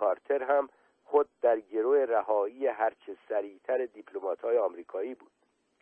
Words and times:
کارتر 0.00 0.42
هم 0.42 0.68
خود 1.04 1.28
در 1.42 1.60
گروه 1.60 1.98
رهایی 1.98 2.66
هرچه 2.66 3.16
سریعتر 3.28 3.86
دیپلمات 3.86 4.40
های 4.40 4.58
آمریکایی 4.58 5.14
بود. 5.14 5.30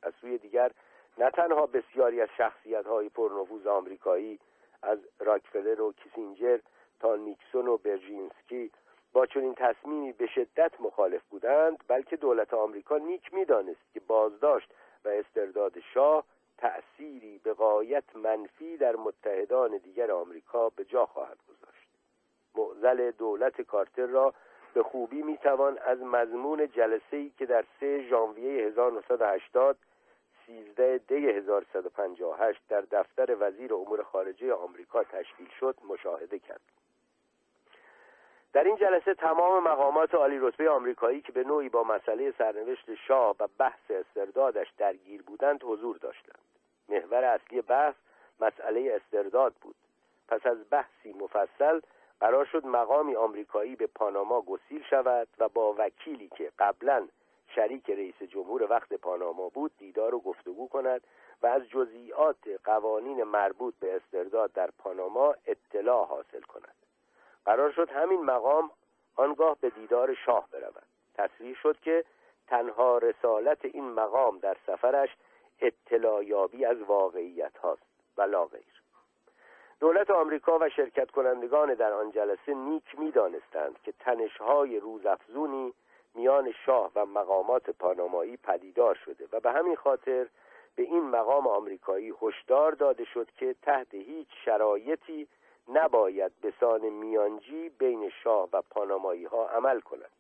از 0.03 0.13
سوی 0.21 0.39
دیگر 0.39 0.71
نه 1.19 1.31
تنها 1.31 1.67
بسیاری 1.67 2.21
از 2.21 2.29
شخصیت 2.37 2.87
های 2.87 3.09
پرنفوذ 3.09 3.67
آمریکایی 3.67 4.39
از 4.83 4.99
راکفلر 5.19 5.81
و 5.81 5.93
کیسینجر 5.93 6.59
تا 7.01 7.17
نیکسون 7.17 7.69
و 7.69 7.77
برژینسکی 7.77 8.71
با 9.13 9.27
چنین 9.27 9.55
تصمیمی 9.55 10.13
به 10.13 10.27
شدت 10.27 10.81
مخالف 10.81 11.23
بودند 11.31 11.85
بلکه 11.89 12.17
دولت 12.17 12.55
آمریکا 12.55 12.99
نیک 12.99 13.35
می‌دانست 13.35 13.93
که 13.95 14.01
بازداشت 14.01 14.69
و 15.05 15.09
استرداد 15.09 15.81
شاه 15.95 16.25
تأثیری 16.59 17.39
به 17.39 17.53
قایت 17.53 18.17
منفی 18.17 18.77
در 18.77 18.97
متحدان 18.97 19.77
دیگر 19.77 20.11
آمریکا 20.11 20.69
به 20.69 20.85
جا 20.85 21.07
خواهد 21.07 21.39
گذاشت. 21.49 21.78
معزل 22.55 23.11
دولت 23.11 23.61
کارتر 23.61 24.07
را 24.07 24.35
به 24.75 24.83
خوبی 24.83 25.23
می‌توان 25.23 25.79
از 25.79 26.03
مضمون 26.03 26.69
جلسه 26.69 27.17
ای 27.17 27.33
که 27.39 27.47
در 27.47 27.65
3 27.81 28.09
ژانویه 28.09 28.67
1980 28.67 29.77
13 30.47 30.99
دی 30.99 31.29
1158 31.29 32.61
در 32.69 32.81
دفتر 32.81 33.37
وزیر 33.41 33.75
امور 33.75 34.03
خارجه 34.03 34.55
آمریکا 34.55 35.05
تشکیل 35.05 35.49
شد 35.61 35.77
مشاهده 35.89 36.39
کرد. 36.39 36.61
در 38.53 38.65
این 38.65 38.77
جلسه 38.77 39.15
تمام 39.15 39.65
مقامات 39.65 40.15
عالی 40.15 40.39
رتبه 40.39 40.71
آمریکایی 40.71 41.21
که 41.21 41.33
به 41.33 41.45
نوعی 41.45 41.69
با 41.69 41.85
مسئله 41.85 42.35
سرنوشت 42.39 42.95
شاه 42.95 43.37
و 43.41 43.49
بحث 43.59 43.91
استردادش 43.91 44.73
درگیر 44.79 45.23
بودند 45.23 45.65
حضور 45.65 45.97
داشتند. 45.97 46.45
محور 46.89 47.25
اصلی 47.25 47.63
بحث 47.63 47.95
مسئله 48.41 49.01
استرداد 49.03 49.55
بود. 49.61 49.75
پس 50.29 50.47
از 50.47 50.59
بحثی 50.71 51.13
مفصل 51.13 51.81
قرار 52.21 52.45
شد 52.45 52.67
مقامی 52.67 53.17
آمریکایی 53.17 53.77
به 53.77 53.87
پاناما 53.87 54.41
گسیل 54.41 54.83
شود 54.91 55.29
و 55.39 55.49
با 55.49 55.75
وکیلی 55.79 56.29
که 56.29 56.53
قبلا 56.59 57.09
شریک 57.55 57.91
رئیس 57.91 58.23
جمهور 58.23 58.63
وقت 58.71 58.95
پاناما 58.95 59.49
بود 59.49 59.73
دیدار 59.79 60.15
و 60.15 60.21
گفتگو 60.21 60.69
کند 60.69 61.01
و 61.43 61.47
از 61.47 61.69
جزئیات 61.69 62.37
قوانین 62.65 63.23
مربوط 63.23 63.75
به 63.81 63.97
استرداد 63.97 64.53
در 64.53 64.71
پاناما 64.79 65.35
اطلاع 65.47 66.07
حاصل 66.07 66.41
کند. 66.41 66.75
قرار 67.45 67.73
شد 67.73 67.91
همین 67.91 68.21
مقام 68.21 68.71
آنگاه 69.17 69.57
به 69.61 69.71
دیدار 69.71 70.15
شاه 70.15 70.49
برود. 70.53 70.87
تصریح 71.15 71.55
شد 71.63 71.81
که 71.81 72.05
تنها 72.47 72.99
رسالت 72.99 73.65
این 73.65 73.85
مقام 73.85 74.39
در 74.39 74.57
سفرش 74.67 75.09
اطلاع 75.61 76.25
یابی 76.25 76.65
از 76.65 76.83
واقعیت 76.83 77.59
هاست 77.59 77.83
و 78.17 78.23
لا 78.23 78.45
غیر 78.45 78.83
دولت 79.81 80.11
آمریکا 80.11 80.59
و 80.59 80.69
شرکت 80.69 81.11
کنندگان 81.11 81.75
در 81.75 81.93
آن 81.93 82.11
جلسه 82.11 82.55
نیک 82.55 82.99
می 82.99 83.11
دانستند 83.11 83.79
که 83.83 83.93
تنشهای 83.93 84.81
روزافزونی 84.81 85.75
میان 86.15 86.53
شاه 86.67 86.91
و 86.95 87.07
مقامات 87.07 87.71
پانامایی 87.71 88.37
پدیدار 88.37 88.95
شده 88.95 89.29
و 89.33 89.41
به 89.41 89.53
همین 89.53 89.77
خاطر 89.77 90.27
به 90.77 90.83
این 90.83 91.03
مقام 91.03 91.47
آمریکایی 91.47 92.15
هشدار 92.23 92.73
داده 92.73 93.05
شد 93.05 93.31
که 93.31 93.55
تحت 93.63 93.95
هیچ 93.95 94.29
شرایطی 94.45 95.29
نباید 95.69 96.33
به 96.41 96.53
سان 96.61 96.89
میانجی 96.89 97.69
بین 97.69 98.11
شاه 98.23 98.49
و 98.53 98.63
پانامایی 98.71 99.25
ها 99.25 99.49
عمل 99.49 99.81
کند. 99.81 100.11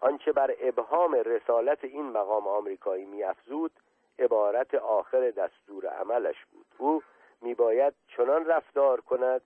آنچه 0.00 0.32
بر 0.32 0.54
ابهام 0.60 1.14
رسالت 1.14 1.84
این 1.84 2.06
مقام 2.06 2.48
آمریکایی 2.48 3.04
میافزود 3.04 3.72
عبارت 4.18 4.74
آخر 4.74 5.30
دستور 5.30 5.86
عملش 5.86 6.36
بود. 6.52 6.66
او 6.78 7.02
میباید 7.42 7.94
چنان 8.16 8.46
رفتار 8.46 9.00
کند 9.00 9.42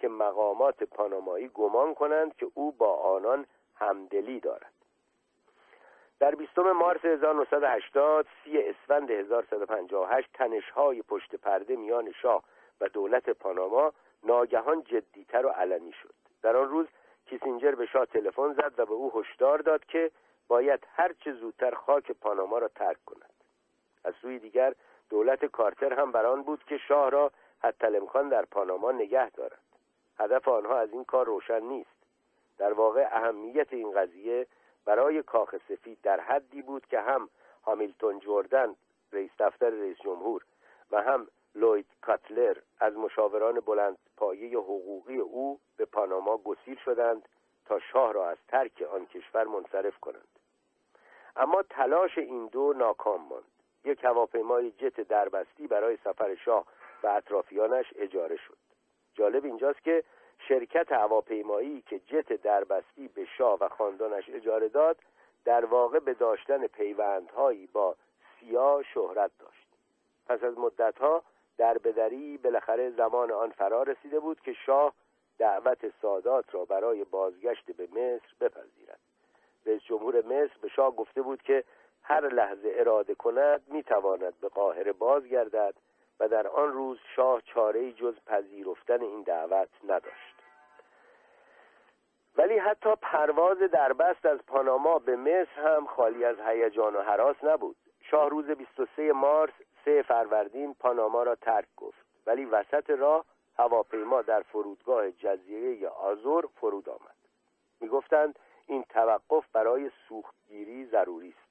که 0.00 0.08
مقامات 0.08 0.82
پانامایی 0.82 1.48
گمان 1.48 1.94
کنند 1.94 2.36
که 2.36 2.46
او 2.54 2.72
با 2.72 2.96
آنان 2.96 3.46
همدلی 3.76 4.40
دارد. 4.40 4.72
در 6.20 6.34
20 6.34 6.58
مارس 6.58 7.04
1980 7.04 8.26
سی 8.44 8.58
اسفند 8.58 9.10
1158 9.10 10.28
تنشهای 10.34 11.02
پشت 11.02 11.34
پرده 11.34 11.76
میان 11.76 12.12
شاه 12.12 12.42
و 12.80 12.88
دولت 12.88 13.30
پاناما 13.30 13.92
ناگهان 14.22 14.82
جدیتر 14.82 15.46
و 15.46 15.48
علنی 15.48 15.92
شد. 15.92 16.14
در 16.42 16.56
آن 16.56 16.68
روز 16.68 16.86
کیسینجر 17.26 17.74
به 17.74 17.86
شاه 17.86 18.06
تلفن 18.06 18.52
زد 18.52 18.74
و 18.78 18.86
به 18.86 18.92
او 18.92 19.12
هشدار 19.14 19.58
داد 19.58 19.84
که 19.84 20.10
باید 20.48 20.86
هرچه 20.94 21.32
زودتر 21.32 21.74
خاک 21.74 22.12
پاناما 22.12 22.58
را 22.58 22.68
ترک 22.68 23.04
کند. 23.06 23.32
از 24.04 24.14
سوی 24.22 24.38
دیگر 24.38 24.74
دولت 25.10 25.44
کارتر 25.44 26.00
هم 26.00 26.12
بران 26.12 26.42
بود 26.42 26.64
که 26.64 26.78
شاه 26.78 27.10
را 27.10 27.32
حتی 27.60 27.86
امکان 27.86 28.28
در 28.28 28.44
پاناما 28.44 28.92
نگه 28.92 29.30
دارد 29.30 29.60
هدف 30.18 30.48
آنها 30.48 30.78
از 30.78 30.92
این 30.92 31.04
کار 31.04 31.26
روشن 31.26 31.60
نیست. 31.60 32.00
در 32.58 32.72
واقع 32.72 33.08
اهمیت 33.12 33.72
این 33.72 33.92
قضیه 33.92 34.46
برای 34.84 35.22
کاخ 35.22 35.54
سفید 35.68 35.98
در 36.02 36.20
حدی 36.20 36.62
بود 36.62 36.86
که 36.86 37.00
هم 37.00 37.28
هامیلتون 37.64 38.18
جوردن 38.18 38.76
رئیس 39.12 39.30
دفتر 39.38 39.70
رئیس 39.70 39.96
جمهور 39.98 40.44
و 40.90 41.02
هم 41.02 41.26
لوید 41.54 41.86
کاتلر 42.00 42.56
از 42.80 42.96
مشاوران 42.96 43.60
بلند 43.60 43.98
پایه 44.16 44.58
حقوقی 44.58 45.18
او 45.18 45.60
به 45.76 45.84
پاناما 45.84 46.36
گسیل 46.36 46.76
شدند 46.84 47.28
تا 47.66 47.78
شاه 47.78 48.12
را 48.12 48.28
از 48.30 48.38
ترک 48.48 48.82
آن 48.82 49.06
کشور 49.06 49.44
منصرف 49.44 49.98
کنند. 50.00 50.28
اما 51.36 51.62
تلاش 51.62 52.18
این 52.18 52.46
دو 52.46 52.72
ناکام 52.72 53.20
ماند. 53.28 53.44
یک 53.84 54.04
هواپیمای 54.04 54.70
جت 54.70 55.00
دربستی 55.00 55.66
برای 55.66 55.98
سفر 56.04 56.34
شاه 56.34 56.64
و 57.02 57.06
اطرافیانش 57.06 57.86
اجاره 57.96 58.36
شد. 58.36 58.56
جالب 59.14 59.44
اینجاست 59.44 59.82
که 59.82 60.04
شرکت 60.48 60.92
هواپیمایی 60.92 61.82
که 61.86 61.98
جت 61.98 62.32
دربستی 62.32 63.08
به 63.08 63.24
شاه 63.24 63.58
و 63.60 63.68
خاندانش 63.68 64.24
اجاره 64.28 64.68
داد 64.68 64.96
در 65.44 65.64
واقع 65.64 65.98
به 65.98 66.14
داشتن 66.14 66.66
پیوندهایی 66.66 67.66
با 67.66 67.96
سیا 68.40 68.82
شهرت 68.94 69.30
داشت. 69.38 69.68
پس 70.26 70.44
از 70.44 70.58
مدتها 70.58 71.22
در 71.58 71.78
بدری 71.78 72.38
بالاخره 72.38 72.90
زمان 72.90 73.30
آن 73.30 73.50
فرا 73.50 73.82
رسیده 73.82 74.20
بود 74.20 74.40
که 74.40 74.52
شاه 74.52 74.92
دعوت 75.38 75.92
سادات 76.02 76.54
را 76.54 76.64
برای 76.64 77.04
بازگشت 77.04 77.70
به 77.72 77.88
مصر 77.92 78.34
بپذیرد. 78.40 79.00
رئیس 79.66 79.82
جمهور 79.82 80.26
مصر 80.26 80.54
به 80.62 80.68
شاه 80.68 80.96
گفته 80.96 81.22
بود 81.22 81.42
که 81.42 81.64
هر 82.02 82.28
لحظه 82.28 82.72
اراده 82.74 83.14
کند 83.14 83.62
می‌تواند 83.68 84.40
به 84.40 84.48
قاهره 84.48 84.92
بازگردد 84.92 85.74
و 86.20 86.28
در 86.28 86.46
آن 86.46 86.72
روز 86.72 86.98
شاه 87.16 87.40
چاره 87.40 87.92
جز 87.92 88.14
پذیرفتن 88.26 89.02
این 89.02 89.22
دعوت 89.22 89.68
نداشت. 89.84 90.34
ولی 92.36 92.58
حتی 92.58 92.94
پرواز 93.02 93.58
دربست 93.58 94.26
از 94.26 94.38
پاناما 94.46 94.98
به 94.98 95.16
مصر 95.16 95.76
هم 95.76 95.86
خالی 95.86 96.24
از 96.24 96.36
هیجان 96.40 96.96
و 96.96 97.00
حراس 97.00 97.36
نبود. 97.44 97.76
شاه 98.00 98.28
روز 98.28 98.46
23 98.46 99.12
مارس 99.12 99.52
سه 99.84 100.02
فروردین 100.02 100.74
پاناما 100.74 101.22
را 101.22 101.34
ترک 101.34 101.66
گفت. 101.76 102.06
ولی 102.26 102.44
وسط 102.44 102.90
راه 102.90 103.24
هواپیما 103.58 104.22
در 104.22 104.42
فرودگاه 104.42 105.10
جزیره 105.10 105.88
آزور 105.88 106.48
فرود 106.60 106.88
آمد. 106.88 107.16
می‌گفتند 107.80 108.38
این 108.66 108.82
توقف 108.82 109.44
برای 109.52 109.90
سوختگیری 110.08 110.86
ضروری 110.86 111.28
است. 111.28 111.50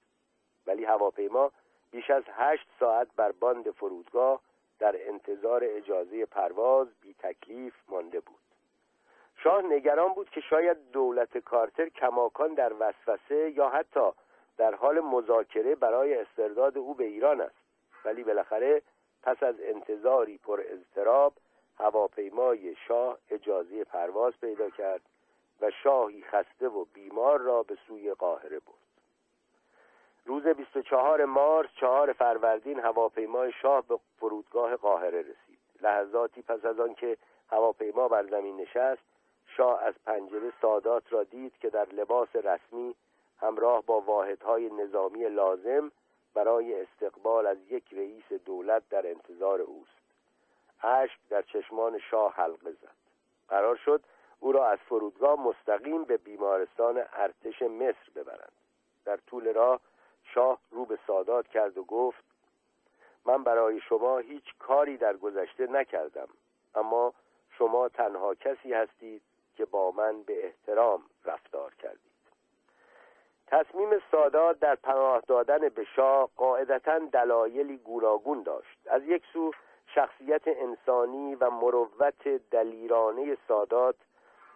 ولی 0.67 0.85
هواپیما 0.85 1.51
بیش 1.91 2.09
از 2.09 2.23
هشت 2.27 2.67
ساعت 2.79 3.07
بر 3.15 3.31
باند 3.31 3.71
فرودگاه 3.71 4.41
در 4.79 4.95
انتظار 5.07 5.61
اجازه 5.63 6.25
پرواز 6.25 6.87
بی 7.01 7.13
تکلیف 7.19 7.73
مانده 7.89 8.19
بود. 8.19 8.39
شاه 9.43 9.61
نگران 9.61 10.13
بود 10.13 10.29
که 10.29 10.41
شاید 10.41 10.91
دولت 10.91 11.37
کارتر 11.37 11.89
کماکان 11.89 12.53
در 12.53 12.73
وسوسه 12.79 13.51
یا 13.51 13.69
حتی 13.69 14.09
در 14.57 14.75
حال 14.75 14.99
مذاکره 14.99 15.75
برای 15.75 16.13
استرداد 16.13 16.77
او 16.77 16.93
به 16.93 17.03
ایران 17.03 17.41
است. 17.41 17.55
ولی 18.05 18.23
بالاخره 18.23 18.81
پس 19.23 19.43
از 19.43 19.55
انتظاری 19.59 20.37
پر 20.37 20.63
اضطراب 20.65 21.33
هواپیمای 21.77 22.75
شاه 22.87 23.17
اجازه 23.29 23.83
پرواز 23.83 24.33
پیدا 24.41 24.69
کرد 24.69 25.01
و 25.61 25.71
شاهی 25.83 26.21
خسته 26.21 26.67
و 26.67 26.85
بیمار 26.85 27.39
را 27.39 27.63
به 27.63 27.77
سوی 27.87 28.13
قاهره 28.13 28.59
برد. 28.59 28.88
روز 30.29 30.47
24 30.47 31.25
مارس 31.25 31.69
چهار 31.79 32.13
فروردین 32.13 32.79
هواپیمای 32.79 33.51
شاه 33.61 33.87
به 33.87 33.99
فرودگاه 34.19 34.75
قاهره 34.75 35.19
رسید. 35.21 35.59
لحظاتی 35.81 36.41
پس 36.41 36.65
از 36.65 36.79
آنکه 36.79 37.17
هواپیما 37.51 38.07
بر 38.07 38.25
زمین 38.25 38.57
نشست 38.57 39.01
شاه 39.45 39.83
از 39.83 39.93
پنجره 40.05 40.53
سادات 40.61 41.13
را 41.13 41.23
دید 41.23 41.57
که 41.57 41.69
در 41.69 41.89
لباس 41.89 42.35
رسمی 42.35 42.95
همراه 43.39 43.83
با 43.85 44.01
واحدهای 44.01 44.69
نظامی 44.69 45.29
لازم 45.29 45.91
برای 46.33 46.81
استقبال 46.81 47.47
از 47.47 47.57
یک 47.69 47.93
رئیس 47.93 48.33
دولت 48.45 48.83
در 48.89 49.07
انتظار 49.07 49.61
اوست. 49.61 50.01
اشک 50.83 51.19
در 51.29 51.41
چشمان 51.41 51.99
شاه 51.99 52.33
حلقه 52.33 52.71
زد. 52.71 52.95
قرار 53.47 53.75
شد 53.75 54.01
او 54.39 54.51
را 54.51 54.67
از 54.67 54.79
فرودگاه 54.79 55.39
مستقیم 55.39 56.03
به 56.03 56.17
بیمارستان 56.17 57.03
ارتش 57.13 57.61
مصر 57.61 58.09
ببرند. 58.15 58.51
در 59.05 59.17
طول 59.17 59.53
راه 59.53 59.79
شاه 60.33 60.59
رو 60.71 60.85
به 60.85 60.99
سادات 61.07 61.47
کرد 61.47 61.77
و 61.77 61.83
گفت 61.83 62.23
من 63.25 63.43
برای 63.43 63.79
شما 63.79 64.17
هیچ 64.17 64.57
کاری 64.59 64.97
در 64.97 65.17
گذشته 65.17 65.67
نکردم 65.67 66.27
اما 66.75 67.13
شما 67.57 67.89
تنها 67.89 68.35
کسی 68.35 68.73
هستید 68.73 69.21
که 69.55 69.65
با 69.65 69.91
من 69.91 70.23
به 70.23 70.45
احترام 70.45 71.03
رفتار 71.25 71.73
کرد 71.75 71.99
تصمیم 73.47 73.89
سادات 74.11 74.59
در 74.59 74.75
پناه 74.75 75.21
دادن 75.27 75.69
به 75.69 75.83
شاه 75.95 76.29
قاعدتا 76.35 76.99
دلایلی 76.99 77.77
گوناگون 77.77 78.43
داشت. 78.43 78.77
از 78.87 79.03
یک 79.03 79.23
سو 79.33 79.51
شخصیت 79.95 80.41
انسانی 80.45 81.35
و 81.35 81.49
مروت 81.49 82.27
دلیرانه 82.51 83.37
سادات 83.47 83.95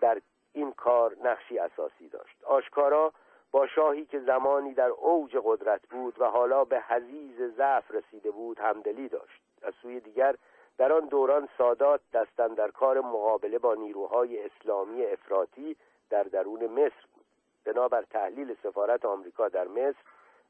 در 0.01 0.21
این 0.53 0.71
کار 0.71 1.15
نقشی 1.23 1.59
اساسی 1.59 2.09
داشت. 2.09 2.43
آشکارا 2.43 3.13
با 3.53 3.67
شاهی 3.67 4.05
که 4.05 4.19
زمانی 4.19 4.73
در 4.73 4.89
اوج 4.89 5.37
قدرت 5.43 5.81
بود 5.89 6.21
و 6.21 6.25
حالا 6.25 6.65
به 6.65 6.81
حزیز 6.81 7.41
ضعف 7.57 7.91
رسیده 7.91 8.31
بود 8.31 8.59
همدلی 8.59 9.09
داشت. 9.09 9.41
از 9.61 9.73
سوی 9.81 9.99
دیگر 9.99 10.35
در 10.77 10.93
آن 10.93 11.05
دوران 11.07 11.49
سادات 11.57 12.01
دستن 12.13 12.47
در 12.47 12.71
کار 12.71 12.99
مقابله 12.99 13.59
با 13.59 13.75
نیروهای 13.75 14.45
اسلامی 14.45 15.05
افراطی 15.05 15.75
در 16.09 16.23
درون 16.23 16.65
مصر 16.67 17.05
بود. 17.13 17.25
بنابر 17.65 18.01
تحلیل 18.01 18.55
سفارت 18.63 19.05
آمریکا 19.05 19.49
در 19.49 19.67
مصر 19.67 19.99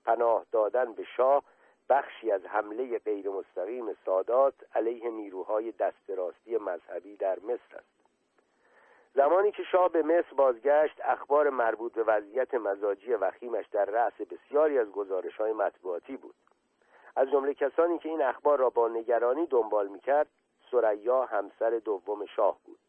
پناه 0.06 0.46
دادن 0.52 0.94
به 0.94 1.04
شاه 1.04 1.44
بخشی 1.90 2.32
از 2.32 2.46
حمله 2.46 3.00
غیر 3.00 3.30
مستقیم 3.30 3.98
سادات 4.06 4.56
علیه 4.76 5.10
نیروهای 5.10 5.72
دست 5.72 6.10
راستی 6.10 6.58
مذهبی 6.58 7.16
در 7.16 7.40
مصر 7.40 7.78
است. 7.78 8.03
زمانی 9.16 9.52
که 9.52 9.64
شاه 9.64 9.90
به 9.90 10.04
مصر 10.04 10.34
بازگشت 10.36 11.02
اخبار 11.04 11.50
مربوط 11.50 11.94
به 11.94 12.04
وضعیت 12.04 12.54
مزاجی 12.54 13.14
وخیمش 13.14 13.66
در 13.68 13.86
رأس 13.86 14.14
بسیاری 14.14 14.78
از 14.80 14.92
گزارش 14.92 15.36
های 15.36 15.54
مطبوعاتی 15.54 16.18
بود. 16.18 16.36
از 17.16 17.32
جمله 17.32 17.54
کسانی 17.54 18.00
که 18.00 18.10
این 18.10 18.22
اخبار 18.22 18.60
را 18.60 18.70
با 18.70 18.88
نگرانی 18.88 19.46
دنبال 19.46 19.88
می‌کرد 19.88 20.28
سریا 20.72 21.26
همسر 21.26 21.70
دوم 21.70 22.26
شاه 22.26 22.58
بود. 22.66 22.80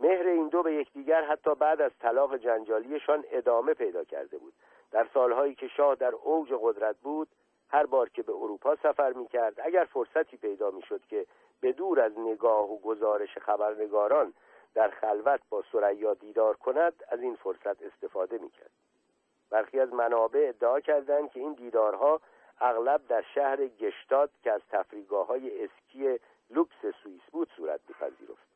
مهر 0.00 0.26
این 0.26 0.48
دو 0.48 0.62
به 0.62 0.74
یکدیگر 0.74 1.24
حتی 1.24 1.54
بعد 1.54 1.80
از 1.80 1.92
طلاق 2.00 2.36
جنجالیشان 2.36 3.24
ادامه 3.30 3.74
پیدا 3.74 4.04
کرده 4.04 4.38
بود. 4.38 4.52
در 4.90 5.06
سالهایی 5.14 5.54
که 5.54 5.68
شاه 5.68 5.94
در 5.94 6.14
اوج 6.14 6.52
قدرت 6.60 6.96
بود 6.96 7.28
هر 7.70 7.86
بار 7.86 8.08
که 8.08 8.22
به 8.22 8.32
اروپا 8.32 8.76
سفر 8.76 9.12
می‌کرد 9.12 9.60
اگر 9.64 9.84
فرصتی 9.84 10.36
پیدا 10.36 10.70
می‌شد 10.70 11.00
که 11.06 11.26
به 11.60 11.72
دور 11.72 12.00
از 12.00 12.12
نگاه 12.18 12.70
و 12.70 12.78
گزارش 12.78 13.38
خبرنگاران 13.38 14.34
در 14.76 14.90
خلوت 14.90 15.40
با 15.50 15.64
سریا 15.72 16.14
دیدار 16.14 16.56
کند 16.56 16.92
از 17.08 17.20
این 17.20 17.36
فرصت 17.36 17.82
استفاده 17.82 18.38
می‌کرد. 18.38 18.70
برخی 19.50 19.80
از 19.80 19.92
منابع 19.92 20.46
ادعا 20.48 20.80
کردند 20.80 21.30
که 21.30 21.40
این 21.40 21.52
دیدارها 21.52 22.20
اغلب 22.60 23.06
در 23.08 23.24
شهر 23.34 23.66
گشتاد 23.66 24.30
که 24.42 24.52
از 24.52 24.60
تفریگاه 24.70 25.26
های 25.26 25.64
اسکی 25.64 26.18
لوکس 26.50 26.86
سوئیس 27.02 27.22
بود 27.32 27.50
صورت 27.56 27.80
میپذیرفت. 27.88 28.46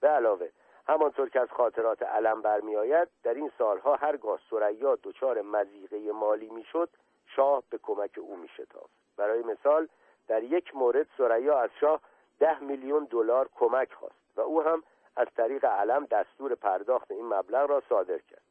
به 0.00 0.08
علاوه 0.08 0.48
همانطور 0.86 1.28
که 1.28 1.40
از 1.40 1.48
خاطرات 1.48 2.02
علم 2.02 2.42
برمیآید 2.42 3.08
در 3.22 3.34
این 3.34 3.50
سالها 3.58 3.96
هرگاه 3.96 4.40
سریا 4.50 4.98
دچار 5.02 5.42
مزیقه 5.42 6.12
مالی 6.12 6.48
می‌شد 6.48 6.88
شاه 7.26 7.62
به 7.70 7.78
کمک 7.82 8.18
او 8.18 8.36
میشتافت. 8.36 8.90
برای 9.16 9.42
مثال 9.42 9.88
در 10.28 10.42
یک 10.42 10.76
مورد 10.76 11.06
سریا 11.18 11.58
از 11.58 11.70
شاه 11.80 12.00
ده 12.38 12.60
میلیون 12.60 13.04
دلار 13.10 13.48
کمک 13.56 13.92
خواست 13.92 14.14
و 14.36 14.40
او 14.40 14.62
هم 14.62 14.82
از 15.18 15.26
طریق 15.36 15.64
علم 15.64 16.04
دستور 16.04 16.54
پرداخت 16.54 17.10
این 17.10 17.26
مبلغ 17.26 17.70
را 17.70 17.82
صادر 17.88 18.18
کرد. 18.18 18.42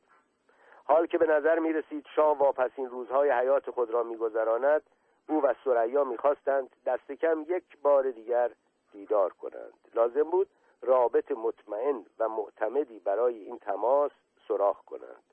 حال 0.85 1.05
که 1.05 1.17
به 1.17 1.27
نظر 1.27 1.59
می 1.59 1.73
رسید 1.73 2.05
شاه 2.15 2.37
واپسین 2.37 2.89
روزهای 2.89 3.29
حیات 3.29 3.71
خود 3.71 3.91
را 3.91 4.03
میگذراند 4.03 4.81
او 5.27 5.41
و 5.41 5.53
سریا 5.63 6.03
می‌خواستند 6.03 6.69
دست 6.85 7.11
کم 7.11 7.45
یک 7.47 7.63
بار 7.81 8.11
دیگر 8.11 8.51
دیدار 8.91 9.33
کنند. 9.33 9.73
لازم 9.93 10.23
بود 10.23 10.47
رابط 10.81 11.31
مطمئن 11.31 12.05
و 12.19 12.29
معتمدی 12.29 12.99
برای 12.99 13.37
این 13.37 13.57
تماس 13.57 14.11
سراخ 14.47 14.81
کنند. 14.85 15.23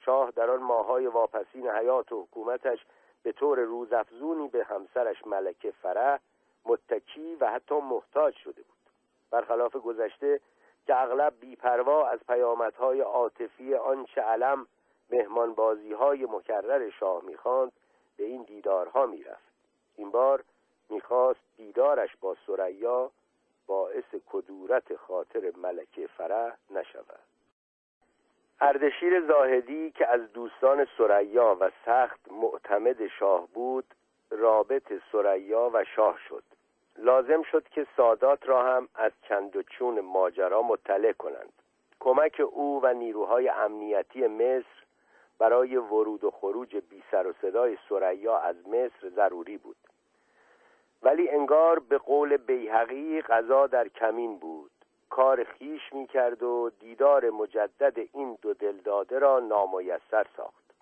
شاه 0.00 0.30
در 0.30 0.50
آن 0.50 0.62
ماهای 0.62 1.06
واپسین 1.06 1.68
حیات 1.68 2.12
و 2.12 2.22
حکومتش 2.22 2.86
به 3.22 3.32
طور 3.32 3.60
روزافزونی 3.60 4.48
به 4.48 4.64
همسرش 4.64 5.26
ملکه 5.26 5.70
فرح 5.70 6.18
متکی 6.64 7.36
و 7.40 7.46
حتی 7.46 7.74
محتاج 7.74 8.34
شده 8.34 8.62
بود. 8.62 8.82
برخلاف 9.30 9.76
گذشته 9.76 10.40
که 10.86 11.02
اغلب 11.02 11.40
بیپروا 11.40 12.08
از 12.08 12.18
پیامدهای 12.26 13.00
عاطفی 13.00 13.74
آنچه 13.74 14.20
علم 14.20 14.66
مهمانبازی 15.10 15.92
های 15.92 16.24
مکرر 16.24 16.90
شاه 16.90 17.24
می‌خواند 17.24 17.72
به 18.16 18.24
این 18.24 18.42
دیدارها 18.42 19.06
می‌رفت. 19.06 19.52
این 19.96 20.10
بار 20.10 20.44
می‌خواست 20.90 21.40
دیدارش 21.56 22.16
با 22.20 22.36
سریا 22.46 23.10
باعث 23.66 24.14
کدورت 24.32 24.96
خاطر 24.96 25.52
ملکه 25.56 26.06
فرح 26.06 26.56
نشود. 26.70 27.20
اردشیر 28.60 29.26
زاهدی 29.26 29.90
که 29.90 30.08
از 30.08 30.32
دوستان 30.32 30.86
سریا 30.98 31.56
و 31.60 31.70
سخت 31.86 32.20
معتمد 32.32 33.06
شاه 33.06 33.46
بود 33.46 33.94
رابط 34.30 34.92
سریا 35.12 35.70
و 35.72 35.84
شاه 35.84 36.18
شد. 36.28 36.44
لازم 36.98 37.42
شد 37.42 37.68
که 37.68 37.86
سادات 37.96 38.48
را 38.48 38.62
هم 38.62 38.88
از 38.94 39.12
چند 39.28 39.56
و 39.56 39.62
چون 39.62 40.00
ماجرا 40.00 40.62
مطلع 40.62 41.12
کنند. 41.12 41.52
کمک 42.00 42.42
او 42.52 42.80
و 42.82 42.92
نیروهای 42.92 43.48
امنیتی 43.48 44.26
مصر 44.26 44.82
برای 45.38 45.76
ورود 45.76 46.24
و 46.24 46.30
خروج 46.30 46.76
بی 46.76 47.02
سر 47.10 47.26
و 47.26 47.32
صدای 47.42 47.78
سریا 47.88 48.38
از 48.38 48.68
مصر 48.68 49.08
ضروری 49.08 49.58
بود. 49.58 49.76
ولی 51.02 51.28
انگار 51.28 51.78
به 51.78 51.98
قول 51.98 52.36
بیهقی 52.36 53.22
غذا 53.22 53.66
در 53.66 53.88
کمین 53.88 54.38
بود. 54.38 54.70
کار 55.10 55.44
خیش 55.44 55.92
می 55.92 56.06
کرد 56.06 56.42
و 56.42 56.70
دیدار 56.80 57.30
مجدد 57.30 58.08
این 58.12 58.38
دو 58.42 58.54
دلداده 58.54 59.18
را 59.18 59.40
نامایسر 59.40 60.26
ساخت. 60.36 60.74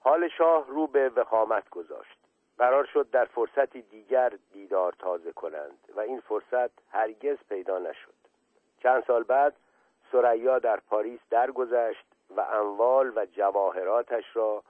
حال 0.00 0.28
شاه 0.28 0.66
رو 0.68 0.86
به 0.86 1.08
وخامت 1.08 1.68
گذاشت. 1.68 2.23
قرار 2.58 2.84
شد 2.84 3.10
در 3.10 3.24
فرصتی 3.24 3.82
دیگر 3.82 4.32
دیدار 4.52 4.92
تازه 4.98 5.32
کنند 5.32 5.78
و 5.96 6.00
این 6.00 6.20
فرصت 6.20 6.70
هرگز 6.90 7.36
پیدا 7.48 7.78
نشد. 7.78 8.14
چند 8.82 9.04
سال 9.06 9.22
بعد 9.22 9.54
سریا 10.12 10.58
در 10.58 10.80
پاریس 10.80 11.20
درگذشت 11.30 12.06
و 12.36 12.40
اموال 12.40 13.12
و 13.16 13.26
جواهراتش 13.26 14.24
را 14.36 14.62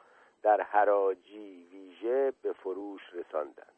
در 0.43 0.61
حراجی 0.61 1.69
ویژه 1.73 2.33
به 2.43 2.53
فروش 2.53 3.03
رساندند. 3.13 3.75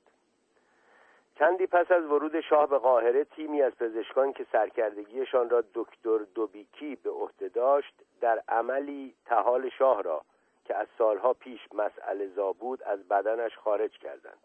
چندی 1.38 1.66
پس 1.66 1.90
از 1.90 2.04
ورود 2.04 2.40
شاه 2.40 2.66
به 2.66 2.78
قاهره 2.78 3.24
تیمی 3.24 3.62
از 3.62 3.72
پزشکان 3.72 4.32
که 4.32 4.46
سرکردگیشان 4.52 5.50
را 5.50 5.64
دکتر 5.74 6.18
دوبیکی 6.34 6.96
به 6.96 7.10
عهده 7.10 7.48
داشت 7.48 7.94
در 8.20 8.42
عملی 8.48 9.14
تحال 9.26 9.68
شاه 9.68 10.02
را 10.02 10.22
که 10.66 10.76
از 10.76 10.86
سالها 10.98 11.32
پیش 11.32 11.60
مسئله 11.74 12.28
زا 12.28 12.52
بود 12.52 12.82
از 12.82 13.08
بدنش 13.08 13.58
خارج 13.58 13.98
کردند. 13.98 14.38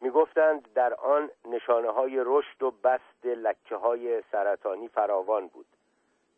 می‌گفتند 0.00 0.72
در 0.74 0.94
آن 0.94 1.30
نشانه 1.44 1.90
های 1.90 2.22
رشد 2.24 2.62
و 2.62 2.70
بست 2.70 3.26
لکه 3.26 3.76
های 3.76 4.22
سرطانی 4.32 4.88
فراوان 4.88 5.46
بود. 5.46 5.66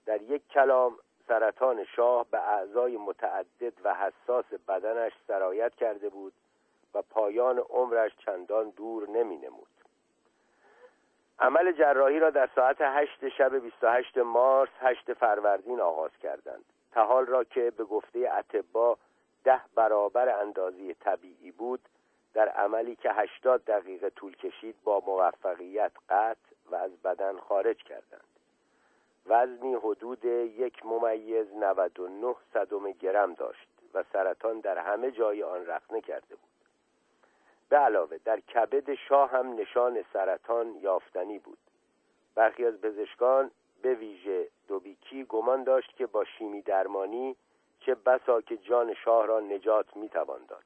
در 0.06 0.22
یک 0.22 0.48
کلام 0.48 0.98
سرطان 1.28 1.84
شاه 1.84 2.26
به 2.30 2.38
اعضای 2.38 2.96
متعدد 2.96 3.72
و 3.84 3.94
حساس 3.94 4.44
بدنش 4.68 5.12
سرایت 5.26 5.74
کرده 5.74 6.08
بود 6.08 6.32
و 6.94 7.02
پایان 7.02 7.58
عمرش 7.58 8.12
چندان 8.26 8.70
دور 8.70 9.08
نمی 9.08 9.36
نمود 9.36 9.68
عمل 11.38 11.72
جراحی 11.72 12.18
را 12.18 12.30
در 12.30 12.48
ساعت 12.54 12.76
هشت 12.80 13.28
شب 13.28 13.58
28 13.58 14.18
مارس 14.18 14.70
هشت 14.80 15.12
فروردین 15.12 15.80
آغاز 15.80 16.10
کردند. 16.22 16.64
تحال 16.92 17.26
را 17.26 17.44
که 17.44 17.70
به 17.70 17.84
گفته 17.84 18.30
اتبا 18.38 18.98
ده 19.44 19.60
برابر 19.74 20.40
اندازی 20.40 20.94
طبیعی 20.94 21.50
بود 21.50 21.80
در 22.34 22.48
عملی 22.48 22.96
که 22.96 23.12
هشتاد 23.12 23.64
دقیقه 23.64 24.10
طول 24.10 24.36
کشید 24.36 24.76
با 24.84 25.02
موفقیت 25.06 25.92
قطع 26.08 26.54
و 26.70 26.74
از 26.74 26.90
بدن 27.02 27.38
خارج 27.38 27.82
کردند. 27.82 28.24
وزنی 29.26 29.74
حدود 29.74 30.24
یک 30.24 30.86
ممیز 30.86 31.46
99 31.54 32.34
صدم 32.54 32.92
گرم 32.92 33.34
داشت 33.34 33.68
و 33.94 34.04
سرطان 34.12 34.60
در 34.60 34.78
همه 34.78 35.10
جای 35.10 35.42
آن 35.42 35.66
رخنه 35.66 36.00
کرده 36.00 36.34
بود. 36.34 36.50
به 37.68 37.76
علاوه 37.76 38.18
در 38.24 38.40
کبد 38.40 38.94
شاه 38.94 39.30
هم 39.30 39.54
نشان 39.54 40.04
سرطان 40.12 40.74
یافتنی 40.74 41.38
بود. 41.38 41.58
برخی 42.34 42.66
از 42.66 42.80
پزشکان 42.80 43.50
به 43.82 43.94
ویژه 43.94 44.48
دوبیکی 44.68 45.24
گمان 45.24 45.64
داشت 45.64 45.96
که 45.96 46.06
با 46.06 46.24
شیمی 46.24 46.62
درمانی 46.62 47.36
چه 47.80 47.94
بسا 47.94 48.40
که 48.40 48.56
جان 48.56 48.94
شاه 48.94 49.26
را 49.26 49.40
نجات 49.40 49.96
می‌توان 49.96 50.40
داد. 50.48 50.64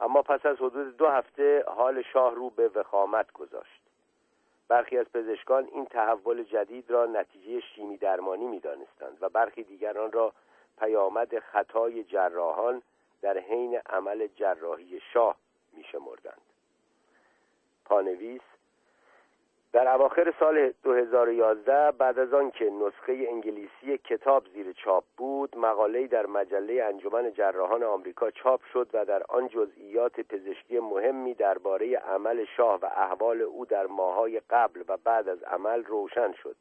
اما 0.00 0.22
پس 0.22 0.46
از 0.46 0.56
حدود 0.56 0.96
دو 0.96 1.06
هفته 1.06 1.64
حال 1.68 2.02
شاه 2.02 2.34
رو 2.34 2.50
به 2.50 2.68
وخامت 2.68 3.32
گذاشت. 3.32 3.80
برخی 4.68 4.98
از 4.98 5.06
پزشکان 5.12 5.68
این 5.72 5.84
تحول 5.84 6.42
جدید 6.42 6.90
را 6.90 7.06
نتیجه 7.06 7.60
شیمی 7.60 7.96
درمانی 7.96 8.46
می‌دانستند 8.46 9.18
و 9.20 9.28
برخی 9.28 9.62
دیگران 9.62 10.12
را 10.12 10.32
پیامد 10.78 11.38
خطای 11.38 12.04
جراحان 12.04 12.82
در 13.22 13.38
حین 13.38 13.80
عمل 13.86 14.26
جراحی 14.26 15.00
شاه 15.00 15.36
میشمردند. 15.72 16.40
پانویس 17.84 18.40
در 19.74 19.88
اواخر 19.88 20.34
سال 20.40 20.72
2011 20.82 21.90
بعد 21.90 22.18
از 22.18 22.34
آنکه 22.34 22.70
نسخه 22.70 23.26
انگلیسی 23.30 23.98
کتاب 24.04 24.46
زیر 24.54 24.72
چاپ 24.72 25.04
بود 25.16 25.58
مقاله‌ای 25.58 26.06
در 26.08 26.26
مجله 26.26 26.84
انجمن 26.84 27.32
جراحان 27.32 27.82
آمریکا 27.82 28.30
چاپ 28.30 28.60
شد 28.72 28.88
و 28.92 29.04
در 29.04 29.22
آن 29.28 29.48
جزئیات 29.48 30.20
پزشکی 30.20 30.78
مهمی 30.78 31.34
درباره 31.34 31.96
عمل 31.96 32.44
شاه 32.56 32.78
و 32.82 32.84
احوال 32.84 33.42
او 33.42 33.66
در 33.66 33.86
ماهای 33.86 34.40
قبل 34.50 34.84
و 34.88 34.96
بعد 34.96 35.28
از 35.28 35.42
عمل 35.42 35.84
روشن 35.84 36.32
شد. 36.32 36.56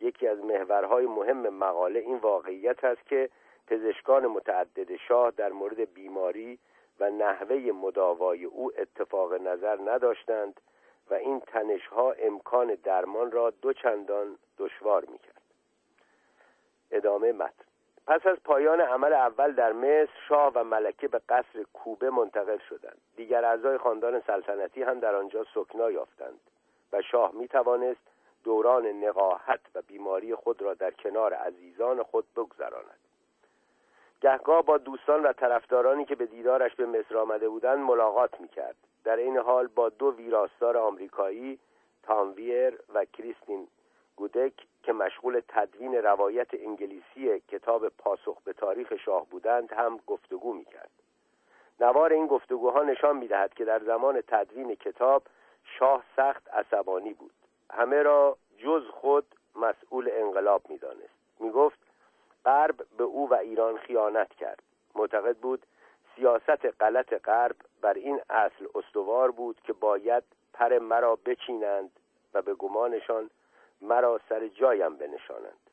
یکی 0.00 0.28
از 0.28 0.44
محورهای 0.44 1.06
مهم 1.06 1.48
مقاله 1.48 2.00
این 2.00 2.16
واقعیت 2.16 2.84
است 2.84 3.06
که 3.06 3.30
پزشکان 3.66 4.26
متعدد 4.26 4.96
شاه 4.96 5.30
در 5.30 5.52
مورد 5.52 5.94
بیماری 5.94 6.58
و 7.00 7.10
نحوه 7.10 7.56
مداوای 7.56 8.44
او 8.44 8.72
اتفاق 8.78 9.34
نظر 9.34 9.78
نداشتند 9.84 10.60
و 11.10 11.14
این 11.14 11.40
تنشها 11.40 12.12
امکان 12.12 12.74
درمان 12.74 13.30
را 13.30 13.50
دو 13.50 13.72
چندان 13.72 14.38
دشوار 14.58 15.04
می‌کرد. 15.04 15.42
ادامه 16.90 17.32
متن. 17.32 17.64
پس 18.06 18.26
از 18.26 18.36
پایان 18.44 18.80
عمل 18.80 19.12
اول 19.12 19.52
در 19.52 19.72
مصر 19.72 20.10
شاه 20.28 20.52
و 20.54 20.64
ملکه 20.64 21.08
به 21.08 21.20
قصر 21.28 21.62
کوبه 21.72 22.10
منتقل 22.10 22.58
شدند. 22.58 23.00
دیگر 23.16 23.44
اعضای 23.44 23.78
خاندان 23.78 24.20
سلطنتی 24.20 24.82
هم 24.82 25.00
در 25.00 25.14
آنجا 25.14 25.46
سکنا 25.54 25.90
یافتند 25.90 26.40
و 26.92 27.02
شاه 27.02 27.32
می 27.34 27.48
توانست 27.48 28.00
دوران 28.44 28.86
نقاهت 28.86 29.60
و 29.74 29.82
بیماری 29.82 30.34
خود 30.34 30.62
را 30.62 30.74
در 30.74 30.90
کنار 30.90 31.34
عزیزان 31.34 32.02
خود 32.02 32.24
بگذراند. 32.36 33.09
گهگاه 34.20 34.62
با 34.62 34.78
دوستان 34.78 35.22
و 35.22 35.32
طرفدارانی 35.32 36.04
که 36.04 36.14
به 36.14 36.26
دیدارش 36.26 36.74
به 36.74 36.86
مصر 36.86 37.16
آمده 37.16 37.48
بودند 37.48 37.78
ملاقات 37.78 38.40
می‌کرد. 38.40 38.76
در 39.04 39.16
این 39.16 39.36
حال 39.36 39.66
با 39.66 39.88
دو 39.88 40.14
ویراستار 40.16 40.76
آمریکایی 40.76 41.58
تامویر 42.02 42.78
و 42.94 43.04
کریستین 43.04 43.68
گودک 44.16 44.52
که 44.82 44.92
مشغول 44.92 45.40
تدوین 45.48 45.94
روایت 45.94 46.48
انگلیسی 46.52 47.40
کتاب 47.48 47.88
پاسخ 47.88 48.42
به 48.44 48.52
تاریخ 48.52 48.96
شاه 48.96 49.26
بودند 49.26 49.72
هم 49.72 50.00
گفتگو 50.06 50.52
می‌کرد. 50.52 50.90
نوار 51.80 52.12
این 52.12 52.26
گفتگوها 52.26 52.82
نشان 52.82 53.16
می‌دهد 53.16 53.54
که 53.54 53.64
در 53.64 53.78
زمان 53.78 54.20
تدوین 54.20 54.74
کتاب 54.74 55.22
شاه 55.64 56.04
سخت 56.16 56.48
عصبانی 56.48 57.12
بود. 57.12 57.32
همه 57.70 58.02
را 58.02 58.36
جز 58.58 58.82
خود 58.90 59.26
مسئول 59.56 60.10
انقلاب 60.12 60.62
می‌دانست. 60.68 61.40
می‌گفت 61.40 61.89
غرب 62.44 62.86
به 62.98 63.04
او 63.04 63.28
و 63.28 63.34
ایران 63.34 63.76
خیانت 63.76 64.34
کرد. 64.34 64.62
معتقد 64.94 65.36
بود 65.36 65.66
سیاست 66.16 66.82
غلط 66.82 67.14
غرب 67.14 67.56
بر 67.80 67.94
این 67.94 68.20
اصل 68.30 68.66
استوار 68.74 69.30
بود 69.30 69.60
که 69.64 69.72
باید 69.72 70.22
پر 70.52 70.78
مرا 70.78 71.16
بچینند 71.16 71.90
و 72.34 72.42
به 72.42 72.54
گمانشان 72.54 73.30
مرا 73.82 74.20
سر 74.28 74.48
جایم 74.48 74.96
بنشانند. 74.96 75.70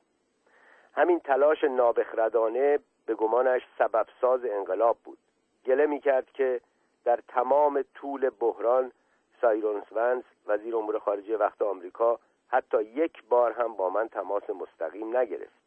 همین 0.93 1.19
تلاش 1.19 1.63
نابخردانه 1.63 2.79
به 3.05 3.15
گمانش 3.15 3.61
سبب 3.77 4.07
ساز 4.21 4.45
انقلاب 4.45 4.97
بود. 5.03 5.17
گله 5.65 5.85
می 5.85 5.99
کرد 5.99 6.31
که 6.31 6.61
در 7.03 7.19
تمام 7.27 7.83
طول 7.95 8.29
بحران 8.29 8.91
سایرونس 9.41 9.91
ونس 9.91 10.23
وزیر 10.47 10.75
امور 10.75 10.99
خارجه 10.99 11.37
وقت 11.37 11.61
آمریکا 11.61 12.19
حتی 12.47 12.83
یک 12.83 13.23
بار 13.29 13.51
هم 13.51 13.73
با 13.73 13.89
من 13.89 14.07
تماس 14.07 14.49
مستقیم 14.49 15.17
نگرفت. 15.17 15.66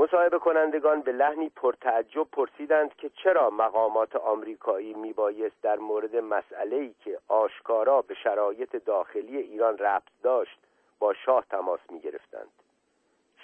مصاحبه 0.00 0.38
کنندگان 0.38 1.00
به 1.00 1.12
لحنی 1.12 1.48
پرتعجب 1.48 2.26
پرسیدند 2.32 2.94
که 2.94 3.10
چرا 3.24 3.50
مقامات 3.50 4.16
آمریکایی 4.16 4.94
میبایست 4.94 5.62
در 5.62 5.76
مورد 5.76 6.16
مسئله‌ای 6.16 6.94
که 7.04 7.18
آشکارا 7.28 8.02
به 8.02 8.14
شرایط 8.14 8.76
داخلی 8.84 9.36
ایران 9.36 9.78
ربط 9.78 10.02
داشت 10.22 10.58
با 10.98 11.14
شاه 11.14 11.44
تماس 11.50 11.80
می‌گرفتند. 11.90 12.48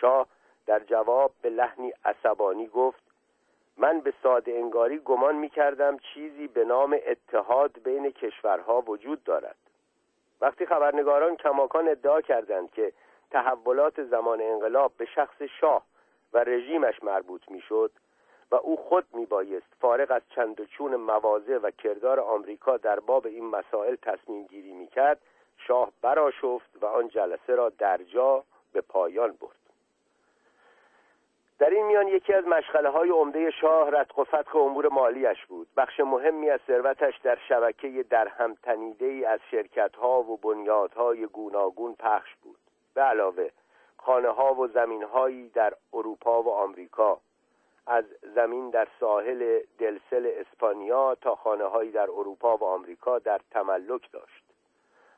شاه 0.00 0.26
در 0.66 0.78
جواب 0.78 1.32
به 1.42 1.50
لحنی 1.50 1.92
عصبانی 2.04 2.66
گفت 2.66 3.02
من 3.76 4.00
به 4.00 4.12
ساده 4.22 4.52
انگاری 4.52 4.98
گمان 4.98 5.34
می‌کردم 5.34 5.96
چیزی 5.98 6.48
به 6.48 6.64
نام 6.64 6.98
اتحاد 7.06 7.82
بین 7.84 8.10
کشورها 8.10 8.80
وجود 8.80 9.24
دارد. 9.24 9.56
وقتی 10.40 10.66
خبرنگاران 10.66 11.36
کماکان 11.36 11.88
ادعا 11.88 12.20
کردند 12.20 12.70
که 12.70 12.92
تحولات 13.30 14.02
زمان 14.02 14.40
انقلاب 14.40 14.92
به 14.98 15.04
شخص 15.04 15.42
شاه 15.42 15.82
و 16.34 16.38
رژیمش 16.38 17.02
مربوط 17.02 17.42
می‌شد 17.48 17.90
و 18.50 18.54
او 18.54 18.76
خود 18.76 19.04
میبایست 19.12 19.66
فارغ 19.80 20.10
از 20.10 20.22
چند 20.34 20.60
و 20.60 20.64
چون 20.64 20.96
مواضع 20.96 21.58
و 21.58 21.70
کردار 21.70 22.20
آمریکا 22.20 22.76
در 22.76 23.00
باب 23.00 23.26
این 23.26 23.44
مسائل 23.44 23.94
تصمیم 23.94 24.44
گیری 24.44 24.72
می‌کرد 24.72 25.20
شاه 25.58 25.92
براشفت 26.02 26.70
و 26.80 26.86
آن 26.86 27.08
جلسه 27.08 27.54
را 27.54 27.68
در 27.68 27.96
جا 27.96 28.44
به 28.72 28.80
پایان 28.80 29.32
برد. 29.40 29.64
در 31.58 31.70
این 31.70 31.86
میان 31.86 32.08
یکی 32.08 32.32
از 32.32 32.44
مشغله 32.44 32.88
های 32.88 33.10
عمده 33.10 33.50
شاه 33.50 33.90
رتق 33.90 34.18
و 34.18 34.24
فتق 34.24 34.56
امور 34.56 34.88
مالیش 34.88 35.46
بود. 35.46 35.68
بخش 35.76 36.00
مهمی 36.00 36.50
از 36.50 36.60
ثروتش 36.66 37.18
در 37.18 37.38
شبکه 37.48 38.04
در 38.10 38.28
هم 38.28 38.54
تنیده 38.62 39.06
ای 39.06 39.24
از 39.24 39.40
شرکت 39.50 39.96
ها 39.96 40.22
و 40.22 40.36
بنیادهای 40.36 41.26
گوناگون 41.26 41.94
پخش 41.94 42.34
بود. 42.42 42.58
به 42.94 43.02
علاوه 43.02 43.50
خانه 44.04 44.28
ها 44.28 44.54
و 44.54 44.66
زمین 44.68 45.02
هایی 45.02 45.48
در 45.48 45.74
اروپا 45.92 46.42
و 46.42 46.48
آمریکا. 46.52 47.20
از 47.86 48.04
زمین 48.34 48.70
در 48.70 48.88
ساحل 49.00 49.60
دلسل 49.78 50.30
اسپانیا 50.40 51.14
تا 51.14 51.34
خانه 51.34 51.64
هایی 51.64 51.90
در 51.90 52.10
اروپا 52.10 52.56
و 52.56 52.64
آمریکا 52.64 53.18
در 53.18 53.40
تملک 53.50 54.12
داشت. 54.12 54.44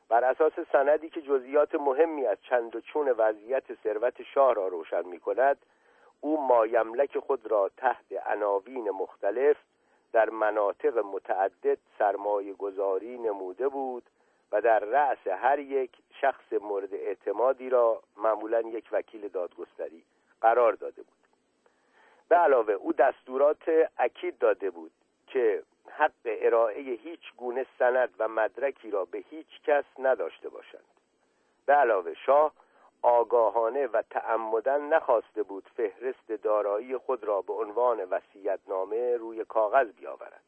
بر 0.09 0.23
اساس 0.23 0.53
سندی 0.71 1.09
که 1.09 1.21
جزئیات 1.21 1.75
مهمی 1.75 2.25
از 2.25 2.37
چند 2.41 2.75
و 2.75 2.81
چون 2.81 3.09
وضعیت 3.09 3.63
ثروت 3.83 4.23
شاه 4.23 4.53
را 4.53 4.67
روشن 4.67 5.05
می 5.05 5.19
کند 5.19 5.57
او 6.21 6.47
مایملک 6.47 7.19
خود 7.19 7.51
را 7.51 7.71
تحت 7.77 8.05
عناوین 8.25 8.89
مختلف 8.89 9.57
در 10.13 10.29
مناطق 10.29 10.97
متعدد 10.97 11.77
سرمایه 11.99 12.53
گذاری 12.53 13.17
نموده 13.17 13.67
بود 13.67 14.03
و 14.51 14.61
در 14.61 14.79
رأس 14.79 15.27
هر 15.27 15.59
یک 15.59 15.91
شخص 16.21 16.53
مورد 16.61 16.93
اعتمادی 16.93 17.69
را 17.69 18.03
معمولا 18.17 18.61
یک 18.61 18.89
وکیل 18.91 19.27
دادگستری 19.27 20.03
قرار 20.41 20.73
داده 20.73 21.01
بود. 21.01 21.17
به 22.29 22.35
علاوه 22.35 22.73
او 22.73 22.93
دستورات 22.93 23.89
اکید 23.97 24.37
داده 24.37 24.69
بود 24.69 24.91
که 25.27 25.63
حق 25.89 26.11
ارائه 26.25 26.81
هیچ 26.81 27.33
گونه 27.37 27.65
سند 27.79 28.09
و 28.19 28.27
مدرکی 28.27 28.91
را 28.91 29.05
به 29.05 29.23
هیچ 29.29 29.61
کس 29.65 29.83
نداشته 29.99 30.49
باشند. 30.49 30.83
به 31.65 31.73
علاوه 31.73 32.13
شاه 32.13 32.51
آگاهانه 33.01 33.87
و 33.87 34.01
تعمدن 34.09 34.81
نخواسته 34.81 35.43
بود 35.43 35.69
فهرست 35.77 36.31
دارایی 36.31 36.97
خود 36.97 37.23
را 37.23 37.41
به 37.41 37.53
عنوان 37.53 38.03
وصیت‌نامه 38.03 39.17
روی 39.17 39.45
کاغذ 39.45 39.87
بیاورد. 39.87 40.41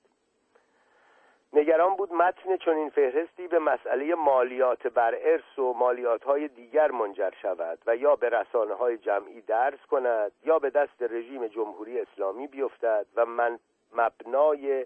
نگران 1.53 1.95
بود 1.95 2.13
متن 2.13 2.57
چنین 2.57 2.89
فهرستی 2.89 3.47
به 3.47 3.59
مسئله 3.59 4.15
مالیات 4.15 4.87
بر 4.87 5.15
ارث 5.21 5.59
و 5.59 5.73
مالیات 5.73 6.23
های 6.23 6.47
دیگر 6.47 6.91
منجر 6.91 7.31
شود 7.41 7.79
و 7.85 7.95
یا 7.95 8.15
به 8.15 8.29
رسانه 8.29 8.73
های 8.73 8.97
جمعی 8.97 9.41
درس 9.41 9.79
کند 9.91 10.31
یا 10.45 10.59
به 10.59 10.69
دست 10.69 11.01
رژیم 11.01 11.47
جمهوری 11.47 11.99
اسلامی 11.99 12.47
بیفتد 12.47 13.05
و 13.15 13.25
من 13.25 13.59
مبنای 13.93 14.85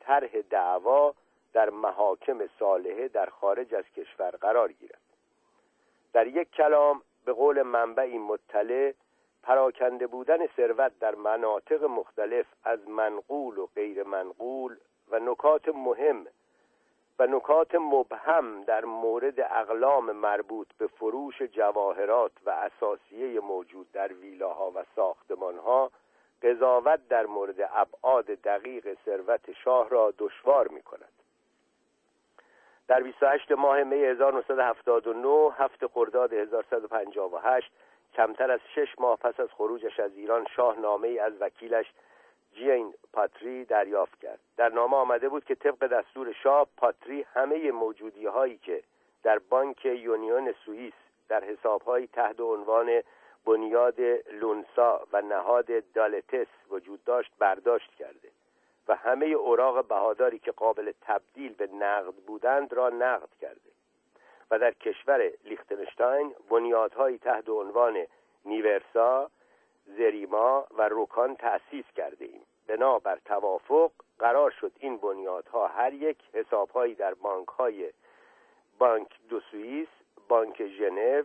طرح 0.00 0.40
دعوا 0.50 1.14
در 1.52 1.70
محاکم 1.70 2.46
صالحه 2.58 3.08
در 3.08 3.26
خارج 3.26 3.74
از 3.74 3.84
کشور 3.96 4.30
قرار 4.30 4.72
گیرد. 4.72 5.00
در 6.12 6.26
یک 6.26 6.50
کلام 6.50 7.02
به 7.24 7.32
قول 7.32 7.62
منبعی 7.62 8.18
مطلع 8.18 8.92
پراکنده 9.42 10.06
بودن 10.06 10.46
ثروت 10.56 10.92
در 11.00 11.14
مناطق 11.14 11.84
مختلف 11.84 12.46
از 12.64 12.88
منقول 12.88 13.58
و 13.58 13.66
غیر 13.66 14.02
منقول 14.02 14.76
و 15.12 15.18
نکات 15.18 15.68
مهم 15.68 16.26
و 17.18 17.26
نکات 17.26 17.74
مبهم 17.74 18.62
در 18.62 18.84
مورد 18.84 19.40
اقلام 19.40 20.12
مربوط 20.12 20.66
به 20.78 20.86
فروش 20.86 21.42
جواهرات 21.42 22.32
و 22.46 22.50
اساسیه 22.50 23.40
موجود 23.40 23.92
در 23.92 24.12
ویلاها 24.12 24.70
و 24.74 24.84
ساختمانها 24.96 25.90
قضاوت 26.42 27.08
در 27.08 27.26
مورد 27.26 27.70
ابعاد 27.74 28.24
دقیق 28.24 28.98
ثروت 29.04 29.52
شاه 29.52 29.88
را 29.88 30.14
دشوار 30.18 30.68
می 30.68 30.82
کند 30.82 31.12
در 32.88 33.02
28 33.02 33.52
ماه 33.52 33.82
می 33.82 34.04
1979 34.04 35.52
هفت 35.58 35.86
خرداد 35.86 36.32
1158 36.32 37.72
کمتر 38.14 38.50
از 38.50 38.60
شش 38.74 38.98
ماه 38.98 39.16
پس 39.16 39.40
از 39.40 39.48
خروجش 39.48 40.00
از 40.00 40.16
ایران 40.16 40.46
شاه 40.56 40.78
نامه 40.78 41.08
ای 41.08 41.18
از 41.18 41.32
وکیلش 41.40 41.86
جین 42.54 42.94
پاتری 43.12 43.64
دریافت 43.64 44.20
کرد. 44.20 44.40
در 44.56 44.68
نامه 44.68 44.96
آمده 44.96 45.28
بود 45.28 45.44
که 45.44 45.54
طبق 45.54 45.86
دستور 45.86 46.32
شاه 46.32 46.66
پاتری 46.76 47.26
همه 47.34 47.70
موجودی 47.70 48.26
هایی 48.26 48.56
که 48.58 48.82
در 49.22 49.38
بانک 49.38 49.84
یونیون 49.84 50.54
سوئیس 50.64 50.92
در 51.28 51.44
حسابهایی 51.44 52.06
تحت 52.06 52.40
عنوان 52.40 53.02
بنیاد 53.44 54.00
لونسا 54.32 55.06
و 55.12 55.22
نهاد 55.22 55.92
دالتس 55.94 56.46
وجود 56.70 57.04
داشت 57.04 57.32
برداشت 57.38 57.94
کرده 57.94 58.28
و 58.88 58.96
همه 58.96 59.26
اوراق 59.26 59.88
بهاداری 59.88 60.38
که 60.38 60.52
قابل 60.52 60.92
تبدیل 61.00 61.52
به 61.52 61.66
نقد 61.66 62.14
بودند 62.14 62.72
را 62.72 62.88
نقد 62.88 63.28
کرده 63.40 63.70
و 64.50 64.58
در 64.58 64.72
کشور 64.72 65.30
لیختنشتاین 65.44 66.34
بنیادهایی 66.50 67.18
تحت 67.18 67.48
عنوان 67.48 68.06
نیورسا، 68.44 69.30
زریما 69.86 70.66
و 70.78 70.88
روکان 70.88 71.36
تأسیس 71.36 71.84
کرده 71.96 72.24
ایم. 72.24 72.42
بنا 72.66 72.98
بر 72.98 73.18
توافق 73.24 73.92
قرار 74.18 74.50
شد 74.50 74.72
این 74.78 74.96
بنیادها 74.96 75.66
هر 75.66 75.92
یک 75.92 76.18
حسابهایی 76.32 76.94
در 76.94 77.14
بانک 77.14 77.48
های 77.48 77.92
بانک 78.78 79.08
دو 79.28 79.40
سوئیس، 79.40 79.88
بانک 80.28 80.66
ژنو، 80.66 81.22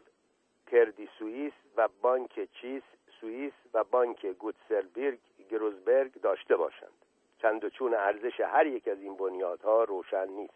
کردی 0.72 1.10
سوئیس 1.20 1.54
و 1.78 1.90
بانک 2.02 2.48
چیس 2.62 2.84
سوئیس 3.22 3.54
و 3.74 3.84
بانک 3.84 4.26
گوتسلبرگ 4.26 5.20
گروزبرگ 5.50 6.22
داشته 6.22 6.56
باشند. 6.56 6.94
چند 7.42 7.64
و 7.64 7.70
چون 7.70 7.94
ارزش 7.94 8.40
هر 8.40 8.66
یک 8.66 8.88
از 8.88 9.02
این 9.02 9.18
بنیادها 9.18 9.84
روشن 9.84 10.28
نیست. 10.28 10.54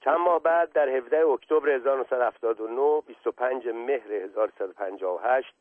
چند 0.00 0.18
ماه 0.18 0.42
بعد 0.42 0.72
در 0.72 0.88
17 0.88 1.26
اکتبر 1.26 1.68
1979 1.68 3.02
25 3.06 3.68
مهر 3.68 4.12
1158 4.12 5.54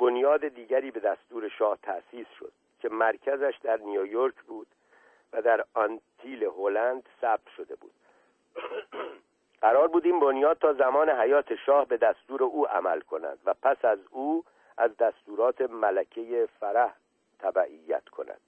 بنیاد 0.00 0.48
دیگری 0.48 0.90
به 0.90 1.00
دستور 1.00 1.48
شاه 1.48 1.78
تأسیس 1.82 2.26
شد 2.38 2.52
که 2.80 2.88
مرکزش 2.88 3.54
در 3.62 3.76
نیویورک 3.76 4.34
بود 4.42 4.66
و 5.32 5.42
در 5.42 5.64
آنتیل 5.74 6.44
هلند 6.44 7.08
ثبت 7.20 7.48
شده 7.56 7.74
بود. 7.74 7.92
قرار 9.60 9.88
بود 9.88 10.06
این 10.06 10.20
بنیاد 10.20 10.58
تا 10.58 10.72
زمان 10.72 11.10
حیات 11.10 11.54
شاه 11.54 11.86
به 11.86 11.96
دستور 11.96 12.42
او 12.42 12.68
عمل 12.68 13.00
کند 13.00 13.38
و 13.44 13.54
پس 13.54 13.84
از 13.84 13.98
او 14.10 14.44
از 14.76 14.96
دستورات 14.96 15.60
ملکه 15.60 16.48
فرح 16.60 16.94
تبعیت 17.38 18.08
کند. 18.08 18.40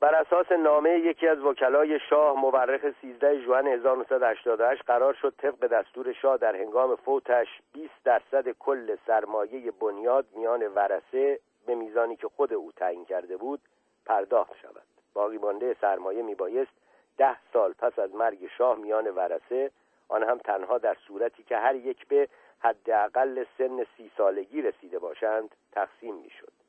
بر 0.00 0.14
اساس 0.14 0.52
نامه 0.52 0.90
یکی 0.90 1.28
از 1.28 1.38
وکلای 1.38 2.00
شاه 2.10 2.40
مورخ 2.40 2.80
13 3.02 3.40
ژوئن 3.40 3.66
1988 3.66 4.82
قرار 4.82 5.14
شد 5.14 5.34
طبق 5.38 5.66
دستور 5.66 6.12
شاه 6.12 6.36
در 6.36 6.56
هنگام 6.56 6.96
فوتش 6.96 7.48
20 7.72 7.92
درصد 8.04 8.48
کل 8.48 8.96
سرمایه 9.06 9.70
بنیاد 9.70 10.26
میان 10.36 10.66
ورسه 10.66 11.40
به 11.66 11.74
میزانی 11.74 12.16
که 12.16 12.28
خود 12.28 12.52
او 12.52 12.72
تعیین 12.72 13.04
کرده 13.04 13.36
بود 13.36 13.60
پرداخت 14.06 14.56
شود. 14.62 14.82
باقی 15.14 15.38
مانده 15.38 15.76
سرمایه 15.80 16.22
میبایست 16.22 16.72
ده 17.18 17.36
سال 17.52 17.72
پس 17.72 17.98
از 17.98 18.14
مرگ 18.14 18.50
شاه 18.58 18.78
میان 18.78 19.10
ورسه 19.10 19.70
آن 20.08 20.22
هم 20.22 20.38
تنها 20.38 20.78
در 20.78 20.96
صورتی 21.06 21.42
که 21.42 21.56
هر 21.56 21.74
یک 21.74 22.06
به 22.08 22.28
حداقل 22.58 23.44
سن 23.58 23.86
سی 23.96 24.10
سالگی 24.16 24.62
رسیده 24.62 24.98
باشند 24.98 25.54
تقسیم 25.72 26.14
می‌شد. 26.14 26.59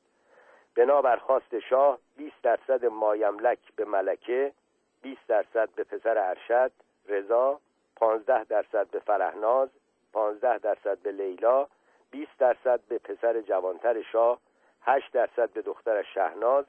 بنابر 0.75 1.17
خواست 1.17 1.59
شاه 1.59 1.99
20 2.17 2.35
درصد 2.43 2.85
مایملک 2.85 3.59
به 3.75 3.85
ملکه 3.85 4.53
20 5.01 5.27
درصد 5.27 5.69
به 5.75 5.83
پسر 5.83 6.17
ارشد 6.17 6.71
رضا 7.07 7.59
15 7.95 8.43
درصد 8.43 8.87
به 8.87 8.99
فرهناز 8.99 9.69
15 10.13 10.57
درصد 10.57 10.97
به 10.97 11.11
لیلا 11.11 11.67
20 12.11 12.37
درصد 12.39 12.79
به 12.87 12.97
پسر 12.97 13.41
جوانتر 13.41 14.01
شاه 14.01 14.39
8 14.81 15.11
درصد 15.13 15.49
به 15.49 15.61
دختر 15.61 16.03
شهناز 16.03 16.65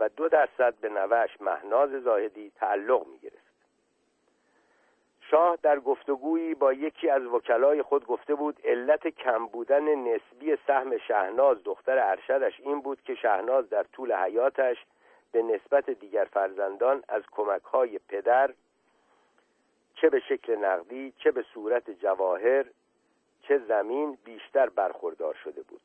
و 0.00 0.08
دو 0.08 0.28
درصد 0.28 0.74
به 0.74 0.88
نوش 0.88 1.40
مهناز 1.40 1.90
زاهدی 1.90 2.52
تعلق 2.56 3.06
می 3.06 3.18
گرفت 3.18 3.45
شاه 5.30 5.58
در 5.62 5.80
گفتگویی 5.80 6.54
با 6.54 6.72
یکی 6.72 7.10
از 7.10 7.22
وکلای 7.26 7.82
خود 7.82 8.06
گفته 8.06 8.34
بود 8.34 8.60
علت 8.64 9.08
کم 9.08 9.46
بودن 9.46 9.94
نسبی 9.94 10.56
سهم 10.66 10.98
شهناز 10.98 11.62
دختر 11.64 11.98
ارشدش 11.98 12.60
این 12.60 12.80
بود 12.80 13.02
که 13.02 13.14
شهناز 13.14 13.68
در 13.68 13.82
طول 13.82 14.12
حیاتش 14.12 14.76
به 15.32 15.42
نسبت 15.42 15.90
دیگر 15.90 16.24
فرزندان 16.24 17.02
از 17.08 17.22
کمکهای 17.32 18.00
پدر 18.08 18.54
چه 19.94 20.10
به 20.10 20.20
شکل 20.20 20.56
نقدی 20.56 21.12
چه 21.18 21.30
به 21.30 21.44
صورت 21.54 21.90
جواهر 21.90 22.64
چه 23.42 23.58
زمین 23.58 24.18
بیشتر 24.24 24.68
برخوردار 24.68 25.34
شده 25.34 25.62
بود. 25.62 25.80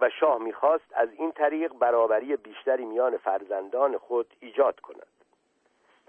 و 0.00 0.10
شاه 0.10 0.38
می‌خواست 0.38 0.92
از 0.92 1.08
این 1.12 1.32
طریق 1.32 1.72
برابری 1.72 2.36
بیشتری 2.36 2.84
میان 2.84 3.16
فرزندان 3.16 3.98
خود 3.98 4.26
ایجاد 4.40 4.80
کند. 4.80 5.09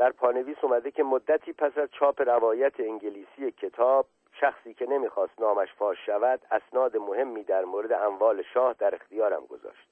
در 0.02 0.12
پانویس 0.12 0.58
اومده 0.62 0.92
که 0.92 1.04
مدتی 1.04 1.54
پس 1.54 1.78
از 1.78 1.90
چاپ 1.92 2.22
روایت 2.22 2.80
انگلیسی 2.80 3.52
کتاب 3.52 4.06
شخصی 4.34 4.74
که 4.74 4.86
نمی‌خواست 4.86 5.40
نامش 5.40 5.74
فاش 5.74 6.06
شود 6.06 6.42
اسناد 6.52 6.98
مهمی 6.98 7.44
در 7.44 7.66
مورد 7.66 7.94
اموال 7.94 8.42
شاه 8.54 8.76
در 8.80 8.96
اختیارم 8.96 9.46
گذاشت. 9.46 9.88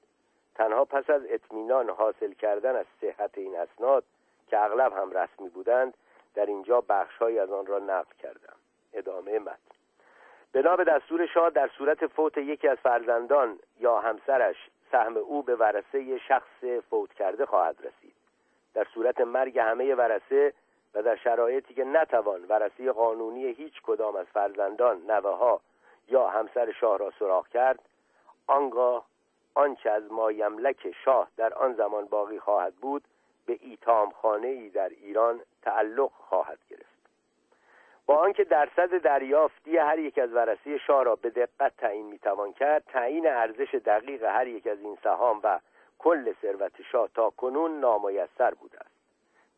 تنها 0.54 0.84
پس 0.84 1.10
از 1.10 1.22
اطمینان 1.28 1.90
حاصل 1.90 2.32
کردن 2.32 2.76
از 2.76 2.86
صحت 3.00 3.38
این 3.38 3.56
اسناد 3.56 4.04
که 4.48 4.64
اغلب 4.64 4.92
هم 4.92 5.10
رسمی 5.10 5.48
بودند 5.48 5.94
در 6.34 6.46
اینجا 6.46 6.80
بخشهایی 6.80 7.38
از 7.38 7.52
آن 7.52 7.66
را 7.66 7.78
نقل 7.78 8.14
کردم. 8.18 8.56
ادامه 8.92 9.38
متن. 9.38 9.76
بنا 10.52 10.76
به 10.76 10.84
دستور 10.84 11.26
شاه 11.26 11.50
در 11.50 11.70
صورت 11.78 12.06
فوت 12.06 12.38
یکی 12.38 12.68
از 12.68 12.78
فرزندان 12.78 13.58
یا 13.80 14.00
همسرش 14.00 14.70
سهم 14.92 15.16
او 15.16 15.42
به 15.42 15.56
ورسه 15.56 16.18
شخص 16.18 16.64
فوت 16.90 17.12
کرده 17.12 17.46
خواهد 17.46 17.76
رسید. 17.78 18.19
در 18.74 18.86
صورت 18.94 19.20
مرگ 19.20 19.58
همه 19.58 19.94
ورسه 19.94 20.52
و 20.94 21.02
در 21.02 21.16
شرایطی 21.16 21.74
که 21.74 21.84
نتوان 21.84 22.44
ورسه 22.48 22.92
قانونی 22.92 23.46
هیچ 23.46 23.82
کدام 23.82 24.16
از 24.16 24.26
فرزندان 24.26 25.02
نوه 25.08 25.36
ها 25.36 25.60
یا 26.08 26.28
همسر 26.28 26.72
شاه 26.72 26.98
را 26.98 27.12
سراغ 27.18 27.48
کرد 27.48 27.78
آنگاه 28.46 29.06
آنچه 29.54 29.90
از 29.90 30.12
مایملک 30.12 30.94
شاه 31.04 31.28
در 31.36 31.54
آن 31.54 31.74
زمان 31.74 32.04
باقی 32.04 32.38
خواهد 32.38 32.74
بود 32.74 33.04
به 33.46 33.58
ایتام 33.60 34.10
خانه 34.10 34.48
ای 34.48 34.68
در 34.68 34.88
ایران 34.88 35.40
تعلق 35.62 36.10
خواهد 36.12 36.58
گرفت. 36.70 36.90
با 38.06 38.16
آنکه 38.16 38.44
درصد 38.44 38.98
دریافتی 38.98 39.76
هر 39.76 39.98
یک 39.98 40.18
از 40.18 40.32
ورثه 40.32 40.78
شاه 40.78 41.04
را 41.04 41.16
به 41.16 41.30
دقت 41.30 41.76
تعیین 41.78 42.06
می‌توان 42.06 42.52
کرد 42.52 42.84
تعیین 42.84 43.26
ارزش 43.26 43.74
دقیق 43.74 44.24
هر 44.24 44.46
یک 44.46 44.66
از 44.66 44.80
این 44.80 44.98
سهام 45.02 45.40
و 45.42 45.58
کل 46.02 46.32
ثروت 46.42 46.82
شاه 46.82 47.08
تا 47.14 47.30
کنون 47.30 47.80
نامایسر 47.80 48.54
بوده 48.54 48.78
است 48.80 48.90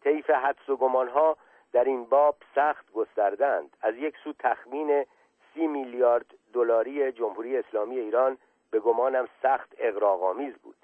طیف 0.00 0.30
حدس 0.30 0.68
و 0.68 0.76
گمانها 0.76 1.36
در 1.72 1.84
این 1.84 2.04
باب 2.04 2.36
سخت 2.54 2.92
گستردند 2.92 3.76
از 3.82 3.94
یک 3.96 4.14
سو 4.24 4.32
تخمین 4.38 5.06
سی 5.54 5.66
میلیارد 5.66 6.26
دلاری 6.52 7.12
جمهوری 7.12 7.56
اسلامی 7.56 7.98
ایران 7.98 8.38
به 8.70 8.80
گمانم 8.80 9.28
سخت 9.42 9.74
اقراق‌آمیز 9.78 10.54
بود. 10.54 10.76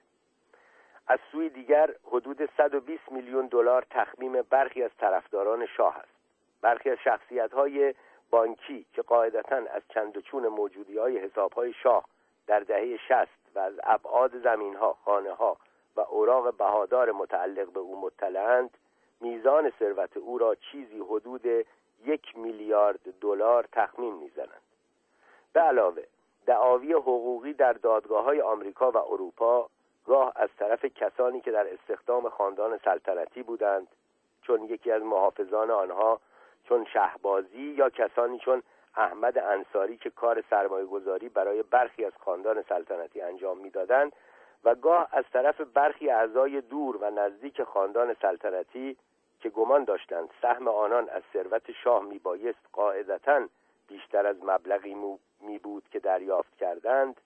از 1.07 1.19
سوی 1.33 1.49
دیگر 1.49 1.95
حدود 2.05 2.51
120 2.57 3.13
میلیون 3.13 3.47
دلار 3.47 3.87
تخمیم 3.91 4.43
برخی 4.43 4.83
از 4.83 4.91
طرفداران 4.99 5.67
شاه 5.67 5.97
است. 5.97 6.19
برخی 6.63 6.91
از 6.91 6.99
شخصیت 7.05 7.53
های 7.53 7.95
بانکی 8.31 8.87
که 8.93 9.03
قاعدتا 9.03 9.57
از 9.57 9.83
چند 9.95 10.17
و 10.17 10.21
چون 10.21 10.49
موجودی 10.49 10.99
های 10.99 11.19
حساب 11.19 11.53
های 11.53 11.73
شاه 11.73 12.05
در 12.47 12.61
دهه 12.61 12.99
شست 13.09 13.38
و 13.55 13.59
از 13.59 13.75
ابعاد 13.83 14.43
زمین 14.43 14.77
ها 14.77 14.93
خانه 15.05 15.33
ها 15.33 15.57
و 15.97 16.01
اوراق 16.01 16.57
بهادار 16.57 17.13
متعلق 17.13 17.73
به 17.73 17.81
او 17.81 18.01
مطلعند 18.01 18.71
میزان 19.21 19.73
ثروت 19.79 20.17
او 20.17 20.39
را 20.39 20.55
چیزی 20.55 21.01
حدود 21.01 21.47
یک 22.05 22.39
میلیارد 22.39 23.01
دلار 23.21 23.69
تخمین 23.73 24.15
می‌زنند. 24.15 24.63
به 25.53 25.61
علاوه 25.61 26.05
دعاوی 26.47 26.93
حقوقی 26.93 27.53
در 27.53 27.73
دادگاه 27.73 28.25
های 28.25 28.41
آمریکا 28.41 28.91
و 28.91 28.97
اروپا 28.97 29.69
گاه 30.07 30.33
از 30.37 30.49
طرف 30.59 30.85
کسانی 30.85 31.41
که 31.41 31.51
در 31.51 31.73
استخدام 31.73 32.29
خاندان 32.29 32.79
سلطنتی 32.85 33.43
بودند 33.43 33.89
چون 34.43 34.65
یکی 34.65 34.93
از 34.93 35.03
محافظان 35.03 35.71
آنها 35.71 36.21
چون 36.65 36.85
شهبازی 36.85 37.75
یا 37.79 37.91
کسانی 37.91 38.39
چون 38.39 38.63
احمد 38.99 39.39
انصاری 39.39 39.97
که 39.97 40.11
کار 40.11 40.45
سرمایه 40.51 40.87
گذاری 40.87 41.29
برای 41.29 41.63
برخی 41.63 42.05
از 42.05 42.13
خاندان 42.25 42.63
سلطنتی 42.63 43.21
انجام 43.21 43.59
می‌دادند 43.59 44.13
و 44.65 44.75
گاه 44.75 45.09
از 45.13 45.25
طرف 45.33 45.61
برخی 45.61 46.11
اعضای 46.11 46.61
دور 46.61 46.97
و 46.97 47.11
نزدیک 47.11 47.63
خاندان 47.63 48.17
سلطنتی 48.23 48.97
که 49.41 49.49
گمان 49.49 49.85
داشتند 49.85 50.31
سهم 50.43 50.69
آنان 50.69 51.09
از 51.09 51.23
ثروت 51.33 51.73
شاه 51.73 52.05
میبایست 52.05 52.59
قاعدتا 52.73 53.49
بیشتر 53.89 54.27
از 54.27 54.37
مبلغی 54.45 54.97
می 55.41 55.59
بود 55.59 55.89
که 55.91 55.99
دریافت 55.99 56.57
کردند 56.57 57.21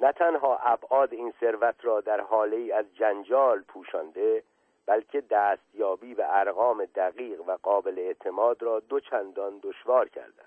نه 0.00 0.12
تنها 0.12 0.56
ابعاد 0.56 1.12
این 1.12 1.34
ثروت 1.40 1.74
را 1.82 2.00
در 2.00 2.20
حاله 2.20 2.56
ای 2.56 2.72
از 2.72 2.84
جنجال 2.94 3.62
پوشانده 3.62 4.42
بلکه 4.86 5.20
دستیابی 5.20 6.14
به 6.14 6.38
ارقام 6.38 6.84
دقیق 6.84 7.48
و 7.48 7.56
قابل 7.62 7.98
اعتماد 7.98 8.62
را 8.62 8.80
دو 8.80 9.00
چندان 9.00 9.60
دشوار 9.62 10.08
کرده 10.08 10.42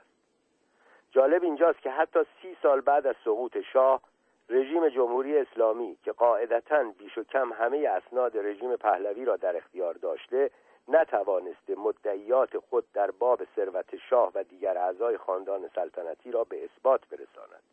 جالب 1.14 1.44
اینجاست 1.44 1.82
که 1.82 1.90
حتی 1.90 2.20
سی 2.42 2.58
سال 2.62 2.82
بعد 2.82 3.08
از 3.08 3.16
سقوط 3.26 3.58
شاه 3.74 4.02
رژیم 4.50 4.90
جمهوری 4.90 5.38
اسلامی 5.38 5.98
که 6.04 6.12
قاعدتا 6.12 6.84
بیش 6.84 7.18
و 7.18 7.24
کم 7.24 7.54
همه 7.54 7.88
اسناد 7.88 8.38
رژیم 8.38 8.76
پهلوی 8.76 9.26
را 9.26 9.36
در 9.36 9.58
اختیار 9.58 9.94
داشته 9.94 10.50
نتوانسته 10.88 11.76
مدعیات 11.76 12.58
خود 12.58 12.92
در 12.94 13.12
باب 13.12 13.42
ثروت 13.56 13.96
شاه 14.10 14.32
و 14.36 14.44
دیگر 14.44 14.78
اعضای 14.78 15.18
خاندان 15.18 15.70
سلطنتی 15.76 16.32
را 16.32 16.44
به 16.44 16.64
اثبات 16.64 17.02
برساند. 17.08 17.64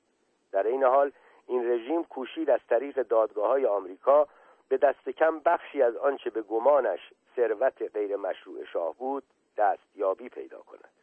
در 0.52 0.66
این 0.66 0.84
حال 0.84 1.12
این 1.46 1.70
رژیم 1.70 2.04
کوشید 2.04 2.50
از 2.50 2.60
طریق 2.68 3.02
دادگاه 3.02 3.48
های 3.48 3.66
آمریکا 3.66 4.28
به 4.68 4.76
دست 4.76 5.08
کم 5.08 5.38
بخشی 5.38 5.82
از 5.82 5.96
آنچه 5.96 6.30
به 6.30 6.42
گمانش 6.42 7.00
ثروت 7.36 7.82
غیر 7.94 8.16
مشروع 8.16 8.64
شاه 8.64 8.94
بود 8.94 9.22
دستیابی 9.56 10.28
پیدا 10.28 10.58
کند. 10.58 10.99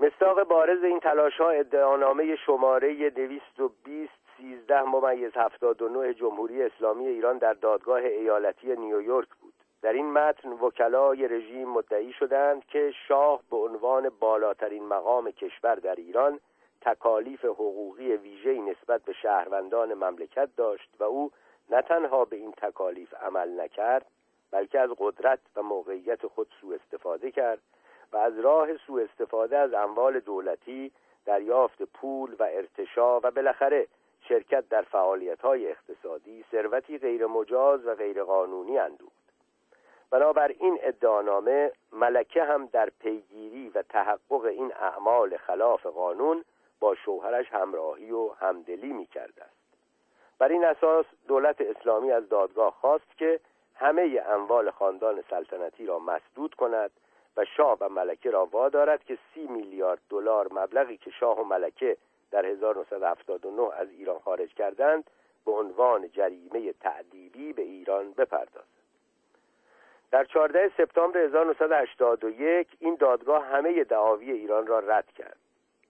مستاق 0.00 0.42
بارز 0.42 0.84
این 0.84 1.00
تلاش 1.00 1.36
ها 1.40 1.50
ادعانامه 1.50 2.36
شماره 2.36 3.10
220 3.10 4.12
13 4.38 4.82
ممیز 4.82 5.32
79 5.36 6.14
جمهوری 6.14 6.62
اسلامی 6.62 7.06
ایران 7.06 7.38
در 7.38 7.52
دادگاه 7.52 8.00
ایالتی 8.00 8.76
نیویورک 8.76 9.28
بود. 9.40 9.52
در 9.82 9.92
این 9.92 10.12
متن 10.12 10.48
وکلای 10.48 11.28
رژیم 11.28 11.68
مدعی 11.68 12.12
شدند 12.12 12.64
که 12.64 12.92
شاه 13.08 13.40
به 13.50 13.56
عنوان 13.56 14.08
بالاترین 14.20 14.84
مقام 14.84 15.30
کشور 15.30 15.74
در 15.74 15.94
ایران 15.94 16.40
تکالیف 16.80 17.44
حقوقی 17.44 18.16
ویژه‌ای 18.16 18.60
نسبت 18.60 19.02
به 19.02 19.12
شهروندان 19.12 19.94
مملکت 19.94 20.48
داشت 20.56 20.90
و 21.00 21.04
او 21.04 21.30
نه 21.70 21.82
تنها 21.82 22.24
به 22.24 22.36
این 22.36 22.52
تکالیف 22.52 23.14
عمل 23.14 23.60
نکرد 23.60 24.06
بلکه 24.50 24.80
از 24.80 24.90
قدرت 24.98 25.38
و 25.56 25.62
موقعیت 25.62 26.26
خود 26.26 26.48
سوء 26.60 26.74
استفاده 26.74 27.30
کرد 27.30 27.62
و 28.12 28.16
از 28.16 28.38
راه 28.38 28.76
سوء 28.76 29.02
استفاده 29.02 29.58
از 29.58 29.74
اموال 29.74 30.20
دولتی 30.20 30.92
دریافت 31.24 31.82
پول 31.82 32.36
و 32.38 32.42
ارتشا 32.42 33.20
و 33.20 33.30
بالاخره 33.30 33.86
شرکت 34.28 34.68
در 34.68 34.82
فعالیت 34.82 35.40
های 35.40 35.70
اقتصادی 35.70 36.44
ثروتی 36.50 36.98
غیر 36.98 37.26
مجاز 37.26 37.86
و 37.86 37.94
غیر 37.94 38.22
قانونی 38.24 38.78
اندوخت 38.78 39.26
بنابر 40.10 40.48
این 40.48 40.78
ادعانامه 40.82 41.72
ملکه 41.92 42.44
هم 42.44 42.66
در 42.66 42.90
پیگیری 43.00 43.68
و 43.68 43.82
تحقق 43.82 44.44
این 44.44 44.72
اعمال 44.74 45.36
خلاف 45.36 45.86
قانون 45.86 46.44
با 46.80 46.94
شوهرش 46.94 47.52
همراهی 47.52 48.10
و 48.12 48.32
همدلی 48.32 48.92
می 48.92 49.06
کرده 49.06 49.44
است. 49.44 49.56
بر 50.38 50.48
این 50.48 50.64
اساس 50.64 51.06
دولت 51.28 51.60
اسلامی 51.60 52.12
از 52.12 52.28
دادگاه 52.28 52.70
خواست 52.80 53.16
که 53.18 53.40
همه 53.74 54.22
اموال 54.26 54.70
خاندان 54.70 55.24
سلطنتی 55.30 55.86
را 55.86 55.98
مسدود 55.98 56.54
کند 56.54 56.90
و 57.36 57.44
شاه 57.44 57.76
و 57.80 57.88
ملکه 57.88 58.30
را 58.30 58.46
وادارد 58.46 59.04
که 59.04 59.18
سی 59.34 59.46
میلیارد 59.46 60.00
دلار 60.10 60.52
مبلغی 60.52 60.96
که 60.96 61.10
شاه 61.10 61.40
و 61.40 61.44
ملکه 61.44 61.96
در 62.30 62.46
1979 62.46 63.74
از 63.74 63.88
ایران 63.90 64.18
خارج 64.18 64.54
کردند 64.54 65.10
به 65.46 65.52
عنوان 65.52 66.08
جریمه 66.08 66.72
تعدیبی 66.72 67.52
به 67.52 67.62
ایران 67.62 68.12
بپردازد. 68.12 68.76
در 70.10 70.24
14 70.24 70.70
سپتامبر 70.76 71.18
1981 71.18 72.68
این 72.80 72.94
دادگاه 72.94 73.44
همه 73.44 73.84
دعاوی 73.84 74.32
ایران 74.32 74.66
را 74.66 74.78
رد 74.78 75.12
کرد. 75.12 75.36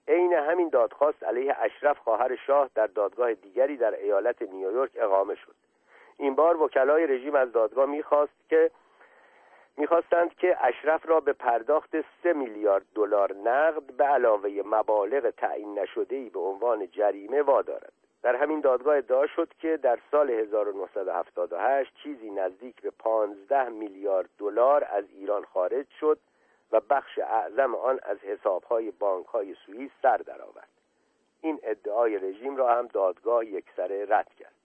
عین 0.07 0.33
همین 0.33 0.69
دادخواست 0.69 1.23
علیه 1.23 1.55
اشرف 1.59 1.97
خواهر 1.97 2.35
شاه 2.35 2.69
در 2.75 2.87
دادگاه 2.87 3.33
دیگری 3.33 3.77
در 3.77 3.93
ایالت 3.93 4.41
نیویورک 4.41 4.91
اقامه 4.95 5.35
شد. 5.35 5.55
این 6.17 6.35
بار 6.35 6.61
وکلای 6.61 7.07
رژیم 7.07 7.35
از 7.35 7.51
دادگاه 7.51 7.85
می‌خواست 7.85 8.49
که 8.49 8.71
می‌خواستند 9.77 10.35
که 10.35 10.57
اشرف 10.61 11.09
را 11.09 11.19
به 11.19 11.33
پرداخت 11.33 11.95
سه 12.23 12.33
میلیارد 12.33 12.85
دلار 12.95 13.33
نقد 13.33 13.83
به 13.83 14.03
علاوه 14.03 14.61
مبالغ 14.65 15.29
تعیین 15.29 15.79
نشده 15.79 16.29
به 16.29 16.39
عنوان 16.39 16.87
جریمه 16.91 17.41
وادارد. 17.41 17.93
در 18.23 18.35
همین 18.35 18.61
دادگاه 18.61 18.97
ادعا 18.97 19.27
شد 19.27 19.53
که 19.59 19.77
در 19.77 19.99
سال 20.11 20.29
1978 20.29 21.93
چیزی 22.03 22.31
نزدیک 22.31 22.81
به 22.81 22.91
15 22.91 23.69
میلیارد 23.69 24.29
دلار 24.37 24.87
از 24.91 25.05
ایران 25.09 25.45
خارج 25.45 25.85
شد 25.99 26.19
و 26.71 26.79
بخش 26.89 27.19
اعظم 27.19 27.75
آن 27.75 27.99
از 28.03 28.17
حسابهای 28.17 28.91
بانکهای 28.91 29.55
سوئیس 29.65 29.91
سر 30.01 30.17
درآورد. 30.17 30.67
این 31.41 31.59
ادعای 31.63 32.17
رژیم 32.17 32.57
را 32.57 32.75
هم 32.75 32.87
دادگاه 32.87 33.45
یکسره 33.45 34.05
رد 34.09 34.33
کرد. 34.39 34.56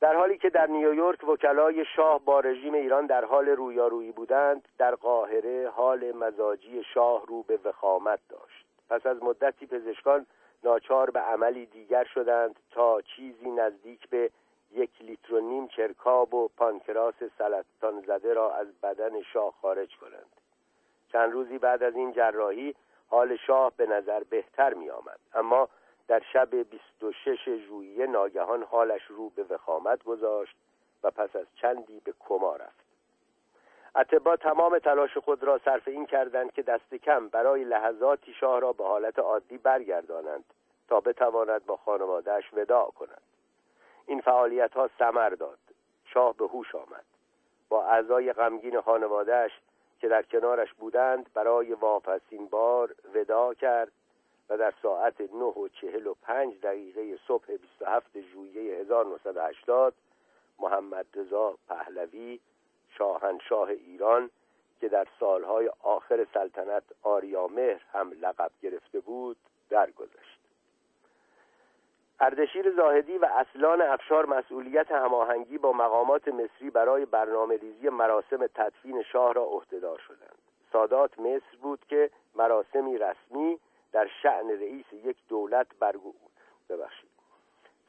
در 0.00 0.14
حالی 0.14 0.38
که 0.38 0.50
در 0.50 0.66
نیویورک 0.66 1.28
وکلای 1.28 1.84
شاه 1.96 2.24
با 2.24 2.40
رژیم 2.40 2.74
ایران 2.74 3.06
در 3.06 3.24
حال 3.24 3.48
رویارویی 3.48 4.12
بودند 4.12 4.68
در 4.78 4.94
قاهره 4.94 5.70
حال 5.70 6.12
مزاجی 6.12 6.82
شاه 6.94 7.26
رو 7.26 7.42
به 7.42 7.58
وخامت 7.64 8.20
داشت. 8.28 8.66
پس 8.90 9.06
از 9.06 9.22
مدتی 9.22 9.66
پزشکان 9.66 10.26
ناچار 10.64 11.10
به 11.10 11.20
عملی 11.20 11.66
دیگر 11.66 12.04
شدند 12.04 12.56
تا 12.70 13.00
چیزی 13.00 13.50
نزدیک 13.50 14.08
به 14.08 14.30
یک 14.72 14.90
لیتر 15.00 15.34
و 15.34 15.40
نیم 15.40 15.66
چرکاب 15.68 16.34
و 16.34 16.48
پانکراس 16.56 17.14
سلطان 17.38 18.00
زده 18.06 18.34
را 18.34 18.54
از 18.54 18.66
بدن 18.82 19.22
شاه 19.22 19.54
خارج 19.62 19.96
کنند. 19.96 20.40
چند 21.12 21.32
روزی 21.32 21.58
بعد 21.58 21.82
از 21.82 21.96
این 21.96 22.12
جراحی 22.12 22.74
حال 23.08 23.36
شاه 23.36 23.72
به 23.76 23.86
نظر 23.86 24.22
بهتر 24.30 24.74
می 24.74 24.90
آمد 24.90 25.18
اما 25.34 25.68
در 26.10 26.22
شب 26.32 26.54
26 26.54 27.56
ژوئیه 27.56 28.06
ناگهان 28.06 28.62
حالش 28.62 29.02
رو 29.04 29.28
به 29.28 29.42
وخامت 29.50 30.04
گذاشت 30.04 30.56
و 31.02 31.10
پس 31.10 31.36
از 31.36 31.46
چندی 31.54 32.00
به 32.00 32.14
کما 32.20 32.56
رفت. 32.56 32.84
اتبا 33.96 34.36
تمام 34.36 34.78
تلاش 34.78 35.18
خود 35.18 35.42
را 35.42 35.60
صرف 35.64 35.88
این 35.88 36.06
کردند 36.06 36.52
که 36.52 36.62
دست 36.62 36.94
کم 36.94 37.28
برای 37.28 37.64
لحظاتی 37.64 38.32
شاه 38.32 38.60
را 38.60 38.72
به 38.72 38.84
حالت 38.84 39.18
عادی 39.18 39.58
برگردانند 39.58 40.44
تا 40.88 41.00
بتواند 41.00 41.66
با 41.66 41.76
خانوادهش 41.76 42.44
وداع 42.52 42.90
کند. 42.90 43.22
این 44.06 44.20
فعالیت 44.20 44.72
ها 44.72 44.90
سمر 44.98 45.30
داد. 45.30 45.58
شاه 46.04 46.34
به 46.34 46.46
هوش 46.46 46.74
آمد. 46.74 47.04
با 47.68 47.84
اعضای 47.84 48.32
غمگین 48.32 48.80
خانوادهش 48.80 49.52
که 50.00 50.08
در 50.08 50.22
کنارش 50.22 50.74
بودند 50.74 51.30
برای 51.34 51.72
واپسین 51.72 52.46
بار 52.46 52.94
ودا 53.14 53.54
کرد 53.54 53.92
و 54.50 54.56
در 54.56 54.72
ساعت 54.82 55.20
9 55.20 55.44
و 55.44 55.68
45 55.68 56.60
دقیقه 56.60 57.18
صبح 57.28 57.56
27 57.56 58.20
ژوئیه 58.20 58.80
1980 58.80 59.94
محمد 60.58 61.06
رضا 61.14 61.58
پهلوی 61.68 62.40
شاهنشاه 62.98 63.68
ایران 63.68 64.30
که 64.80 64.88
در 64.88 65.06
سالهای 65.20 65.70
آخر 65.82 66.26
سلطنت 66.34 66.82
آریامهر 67.02 67.80
هم 67.92 68.12
لقب 68.20 68.50
گرفته 68.62 69.00
بود 69.00 69.36
درگذشت. 69.70 70.40
اردشیر 72.20 72.70
زاهدی 72.70 73.18
و 73.18 73.24
اصلان 73.24 73.82
افشار 73.82 74.26
مسئولیت 74.26 74.92
هماهنگی 74.92 75.58
با 75.58 75.72
مقامات 75.72 76.28
مصری 76.28 76.70
برای 76.70 77.06
برنامه 77.06 77.56
ریزی 77.56 77.88
مراسم 77.88 78.46
تدفین 78.46 79.02
شاه 79.02 79.32
را 79.32 79.44
عهدهدار 79.44 79.98
شدند. 79.98 80.38
سادات 80.72 81.18
مصر 81.18 81.56
بود 81.62 81.84
که 81.88 82.10
مراسمی 82.34 82.98
رسمی 82.98 83.58
در 83.92 84.08
شعن 84.22 84.50
رئیس 84.50 84.92
یک 84.92 85.16
دولت 85.28 85.66
برگو 85.78 86.14
ببخشید. 86.68 87.10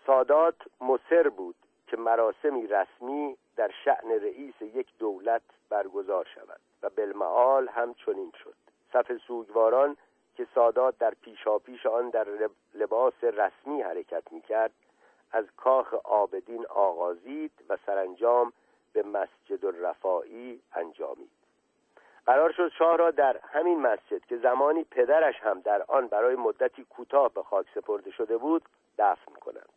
سادات 0.05 0.55
مصر 0.81 1.29
بود 1.29 1.55
که 1.87 1.97
مراسمی 1.97 2.67
رسمی 2.67 3.37
در 3.55 3.71
شعن 3.85 4.11
رئیس 4.11 4.61
یک 4.61 4.87
دولت 4.99 5.41
برگزار 5.69 6.27
شود 6.35 6.59
و 6.83 6.89
بالمعال 6.89 7.67
هم 7.67 7.93
چنین 7.93 8.31
شد. 8.43 8.55
صف 8.93 9.17
سوگواران 9.27 9.97
که 10.35 10.47
سادات 10.55 10.97
در 10.97 11.13
پیشاپیش 11.21 11.85
آن 11.85 12.09
در 12.09 12.27
لباس 12.73 13.23
رسمی 13.23 13.81
حرکت 13.81 14.31
می 14.31 14.41
کرد 14.41 14.71
از 15.31 15.45
کاخ 15.57 15.93
آبدین 15.93 16.65
آغازید 16.65 17.51
و 17.69 17.77
سرانجام 17.85 18.53
به 18.93 19.03
مسجد 19.03 19.65
الرفاعی 19.65 20.61
انجامید. 20.73 21.40
قرار 22.25 22.51
شد 22.51 22.71
شاه 22.77 22.97
را 22.97 23.11
در 23.11 23.37
همین 23.37 23.79
مسجد 23.79 24.25
که 24.25 24.37
زمانی 24.37 24.83
پدرش 24.83 25.35
هم 25.39 25.59
در 25.59 25.83
آن 25.87 26.07
برای 26.07 26.35
مدتی 26.35 26.85
کوتاه 26.89 27.33
به 27.33 27.43
خاک 27.43 27.65
سپرده 27.75 28.11
شده 28.11 28.37
بود 28.37 28.61
دفن 28.97 29.33
کنند. 29.33 29.69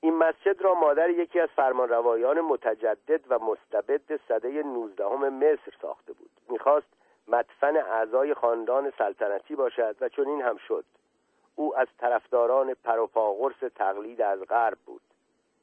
این 0.00 0.14
مسجد 0.14 0.62
را 0.62 0.74
مادر 0.74 1.10
یکی 1.10 1.40
از 1.40 1.48
فرمانروایان 1.56 2.40
متجدد 2.40 3.20
و 3.28 3.38
مستبد 3.38 4.20
صده 4.28 4.62
نوزدهم 4.62 5.28
مصر 5.28 5.72
ساخته 5.82 6.12
بود. 6.12 6.30
می‌خواست 6.48 6.86
مدفن 7.28 7.76
اعضای 7.76 8.34
خاندان 8.34 8.92
سلطنتی 8.98 9.54
باشد 9.54 9.96
و 10.00 10.08
چنین 10.08 10.42
هم 10.42 10.56
شد. 10.56 10.84
او 11.56 11.76
از 11.76 11.88
طرفداران 11.98 12.74
پروپاگرس 12.74 13.72
تقلید 13.76 14.22
از 14.22 14.40
غرب 14.40 14.78
بود. 14.86 15.00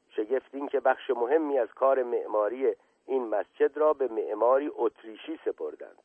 شگفت 0.10 0.56
این 0.56 0.68
که 0.68 0.80
بخش 0.80 1.10
مهمی 1.10 1.60
از 1.60 1.74
کار 1.74 2.04
معماری 2.04 2.76
این 3.06 3.28
مسجد 3.28 3.78
را 3.78 3.94
به 3.94 4.08
معماری 4.08 4.72
اتریشی 4.76 5.40
سپردند. 5.46 6.00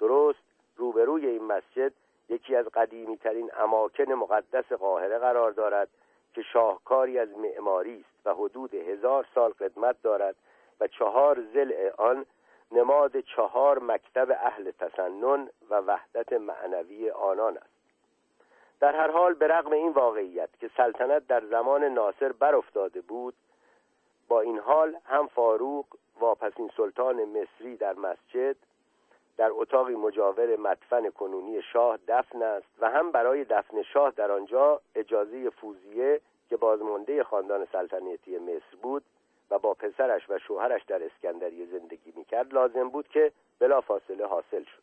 درست 0.00 0.38
روبروی 0.76 1.26
این 1.26 1.44
مسجد 1.44 1.92
یکی 2.28 2.56
از 2.56 2.66
قدیمی 2.66 3.16
ترین 3.16 3.50
اماکن 3.58 4.12
مقدس 4.12 4.72
قاهره 4.72 5.18
قرار 5.18 5.50
دارد 5.50 5.88
که 6.34 6.42
شاهکاری 6.42 7.18
از 7.18 7.28
معماری 7.28 8.00
است 8.00 8.26
و 8.26 8.34
حدود 8.34 8.74
هزار 8.74 9.26
سال 9.34 9.50
قدمت 9.50 10.02
دارد 10.02 10.36
و 10.80 10.86
چهار 10.86 11.42
زل 11.54 11.90
آن 11.98 12.26
نماد 12.72 13.20
چهار 13.20 13.78
مکتب 13.78 14.30
اهل 14.30 14.70
تسنن 14.70 15.48
و 15.70 15.80
وحدت 15.80 16.32
معنوی 16.32 17.10
آنان 17.10 17.56
است. 17.56 17.72
در 18.80 18.96
هر 18.96 19.10
حال 19.10 19.34
به 19.34 19.46
رغم 19.46 19.72
این 19.72 19.92
واقعیت 19.92 20.48
که 20.60 20.70
سلطنت 20.76 21.26
در 21.26 21.46
زمان 21.46 21.84
ناصر 21.84 22.32
برافتاده 22.32 23.00
بود 23.00 23.34
با 24.28 24.40
این 24.40 24.58
حال 24.58 24.96
هم 25.04 25.26
فاروق 25.26 25.86
واپسین 26.22 26.70
سلطان 26.76 27.24
مصری 27.24 27.76
در 27.76 27.92
مسجد 27.92 28.56
در 29.36 29.50
اتاقی 29.52 29.94
مجاور 29.94 30.56
مدفن 30.56 31.10
کنونی 31.10 31.62
شاه 31.62 31.98
دفن 32.08 32.42
است 32.42 32.66
و 32.80 32.90
هم 32.90 33.10
برای 33.10 33.44
دفن 33.44 33.82
شاه 33.82 34.10
در 34.10 34.32
آنجا 34.32 34.80
اجازه 34.94 35.50
فوزیه 35.50 36.20
که 36.48 36.56
بازمانده 36.56 37.24
خاندان 37.24 37.66
سلطنتی 37.72 38.38
مصر 38.38 38.76
بود 38.82 39.02
و 39.50 39.58
با 39.58 39.74
پسرش 39.74 40.30
و 40.30 40.38
شوهرش 40.38 40.82
در 40.84 41.04
اسکندریه 41.04 41.66
زندگی 41.66 42.12
می‌کرد 42.16 42.54
لازم 42.54 42.88
بود 42.88 43.08
که 43.08 43.32
بلافاصله 43.58 44.26
حاصل 44.26 44.64
شد. 44.64 44.82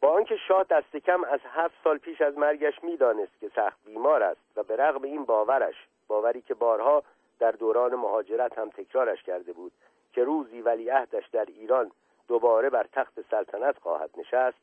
با 0.00 0.08
آنکه 0.08 0.36
شاه 0.48 0.64
دست 0.64 0.96
کم 0.96 1.24
از 1.24 1.40
هفت 1.44 1.74
سال 1.84 1.98
پیش 1.98 2.20
از 2.20 2.38
مرگش 2.38 2.84
می‌دانست 2.84 3.40
که 3.40 3.50
سخت 3.56 3.78
بیمار 3.84 4.22
است 4.22 4.40
و 4.56 4.62
به 4.62 4.76
رغم 4.76 5.02
این 5.02 5.24
باورش 5.24 5.86
باوری 6.08 6.40
که 6.40 6.54
بارها 6.54 7.02
در 7.38 7.50
دوران 7.50 7.94
مهاجرت 7.94 8.58
هم 8.58 8.70
تکرارش 8.70 9.22
کرده 9.22 9.52
بود 9.52 9.72
که 10.16 10.24
روزی 10.24 10.60
ولیعهدش 10.60 11.28
در 11.28 11.44
ایران 11.44 11.90
دوباره 12.28 12.70
بر 12.70 12.86
تخت 12.92 13.20
سلطنت 13.30 13.78
خواهد 13.78 14.10
نشست 14.16 14.58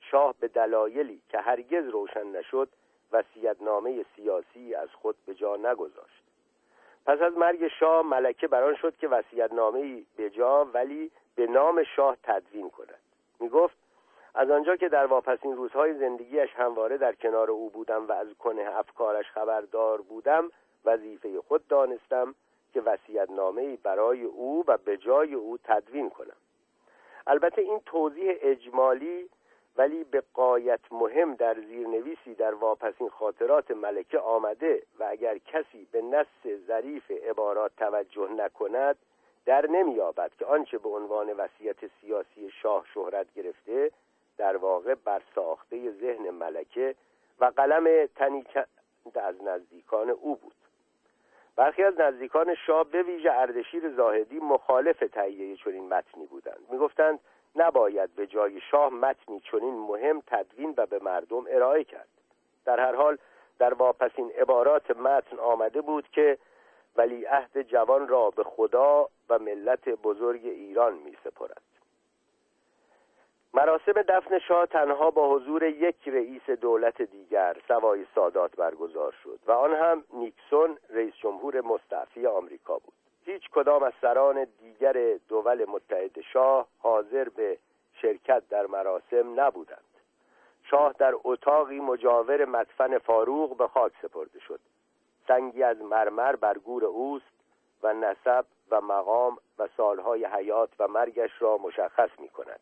شاه 0.00 0.34
به 0.40 0.48
دلایلی 0.48 1.22
که 1.28 1.38
هرگز 1.38 1.88
روشن 1.88 2.26
نشد 2.26 2.68
وصیتنامه 3.12 4.04
سیاسی 4.16 4.74
از 4.74 4.88
خود 4.88 5.16
به 5.26 5.34
جا 5.34 5.56
نگذاشت. 5.56 6.22
پس 7.06 7.20
از 7.20 7.36
مرگ 7.36 7.68
شاه 7.68 8.02
ملکه 8.02 8.48
بران 8.48 8.76
شد 8.76 8.96
که 8.96 9.08
وصیتنامه 9.08 10.02
به 10.16 10.30
جا 10.30 10.64
ولی 10.64 11.10
به 11.34 11.46
نام 11.46 11.82
شاه 11.96 12.16
تدوین 12.22 12.70
کند. 12.70 13.00
می 13.40 13.48
گفت 13.48 13.76
از 14.34 14.50
آنجا 14.50 14.76
که 14.76 14.88
در 14.88 15.06
واپسین 15.06 15.56
روزهای 15.56 15.98
زندگیش 15.98 16.50
همواره 16.56 16.98
در 16.98 17.14
کنار 17.14 17.50
او 17.50 17.70
بودم 17.70 18.06
و 18.08 18.12
از 18.12 18.34
کنه 18.38 18.78
افکارش 18.78 19.30
خبردار 19.30 20.00
بودم 20.00 20.50
وظیفه 20.84 21.40
خود 21.48 21.68
دانستم 21.68 22.34
که 22.76 22.82
وصیتنامه 22.82 23.76
برای 23.76 24.22
او 24.22 24.64
و 24.66 24.76
به 24.76 24.96
جای 24.96 25.34
او 25.34 25.58
تدوین 25.64 26.10
کنم. 26.10 26.36
البته 27.26 27.62
این 27.62 27.80
توضیح 27.86 28.36
اجمالی 28.40 29.28
ولی 29.76 30.04
به 30.04 30.22
قایت 30.34 30.80
مهم 30.90 31.34
در 31.34 31.54
زیرنویسی 31.54 32.34
در 32.34 32.54
واپسین 32.54 33.08
خاطرات 33.08 33.70
ملکه 33.70 34.18
آمده 34.18 34.82
و 34.98 35.04
اگر 35.04 35.38
کسی 35.38 35.88
به 35.92 36.02
نص 36.02 36.56
ظریف 36.66 37.10
عبارات 37.10 37.72
توجه 37.76 38.30
نکند 38.30 38.96
در 39.46 39.66
نمییابد 39.66 40.30
که 40.38 40.46
آنچه 40.46 40.78
به 40.78 40.88
عنوان 40.88 41.32
وصیت 41.32 41.76
سیاسی 42.00 42.50
شاه 42.62 42.84
شهرت 42.94 43.34
گرفته 43.34 43.90
در 44.38 44.56
واقع 44.56 44.94
بر 44.94 45.22
ساخته 45.34 45.90
ذهن 45.90 46.30
ملکه 46.30 46.94
و 47.40 47.44
قلم 47.44 48.06
تنی 48.06 48.44
از 49.14 49.42
نزدیکان 49.42 50.10
او 50.10 50.36
بود. 50.36 50.65
برخی 51.56 51.82
از 51.82 52.00
نزدیکان 52.00 52.54
شاه 52.66 52.84
به 52.84 53.02
ویژه 53.02 53.32
اردشیر 53.32 53.88
زاهدی 53.88 54.38
مخالف 54.38 54.98
تهیه 54.98 55.56
چنین 55.56 55.88
متنی 55.88 56.26
بودند. 56.26 56.66
می‌گفتند 56.70 57.20
نباید 57.56 58.14
به 58.14 58.26
جای 58.26 58.60
شاه 58.60 58.92
متنی 58.92 59.40
چنین 59.40 59.74
مهم 59.74 60.22
تدوین 60.26 60.74
و 60.76 60.86
به 60.86 60.98
مردم 60.98 61.44
ارائه 61.48 61.84
کرد. 61.84 62.08
در 62.64 62.80
هر 62.80 62.94
حال 62.94 63.18
در 63.58 63.74
واپسین 63.74 64.30
عبارات 64.38 64.90
متن 64.90 65.38
آمده 65.38 65.80
بود 65.80 66.08
که 66.08 66.38
ولی 66.96 67.24
عهد 67.24 67.62
جوان 67.62 68.08
را 68.08 68.30
به 68.30 68.44
خدا 68.44 69.08
و 69.28 69.38
ملت 69.38 69.88
بزرگ 69.88 70.40
ایران 70.44 70.94
می 70.94 71.16
سپرد 71.24 71.62
مراسم 73.56 73.92
دفن 73.92 74.38
شاه 74.38 74.66
تنها 74.66 75.10
با 75.10 75.28
حضور 75.28 75.62
یک 75.62 76.08
رئیس 76.08 76.50
دولت 76.50 77.02
دیگر 77.02 77.56
سوای 77.68 78.06
سادات 78.14 78.56
برگزار 78.56 79.14
شد 79.24 79.38
و 79.46 79.52
آن 79.52 79.74
هم 79.74 80.04
نیکسون 80.12 80.78
رئیس 80.90 81.14
جمهور 81.14 81.60
مستعفی 81.60 82.26
آمریکا 82.26 82.78
بود. 82.78 82.92
هیچ 83.24 83.50
کدام 83.50 83.82
از 83.82 83.92
سران 84.00 84.46
دیگر 84.60 85.18
دول 85.28 85.64
متحد 85.64 86.20
شاه 86.20 86.66
حاضر 86.78 87.28
به 87.28 87.58
شرکت 88.02 88.42
در 88.48 88.66
مراسم 88.66 89.40
نبودند. 89.40 89.84
شاه 90.70 90.94
در 90.98 91.14
اتاقی 91.24 91.80
مجاور 91.80 92.44
مدفن 92.44 92.98
فاروق 92.98 93.56
به 93.56 93.68
خاک 93.68 93.92
سپرده 94.02 94.40
شد. 94.40 94.60
سنگی 95.28 95.62
از 95.62 95.82
مرمر 95.82 96.36
بر 96.36 96.58
گور 96.58 96.84
اوست 96.84 97.32
و 97.82 97.94
نسب 97.94 98.44
و 98.70 98.80
مقام 98.80 99.38
و 99.58 99.68
سالهای 99.76 100.24
حیات 100.24 100.70
و 100.78 100.88
مرگش 100.88 101.30
را 101.42 101.58
مشخص 101.58 102.10
می 102.18 102.28
کند 102.28 102.60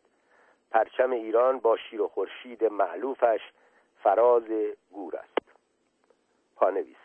پرچم 0.75 1.11
ایران 1.11 1.59
با 1.59 1.77
شیر 1.77 2.01
و 2.01 2.07
خورشید 2.07 2.63
معلوفش 2.63 3.39
فراز 4.03 4.43
گور 4.91 5.15
است. 5.15 5.51
پانویس. 6.55 6.97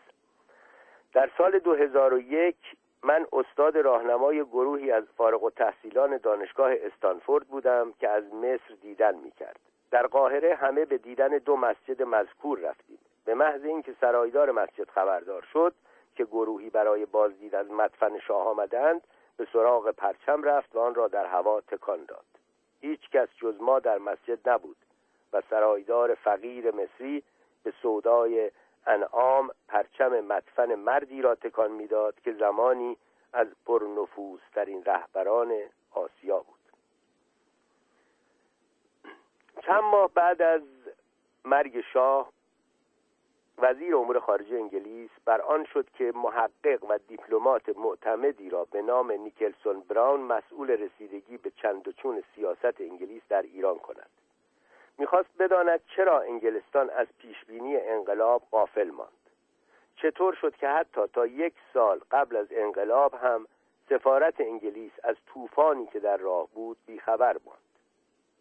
در 1.13 1.29
سال 1.37 1.59
2001 1.59 2.55
من 3.03 3.25
استاد 3.33 3.77
راهنمای 3.77 4.43
گروهی 4.43 4.91
از 4.91 5.03
فارغ 5.17 5.43
و 5.43 5.49
تحصیلان 5.49 6.17
دانشگاه 6.17 6.71
استانفورد 6.81 7.47
بودم 7.47 7.93
که 7.99 8.09
از 8.09 8.33
مصر 8.33 8.73
دیدن 8.81 9.15
می 9.15 9.31
کرد. 9.31 9.59
در 9.91 10.07
قاهره 10.07 10.55
همه 10.55 10.85
به 10.85 10.97
دیدن 10.97 11.37
دو 11.37 11.55
مسجد 11.55 12.03
مذکور 12.03 12.59
رفتیم. 12.59 12.99
به 13.25 13.33
محض 13.35 13.63
اینکه 13.63 13.95
سرایدار 14.01 14.51
مسجد 14.51 14.89
خبردار 14.89 15.47
شد 15.53 15.73
که 16.15 16.25
گروهی 16.25 16.69
برای 16.69 17.05
بازدید 17.05 17.55
از 17.55 17.71
مدفن 17.71 18.19
شاه 18.19 18.47
آمدند 18.47 19.01
به 19.37 19.47
سراغ 19.53 19.91
پرچم 19.91 20.43
رفت 20.43 20.75
و 20.75 20.79
آن 20.79 20.95
را 20.95 21.07
در 21.07 21.25
هوا 21.25 21.61
تکان 21.61 22.05
داد. 22.07 22.30
هیچ 22.81 23.09
کس 23.09 23.27
جز 23.37 23.61
ما 23.61 23.79
در 23.79 23.97
مسجد 23.97 24.49
نبود 24.49 24.77
و 25.33 25.41
سرایدار 25.49 26.15
فقیر 26.15 26.75
مصری 26.75 27.23
به 27.63 27.73
سودای 27.81 28.51
انعام 28.85 29.51
پرچم 29.67 30.19
مدفن 30.19 30.75
مردی 30.75 31.21
را 31.21 31.35
تکان 31.35 31.71
می‌داد 31.71 32.21
که 32.21 32.33
زمانی 32.33 32.97
از 33.33 33.47
پرنفوذترین 33.65 34.83
رهبران 34.85 35.53
آسیا 35.91 36.39
بود. 36.39 36.59
چند 39.65 39.83
ماه 39.83 40.09
بعد 40.13 40.41
از 40.41 40.61
مرگ 41.45 41.81
شاه 41.93 42.31
وزیر 43.61 43.95
امور 43.95 44.19
خارجه 44.19 44.55
انگلیس 44.55 45.09
بر 45.25 45.41
آن 45.41 45.65
شد 45.65 45.89
که 45.89 46.11
محقق 46.15 46.83
و 46.89 46.97
دیپلمات 47.07 47.69
معتمدی 47.77 48.49
را 48.49 48.65
به 48.65 48.81
نام 48.81 49.11
نیکلسون 49.11 49.79
براون 49.79 50.19
مسئول 50.19 50.69
رسیدگی 50.69 51.37
به 51.37 51.51
چند 51.51 51.87
و 51.87 51.91
چون 51.91 52.23
سیاست 52.35 52.81
انگلیس 52.81 53.21
در 53.29 53.41
ایران 53.41 53.79
کند. 53.79 54.09
می‌خواست 54.97 55.29
بداند 55.39 55.81
چرا 55.95 56.21
انگلستان 56.21 56.89
از 56.89 57.07
پیشبینی 57.17 57.77
انقلاب 57.77 58.41
غافل 58.51 58.89
ماند. 58.89 59.29
چطور 59.95 60.33
شد 60.33 60.55
که 60.55 60.67
حتی 60.67 61.07
تا 61.13 61.25
یک 61.25 61.53
سال 61.73 62.01
قبل 62.11 62.35
از 62.35 62.47
انقلاب 62.51 63.13
هم 63.13 63.47
سفارت 63.89 64.41
انگلیس 64.41 64.91
از 65.03 65.15
طوفانی 65.33 65.85
که 65.85 65.99
در 65.99 66.17
راه 66.17 66.47
بود 66.47 66.77
بیخبر 66.85 67.37
ماند. 67.45 67.59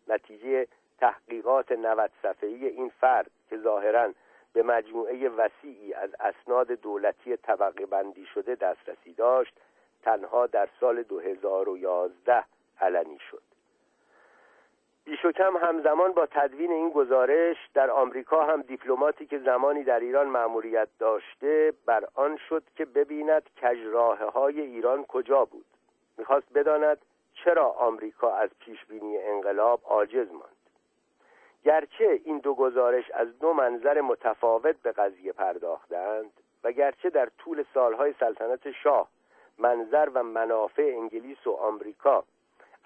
نتیجه 0.09 0.67
تحقیقات 0.99 1.73
90 1.73 2.11
صفحه‌ای 2.23 2.67
این 2.67 2.89
فرد 3.01 3.31
که 3.51 3.59
ظاهرا 3.59 4.13
به 4.53 4.63
مجموعه 4.63 5.29
وسیعی 5.29 5.95
از 5.95 6.11
اسناد 6.21 6.73
دولتی 6.73 7.37
طبقه 7.37 7.87
بندی 7.87 8.27
شده 8.27 8.55
دسترسی 8.55 9.13
داشت 9.13 9.55
تنها 10.03 10.47
در 10.47 10.69
سال 10.81 11.03
2011 11.03 12.45
علنی 12.81 13.19
شد. 13.31 13.43
بیش 15.05 15.25
و 15.25 15.33
کم 15.33 15.57
همزمان 15.57 16.13
با 16.13 16.27
تدوین 16.27 16.73
این 16.73 16.91
گزارش 16.91 17.57
در 17.75 17.91
آمریکا 17.91 18.45
هم 18.45 18.63
دیپلماتی 18.63 19.27
که 19.27 19.39
زمانی 19.39 19.85
در 19.85 20.01
ایران 20.01 20.27
مأموریت 20.27 20.89
داشته 20.99 21.73
بر 21.87 22.05
آن 22.15 22.37
شد 22.49 22.63
که 22.77 22.85
ببیند 22.85 23.43
کجراه 23.63 24.19
های 24.19 24.61
ایران 24.61 25.05
کجا 25.05 25.45
بود. 25.45 25.67
می‌خواست 26.19 26.53
بداند 26.55 26.99
چرا 27.35 27.71
آمریکا 27.71 28.35
از 28.35 28.51
پیشبینی 28.61 29.19
انقلاب 29.19 29.81
عاجز 29.85 30.33
ماند. 30.33 30.60
گرچه 31.65 32.21
این 32.25 32.39
دو 32.39 32.55
گزارش 32.55 33.11
از 33.11 33.39
دو 33.39 33.53
منظر 33.53 34.01
متفاوت 34.01 34.77
به 34.83 34.93
قضیه 34.93 35.33
پرداختند 35.33 36.33
و 36.65 36.73
گرچه 36.73 37.11
در 37.11 37.29
طول 37.39 37.65
سالهای 37.75 38.15
سلطنت 38.21 38.71
شاه 38.71 39.09
منظر 39.59 40.09
و 40.15 40.23
منافع 40.23 40.93
انگلیس 40.97 41.47
و 41.47 41.51
آمریکا 41.51 42.25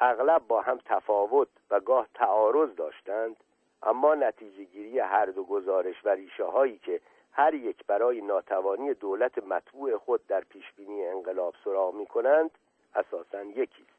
اغلب 0.00 0.42
با 0.48 0.60
هم 0.60 0.78
تفاوت 0.84 1.48
و 1.70 1.80
گاه 1.80 2.06
تعارض 2.14 2.74
داشتند 2.74 3.36
اما 3.82 4.14
نتیجه 4.14 4.64
گیری 4.64 4.98
هر 4.98 5.26
دو 5.26 5.44
گزارش 5.44 6.04
و 6.04 6.08
ریشه 6.08 6.44
هایی 6.44 6.78
که 6.78 7.00
هر 7.32 7.54
یک 7.54 7.86
برای 7.86 8.20
ناتوانی 8.20 8.94
دولت 8.94 9.38
مطبوع 9.38 9.96
خود 9.96 10.26
در 10.26 10.40
پیشبینی 10.40 11.06
انقلاب 11.06 11.54
سراغ 11.64 11.94
می 11.94 12.06
کنند 12.06 12.50
اساسا 12.94 13.42
یکی 13.42 13.82
است. 13.82 13.98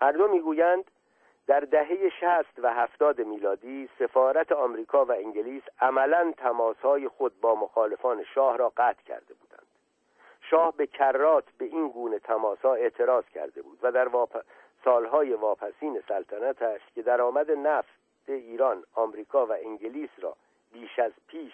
هر 0.00 0.12
دو 0.12 0.28
می‌گویند 0.28 0.84
در 1.46 1.60
دهه 1.60 2.08
شست 2.20 2.58
و 2.58 2.74
هفتاد 2.74 3.20
میلادی 3.20 3.88
سفارت 3.98 4.52
آمریکا 4.52 5.04
و 5.04 5.12
انگلیس 5.12 5.62
عملا 5.80 6.32
تماسهای 6.36 7.08
خود 7.08 7.40
با 7.40 7.54
مخالفان 7.54 8.24
شاه 8.24 8.56
را 8.56 8.72
قطع 8.76 9.02
کرده 9.02 9.34
بودند. 9.34 9.66
شاه 10.40 10.76
به 10.76 10.86
کرات 10.86 11.44
به 11.58 11.64
این 11.64 11.88
گونه 11.88 12.18
تماسها 12.18 12.74
اعتراض 12.74 13.24
کرده 13.24 13.62
بود 13.62 13.78
و 13.82 13.92
در 13.92 14.08
واپ... 14.08 14.42
سالهای 14.84 15.32
واپسین 15.32 16.02
سلطنتش 16.08 16.80
که 16.94 17.02
درآمد 17.02 17.50
نفت 17.50 18.00
ایران 18.28 18.84
آمریکا 18.94 19.46
و 19.46 19.52
انگلیس 19.52 20.10
را 20.18 20.36
بیش 20.72 20.98
از 20.98 21.12
پیش 21.26 21.52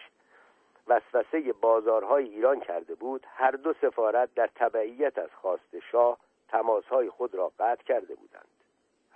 وسوسه 0.86 1.52
بازارهای 1.52 2.24
ایران 2.24 2.60
کرده 2.60 2.94
بود 2.94 3.26
هر 3.28 3.50
دو 3.50 3.72
سفارت 3.72 4.34
در 4.34 4.50
تبعیت 4.54 5.18
از 5.18 5.30
خواست 5.34 5.78
شاه 5.92 6.18
تماسهای 6.48 7.10
خود 7.10 7.34
را 7.34 7.52
قطع 7.58 7.82
کرده 7.84 8.14
بودند. 8.14 8.55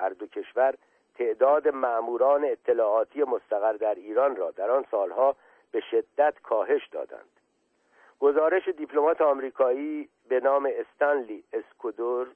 هر 0.01 0.09
دو 0.09 0.27
کشور 0.27 0.75
تعداد 1.15 1.69
معموران 1.69 2.45
اطلاعاتی 2.45 3.23
مستقر 3.23 3.73
در 3.73 3.95
ایران 3.95 4.37
را 4.37 4.51
در 4.51 4.71
آن 4.71 4.85
سالها 4.91 5.37
به 5.73 5.81
شدت 5.81 6.35
کاهش 6.43 6.89
دادند. 6.93 7.31
گزارش 8.21 8.69
دیپلمات 8.69 9.21
آمریکایی 9.21 10.09
به 10.29 10.41
نام 10.41 10.69
استنلی 10.73 11.45
اسکودور 11.53 12.27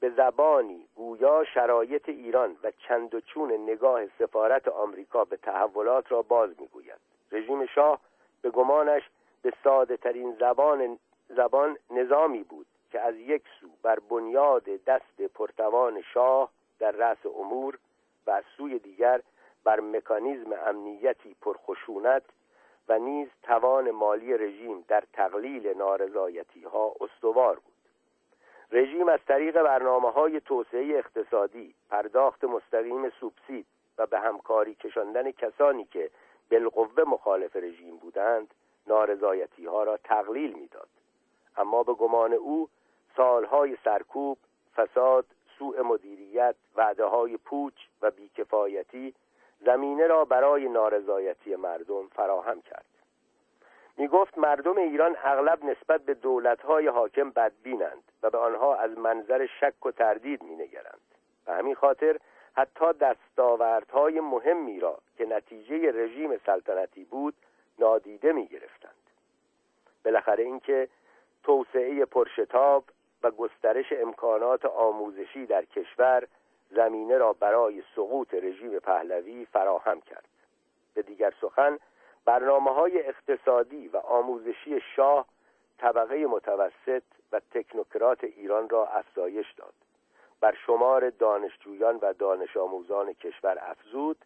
به 0.00 0.10
زبانی 0.10 0.86
گویا 0.94 1.44
شرایط 1.44 2.08
ایران 2.08 2.56
و 2.62 2.70
چند 2.88 3.14
و 3.14 3.20
چون 3.20 3.52
نگاه 3.52 4.06
سفارت 4.18 4.68
آمریکا 4.68 5.24
به 5.24 5.36
تحولات 5.36 6.12
را 6.12 6.22
باز 6.22 6.50
می‌گوید. 6.60 7.00
رژیم 7.32 7.66
شاه 7.66 8.00
به 8.42 8.50
گمانش 8.50 9.02
به 9.42 9.52
ساده 9.64 9.96
ترین 9.96 10.36
زبان 10.40 10.98
زبان 11.28 11.76
نظامی 11.90 12.42
بود 12.42 12.66
که 12.92 13.00
از 13.00 13.14
یک 13.16 13.42
سو 13.60 13.66
بر 13.82 13.98
بنیاد 14.10 14.64
دست 14.64 15.22
پرتوان 15.34 16.02
شاه 16.14 16.50
در 16.80 16.90
رأس 16.90 17.26
امور 17.26 17.78
و 18.26 18.30
از 18.30 18.44
سوی 18.56 18.78
دیگر 18.78 19.20
بر 19.64 19.80
مکانیزم 19.80 20.52
امنیتی 20.52 21.36
پرخشونت 21.40 22.22
و 22.88 22.98
نیز 22.98 23.28
توان 23.42 23.90
مالی 23.90 24.38
رژیم 24.38 24.84
در 24.88 25.04
تقلیل 25.12 25.76
نارضایتی 25.76 26.62
ها 26.62 26.94
استوار 27.00 27.54
بود. 27.54 27.74
رژیم 28.72 29.08
از 29.08 29.20
طریق 29.28 29.62
برنامه 29.62 30.10
های 30.10 30.40
توسعه 30.40 30.98
اقتصادی 30.98 31.74
پرداخت 31.90 32.44
مستقیم 32.44 33.10
سوبسید 33.10 33.66
و 33.98 34.06
به 34.06 34.20
همکاری 34.20 34.74
کشاندن 34.74 35.30
کسانی 35.30 35.84
که 35.84 36.10
بالقوه 36.50 37.04
مخالف 37.04 37.56
رژیم 37.56 37.96
بودند 37.96 38.54
نارضایتی 38.86 39.66
ها 39.66 39.82
را 39.82 39.96
تقلیل 39.96 40.52
می‌داد. 40.52 40.88
اما 41.56 41.82
به 41.82 41.92
گمان 41.92 42.32
او 42.32 42.68
سالهای 43.16 43.76
سرکوب 43.84 44.38
فساد 44.76 45.26
سوء 45.60 45.82
مدیریت 45.82 46.54
وعده 46.76 47.04
های 47.04 47.36
پوچ 47.36 47.74
و 48.02 48.10
بیکفایتی 48.10 49.14
زمینه 49.60 50.06
را 50.06 50.24
برای 50.24 50.68
نارضایتی 50.68 51.56
مردم 51.56 52.08
فراهم 52.08 52.62
کرد. 52.62 52.84
می 53.96 54.08
گفت 54.08 54.38
مردم 54.38 54.78
ایران 54.78 55.16
اغلب 55.24 55.64
نسبت 55.64 56.00
به 56.00 56.14
دولتهای 56.14 56.86
حاکم 56.86 57.30
بدبینند 57.30 58.02
و 58.22 58.30
به 58.30 58.38
آنها 58.38 58.76
از 58.76 58.98
منظر 58.98 59.46
شک 59.60 59.86
و 59.86 59.90
تردید 59.90 60.42
می 60.42 60.56
نگرند 60.56 61.00
به 61.46 61.52
همین 61.52 61.74
خاطر 61.74 62.18
حتی 62.56 62.92
دستاوردهای 62.92 64.20
مهمی 64.20 64.80
را 64.80 64.98
که 65.18 65.26
نتیجه 65.26 65.92
رژیم 65.92 66.36
سلطنتی 66.46 67.04
بود 67.04 67.34
نادیده 67.78 68.32
می 68.32 68.46
گرفتند 68.46 68.94
بالاخره 70.04 70.44
اینکه 70.44 70.88
توسعه 71.42 72.04
پرشتاب 72.04 72.84
و 73.22 73.30
گسترش 73.30 73.92
امکانات 73.92 74.64
آموزشی 74.64 75.46
در 75.46 75.64
کشور 75.64 76.26
زمینه 76.70 77.18
را 77.18 77.32
برای 77.32 77.82
سقوط 77.96 78.34
رژیم 78.34 78.78
پهلوی 78.78 79.44
فراهم 79.44 80.00
کرد. 80.00 80.28
به 80.94 81.02
دیگر 81.02 81.32
سخن 81.40 81.78
برنامه 82.24 82.70
های 82.70 83.06
اقتصادی 83.06 83.88
و 83.88 83.96
آموزشی 83.96 84.80
شاه 84.96 85.26
طبقه 85.78 86.26
متوسط 86.26 87.02
و 87.32 87.40
تکنوکرات 87.50 88.24
ایران 88.24 88.68
را 88.68 88.86
افزایش 88.86 89.52
داد. 89.52 89.74
بر 90.40 90.54
شمار 90.66 91.10
دانشجویان 91.10 91.98
و 92.02 92.12
دانش 92.12 92.56
آموزان 92.56 93.12
کشور 93.12 93.58
افزود 93.60 94.16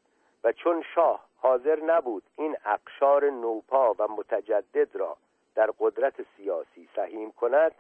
و 0.45 0.53
چون 0.53 0.85
شاه 0.95 1.25
حاضر 1.37 1.81
نبود 1.81 2.23
این 2.37 2.57
اقشار 2.65 3.31
نوپا 3.31 3.95
و 3.99 4.09
متجدد 4.09 4.97
را 4.97 5.17
در 5.55 5.71
قدرت 5.79 6.15
سیاسی 6.37 6.89
سهیم 6.97 7.33
کند 7.33 7.73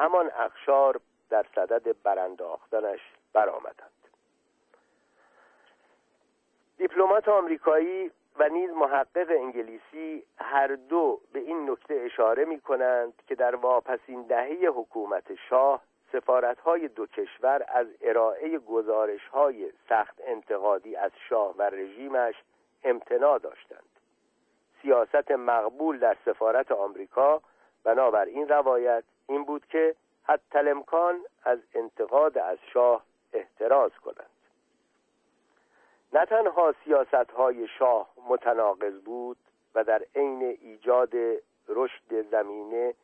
همان 0.00 0.30
اقشار 0.38 1.00
در 1.30 1.46
صدد 1.54 2.02
برانداختنش 2.02 3.00
برآمدند. 3.32 3.90
دیپلمات 6.78 7.28
آمریکایی 7.28 8.10
و 8.38 8.48
نیز 8.48 8.70
محقق 8.70 9.30
انگلیسی 9.30 10.24
هر 10.38 10.66
دو 10.66 11.20
به 11.32 11.38
این 11.38 11.70
نکته 11.70 11.94
اشاره 11.94 12.44
می 12.44 12.60
کنند 12.60 13.22
که 13.26 13.34
در 13.34 13.54
واپسین 13.54 14.22
دهه 14.22 14.68
حکومت 14.74 15.34
شاه 15.34 15.82
سفارتهای 16.12 16.88
دو 16.88 17.06
کشور 17.06 17.64
از 17.68 17.86
ارائه 18.00 18.58
گزارش 18.58 19.26
های 19.26 19.72
سخت 19.88 20.20
انتقادی 20.24 20.96
از 20.96 21.10
شاه 21.28 21.54
و 21.56 21.62
رژیمش 21.62 22.34
امتناع 22.84 23.38
داشتند. 23.38 23.90
سیاست 24.82 25.30
مقبول 25.30 25.98
در 25.98 26.16
سفارت 26.24 26.72
آمریکا 26.72 27.42
بنابر 27.84 28.24
این 28.24 28.48
روایت 28.48 29.04
این 29.30 29.44
بود 29.44 29.66
که 29.66 29.94
حتی 30.22 30.58
امکان 30.58 31.20
از 31.44 31.58
انتقاد 31.74 32.38
از 32.38 32.58
شاه 32.72 33.04
احتراز 33.32 33.90
کنند. 33.92 34.30
نه 36.12 36.26
تنها 36.26 36.74
سیاست 36.84 37.30
های 37.30 37.68
شاه 37.68 38.08
متناقض 38.28 39.00
بود 39.00 39.36
و 39.74 39.84
در 39.84 40.02
عین 40.14 40.42
ایجاد 40.42 41.14
رشد 41.68 42.30
زمینه 42.30 42.94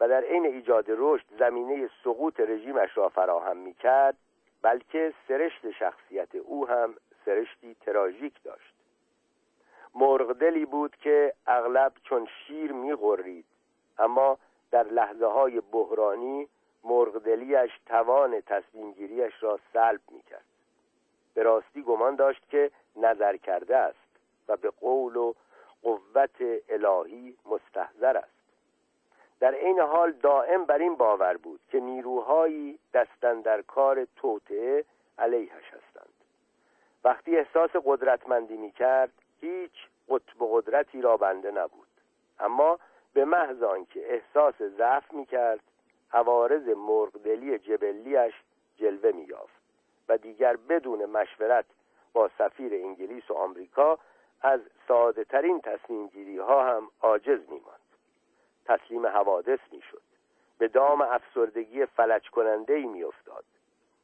و 0.00 0.08
در 0.08 0.24
عین 0.24 0.46
ایجاد 0.46 0.84
رشد 0.88 1.26
زمینه 1.38 1.90
سقوط 2.04 2.40
رژیمش 2.40 2.96
را 2.96 3.08
فراهم 3.08 3.56
می 3.56 3.74
کرد 3.74 4.16
بلکه 4.62 5.14
سرشت 5.28 5.70
شخصیت 5.70 6.34
او 6.34 6.68
هم 6.68 6.94
سرشتی 7.24 7.74
تراژیک 7.74 8.42
داشت. 8.42 8.74
مرغدلی 9.94 10.64
بود 10.64 10.96
که 10.96 11.34
اغلب 11.46 11.92
چون 12.04 12.26
شیر 12.26 12.72
میغرید 12.72 13.44
اما 13.98 14.38
در 14.70 14.82
لحظه 14.82 15.26
های 15.26 15.60
بحرانی 15.60 16.48
مرغدلیش 16.84 17.70
توان 17.86 18.40
تصمیمگیریش 18.40 19.42
را 19.42 19.58
سلب 19.72 20.00
می‌کرد. 20.10 20.44
به 21.34 21.42
راستی 21.42 21.82
گمان 21.82 22.16
داشت 22.16 22.48
که 22.50 22.70
نظر 22.96 23.36
کرده 23.36 23.76
است 23.76 23.98
و 24.48 24.56
به 24.56 24.70
قول 24.70 25.16
و 25.16 25.34
قوت 25.82 26.60
الهی 26.68 27.36
مستحضر 27.46 28.16
است. 28.16 28.36
در 29.40 29.54
این 29.54 29.80
حال 29.80 30.12
دائم 30.12 30.64
بر 30.64 30.78
این 30.78 30.94
باور 30.94 31.36
بود 31.36 31.60
که 31.70 31.80
نیروهایی 31.80 32.78
دستن 32.94 33.40
در 33.40 33.62
کار 33.62 34.06
توطعه 34.16 34.84
علیهش 35.18 35.64
هستند. 35.64 36.12
وقتی 37.04 37.36
احساس 37.36 37.70
قدرتمندی 37.84 38.56
می 38.56 38.72
کرد 38.72 39.12
هیچ 39.40 39.72
قطب 40.08 40.36
قدرتی 40.40 41.02
را 41.02 41.16
بنده 41.16 41.50
نبود. 41.50 41.86
اما 42.38 42.78
به 43.16 43.24
محض 43.24 43.62
آنکه 43.62 44.12
احساس 44.14 44.54
ضعف 44.62 45.12
می 45.12 45.26
کرد 45.26 45.60
عوارض 46.12 46.68
مرغدلی 46.68 47.58
جبلیش 47.58 48.34
جلوه 48.76 49.12
می 49.12 49.22
یافت 49.22 49.60
و 50.08 50.18
دیگر 50.18 50.56
بدون 50.56 51.04
مشورت 51.04 51.64
با 52.12 52.30
سفیر 52.38 52.74
انگلیس 52.74 53.30
و 53.30 53.34
آمریکا 53.34 53.98
از 54.42 54.60
ساده 54.88 55.24
ترین 55.24 55.60
تصمیم 55.60 56.06
گیری 56.06 56.38
ها 56.38 56.62
هم 56.62 56.90
عاجز 57.00 57.40
می 57.48 57.60
ماند. 57.60 57.80
تسلیم 58.64 59.06
حوادث 59.06 59.60
می 59.72 59.80
شد 59.80 60.02
به 60.58 60.68
دام 60.68 61.00
افسردگی 61.00 61.86
فلج 61.86 62.30
کننده 62.30 62.74
ای 62.74 62.86
می 62.86 63.04
افتاد 63.04 63.44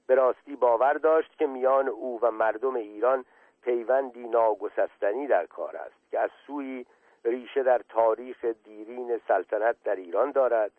به 0.07 0.15
راستی 0.15 0.57
باور 0.57 0.95
داشت 0.95 1.39
که 1.39 1.47
میان 1.47 1.89
او 1.89 2.19
و 2.23 2.31
مردم 2.31 2.75
ایران 2.75 3.25
پیوندی 3.63 4.29
ناگسستنی 4.29 5.27
در 5.27 5.47
کار 5.47 5.77
است 5.77 6.11
که 6.11 6.21
از 6.21 6.31
سوی 6.47 6.87
ریشه 7.25 7.63
در 7.63 7.81
تاریخ 7.89 8.45
دیرین 8.45 9.21
سلطنت 9.29 9.77
در 9.85 9.97
ایران 9.97 10.31
دارد 10.31 10.73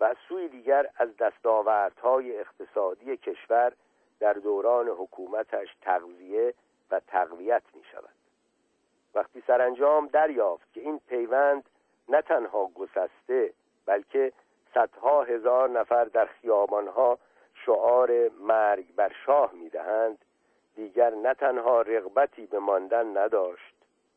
و 0.00 0.04
از 0.04 0.16
سوی 0.28 0.48
دیگر 0.48 0.86
از 0.96 1.16
دستاوردهای 1.16 2.38
اقتصادی 2.38 3.16
کشور 3.16 3.72
در 4.20 4.32
دوران 4.32 4.88
حکومتش 4.88 5.68
تغذیه 5.82 6.54
و 6.90 7.00
تقویت 7.00 7.62
می 7.74 7.82
شود 7.92 8.18
وقتی 9.14 9.42
سرانجام 9.46 10.06
دریافت 10.06 10.72
که 10.72 10.80
این 10.80 11.00
پیوند 11.08 11.64
نه 12.08 12.22
تنها 12.22 12.66
گسسته 12.66 13.52
بلکه 13.86 14.32
صدها 14.74 15.22
هزار 15.22 15.70
نفر 15.70 16.04
در 16.04 16.26
خیابانها 16.26 17.18
شعار 17.54 18.28
مرگ 18.28 18.94
بر 18.94 19.12
شاه 19.26 19.52
می‌دهند 19.52 20.18
دیگر 20.76 21.10
نه 21.14 21.34
تنها 21.34 21.82
رغبتی 21.82 22.46
به 22.46 22.58
ماندن 22.58 23.18
نداشت 23.18 23.74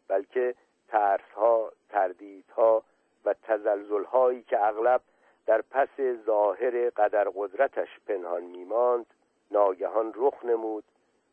بلکه 0.08 0.56
ترسها 0.92 1.72
تردیدها 1.90 2.84
و 3.26 3.34
تزلزلهایی 3.34 4.44
که 4.44 4.66
اغلب 4.66 5.02
در 5.46 5.62
پس 5.62 6.02
ظاهر 6.26 6.90
قدر 6.90 7.28
قدرتش 7.36 8.00
پنهان 8.08 8.44
میماند 8.44 9.06
ناگهان 9.52 10.14
رخ 10.16 10.46
نمود 10.46 10.84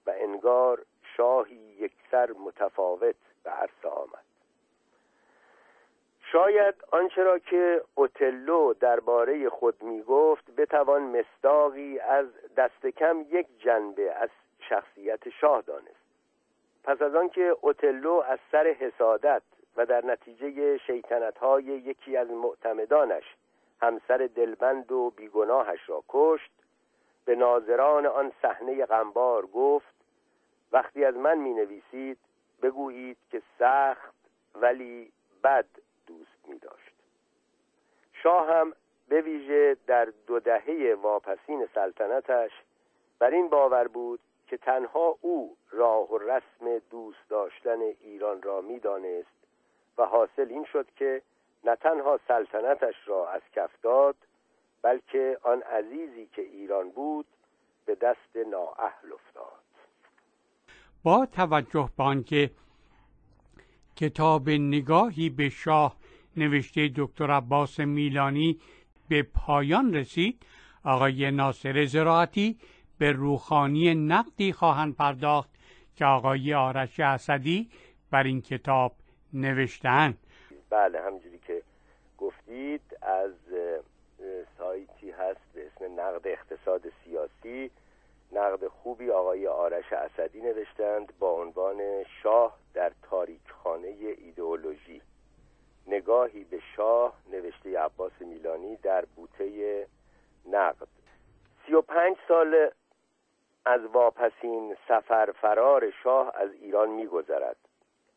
و 0.07 0.11
انگار 0.17 0.83
شاهی 1.17 1.57
یکسر 1.57 2.33
متفاوت 2.33 3.17
به 3.45 3.51
عرصه 3.51 3.89
آمد. 3.89 4.25
شاید 6.33 6.75
آنچه 6.91 7.23
را 7.23 7.39
که 7.39 7.83
اوتلو 7.95 8.75
درباره 8.75 9.49
خود 9.49 9.83
می 9.83 10.03
گفت 10.03 10.51
بتوان 10.51 11.03
مستاقی 11.03 11.99
از 11.99 12.27
دست 12.57 12.87
کم 12.87 13.27
یک 13.31 13.47
جنبه 13.59 14.13
از 14.13 14.29
شخصیت 14.61 15.29
شاه 15.29 15.63
دانست. 15.63 16.09
پس 16.85 17.03
از 17.03 17.15
آنکه 17.15 17.57
اوتلو 17.61 18.13
از 18.13 18.39
سر 18.53 18.67
حسادت 18.67 19.43
و 19.77 19.87
در 19.87 20.05
نتیجه 20.05 20.79
شیطنت 20.79 21.39
های 21.39 21.65
یکی 21.65 22.17
از 22.17 22.31
معتمدانش 22.31 23.25
همسر 23.81 24.31
دلبند 24.35 24.93
و 24.93 25.11
بیگناهش 25.11 25.89
را 25.89 26.05
کشت. 26.09 26.51
به 27.25 27.35
ناظران 27.37 28.07
آن 28.07 28.33
صحنه 28.43 28.87
غمبار 28.87 29.47
گفت 29.47 29.95
وقتی 30.73 31.05
از 31.05 31.15
من 31.15 31.39
می 31.39 31.55
نویسید 31.55 32.19
بگویید 32.63 33.17
که 33.31 33.43
سخت 33.59 34.15
ولی 34.55 35.13
بد 35.45 35.67
دوست 36.07 36.49
می 36.49 36.59
داشت 36.59 36.95
شاه 38.13 38.49
هم 38.49 38.73
به 39.09 39.21
ویژه 39.21 39.77
در 39.87 40.05
دو 40.27 40.41
دهه 40.41 40.97
واپسین 41.03 41.69
سلطنتش 41.75 42.51
بر 43.19 43.31
این 43.31 43.49
باور 43.49 43.89
بود 43.89 44.21
که 44.47 44.57
تنها 44.57 45.19
او 45.21 45.57
راه 45.71 46.13
و 46.13 46.19
رسم 46.19 46.79
دوست 46.91 47.29
داشتن 47.29 47.81
ایران 47.81 48.43
را 48.43 48.61
می‌دانست 48.61 49.38
و 49.99 50.05
حاصل 50.05 50.47
این 50.51 50.67
شد 50.73 50.87
که 50.97 51.23
نه 51.65 51.77
تنها 51.77 52.21
سلطنتش 52.29 52.95
را 53.07 53.31
از 53.31 53.43
کف 53.57 53.71
داد 53.83 54.17
بلکه 54.83 55.39
آن 55.43 55.63
عزیزی 55.63 56.27
که 56.27 56.43
ایران 56.43 56.91
بود 56.91 57.27
به 57.87 57.95
دست 57.95 58.37
نااهل 58.51 59.13
افتاد. 59.13 59.59
با 61.03 61.27
توجه 61.27 61.89
به 61.97 62.03
آنکه 62.05 62.51
کتاب 63.97 64.51
نگاهی 64.51 65.31
به 65.31 65.49
شاه 65.49 65.97
نوشته 66.37 66.91
دکتر 66.97 67.31
عباس 67.31 67.81
میلانی 67.81 68.61
به 69.09 69.23
پایان 69.23 69.95
رسید 69.95 70.43
آقای 70.85 71.31
ناصر 71.31 71.85
زراعتی 71.85 72.59
به 72.99 73.13
روخانی 73.13 73.95
نقدی 73.95 74.53
خواهند 74.53 74.97
پرداخت 74.97 75.51
که 75.97 76.05
آقای 76.05 76.55
آرش 76.55 77.01
اسدی 77.01 77.71
بر 78.11 78.23
این 78.23 78.43
کتاب 78.43 78.93
نوشتند 79.33 80.19
بله 80.71 81.01
همجوری 81.01 81.39
که 81.39 81.63
گفتید 82.19 82.97
از 83.03 83.33
سایتی 84.59 85.11
هست 85.11 85.41
به 85.55 85.67
اسم 85.67 86.01
نقد 86.01 86.29
اقتصاد 86.29 86.83
سیاسی. 87.05 87.71
نقد 88.33 88.67
خوبی 88.67 89.11
آقای 89.11 89.47
آرش 89.47 89.93
اسدی 89.93 90.41
نوشتند 90.41 91.13
با 91.19 91.31
عنوان 91.31 92.05
شاه 92.23 92.59
در 92.75 92.93
تاریکخانه 93.03 93.89
ایدئولوژی. 93.89 95.03
نگاهی 95.87 96.45
به 96.45 96.61
شاه 96.77 97.15
نوشته 97.33 97.79
عباس 97.79 98.13
میلانی 98.21 98.77
در 98.77 99.05
بوته 99.05 99.87
نقد. 100.47 100.89
سی 101.67 101.75
و 101.75 101.83
پنج 101.83 102.17
سال 102.29 102.71
از 103.65 103.81
واپسین 103.85 104.77
سفر 104.89 105.33
فرار 105.41 105.91
شاه 106.03 106.33
از 106.35 106.53
ایران 106.53 106.91
میگذرد. 106.91 107.68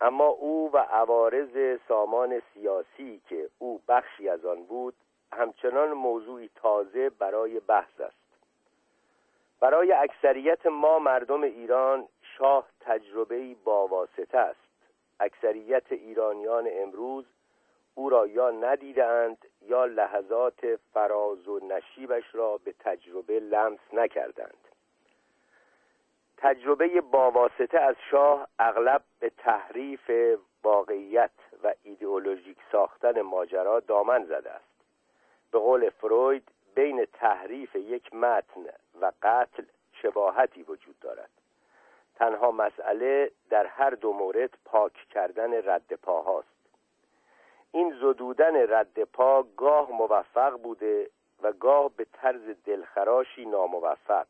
اما 0.01 0.27
او 0.27 0.71
و 0.73 0.77
عوارض 0.77 1.79
سامان 1.87 2.41
سیاسی 2.53 3.21
که 3.29 3.49
او 3.59 3.81
بخشی 3.87 4.29
از 4.29 4.45
آن 4.45 4.63
بود 4.63 4.93
همچنان 5.33 5.93
موضوعی 5.93 6.49
تازه 6.55 7.09
برای 7.09 7.59
بحث 7.59 8.01
است. 8.01 8.15
برای 9.59 9.91
اکثریت 9.91 10.65
ما 10.65 10.99
مردم 10.99 11.43
ایران 11.43 12.07
شاه 12.37 12.67
تجربه 12.79 13.55
با 13.63 13.87
واسطه 13.87 14.37
است. 14.37 14.59
اکثریت 15.19 15.91
ایرانیان 15.91 16.67
امروز 16.71 17.25
او 17.95 18.09
را 18.09 18.27
یا 18.27 18.51
ندیدند 18.51 19.37
یا 19.61 19.85
لحظات 19.85 20.75
فراز 20.93 21.47
و 21.47 21.59
نشیبش 21.59 22.35
را 22.35 22.57
به 22.57 22.73
تجربه 22.79 23.39
لمس 23.39 23.79
نکردند. 23.93 24.70
تجربه 26.41 27.01
باواسطه 27.01 27.79
از 27.79 27.95
شاه 28.11 28.47
اغلب 28.59 29.03
به 29.19 29.29
تحریف 29.29 30.11
واقعیت 30.63 31.31
و 31.63 31.73
ایدئولوژیک 31.83 32.57
ساختن 32.71 33.21
ماجرا 33.21 33.79
دامن 33.79 34.25
زده 34.25 34.51
است. 34.51 34.71
به 35.51 35.59
قول 35.59 35.89
فروید 35.89 36.47
بین 36.75 37.05
تحریف 37.05 37.75
یک 37.75 38.15
متن 38.15 38.65
و 39.01 39.11
قتل 39.21 39.63
شباهتی 39.93 40.63
وجود 40.63 40.99
دارد. 40.99 41.29
تنها 42.15 42.51
مسئله 42.51 43.31
در 43.49 43.65
هر 43.65 43.89
دو 43.89 44.13
مورد 44.13 44.57
پاک 44.65 44.93
کردن 44.93 45.69
رد 45.69 45.93
پاهاست 45.93 46.47
این 47.71 47.93
زدودن 47.93 48.73
رد 48.73 49.03
پا 49.03 49.43
گاه 49.57 49.91
موفق 49.91 50.57
بوده 50.57 51.09
و 51.43 51.51
گاه 51.51 51.91
به 51.97 52.05
طرز 52.13 52.55
دلخراشی 52.65 53.45
ناموفق. 53.45 54.27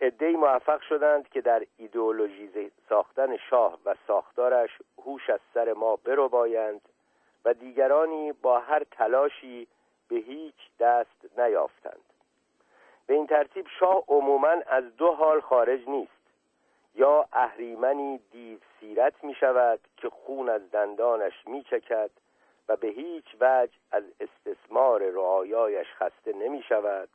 عدهای 0.00 0.36
موفق 0.36 0.80
شدند 0.80 1.28
که 1.28 1.40
در 1.40 1.62
ایدئولوژی 1.76 2.70
ساختن 2.88 3.36
شاه 3.36 3.78
و 3.84 3.94
ساختارش 4.06 4.70
هوش 5.04 5.30
از 5.30 5.40
سر 5.54 5.72
ما 5.72 5.96
بایند 6.28 6.80
و 7.44 7.54
دیگرانی 7.54 8.32
با 8.32 8.58
هر 8.58 8.84
تلاشی 8.90 9.66
به 10.08 10.16
هیچ 10.16 10.54
دست 10.80 11.38
نیافتند. 11.38 12.04
به 13.06 13.14
این 13.14 13.26
ترتیب 13.26 13.66
شاه 13.80 14.04
عموما 14.08 14.56
از 14.66 14.96
دو 14.96 15.10
حال 15.12 15.40
خارج 15.40 15.88
نیست. 15.88 16.12
یا 16.94 17.28
اهریمنی 17.32 18.20
دیو 18.32 18.58
سیرت 18.80 19.24
می 19.24 19.34
شود 19.34 19.80
که 19.96 20.08
خون 20.08 20.48
از 20.48 20.70
دندانش 20.70 21.46
می 21.46 21.62
چکد 21.62 22.10
و 22.68 22.76
به 22.76 22.88
هیچ 22.88 23.24
وجه 23.40 23.72
از 23.92 24.04
استثمار 24.20 25.10
رعایایش 25.10 25.86
خسته 25.94 26.32
نمی 26.32 26.62
شود. 26.62 27.08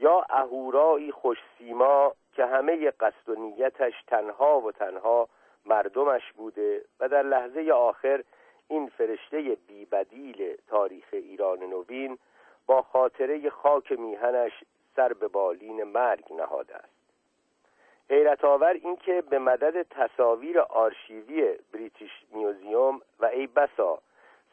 یا 0.00 0.26
اهورایی 0.30 1.12
خوش 1.12 1.38
سیما 1.58 2.12
که 2.32 2.46
همه 2.46 2.90
قصد 2.90 3.28
و 3.28 3.34
نیتش 3.34 3.92
تنها 4.06 4.60
و 4.60 4.72
تنها 4.72 5.28
مردمش 5.66 6.32
بوده 6.32 6.84
و 7.00 7.08
در 7.08 7.22
لحظه 7.22 7.70
آخر 7.72 8.24
این 8.68 8.88
فرشته 8.88 9.56
بیبدیل 9.68 10.56
تاریخ 10.68 11.06
ایران 11.12 11.58
نوین 11.58 12.18
با 12.66 12.82
خاطره 12.82 13.50
خاک 13.50 13.92
میهنش 13.92 14.52
سر 14.96 15.12
به 15.12 15.28
بالین 15.28 15.82
مرگ 15.82 16.32
نهاده 16.32 16.76
است. 16.76 17.00
حیرت 18.10 18.44
آور 18.44 18.72
اینکه 18.72 19.22
به 19.30 19.38
مدد 19.38 19.82
تصاویر 19.82 20.60
آرشیوی 20.60 21.58
بریتیش 21.72 22.10
میوزیوم 22.32 23.00
و 23.20 23.26
ای 23.26 23.46
بسا 23.46 23.98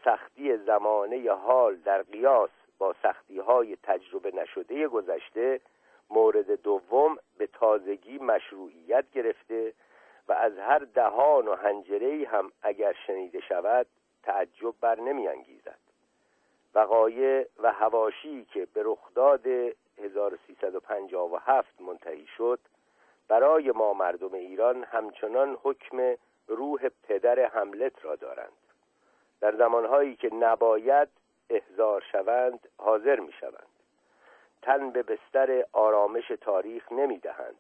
سختی 0.06 0.58
زمانه 0.58 1.32
حال 1.32 1.76
در 1.76 2.02
قیاس 2.02 2.50
با 2.78 2.96
سختی 3.04 3.40
های 3.40 3.78
تجربه 3.84 4.32
نشده 4.32 4.88
گذشته 4.88 5.62
مورد 6.10 6.62
دوم 6.62 7.18
به 7.38 7.48
تازگی 7.48 8.18
مشروعیت 8.18 9.12
گرفته 9.12 9.74
و 10.28 10.34
از 10.34 10.58
هر 10.58 10.80
دهان 10.80 11.48
و 11.48 11.56
هنجره 11.56 12.28
هم 12.28 12.52
اگر 12.62 12.94
شنیده 13.08 13.40
شود 13.40 13.88
تعجب 14.24 14.74
بر 14.82 15.00
نمی 15.00 15.28
انگیزد 15.28 15.80
وقایع 16.76 17.46
و 17.60 17.72
هواشی 17.72 18.46
که 18.46 18.68
به 18.74 18.82
رخداد 18.86 19.48
1357 19.98 21.82
منتهی 21.82 22.28
شد 22.38 22.60
برای 23.28 23.72
ما 23.72 23.94
مردم 23.94 24.34
ایران 24.34 24.84
همچنان 24.84 25.58
حکم 25.64 26.16
روح 26.48 26.90
پدر 27.04 27.46
حملت 27.46 28.06
را 28.06 28.16
دارند. 28.16 28.52
در 29.42 29.56
زمانهایی 29.56 30.16
که 30.16 30.34
نباید 30.34 31.10
احضار 31.50 32.04
شوند 32.12 32.68
حاضر 32.78 33.20
می 33.20 33.32
شوند 33.32 33.68
تن 34.62 34.90
به 34.90 35.04
بستر 35.04 35.66
آرامش 35.74 36.28
تاریخ 36.42 36.92
نمی 36.92 37.18
دهند 37.18 37.58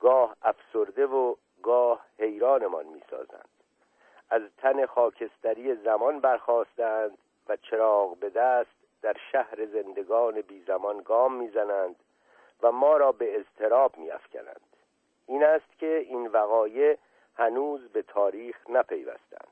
گاه 0.00 0.36
افسرده 0.42 1.06
و 1.06 1.34
گاه 1.62 2.06
حیرانمان 2.18 2.86
می 2.86 3.02
سازند 3.10 3.48
از 4.30 4.42
تن 4.58 4.86
خاکستری 4.86 5.74
زمان 5.74 6.20
برخواستند 6.20 7.18
و 7.48 7.56
چراغ 7.56 8.16
به 8.16 8.30
دست 8.30 8.70
در 9.02 9.16
شهر 9.32 9.66
زندگان 9.66 10.40
بی 10.40 10.64
زمان 10.66 11.02
گام 11.02 11.34
می‌زنند 11.34 11.96
و 12.62 12.72
ما 12.72 12.96
را 12.96 13.12
به 13.12 13.40
اضطراب 13.40 13.98
میافکنند. 13.98 14.76
این 15.26 15.44
است 15.44 15.78
که 15.78 15.96
این 15.96 16.26
وقایع 16.26 16.98
هنوز 17.36 17.88
به 17.88 18.02
تاریخ 18.02 18.56
نپیوستند. 18.68 19.48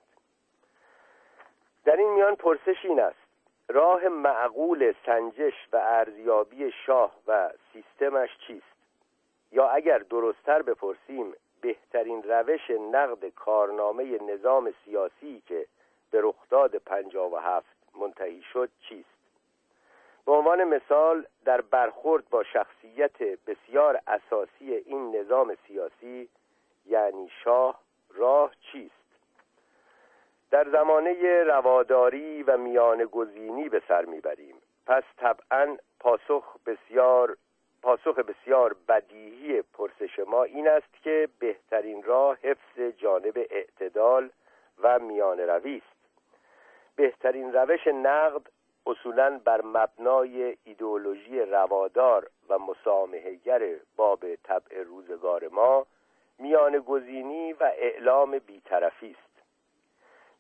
در 1.85 1.97
این 1.97 2.11
میان 2.11 2.35
پرسش 2.35 2.85
این 2.85 3.01
است. 3.01 3.30
راه 3.73 4.09
معقول 4.09 4.95
سنجش 5.07 5.55
و 5.73 5.77
ارزیابی 5.77 6.73
شاه 6.87 7.13
و 7.27 7.51
سیستمش 7.73 8.31
چیست؟ 8.47 8.65
یا 9.53 9.69
اگر 9.69 9.99
درستتر 9.99 10.63
بپرسیم 10.63 11.35
بهترین 11.61 12.23
روش 12.23 12.71
نقد 12.71 13.29
کارنامه 13.29 14.23
نظام 14.23 14.75
سیاسی 14.85 15.43
که 15.47 15.67
به 16.11 16.21
رخداد 16.23 16.77
پنجاه 16.77 17.33
و 17.33 17.37
هفت 17.37 17.77
منتهی 18.01 18.43
شد 18.53 18.71
چیست؟ 18.89 19.21
به 20.27 20.33
عنوان 20.33 20.65
مثال 20.65 21.27
در 21.45 21.61
برخورد 21.61 22.29
با 22.31 22.43
شخصیت 22.43 23.23
بسیار 23.23 24.01
اساسی 24.07 24.75
این 24.75 25.17
نظام 25.17 25.57
سیاسی 25.67 26.29
یعنی 26.87 27.31
شاه 27.45 27.81
راه 28.15 28.53
چیست؟ 28.73 29.00
در 30.51 30.71
زمانه 30.71 31.43
رواداری 31.43 32.43
و 32.43 32.57
میان 32.57 33.05
گزینی 33.05 33.69
به 33.69 33.83
سر 33.89 34.05
می‌بریم. 34.05 34.55
پس 34.87 35.03
طبعا 35.17 35.77
پاسخ 36.01 36.57
بسیار 36.67 37.37
پاسخ 37.83 38.19
بسیار 38.19 38.77
بدیهی 38.89 39.63
پرسش 39.63 40.19
ما 40.19 40.43
این 40.45 40.69
است 40.69 41.03
که 41.03 41.29
بهترین 41.39 42.03
راه 42.03 42.39
حفظ 42.43 42.81
جانب 42.99 43.47
اعتدال 43.51 44.31
و 44.83 44.99
میان 44.99 45.41
روی 45.41 45.77
است. 45.77 46.01
بهترین 46.97 47.53
روش 47.53 47.87
نقد 47.87 48.43
اصولا 48.87 49.41
بر 49.45 49.61
مبنای 49.65 50.57
ایدئولوژی 50.65 51.41
روادار 51.41 52.31
و 52.49 52.59
مسامحهگر 52.59 53.77
باب 53.97 54.35
طبع 54.35 54.83
روزگار 54.83 55.49
ما 55.49 55.87
میان 56.39 56.79
گزینی 56.79 57.53
و 57.53 57.65
اعلام 57.65 58.39
بیطرفی 58.39 59.17
است. 59.21 59.30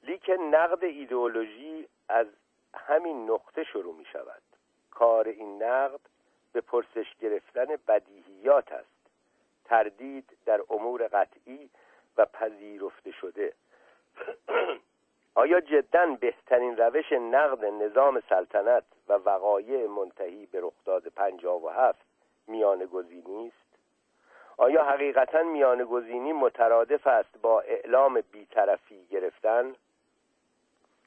لیکن 0.02 0.32
نقد 0.32 0.84
ایدئولوژی 0.84 1.88
از 2.08 2.26
همین 2.74 3.30
نقطه 3.30 3.64
شروع 3.64 3.94
می 3.94 4.04
شود 4.04 4.42
کار 4.90 5.28
این 5.28 5.62
نقد 5.62 6.00
به 6.52 6.60
پرسش 6.60 7.14
گرفتن 7.20 7.66
بدیهیات 7.88 8.72
است 8.72 9.00
تردید 9.64 10.36
در 10.46 10.60
امور 10.70 11.08
قطعی 11.08 11.70
و 12.16 12.24
پذیرفته 12.24 13.10
شده 13.10 13.52
آیا 15.34 15.60
جدا 15.60 16.16
بهترین 16.20 16.76
روش 16.76 17.12
نقد 17.12 17.64
نظام 17.64 18.22
سلطنت 18.28 18.84
و 19.08 19.12
وقایع 19.12 19.86
منتهی 19.86 20.46
به 20.46 20.60
رخداد 20.60 21.08
پنجاب 21.08 21.64
و 21.64 21.68
هفت 21.68 22.06
میان 22.46 22.86
گزینی 22.86 23.46
است؟ 23.46 23.78
آیا 24.56 24.84
حقیقتا 24.84 25.42
میان 25.42 25.84
گزینی 25.84 26.32
مترادف 26.32 27.06
است 27.06 27.38
با 27.42 27.60
اعلام 27.60 28.22
بیطرفی 28.32 29.06
گرفتن؟ 29.10 29.74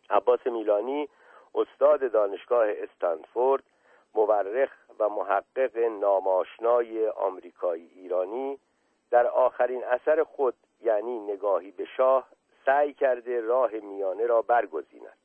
عباس 0.10 0.48
میلانی 0.48 1.10
استاد 1.56 2.12
دانشگاه 2.12 2.68
استنفورد 2.70 3.64
مورخ 4.16 4.70
و 5.00 5.10
محقق 5.10 5.78
ناماشنای 5.78 7.08
آمریکایی 7.08 7.92
ایرانی. 7.96 8.60
در 9.12 9.28
آخرین 9.28 9.84
اثر 9.84 10.24
خود 10.24 10.54
یعنی 10.82 11.20
نگاهی 11.20 11.72
به 11.72 11.86
شاه 11.86 12.28
سعی 12.66 12.94
کرده 12.94 13.42
راه 13.42 13.72
میانه 13.72 14.26
را 14.26 14.42
برگزیند. 14.42 15.18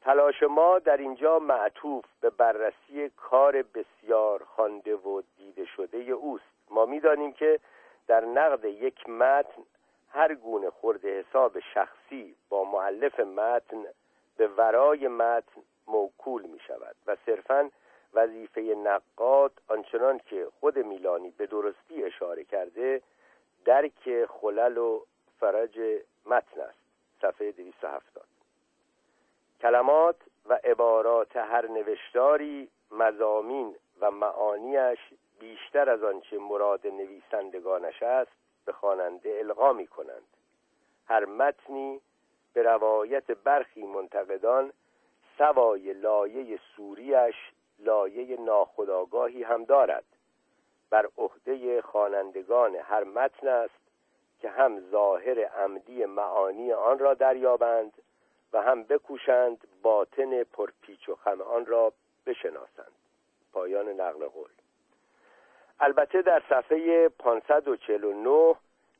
تلاش 0.00 0.42
ما 0.42 0.78
در 0.78 0.96
اینجا 0.96 1.38
معطوف 1.38 2.04
به 2.20 2.30
بررسی 2.30 3.10
کار 3.16 3.62
بسیار 3.62 4.44
خوانده 4.44 4.96
و 4.96 5.22
دیده 5.36 5.64
شده 5.64 5.98
اوست. 5.98 6.44
ما 6.70 6.86
می‌دانیم 6.86 7.32
که 7.32 7.60
در 8.06 8.24
نقد 8.24 8.64
یک 8.64 9.08
متن 9.08 9.62
هر 10.16 10.34
گونه 10.34 10.70
خورده 10.70 11.20
حساب 11.20 11.60
شخصی 11.60 12.36
با 12.48 12.64
معلف 12.64 13.20
متن 13.20 13.84
به 14.36 14.48
ورای 14.48 15.08
متن 15.08 15.62
موکول 15.86 16.42
می 16.42 16.58
شود 16.58 16.96
و 17.06 17.16
صرفا 17.26 17.70
وظیفه 18.14 18.60
نقاد 18.60 19.52
آنچنان 19.68 20.18
که 20.18 20.48
خود 20.60 20.78
میلانی 20.78 21.30
به 21.30 21.46
درستی 21.46 22.04
اشاره 22.04 22.44
کرده 22.44 23.02
درک 23.64 24.24
خلل 24.24 24.78
و 24.78 25.02
فرج 25.40 25.80
متن 26.26 26.60
است. 26.60 26.78
صفحه 27.22 27.52
270 27.52 28.24
کلمات 29.60 30.16
و 30.46 30.58
عبارات 30.64 31.36
هر 31.36 31.66
نوشتاری 31.66 32.68
مزامین 32.90 33.76
و 34.00 34.10
معانیش 34.10 34.98
بیشتر 35.40 35.90
از 35.90 36.02
آنچه 36.02 36.38
مراد 36.38 36.86
نویسندگانش 36.86 38.02
است 38.02 38.45
به 38.66 38.72
خواننده 38.72 39.38
القا 39.38 39.72
می 39.72 39.86
کنند 39.86 40.26
هر 41.06 41.24
متنی 41.24 42.00
به 42.52 42.62
روایت 42.62 43.30
برخی 43.30 43.82
منتقدان 43.82 44.72
سوای 45.38 45.92
لایه 45.92 46.60
سوریش 46.76 47.34
لایه 47.78 48.40
ناخداگاهی 48.40 49.42
هم 49.42 49.64
دارد. 49.64 50.04
بر 50.90 51.08
عهده 51.18 51.82
خوانندگان 51.82 52.76
هر 52.76 53.04
متن 53.04 53.48
است 53.48 53.80
که 54.40 54.50
هم 54.50 54.90
ظاهر 54.90 55.44
عمدی 55.44 56.04
معانی 56.04 56.72
آن 56.72 56.98
را 56.98 57.14
دریابند 57.14 57.92
و 58.52 58.62
هم 58.62 58.82
بکوشند 58.82 59.66
باطن 59.82 60.42
پرپیچ 60.42 61.08
و 61.08 61.14
خم 61.14 61.40
آن 61.40 61.66
را 61.66 61.92
بشناسند. 62.26 62.92
پایان 63.52 63.88
نقل 63.88 64.26
قول. 64.26 64.50
البته 65.80 66.22
در 66.22 66.42
صفحه 66.48 67.08
549 67.08 68.54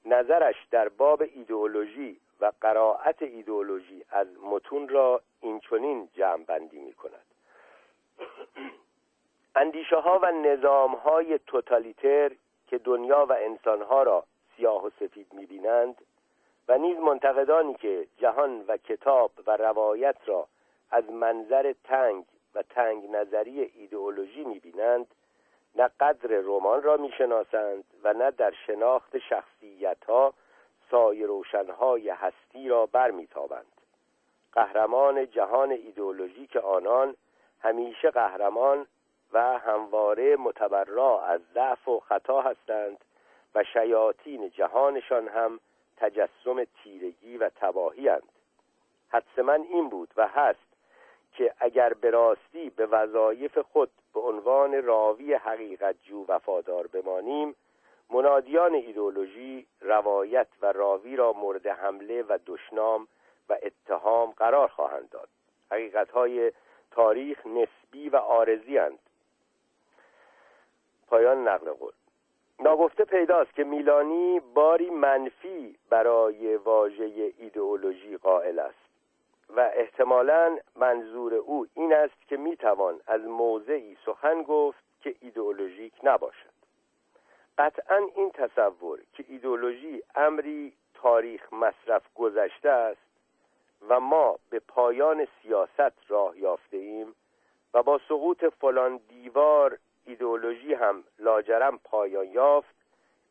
نظرش 0.05 0.57
در 0.71 0.89
باب 0.89 1.23
ایدئولوژی 1.23 2.21
و 2.41 2.53
قرائت 2.61 3.23
ایدئولوژی 3.23 4.05
از 4.11 4.27
متون 4.43 4.89
را 4.89 5.21
اینچنین 5.41 6.09
جمع 6.15 6.45
بندی 6.45 6.79
می 6.79 6.93
کند 6.93 7.27
اندیشه 9.57 9.97
ها 9.97 10.19
و 10.23 10.33
نظام 10.33 10.95
های 10.95 11.39
توتالیتر 11.47 12.31
که 12.67 12.79
دنیا 12.79 13.27
و 13.27 13.33
انسان 13.33 13.83
ها 13.83 14.03
را 14.03 14.25
سیاه 14.57 14.85
و 14.85 14.91
سفید 15.01 15.27
می‌بینند 15.33 15.97
و 16.69 16.79
نیز 16.79 16.99
منتقدانی 16.99 17.75
که 17.75 18.07
جهان 18.19 18.65
و 18.69 18.77
کتاب 18.77 19.31
و 19.47 19.57
روایت 19.57 20.17
را 20.27 20.49
از 20.91 21.11
منظر 21.11 21.75
تنگ 21.85 22.25
و 22.55 22.63
تنگ 22.63 23.11
نظری 23.11 23.63
ایدئولوژی 23.63 24.45
می‌بینند 24.45 25.07
نه 25.77 25.91
قدر 26.01 26.29
رمان 26.29 26.83
را 26.83 26.97
می‌شناسند 26.97 27.85
و 28.05 28.13
نه 28.13 28.31
در 28.31 28.53
شناخت 28.67 29.19
شخصیت 29.19 30.05
ها 30.05 30.35
سای 30.91 31.25
روشنهای 31.25 32.11
هستی 32.11 32.69
را 32.69 32.87
برمیتابند. 32.87 33.81
قهرمان 34.53 35.31
جهان 35.31 35.71
ایدئولوژی 35.71 36.47
که 36.47 36.61
آنان 36.61 37.17
همیشه 37.61 38.11
قهرمان 38.11 38.87
و 39.33 39.59
همواره 39.59 40.37
متبرا 40.37 41.23
از 41.25 41.41
ضعف 41.55 41.89
و 41.89 42.01
خطا 42.01 42.43
هستند 42.43 43.05
و 43.55 43.65
شیاطین 43.65 44.51
جهانشان 44.51 45.29
هم 45.29 45.61
تجسم 45.97 46.65
تیرگی 46.65 47.37
و 47.37 47.51
تباهی 47.57 48.09
هند 48.09 48.33
حدس 49.09 49.39
من 49.39 49.63
این 49.63 49.89
بود 49.89 50.09
و 50.17 50.29
هست 50.29 50.67
که 51.33 51.55
اگر 51.59 51.93
به 51.93 52.11
راستی 52.11 52.71
به 52.71 52.87
وظایف 52.87 53.59
خود 53.59 53.91
به 54.17 54.23
عنوان 54.23 54.83
راوی 54.83 55.35
حقیقت 55.35 55.97
جو 56.03 56.25
وفادار 56.29 56.87
بمانیم 56.87 57.55
منادیان 58.11 58.75
ایدولوژی 58.75 59.67
روایت 59.81 60.47
و 60.63 60.73
راوی 60.73 61.17
را 61.17 61.33
مورد 61.33 61.67
حمله 61.67 62.23
و 62.23 62.39
دشنام 62.47 63.09
و 63.49 63.57
اتهام 63.63 64.31
قرار 64.31 64.69
خواهند 64.69 65.11
داد. 65.11 65.29
حقیقتهای 65.71 66.53
تاریخ 66.91 67.47
نسبی 67.47 68.09
و 68.09 68.17
عارضی 68.17 68.77
هند 68.77 68.99
پایان 71.07 71.49
نقل 71.49 71.73
قول. 71.73 71.93
ناگفته 72.61 73.05
پیداست 73.05 73.55
که 73.55 73.65
میلانی 73.65 74.41
باری 74.41 74.91
منفی 74.91 75.77
برای 75.91 76.57
واژه 76.57 77.33
ایدئولوژی 77.39 78.17
قائل 78.17 78.59
است. 78.59 78.86
و 79.49 79.61
احتمالا 79.75 80.59
منظور 80.77 81.35
او 81.35 81.67
این 81.75 81.95
است 81.95 82.29
که 82.29 82.37
می‌توان 82.37 83.01
از 83.07 83.21
موضعی 83.21 83.97
سخن 84.07 84.43
گفت 84.43 84.79
که 85.01 85.15
ایدئولوژیک 85.21 85.93
نباشد. 86.03 86.57
قطعا 87.59 88.09
این 88.15 88.31
تصور 88.31 89.01
که 89.13 89.25
ایدئولوژی 89.29 90.03
امری 90.15 90.73
تاریخ 90.95 91.53
مصرف 91.53 92.03
گذشته 92.15 92.71
است 92.71 93.01
و 93.89 94.01
ما 94.01 94.39
به 94.51 94.59
پایان 94.59 95.27
سیاست 95.43 96.11
راه 96.11 96.39
یافته 96.39 96.77
ایم 96.77 97.15
و 97.75 97.83
با 97.83 98.01
سقوط 98.09 98.45
فلان 98.45 99.01
دیوار 99.09 99.79
ایدئولوژی 100.07 100.75
هم 100.75 101.05
لاجرم 101.19 101.79
پایان 101.85 102.27
یافت 102.27 102.75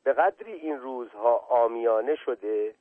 به 0.03 0.13
قدری 0.13 0.53
این 0.53 0.79
روزها 0.79 1.37
آمیانه 1.37 2.15
شده 2.15 2.75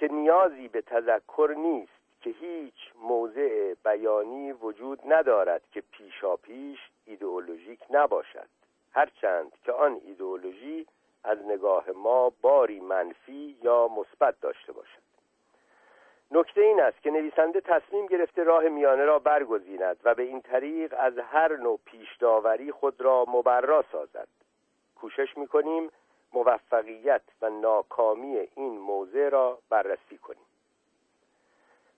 که 0.00 0.08
نیازی 0.08 0.68
به 0.68 0.80
تذکر 0.80 1.54
نیست 1.56 1.92
که 2.20 2.30
هیچ 2.30 2.74
موضع 3.02 3.74
بیانی 3.84 4.52
وجود 4.52 5.00
ندارد 5.12 5.62
که 5.72 5.82
پیشا 5.92 6.36
پیش 6.36 6.78
ایدئولوژیک 7.06 7.80
نباشد. 7.90 8.48
هرچند 8.92 9.52
که 9.64 9.72
آن 9.72 10.00
ایدئولوژی 10.04 10.86
از 11.24 11.38
نگاه 11.38 11.84
ما 11.90 12.32
باری 12.42 12.80
منفی 12.80 13.56
یا 13.62 13.88
مثبت 13.88 14.40
داشته 14.40 14.72
باشد. 14.72 15.02
نکته 16.30 16.60
این 16.60 16.80
است 16.80 17.02
که 17.02 17.10
نویسنده 17.10 17.60
تصمیم 17.60 18.06
گرفته 18.06 18.42
راه 18.42 18.68
میانه 18.68 19.04
را 19.04 19.18
برگزیند 19.18 19.96
و 20.04 20.14
به 20.14 20.22
این 20.22 20.40
طریق 20.40 20.94
از 20.98 21.18
هر 21.18 21.56
نوع 21.56 21.78
پیشداوری 21.84 22.72
خود 22.72 23.00
را 23.00 23.24
مبرا 23.28 23.84
سازد. 23.92 24.28
کوشش 25.00 25.36
می‌کنیم 25.36 25.90
موفقیت 26.32 27.22
و 27.42 27.50
ناکامی 27.50 28.48
این 28.54 28.78
موضع 28.78 29.28
را 29.28 29.58
بررسی 29.70 30.18
کنیم. 30.18 30.46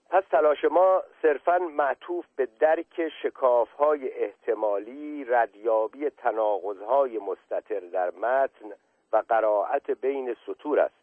پس 0.09 0.23
تلاش 0.31 0.65
ما 0.65 1.03
صرفا 1.21 1.57
معطوف 1.57 2.25
به 2.35 2.47
درک 2.59 3.09
شکافهای 3.21 4.11
احتمالی 4.11 5.25
ردیابی 5.25 6.09
تناقضهای 6.09 7.19
مستطر 7.19 7.79
در 7.79 8.11
متن 8.11 8.71
و 9.13 9.17
قرائت 9.29 9.91
بین 9.91 10.35
سطور 10.45 10.79
است. 10.79 10.95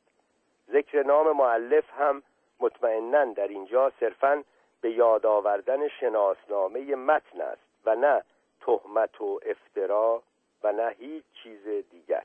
ذکر 0.72 1.03
نام 1.03 1.37
معلف 1.37 1.85
هم 1.99 2.22
مطمئنا 2.61 3.24
در 3.24 3.49
اینجا 3.49 3.93
صرفا 4.01 4.45
به 4.81 4.91
یاد 4.91 5.26
آوردن 5.26 5.89
شناسنامه 5.89 6.95
متن 6.95 7.41
است 7.41 7.62
و 7.85 7.95
نه 7.95 8.22
تهمت 8.61 9.20
و 9.20 9.41
افترا 9.47 10.22
و 10.62 10.72
نه 10.72 10.95
هیچ 10.99 11.24
چیز 11.43 11.68
دیگر. 11.91 12.24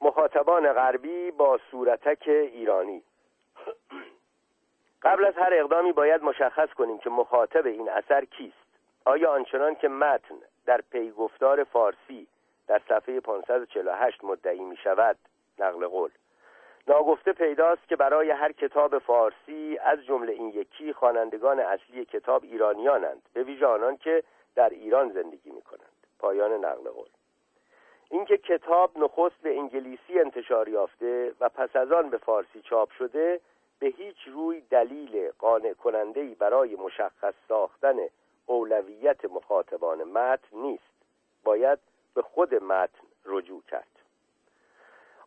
مخاطبان 0.00 0.72
غربی 0.72 1.30
با 1.30 1.58
صورتک 1.70 2.22
ایرانی. 2.28 3.02
قبل 5.02 5.24
از 5.24 5.34
هر 5.36 5.54
اقدامی 5.54 5.92
باید 5.92 6.22
مشخص 6.22 6.68
کنیم 6.68 6.98
که 6.98 7.10
مخاطب 7.10 7.66
این 7.66 7.88
اثر 7.88 8.24
کیست. 8.24 8.70
آیا 9.04 9.32
آنچنان 9.32 9.74
که 9.74 9.88
متن 9.88 10.34
در 10.66 10.80
پیگفتار 10.90 11.64
فارسی 11.64 12.26
در 12.66 12.80
صفحه 12.88 13.20
548 13.20 14.24
مدعی 14.24 14.64
می 14.64 14.76
شود 14.76 15.16
نقل 15.58 15.86
قول. 15.86 16.10
ناگفته 16.86 17.32
پیداست 17.32 17.88
که 17.88 17.96
برای 17.96 18.30
هر 18.30 18.52
کتاب 18.52 18.98
فارسی 18.98 19.78
از 19.84 20.04
جمله 20.04 20.32
این 20.32 20.48
یکی 20.48 20.92
خوانندگان 20.92 21.60
اصلی 21.60 22.04
کتاب 22.04 22.44
ایرانیانند 22.44 23.22
به 23.32 23.42
ویژه 23.42 23.66
آنان 23.66 23.96
که 23.96 24.22
در 24.54 24.68
ایران 24.68 25.12
زندگی 25.12 25.50
می 25.50 25.62
کنند 25.62 26.06
پایان 26.18 26.52
نقل 26.52 26.90
قول. 26.90 27.08
اینکه 28.10 28.38
کتاب 28.38 28.98
نخست 28.98 29.42
به 29.42 29.58
انگلیسی 29.58 30.20
انتشار 30.20 30.68
یافته 30.68 31.32
و 31.40 31.48
پس 31.48 31.76
از 31.76 31.92
آن 31.92 32.10
به 32.10 32.18
فارسی 32.18 32.62
چاپ 32.62 32.90
شده 32.90 33.40
به 33.78 33.86
هیچ 33.86 34.16
روی 34.26 34.60
دلیل 34.60 35.30
قانع 35.38 35.72
کننده 35.72 36.36
برای 36.38 36.76
مشخص 36.76 37.34
ساختن 37.48 37.96
اولویت 38.46 39.24
مخاطبان 39.24 40.02
متن 40.02 40.56
نیست. 40.56 40.90
باید 41.44 41.78
به 42.14 42.22
خود 42.22 42.54
متن 42.54 43.06
رجوع 43.24 43.62
کرد. 43.70 43.88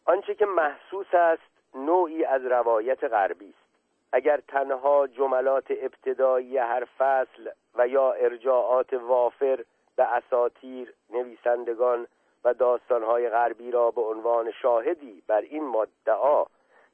آنچه 0.05 0.36
که 0.36 0.45
محسوس 0.45 1.13
است 1.13 1.75
نوعی 1.75 2.25
از 2.25 2.45
روایت 2.45 3.03
غربی 3.03 3.49
است. 3.49 3.63
اگر 4.11 4.39
تنها 4.47 5.07
جملات 5.07 5.65
ابتدایی 5.69 6.57
هر 6.57 6.88
فصل 6.97 7.49
و 7.75 7.88
یا 7.88 8.11
ارجاعات 8.13 8.93
وافر 8.93 9.63
به 9.95 10.03
اساتیر 10.03 10.93
نویسندگان 11.09 12.07
و 12.43 12.53
داستانهای 12.53 13.29
غربی 13.29 13.71
را 13.71 13.91
به 13.91 14.01
عنوان 14.01 14.51
شاهدی 14.51 15.23
بر 15.27 15.41
این 15.41 15.63
مدعا 15.63 16.45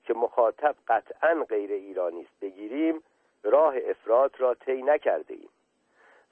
که 0.04 0.14
مخاطب 0.14 0.76
قطعا 0.88 1.46
غیر 1.50 1.72
ایرانی 1.72 2.22
است 2.22 2.40
بگیریم 2.42 3.04
راه 3.44 3.74
افراد 3.78 4.32
را 4.38 4.54
طی 4.54 4.82
نکرده 4.82 5.34
ایم. 5.34 5.50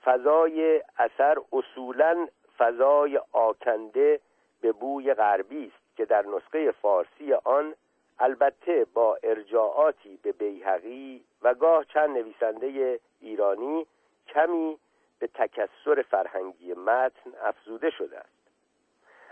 فضای 0.04 0.84
اثر 0.98 1.38
اصولا 1.54 2.28
فضای 2.58 3.22
آکنده 3.32 4.20
به 4.62 4.72
بوی 4.72 5.14
غربی 5.14 5.66
است 5.66 5.98
که 5.98 6.06
در 6.06 6.26
نسخه 6.26 6.72
فارسی 6.72 7.34
آن 7.34 7.76
البته 8.20 8.86
با 8.94 9.18
ارجاعاتی 9.24 10.20
به 10.24 10.32
بیهقی 10.32 11.24
و 11.42 11.54
گاه 11.54 11.86
چند 11.86 12.18
نویسنده 12.18 13.00
ایرانی 13.22 13.88
کمی 14.28 14.78
به 15.20 15.28
تکسر 15.28 16.02
فرهنگی 16.02 16.74
متن 16.74 17.32
افزوده 17.44 17.90
شده 17.90 18.18
است. 18.18 18.37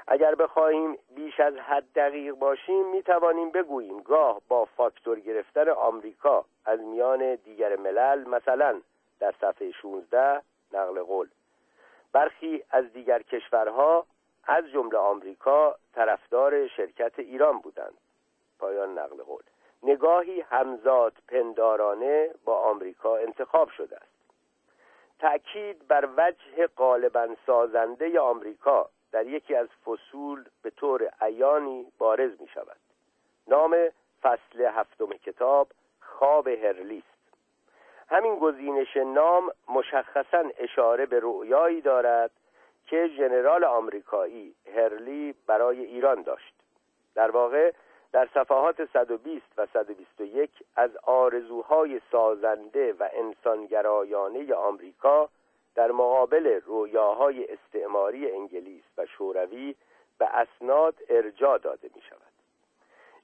اگر 0.07 0.35
بخواهیم 0.35 0.97
بیش 1.15 1.39
از 1.39 1.53
حد 1.55 1.83
دقیق 1.95 2.35
باشیم 2.35 2.89
می 2.89 3.03
توانیم 3.03 3.51
بگوییم 3.51 3.99
گاه 3.99 4.41
با 4.47 4.65
فاکتور 4.65 5.19
گرفتن 5.19 5.69
آمریکا 5.69 6.45
از 6.65 6.79
میان 6.79 7.35
دیگر 7.35 7.75
ملل 7.75 8.29
مثلا 8.29 8.81
در 9.19 9.33
صفحه 9.41 9.71
16 9.71 10.41
نقل 10.73 11.03
قول. 11.03 11.27
برخی 12.11 12.63
از 12.71 12.93
دیگر 12.93 13.21
کشورها 13.21 14.05
از 14.43 14.69
جمله 14.69 14.97
آمریکا 14.97 15.75
طرفدار 15.93 16.67
شرکت 16.67 17.19
ایران 17.19 17.59
بودند. 17.59 17.97
پایان 18.59 18.99
نقل 18.99 19.23
قول. 19.23 19.43
نگاهی 19.83 20.41
همزاد 20.41 21.13
پندارانه 21.27 22.29
با 22.45 22.59
آمریکا 22.59 23.17
انتخاب 23.17 23.69
شده 23.69 23.95
است. 23.95 24.15
تأکید 25.19 25.87
بر 25.87 26.09
وجه 26.17 26.67
غالبا 26.77 27.35
سازنده 27.45 28.19
آمریکا 28.19 28.89
در 29.15 29.27
یکی 29.27 29.55
از 29.55 29.67
فصول 29.85 30.45
به 30.61 30.69
طور 30.69 31.11
عیانی 31.21 31.85
بارز 31.97 32.31
می 32.41 32.47
شود 32.47 32.77
نام 33.47 33.77
فصل 34.21 34.61
هفتم 34.61 35.13
کتاب 35.13 35.67
خواب 35.99 36.47
هرلیست 36.47 37.07
همین 38.09 38.35
گزینش 38.39 38.97
نام 38.97 39.51
مشخصا 39.69 40.43
اشاره 40.57 41.05
به 41.05 41.19
رؤیایی 41.23 41.81
دارد 41.81 42.31
که 42.87 43.07
ژنرال 43.17 43.63
آمریکایی 43.63 44.55
هرلی 44.75 45.35
برای 45.47 45.85
ایران 45.85 46.21
داشت. 46.21 46.53
در 47.15 47.31
واقع 47.31 47.71
در 48.11 48.29
صفحات 48.33 48.85
120 48.93 49.45
و 49.57 49.65
121 49.73 50.49
از 50.75 50.97
آرزوهای 51.03 52.01
سازنده 52.11 52.93
و 52.93 53.09
انسانگرایانه 53.13 54.53
آمریکا 54.53 55.29
در 55.75 55.91
مقابل 55.91 56.61
رویاهای 56.65 57.45
استعماری 57.45 58.31
انگلیس 58.31 58.83
و 58.97 59.05
شوروی 59.05 59.75
به 60.17 60.25
اسناد 60.25 60.95
ارجا 61.09 61.57
داده 61.57 61.89
می 61.95 62.01
شود 62.01 62.21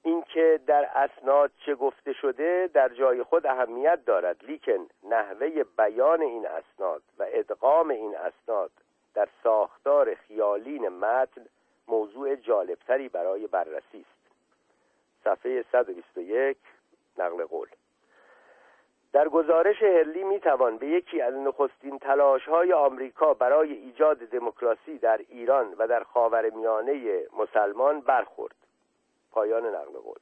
اینکه 0.04 0.60
در 0.68 0.90
اسناد 0.96 1.52
چه 1.66 1.76
گفته 1.76 2.14
شده 2.14 2.70
در 2.74 2.90
جای 2.90 3.24
خود 3.24 3.46
اهمیت 3.46 4.06
دارد 4.06 4.44
لیکن 4.44 4.88
نحوه 5.04 5.64
بیان 5.78 6.22
این 6.22 6.48
اسناد 6.48 7.02
و 7.20 7.26
ادغام 7.28 7.90
این 7.90 8.16
اسناد 8.16 8.72
در 9.14 9.28
ساختار 9.44 10.16
خیالین 10.16 10.88
متن 10.88 11.46
موضوع 11.88 12.36
جالبتری 12.36 13.10
برای 13.10 13.48
بررسی 13.48 14.06
است. 14.10 14.22
صفحه 15.24 15.66
121 15.72 16.58
نقل 17.18 17.46
قول. 17.46 17.68
در 19.14 19.30
گزارش 19.30 19.84
هرلی 19.84 20.24
می 20.24 20.40
توان 20.40 20.78
به 20.78 20.88
یکی 20.88 21.22
از 21.22 21.34
نخستین 21.34 22.00
تلاش 22.00 22.48
های 22.48 22.74
آمریکا 22.74 23.34
برای 23.34 23.74
ایجاد 23.74 24.18
دموکراسی 24.18 24.98
در 24.98 25.18
ایران 25.30 25.74
و 25.78 25.88
در 25.88 26.04
خاورمیانه 26.04 27.24
مسلمان 27.38 28.02
برخورد. 28.02 28.56
پایان 29.32 29.66
نقل 29.66 30.00
قول. 30.00 30.20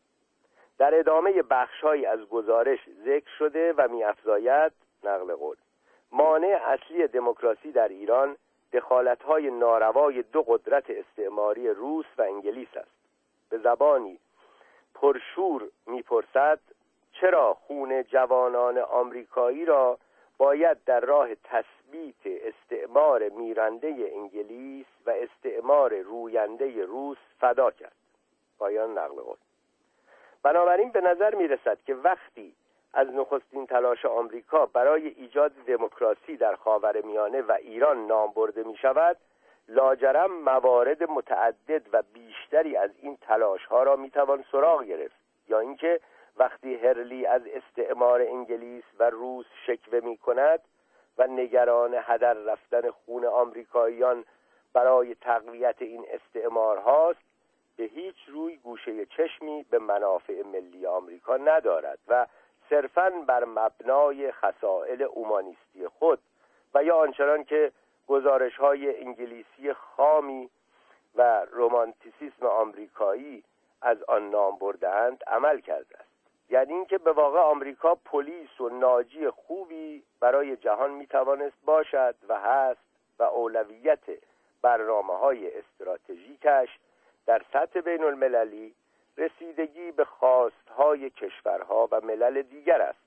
در 0.77 0.99
ادامه 0.99 1.41
بخشهایی 1.41 2.05
از 2.05 2.19
گزارش 2.19 2.79
ذکر 3.05 3.29
شده 3.37 3.73
و 3.77 3.87
میافزاید 3.87 4.71
نقل 5.03 5.35
قول. 5.35 5.55
مانع 6.11 6.61
اصلی 6.65 7.07
دموکراسی 7.07 7.71
در 7.71 7.87
ایران 7.87 8.37
های 9.27 9.51
ناروای 9.51 10.21
دو 10.21 10.41
قدرت 10.41 10.89
استعماری 10.89 11.69
روس 11.69 12.05
و 12.17 12.21
انگلیس 12.21 12.77
است. 12.77 12.91
به 13.49 13.57
زبانی 13.57 14.19
پرشور 14.95 15.69
می‌پرسد 15.87 16.59
چرا 17.22 17.53
خون 17.53 18.03
جوانان 18.03 18.78
آمریکایی 18.78 19.65
را 19.65 19.97
باید 20.38 20.84
در 20.84 20.99
راه 20.99 21.28
تثبیت 21.36 22.15
استعمار 22.26 23.30
میرنده 23.30 24.11
انگلیس 24.15 24.86
و 25.05 25.09
استعمار 25.09 25.95
روینده 25.95 26.86
روس 26.86 27.17
فدا 27.39 27.72
کرد؟ 27.72 27.95
پایان 28.59 28.97
نقل 28.97 29.15
قول. 29.22 29.38
بنابراین 30.43 30.91
به 30.91 31.01
نظر 31.01 31.36
می 31.36 31.47
رسد 31.47 31.78
که 31.86 31.95
وقتی 31.95 32.53
از 32.93 33.07
نخستین 33.07 33.67
تلاش 33.67 34.05
آمریکا 34.05 34.65
برای 34.65 35.07
ایجاد 35.07 35.51
دموکراسی 35.51 36.38
در 36.38 36.55
خاور 36.55 37.01
میانه 37.01 37.41
و 37.41 37.51
ایران 37.51 38.07
نام 38.07 38.32
برده 38.36 38.63
می 38.63 38.78
شود 38.78 39.17
لاجرم 39.67 40.32
موارد 40.32 41.03
متعدد 41.03 41.82
و 41.93 42.03
بیشتری 42.13 42.78
از 42.78 42.91
این 43.01 43.17
تلاش 43.22 43.65
ها 43.65 43.84
را 43.84 43.95
می 43.95 44.09
توان 44.09 44.45
سراغ 44.51 44.84
گرفت. 44.84 45.15
یا 45.47 45.59
اینکه 45.59 45.99
وقتی 46.39 46.75
هرلی 46.75 47.25
از 47.25 47.41
استعمار 47.47 48.21
انگلیس 48.21 48.83
و 48.99 49.09
روس 49.09 49.45
شکوه 49.67 49.99
می 49.99 50.17
کند 50.17 50.59
و 51.17 51.27
نگران 51.27 51.95
هدر 52.01 52.33
رفتن 52.33 52.91
خون 52.91 53.25
آمریکاییان 53.25 54.25
برای 54.73 55.15
تقویت 55.15 55.75
این 55.79 56.05
استعمار 56.09 56.77
هاست 56.77 57.19
به 57.77 57.83
هیچ 57.83 58.15
روی 58.27 58.57
گوشه 58.57 59.05
چشمی 59.05 59.65
به 59.69 59.79
منافع 59.79 60.43
ملی 60.43 60.85
آمریکا 60.85 61.37
ندارد 61.37 61.99
و 62.07 62.27
صرفا 62.69 63.09
بر 63.27 63.45
مبنای 63.45 64.31
خسائل 64.31 65.01
اومانیستی 65.01 65.87
خود 65.87 66.19
و 66.73 66.83
یا 66.83 66.95
آنچنان 66.95 67.43
که 67.43 67.71
گزارش 68.07 68.55
های 68.57 69.05
انگلیسی 69.05 69.73
خامی 69.73 70.49
و 71.15 71.45
رومانتیسیسم 71.51 72.45
آمریکایی 72.45 73.43
از 73.81 74.03
آن 74.03 74.29
نام 74.29 74.57
بردهاند 74.57 75.23
عمل 75.27 75.59
کرده 75.59 75.97
است. 75.99 76.09
یعنی 76.49 76.73
اینکه 76.73 76.97
به 76.97 77.11
واقع 77.11 77.39
آمریکا 77.39 77.95
پلیس 77.95 78.61
و 78.61 78.69
ناجی 78.69 79.29
خوبی 79.29 80.03
برای 80.19 80.57
جهان 80.57 80.91
می‌توانست 80.91 81.57
باشد 81.65 82.15
و 82.29 82.39
هست 82.39 82.81
و 83.19 83.23
اولویت 83.23 84.03
برنامه 84.61 85.17
های 85.17 85.57
استراتژیکش 85.57 86.69
در 87.25 87.41
سطح 87.53 87.81
بین 87.81 88.03
المللی 88.03 88.75
رسیدگی 89.17 89.91
به 89.91 90.05
خواستهای 90.05 91.09
کشورها 91.09 91.87
و 91.91 92.01
ملل 92.01 92.41
دیگر 92.41 92.81
است 92.81 92.99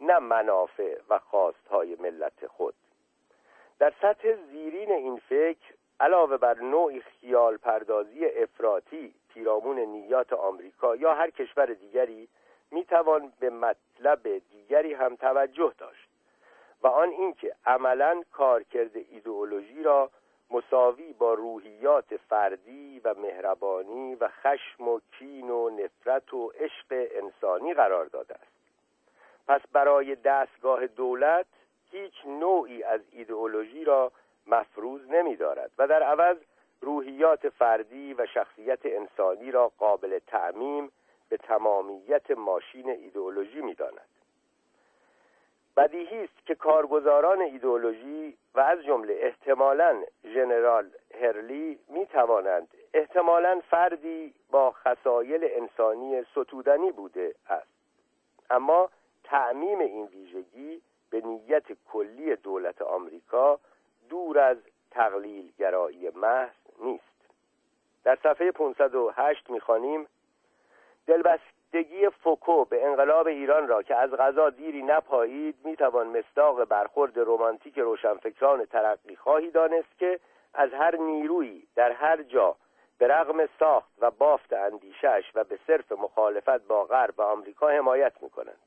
نه 0.00 0.18
منافع 0.18 0.98
و 1.08 1.18
خواستهای 1.18 1.96
ملت 2.00 2.46
خود. 2.46 2.74
در 3.78 3.92
سطح 4.02 4.34
زیرین 4.50 4.92
این 4.92 5.16
فکر 5.28 5.74
علاوه 6.00 6.36
بر 6.36 6.54
نوعی 6.54 7.00
خیال 7.00 7.56
پردازی 7.56 8.26
افراطی 8.26 9.14
پیرامون 9.34 9.78
نیات 9.78 10.32
آمریکا 10.32 10.96
یا 10.96 11.14
هر 11.14 11.30
کشور 11.30 11.66
دیگری 11.66 12.28
می‌توان 12.70 13.32
به 13.40 13.50
مطلب 13.50 14.38
دیگری 14.38 14.94
هم 14.94 15.16
توجه 15.16 15.74
داشت 15.78 16.08
و 16.82 16.86
آن 16.86 17.08
اینکه 17.08 17.54
عملا 17.66 18.22
کارکرد 18.32 18.96
ایدئولوژی 18.96 19.82
را 19.82 20.10
مساوی 20.50 21.12
با 21.12 21.34
روحیات 21.34 22.16
فردی 22.16 23.00
و 23.04 23.14
مهربانی 23.14 24.14
و 24.14 24.28
خشم 24.28 24.88
و 24.88 25.00
کین 25.18 25.50
و 25.50 25.70
نفرت 25.70 26.34
و 26.34 26.48
عشق 26.48 26.86
انسانی 26.90 27.74
قرار 27.74 28.06
داده 28.06 28.34
است. 28.34 28.58
پس 29.48 29.60
برای 29.72 30.14
دستگاه 30.14 30.86
دولت 30.86 31.46
هیچ 31.90 32.14
نوعی 32.26 32.82
از 32.82 33.00
ایدئولوژی 33.12 33.84
را 33.84 34.12
مفروض 34.46 35.00
نمی 35.10 35.36
دارد 35.36 35.70
و 35.78 35.86
در 35.86 36.02
عوض 36.02 36.36
روحیات 36.80 37.48
فردی 37.48 38.14
و 38.14 38.26
شخصیت 38.26 38.78
انسانی 38.84 39.50
را 39.50 39.72
قابل 39.78 40.18
تعمیم 40.18 40.92
به 41.28 41.36
تمامیت 41.36 42.30
ماشین 42.30 42.90
ایدئولوژی 42.90 43.60
می‌داند. 43.60 44.08
بدیهی 45.76 46.24
است 46.24 46.46
که 46.46 46.54
کارگزاران 46.54 47.40
ایدئولوژی 47.40 48.36
و 48.54 48.60
از 48.60 48.82
جمله 48.82 49.18
احتمالا 49.20 50.02
ژنرال 50.24 50.90
هرلی 51.20 51.78
می 51.88 52.06
توانند 52.06 52.68
احتمالا 52.94 53.60
فردی 53.70 54.34
با 54.50 54.70
خصایل 54.70 55.48
انسانی 55.50 56.24
ستودنی 56.24 56.92
بوده 56.92 57.34
است. 57.48 57.68
اما 58.50 58.90
تعمیم 59.24 59.78
این 59.78 60.06
ویژگی 60.06 60.82
به 61.10 61.20
نیت 61.20 61.64
کلی 61.92 62.36
دولت 62.36 62.82
آمریکا 62.82 63.60
دور 64.08 64.38
از 64.38 64.56
تقلیل 64.90 65.52
گرایی 65.58 66.10
محض 66.10 66.56
نیست. 66.80 67.04
در 68.04 68.18
صفحه 68.22 68.52
508 68.52 69.50
می‌خوانیم 69.50 70.06
دلبستگی 71.08 72.08
فوکو 72.08 72.64
به 72.64 72.86
انقلاب 72.86 73.26
ایران 73.26 73.68
را 73.68 73.82
که 73.82 73.96
از 73.96 74.10
غذا 74.10 74.50
دیری 74.50 74.82
نپایید 74.82 75.54
می‌توان 75.64 76.06
مصداق 76.18 76.64
برخورد 76.64 77.12
رمانتیک 77.16 77.78
روشنفکران 77.78 78.64
ترقی 78.64 79.16
خواهی 79.16 79.50
دانست 79.50 79.98
که 79.98 80.20
از 80.54 80.70
هر 80.72 80.96
نیرویی 80.96 81.66
در 81.76 81.92
هر 81.92 82.22
جا 82.22 82.56
به 82.98 83.06
رغم 83.06 83.46
ساخت 83.58 83.90
و 84.00 84.10
بافت 84.10 84.52
اندیشش 84.52 85.24
و 85.34 85.44
به 85.44 85.58
صرف 85.66 85.92
مخالفت 85.92 86.66
با 86.68 86.84
غرب 86.84 87.14
و 87.18 87.22
آمریکا 87.22 87.68
حمایت 87.68 88.12
می‌کنند. 88.22 88.58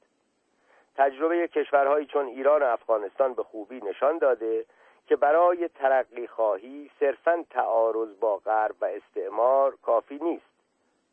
تجربه 0.95 1.47
کشورهایی 1.47 2.05
چون 2.05 2.25
ایران 2.25 2.63
و 2.63 2.65
افغانستان 2.65 3.33
به 3.33 3.43
خوبی 3.43 3.81
نشان 3.81 4.17
داده 4.17 4.65
که 5.07 5.15
برای 5.15 5.67
ترقی 5.67 6.27
خواهی 6.27 6.91
صرفا 6.99 7.45
تعارض 7.49 8.09
با 8.19 8.37
غرب 8.37 8.75
و 8.81 8.85
استعمار 8.85 9.75
کافی 9.83 10.19
نیست. 10.21 10.50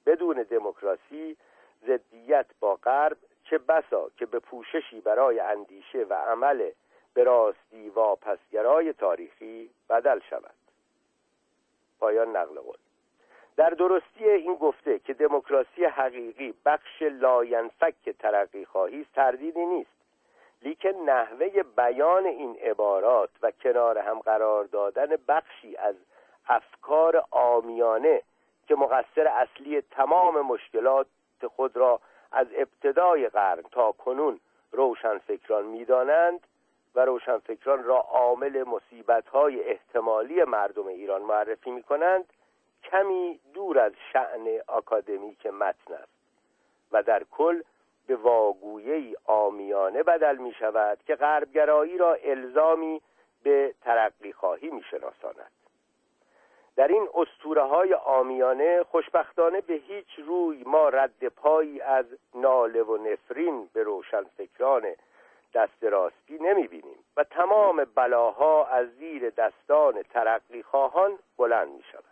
بدون 0.09 0.43
دموکراسی 0.43 1.37
ضدیت 1.87 2.47
با 2.61 2.75
غرب 2.75 3.17
چه 3.45 3.59
بسا 3.59 4.11
که 4.17 4.27
به 4.27 4.39
پوششی 4.39 5.01
برای 5.01 5.41
اندیشه 5.41 5.99
و 5.99 6.15
عمل 6.15 6.71
به 7.15 7.25
راستی 7.25 7.89
واپسگرای 7.89 8.93
تاریخی 8.93 9.71
بدل 9.91 10.21
شود. 10.31 10.55
پایان 12.01 12.37
نقل 12.37 12.61
قول. 12.61 12.77
در 13.57 13.71
درستی 13.71 14.31
این 14.31 14.55
گفته 14.55 14.99
که 14.99 15.15
دموکراسی 15.15 15.85
حقیقی 15.85 16.55
بخش 16.65 17.03
لاینفک 17.03 18.11
ترقی 18.19 18.65
خواهی 18.65 19.07
تردیدی 19.15 19.67
نیست. 19.67 19.99
لیکن 20.63 20.89
نحوه 20.89 21.63
بیان 21.77 22.27
این 22.27 22.57
عبارات 22.57 23.31
و 23.43 23.51
کنار 23.51 23.99
هم 23.99 24.19
قرار 24.19 24.65
دادن 24.65 25.17
بخشی 25.29 25.77
از 25.77 25.95
افکار 26.49 27.25
آمیانه 27.31 28.23
که 28.69 28.75
مقصر 28.75 29.27
اصلی 29.29 29.81
تمام 29.81 30.41
مشکلات 30.41 31.07
خود 31.57 31.77
را 31.77 32.01
از 32.33 32.47
ابتدای 32.57 33.29
قرن 33.29 33.63
تا 33.63 33.93
کنون 33.93 34.41
روشنفکران 34.73 35.65
می‌دانند 35.65 36.41
و 36.95 37.05
روشنفکران 37.05 37.85
را 37.85 37.97
عامل 37.97 38.63
مصیبت‌های 38.63 39.65
احتمالی 39.65 40.45
مردم 40.45 40.87
ایران 40.87 41.23
معرفی 41.23 41.71
می 41.71 41.83
کنند 41.83 42.25
کمی 42.83 43.41
دور 43.55 43.79
از 43.79 43.93
شعن 44.13 44.61
آکادمیک 44.67 45.47
متن 45.47 45.95
است. 45.95 46.19
و 46.93 47.03
در 47.03 47.25
کل 47.31 47.63
به 48.07 48.17
واگویه 48.17 49.17
آمیانه 49.25 50.03
بدل 50.03 50.37
می 50.37 50.53
شود 50.53 50.99
که 51.07 51.15
غربگرایی 51.15 51.99
را 51.99 52.15
الزامی 52.15 53.01
به 53.43 53.75
ترقی 53.83 54.33
خواهی 54.33 54.71
می 54.71 54.83
شناساند 54.91 55.51
در 56.79 56.89
این 56.89 57.09
اسطوره 57.15 57.63
های 57.63 57.95
آمیانه 57.95 58.83
خوشبختانه 58.83 59.61
به 59.61 59.75
هیچ 59.75 60.19
روی 60.27 60.63
ما 60.67 60.89
رد 60.89 61.29
پایی 61.29 61.81
از 61.81 62.07
ناله 62.35 62.83
و 62.83 62.97
نفرین 62.97 63.69
به 63.73 63.83
روشنفکران 63.83 64.85
دست 65.55 65.85
راستی 65.85 66.39
نمی 66.41 66.67
بینیم 66.67 66.99
و 67.17 67.25
تمام 67.25 67.85
بلاها 67.95 68.67
از 68.67 68.87
زیر 68.99 69.31
دستان 69.31 70.03
ترقی 70.03 70.63
خواهان 70.63 71.19
بلند 71.39 71.69
می 71.69 71.83
شود 71.93 72.05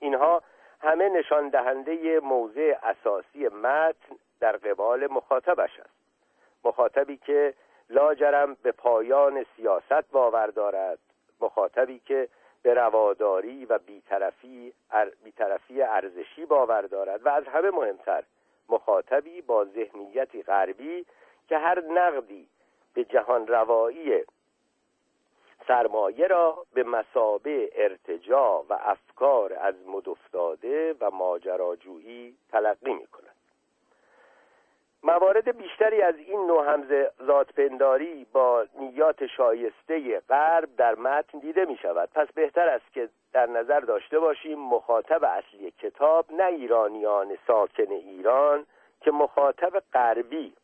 اینها 0.00 0.42
همه 0.80 1.08
نشان 1.08 1.48
دهنده 1.48 2.20
موضع 2.20 2.74
اساسی 2.82 3.48
متن 3.48 4.16
در 4.40 4.56
قبال 4.56 5.06
مخاطبش 5.06 5.80
است. 5.80 5.94
مخاطبی 6.64 7.16
که 7.16 7.54
لاجرم 7.90 8.56
به 8.62 8.72
پایان 8.72 9.46
سیاست 9.56 10.10
باور 10.12 10.46
دارد 10.46 10.98
مخاطبی 11.40 11.98
که 11.98 12.28
به 12.62 12.74
رواداری 12.74 13.64
و 13.64 13.78
بیطرفی, 13.78 14.72
بیطرفی 15.24 15.82
ارزشی 15.82 16.46
باور 16.46 16.82
دارد 16.82 17.26
و 17.26 17.28
از 17.28 17.44
همه 17.44 17.70
مهمتر 17.70 18.22
مخاطبی 18.68 19.42
با 19.42 19.64
ذهنیتی 19.64 20.42
غربی 20.42 21.06
که 21.48 21.58
هر 21.58 21.80
نقدی 21.80 22.48
به 22.94 23.04
جهان 23.04 23.46
روایی 23.46 24.24
سرمایه 25.66 26.26
را 26.26 26.66
به 26.74 26.82
مسابه 26.82 27.70
ارتجا 27.74 28.64
و 28.68 28.78
افکار 28.80 29.52
از 29.52 29.74
مدفتاده 29.86 30.94
و 31.00 31.10
ماجراجویی 31.10 32.36
تلقی 32.52 32.94
می 32.94 33.06
کند 33.06 33.31
موارد 35.04 35.56
بیشتری 35.56 36.02
از 36.02 36.14
این 36.16 36.46
نوع 36.46 36.72
همزه 36.72 37.10
پنداری 37.56 38.26
با 38.32 38.66
نیات 38.78 39.26
شایسته 39.26 40.20
غرب 40.20 40.76
در 40.76 40.94
متن 40.94 41.38
دیده 41.38 41.64
می 41.64 41.76
شود 41.76 42.08
پس 42.14 42.28
بهتر 42.34 42.68
است 42.68 42.92
که 42.92 43.08
در 43.32 43.46
نظر 43.46 43.80
داشته 43.80 44.18
باشیم 44.18 44.58
مخاطب 44.58 45.24
اصلی 45.24 45.70
کتاب 45.70 46.32
نه 46.32 46.44
ایرانیان 46.44 47.38
ساکن 47.46 47.92
ایران 47.92 48.66
که 49.00 49.10
مخاطب 49.10 49.82
غربی. 49.92 50.54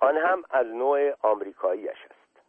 آن 0.00 0.16
هم 0.16 0.42
از 0.50 0.66
نوع 0.66 1.12
آمریکاییش 1.22 2.04
است. 2.04 2.40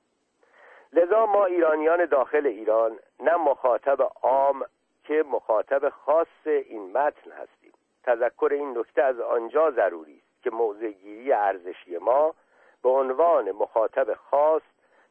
لذا 0.94 1.26
ما 1.26 1.46
ایرانیان 1.46 2.06
داخل 2.06 2.48
ایران 2.48 3.00
نه 3.20 3.36
مخاطب 3.36 4.12
عام 4.22 4.66
که 5.04 5.24
مخاطب 5.32 5.90
خاص 5.90 6.28
این 6.46 6.92
متن 6.92 7.32
هستیم. 7.32 7.74
تذکر 8.04 8.50
این 8.52 8.78
نکته 8.78 9.04
از 9.04 9.20
آنجا 9.20 9.72
ضروری 9.72 10.14
است. 10.18 10.25
که 10.46 10.52
موضعگیری 10.52 11.34
ارزشی 11.34 11.98
ما 11.98 12.34
به 12.84 12.90
عنوان 12.90 13.52
مخاطب 13.52 14.14
خاص 14.14 14.62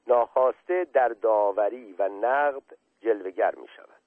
ناخواسته 0.07 0.87
در 0.93 1.09
داوری 1.09 1.95
و 1.99 2.09
نقد 2.09 2.62
جلوگر 3.01 3.55
می 3.55 3.68
شود 3.76 4.05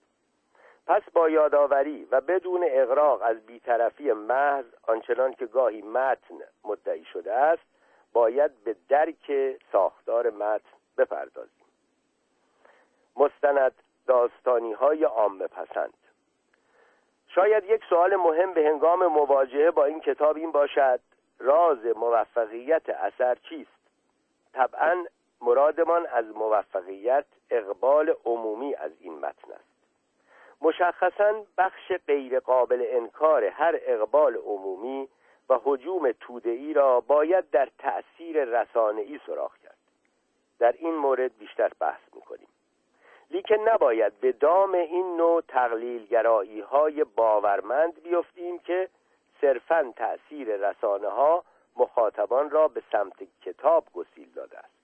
پس 0.88 1.01
با 1.13 1.30
یادآوری 1.30 2.07
و 2.11 2.21
بدون 2.21 2.65
اغراق 2.69 3.21
از 3.25 3.45
بیطرفی 3.45 4.11
محض 4.11 4.65
آنچنان 4.88 5.34
که 5.34 5.45
گاهی 5.45 5.82
متن 5.82 6.36
مدعی 6.63 7.05
شده 7.05 7.34
است 7.34 7.63
باید 8.13 8.63
به 8.63 8.75
درک 8.89 9.32
ساختار 9.71 10.30
متن 10.30 10.78
بپردازیم. 10.97 11.65
مستند 13.15 13.75
داستانی 14.07 14.73
های 14.73 15.03
عامه 15.03 15.47
پسند. 15.47 15.93
شاید 17.28 17.63
یک 17.63 17.84
سوال 17.89 18.15
مهم 18.15 18.53
به 18.53 18.67
هنگام 18.67 19.05
مواجهه 19.05 19.71
با 19.71 19.86
این 19.86 19.99
کتاب 19.99 20.38
این 20.38 20.51
باشد. 20.51 20.99
راز 21.39 21.85
موفقیت 21.85 22.89
اثر 22.89 23.35
چیست؟ 23.35 23.77
طبعا 24.53 25.05
مرادمان 25.41 26.05
از 26.05 26.25
موفقیت 26.25 27.25
اقبال 27.49 28.15
عمومی 28.25 28.75
از 28.75 28.91
این 28.99 29.13
متن 29.13 29.51
است. 29.51 29.67
مشخصا 30.61 31.43
بخش 31.57 31.91
غیر 32.07 32.39
قابل 32.39 32.85
انکار 32.89 33.43
هر 33.43 33.79
اقبال 33.81 34.35
عمومی 34.35 35.07
و 35.49 35.59
حجوم 35.63 36.11
تودهی 36.11 36.73
را 36.73 37.01
باید 37.01 37.49
در 37.49 37.69
تأثیر 37.77 38.43
رسانه‌ای 38.43 39.19
سراغ 39.25 39.57
کرد. 39.57 39.77
در 40.59 40.71
این 40.71 40.95
مورد 40.95 41.38
بیشتر 41.38 41.71
بحث 41.79 42.01
می‌کنیم. 42.15 42.47
لیکن 43.31 43.55
نباید 43.55 44.19
به 44.19 44.31
دام 44.31 44.73
این 44.73 45.17
نوع 45.17 45.41
تقلیلگرایی 45.47 46.59
های 46.59 47.03
باورمند 47.03 48.03
بیفتیم 48.03 48.59
که 48.59 48.89
صرفا 49.41 49.93
تأثیر 49.95 50.69
رسانه 50.69 51.07
ها 51.07 51.43
مخاطبان 51.75 52.49
را 52.49 52.67
به 52.67 52.83
سمت 52.91 53.13
کتاب 53.41 53.85
گسیل 53.93 54.29
داده 54.35 54.57
است. 54.57 54.77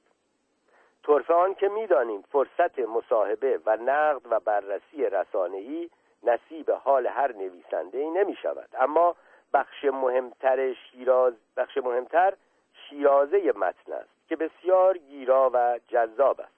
طرف 1.03 1.31
آن 1.31 1.55
که 1.55 1.69
می‌دانیم 1.69 2.21
فرصت 2.21 2.79
مصاحبه 2.79 3.59
و 3.65 3.77
نقد 3.77 4.21
و 4.29 4.39
بررسی 4.39 5.05
رسانه‌ای 5.05 5.89
نصیب 6.23 6.71
حال 6.71 7.07
هر 7.07 7.31
نویسنده 7.31 7.97
ای 7.97 8.09
نمی 8.09 8.35
شود 8.35 8.69
اما 8.79 9.15
بخش 9.53 9.85
مهمتر 9.85 10.73
شیراز 10.73 11.33
بخش 11.57 11.77
مهمتر 11.77 12.33
شیرازه 12.73 13.51
متن 13.55 13.93
است 13.93 14.09
که 14.29 14.35
بسیار 14.35 14.97
گیرا 14.97 15.51
و 15.53 15.79
جذاب 15.87 16.41
است. 16.41 16.53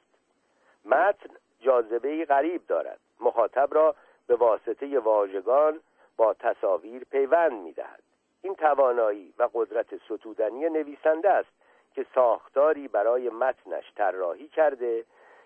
متن 0.85 1.29
جاذبه 1.61 2.25
غریب 2.25 2.67
دارد. 2.67 2.99
مخاطب 3.19 3.73
را 3.73 3.95
به 4.27 4.35
واسطه 4.35 4.99
واژگان 4.99 5.79
با 6.17 6.33
تصاویر 6.33 7.03
پیوند 7.03 7.51
می‌دهد. 7.51 8.03
این 8.41 8.55
توانایی 8.55 9.33
و 9.37 9.49
قدرت 9.53 9.97
ستودنی 9.97 10.69
نویسنده 10.69 11.29
است 11.29 11.49
که 11.95 12.05
ساختاری 12.15 12.87
برای 12.87 13.29
متنش 13.29 13.93
طراحی 13.95 14.47
کرده 14.47 15.05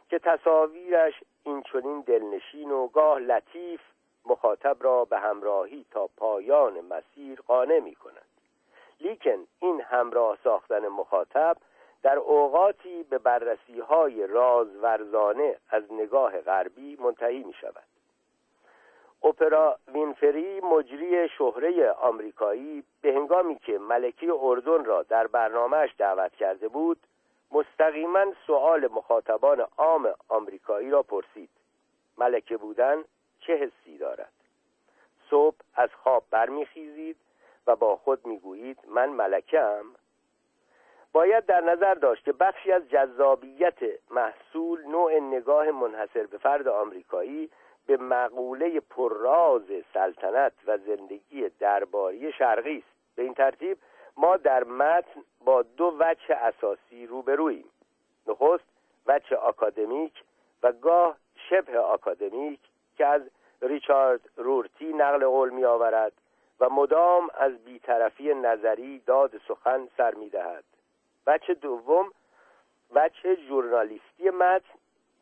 که 0.09 0.19
تصاویرش 0.19 1.13
این 1.43 1.63
چنین 1.63 2.01
دلنشین 2.01 2.71
و 2.71 2.87
گاه 2.87 3.19
لطیف 3.19 3.81
مخاطب 4.25 4.77
را 4.79 5.05
به 5.05 5.19
همراهی 5.19 5.85
تا 5.91 6.09
پایان 6.17 6.81
مسیر 6.81 7.41
قانع 7.41 7.79
می 7.79 7.95
کند 7.95 8.25
لیکن 8.99 9.47
این 9.59 9.81
همراه 9.81 10.37
ساختن 10.43 10.87
مخاطب 10.87 11.57
در 12.03 12.17
اوقاتی 12.17 13.03
به 13.03 13.17
بررسی 13.17 13.79
های 13.79 14.27
رازورزانه 14.27 15.57
از 15.69 15.83
نگاه 15.91 16.41
غربی 16.41 16.97
منتهی 16.99 17.43
می 17.43 17.53
شود 17.53 17.88
اپرا 19.23 19.79
وینفری 19.93 20.61
مجری 20.61 21.29
شهره 21.29 21.91
آمریکایی 21.91 22.83
به 23.01 23.13
هنگامی 23.13 23.55
که 23.55 23.77
ملکی 23.77 24.29
اردن 24.29 24.85
را 24.85 25.03
در 25.03 25.27
برنامهش 25.27 25.89
دعوت 25.97 26.35
کرده 26.35 26.67
بود 26.67 26.99
مستقیما 27.51 28.25
سؤال 28.47 28.87
مخاطبان 28.87 29.65
عام 29.77 30.13
آمریکایی 30.27 30.89
را 30.89 31.03
پرسید. 31.03 31.49
ملکه 32.17 32.57
بودن 32.57 33.03
چه 33.39 33.55
حسی 33.55 33.97
دارد؟ 33.97 34.33
صبح 35.29 35.55
از 35.75 35.89
خواب 36.03 36.23
برمیخیزید 36.31 37.17
و 37.67 37.75
با 37.75 37.95
خود 37.95 38.25
می‌گویید 38.25 38.79
من 38.87 39.09
ملکم. 39.09 39.85
باید 41.13 41.45
در 41.45 41.61
نظر 41.61 41.93
داشت 41.93 42.25
که 42.25 42.33
بخشی 42.33 42.71
از 42.71 42.89
جذابیت 42.89 43.77
محصول 44.11 44.85
نوع 44.85 45.19
نگاه 45.19 45.71
منحصر 45.71 46.25
به 46.25 46.37
فرد 46.37 46.67
آمریکایی 46.67 47.49
به 47.89 47.97
مقوله 47.97 48.79
پرراز 48.79 49.63
سلطنت 49.93 50.53
و 50.67 50.77
زندگی 50.77 51.49
درباری 51.49 52.31
شرقی 52.31 52.77
است. 52.77 53.15
به 53.15 53.23
این 53.23 53.33
ترتیب 53.33 53.77
ما 54.17 54.37
در 54.37 54.63
متن 54.63 55.23
با 55.45 55.61
دو 55.61 55.95
وجه 55.99 56.35
اساسی 56.35 57.05
روبروییم. 57.05 57.69
نخست 58.27 58.63
وجه 59.07 59.35
آکادمیک 59.35 60.23
و 60.63 60.71
گاه 60.71 61.17
شبه 61.49 61.79
آکادمیک 61.79 62.59
که 62.97 63.05
از 63.05 63.21
ریچارد 63.61 64.21
رورتی 64.37 64.93
نقل 64.93 65.25
قول 65.25 65.49
می 65.49 65.65
آورد 65.65 66.13
و 66.59 66.69
مدام 66.69 67.29
از 67.33 67.63
بیطرفی 67.63 68.33
نظری 68.33 68.99
داد 68.99 69.41
سخن 69.47 69.87
سر 69.97 70.13
می 70.13 70.29
دهد 70.29 70.63
وجه 71.27 71.53
دوم 71.53 72.11
وجه 72.91 73.35
ژورنالیستی 73.35 74.29
متن 74.29 74.78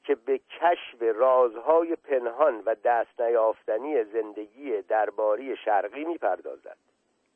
که 0.07 0.15
به 0.15 0.37
کشف 0.37 1.01
رازهای 1.01 1.95
پنهان 1.95 2.63
و 2.65 2.75
دست 2.75 3.21
نیافتنی 3.21 4.03
زندگی 4.03 4.81
درباری 4.81 5.57
شرقی 5.57 6.05
می‌پردازد. 6.05 6.77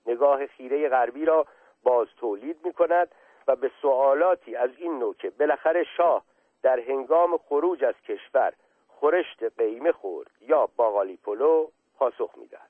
نگاه 0.06 0.48
خیره 0.48 0.90
غربی 0.90 1.26
را 1.26 1.46
باز 1.84 2.08
تولید 2.18 2.58
می 2.64 2.74
کند 2.74 3.12
و 3.48 3.56
به 3.56 3.72
سوالاتی 3.82 4.56
از 4.56 4.70
این 4.78 5.00
نوع 5.00 5.14
که 5.14 5.30
بالاخره 5.30 5.84
شاه 5.98 6.24
در 6.64 6.80
هنگام 6.80 7.38
خروج 7.38 7.84
از 7.84 7.96
کشور 8.08 8.54
خورشت 8.88 9.44
قیمه 9.58 9.92
خورد 9.92 10.32
یا 10.42 10.70
باقالی 10.76 11.18
پلو 11.18 11.68
پاسخ 11.98 12.32
می‌دهد. 12.38 12.70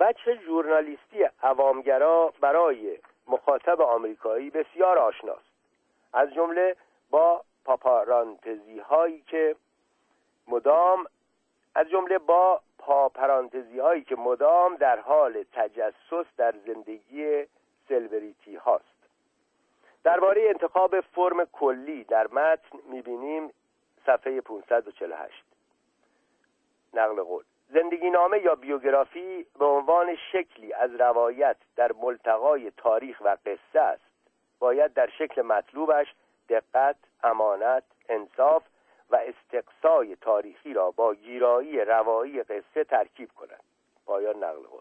وجه 0.00 0.34
ژورنالیستی 0.46 1.28
عوامگرا 1.42 2.32
برای 2.40 2.98
مخاطب 3.26 3.80
آمریکایی 3.80 4.50
بسیار 4.50 4.98
آشناست. 4.98 5.52
از 6.12 6.34
جمله 6.34 6.76
با 7.10 7.44
پاپارانتزی 7.64 8.78
هایی 8.78 9.20
که 9.20 9.56
مدام 10.48 11.06
از 11.74 11.88
جمله 11.88 12.18
با 12.18 12.60
پاپرانتزی 12.78 13.78
هایی 13.78 14.02
که 14.02 14.16
مدام 14.16 14.76
در 14.76 14.98
حال 14.98 15.44
تجسس 15.52 16.26
در 16.36 16.54
زندگی 16.66 17.46
سلبریتی 17.88 18.56
هاست. 18.56 18.84
درباره 20.04 20.48
انتخاب 20.48 21.00
فرم 21.00 21.44
کلی 21.44 22.04
در 22.04 22.26
متن 22.26 22.78
می‌بینیم 22.90 23.50
صفحه 24.06 24.40
548 24.40 25.44
نقل 26.94 27.22
قول 27.22 27.44
زندگی 27.70 28.10
نامه 28.10 28.38
یا 28.38 28.54
بیوگرافی 28.54 29.46
به 29.58 29.64
عنوان 29.64 30.16
شکلی 30.32 30.72
از 30.72 30.94
روایت 30.94 31.56
در 31.76 31.92
ملتقای 31.92 32.70
تاریخ 32.70 33.20
و 33.20 33.36
قصه 33.46 33.80
است. 33.80 34.02
باید 34.58 34.92
در 34.94 35.08
شکل 35.18 35.42
مطلوبش 35.42 36.14
دقت، 36.52 36.96
امانت، 37.22 37.84
انصاف 38.08 38.62
و 39.10 39.16
استقصای 39.16 40.16
تاریخی 40.16 40.72
را 40.74 40.90
با 40.90 41.14
گیرایی 41.14 41.80
روایی 41.80 42.42
قصه 42.42 42.84
ترکیب 42.84 43.30
کند. 43.32 43.62
پایان 44.06 44.36
نقل 44.36 44.62
قول. 44.62 44.80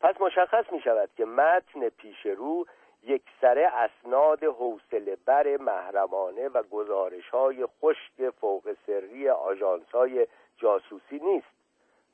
پس 0.00 0.20
مشخص 0.20 0.72
می 0.72 0.80
شود 0.80 1.10
که 1.16 1.24
متن 1.24 1.88
پیش 1.88 2.26
رو 2.26 2.66
یک 3.02 3.22
سره 3.40 3.66
اسناد 3.66 4.44
حوصله 4.44 5.16
بر 5.24 5.56
محرمانه 5.56 6.48
و 6.48 6.62
گزارش 6.62 7.28
های 7.28 7.66
خشک 7.66 8.30
فوق 8.40 8.76
سری 8.86 9.28
آژانس 9.28 9.90
های 9.94 10.26
جاسوسی 10.56 11.18
نیست. 11.18 11.58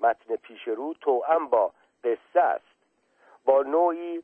متن 0.00 0.36
پیش 0.36 0.68
رو 0.68 0.94
توأم 1.00 1.48
با 1.48 1.72
قصه 2.04 2.40
است. 2.40 2.74
با 3.44 3.62
نوعی 3.62 4.22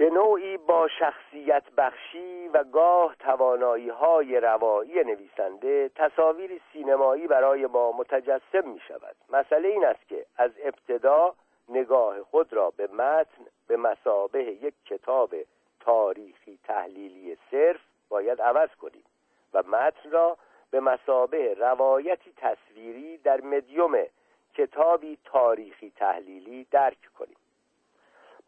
به 0.00 0.10
نوعی 0.10 0.56
با 0.56 0.88
شخصیت 0.88 1.62
بخشی 1.76 2.48
و 2.48 2.64
گاه 2.64 3.16
توانایی 3.18 3.88
های 3.88 4.40
روایی 4.40 5.04
نویسنده 5.04 5.90
تصاویری 5.94 6.60
سینمایی 6.72 7.26
برای 7.26 7.66
ما 7.66 7.92
متجسم 7.92 8.68
می 8.68 8.80
شود 8.88 9.16
مسئله 9.30 9.68
این 9.68 9.84
است 9.84 10.08
که 10.08 10.26
از 10.36 10.50
ابتدا 10.62 11.34
نگاه 11.68 12.22
خود 12.22 12.52
را 12.52 12.70
به 12.76 12.86
متن 12.86 13.44
به 13.68 13.76
مسابه 13.76 14.44
یک 14.44 14.74
کتاب 14.86 15.34
تاریخی 15.80 16.58
تحلیلی 16.64 17.36
صرف 17.50 17.80
باید 18.08 18.42
عوض 18.42 18.70
کنیم 18.70 19.04
و 19.54 19.62
متن 19.62 20.10
را 20.10 20.36
به 20.70 20.80
مسابه 20.80 21.54
روایتی 21.54 22.32
تصویری 22.36 23.18
در 23.18 23.40
مدیوم 23.40 23.98
کتابی 24.54 25.18
تاریخی 25.24 25.92
تحلیلی 25.96 26.66
درک 26.70 26.98
کنیم. 27.18 27.39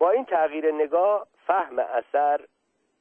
با 0.03 0.11
این 0.11 0.25
تغییر 0.25 0.71
نگاه 0.73 1.27
فهم 1.47 1.79
اثر 1.79 2.41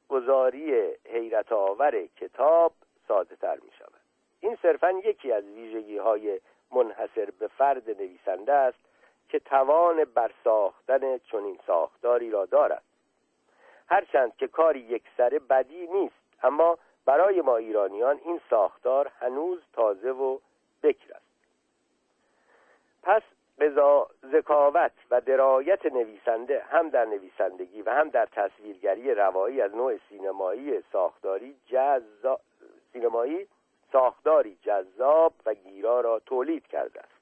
گذاری 0.10 0.94
حیرت 1.06 1.52
آور 1.52 2.06
کتاب 2.06 2.74
ساده 3.08 3.36
تر 3.36 3.56
می 3.56 3.72
شود 3.80 4.02
این 4.40 4.58
صرفا 4.62 4.92
یکی 4.92 5.32
از 5.32 5.44
ویژگی 5.44 5.98
های 5.98 6.42
منحصر 6.72 7.30
به 7.40 7.48
فرد 7.48 7.90
نویسنده 7.90 8.54
است 8.54 8.78
که 9.30 9.40
توان 9.40 10.04
برساختن 10.04 11.18
چنین 11.18 11.60
ساختاری 11.68 12.32
را 12.32 12.46
دارد. 12.46 12.84
هرچند 13.88 14.36
که 14.36 14.48
کاری 14.48 14.80
یکسره 14.80 15.40
بدی 15.40 15.88
نیست 15.88 16.16
اما 16.44 16.78
برای 17.06 17.42
ما 17.42 17.58
ایرانیان 17.58 18.20
این 18.26 18.42
ساختار 18.50 19.12
هنوز 19.20 19.62
تازه 19.74 20.12
و 20.12 20.40
بکر 20.84 21.14
است. 21.14 21.26
پس 23.04 23.22
قضا 23.62 24.08
ذکاوت 24.32 24.92
و 25.12 25.22
درایت 25.22 25.86
نویسنده 25.86 26.64
هم 26.70 26.90
در 26.90 27.06
نویسندگی 27.06 27.82
و 27.82 27.90
هم 27.90 28.10
در 28.10 28.26
تصویرگری 28.26 29.14
روایی 29.14 29.62
از 29.62 29.76
نوع 29.76 29.98
سینمایی 30.10 30.84
ساختاری 30.92 31.56
جزا... 31.68 32.40
سینمایی 32.94 33.48
ساختاری 33.92 34.58
جذاب 34.62 35.34
و 35.46 35.54
گیرا 35.54 36.02
را 36.02 36.20
تولید 36.20 36.68
کرده 36.68 37.00
است. 37.00 37.22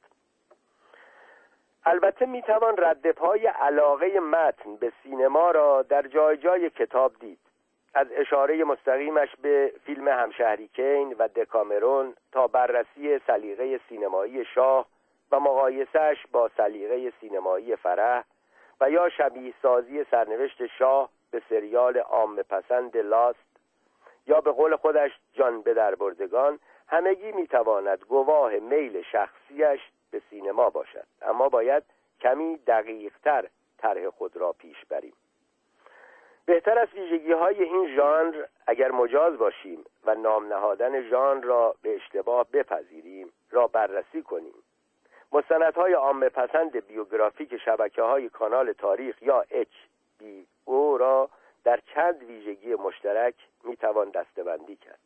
البته 1.85 2.25
می‌توان 2.25 2.75
رد 2.77 3.11
پای 3.11 3.47
علاقه 3.47 4.19
متن 4.19 4.75
به 4.75 4.91
سینما 5.03 5.51
را 5.51 5.81
در 5.81 6.01
جای 6.01 6.37
جای 6.37 6.69
کتاب 6.69 7.11
دید. 7.19 7.39
از 7.93 8.07
اشاره 8.11 8.63
مستقیمش 8.63 9.35
به 9.41 9.73
فیلم 9.85 10.07
همشهری 10.07 10.67
کین 10.67 11.15
و 11.19 11.27
دکامرون 11.27 12.13
تا 12.31 12.47
بررسی 12.47 13.19
سلیقه 13.27 13.79
سینمایی 13.89 14.45
شاه 14.45 14.85
و 15.31 15.39
مقایسهش 15.39 16.27
با 16.31 16.49
سلیقه 16.57 17.13
سینمایی 17.21 17.75
فرح 17.75 18.23
و 18.81 18.89
یا 18.89 19.09
شبیه 19.09 19.53
سازی 19.61 20.03
سرنوشت 20.03 20.65
شاه 20.65 21.09
به 21.31 21.41
سریال 21.49 21.97
عام 21.97 22.41
پسند 22.41 22.97
لاست 22.97 23.49
یا 24.27 24.41
به 24.41 24.51
قول 24.51 24.75
خودش 24.75 25.11
جان 25.33 25.61
به 25.61 25.73
دربردگان 25.73 26.59
همگی 26.87 27.31
می‌تواند 27.31 27.99
گواه 27.99 28.59
میل 28.59 29.01
شخصیش 29.01 29.79
به 30.11 30.21
سینما 30.29 30.69
باشد. 30.69 31.05
اما 31.21 31.49
باید 31.49 31.83
کمی 32.21 32.57
دقیقتر 32.57 33.47
طرح 33.77 34.09
خود 34.09 34.37
را 34.37 34.53
پیش 34.53 34.85
بریم. 34.85 35.13
بهتر 36.45 36.79
از 36.79 36.87
ویژگی 36.93 37.31
های 37.31 37.63
این 37.63 37.95
ژانر 37.95 38.45
اگر 38.67 38.91
مجاز 38.91 39.37
باشیم 39.37 39.85
و 40.05 40.15
نام 40.15 40.53
نهادن 40.53 41.09
ژانر 41.09 41.43
را 41.43 41.75
به 41.81 41.95
اشتباه 41.95 42.45
بپذیریم 42.53 43.31
را 43.51 43.67
بررسی 43.67 44.21
کنیم. 44.21 44.53
مستندهای 45.31 45.93
عامه 45.93 46.29
پسند 46.29 46.87
بیوگرافیک 46.87 47.57
شبکه 47.57 48.01
های 48.01 48.29
کانال 48.29 48.73
تاریخ 48.73 49.21
یا 49.21 49.45
اچ 49.51 49.73
بی 50.19 50.47
او 50.65 50.97
را 50.97 51.29
در 51.63 51.79
چند 51.95 52.23
ویژگی 52.23 52.75
مشترک 52.75 53.35
می‌توان 53.63 54.09
دستبندی 54.09 54.75
کرد. 54.75 54.99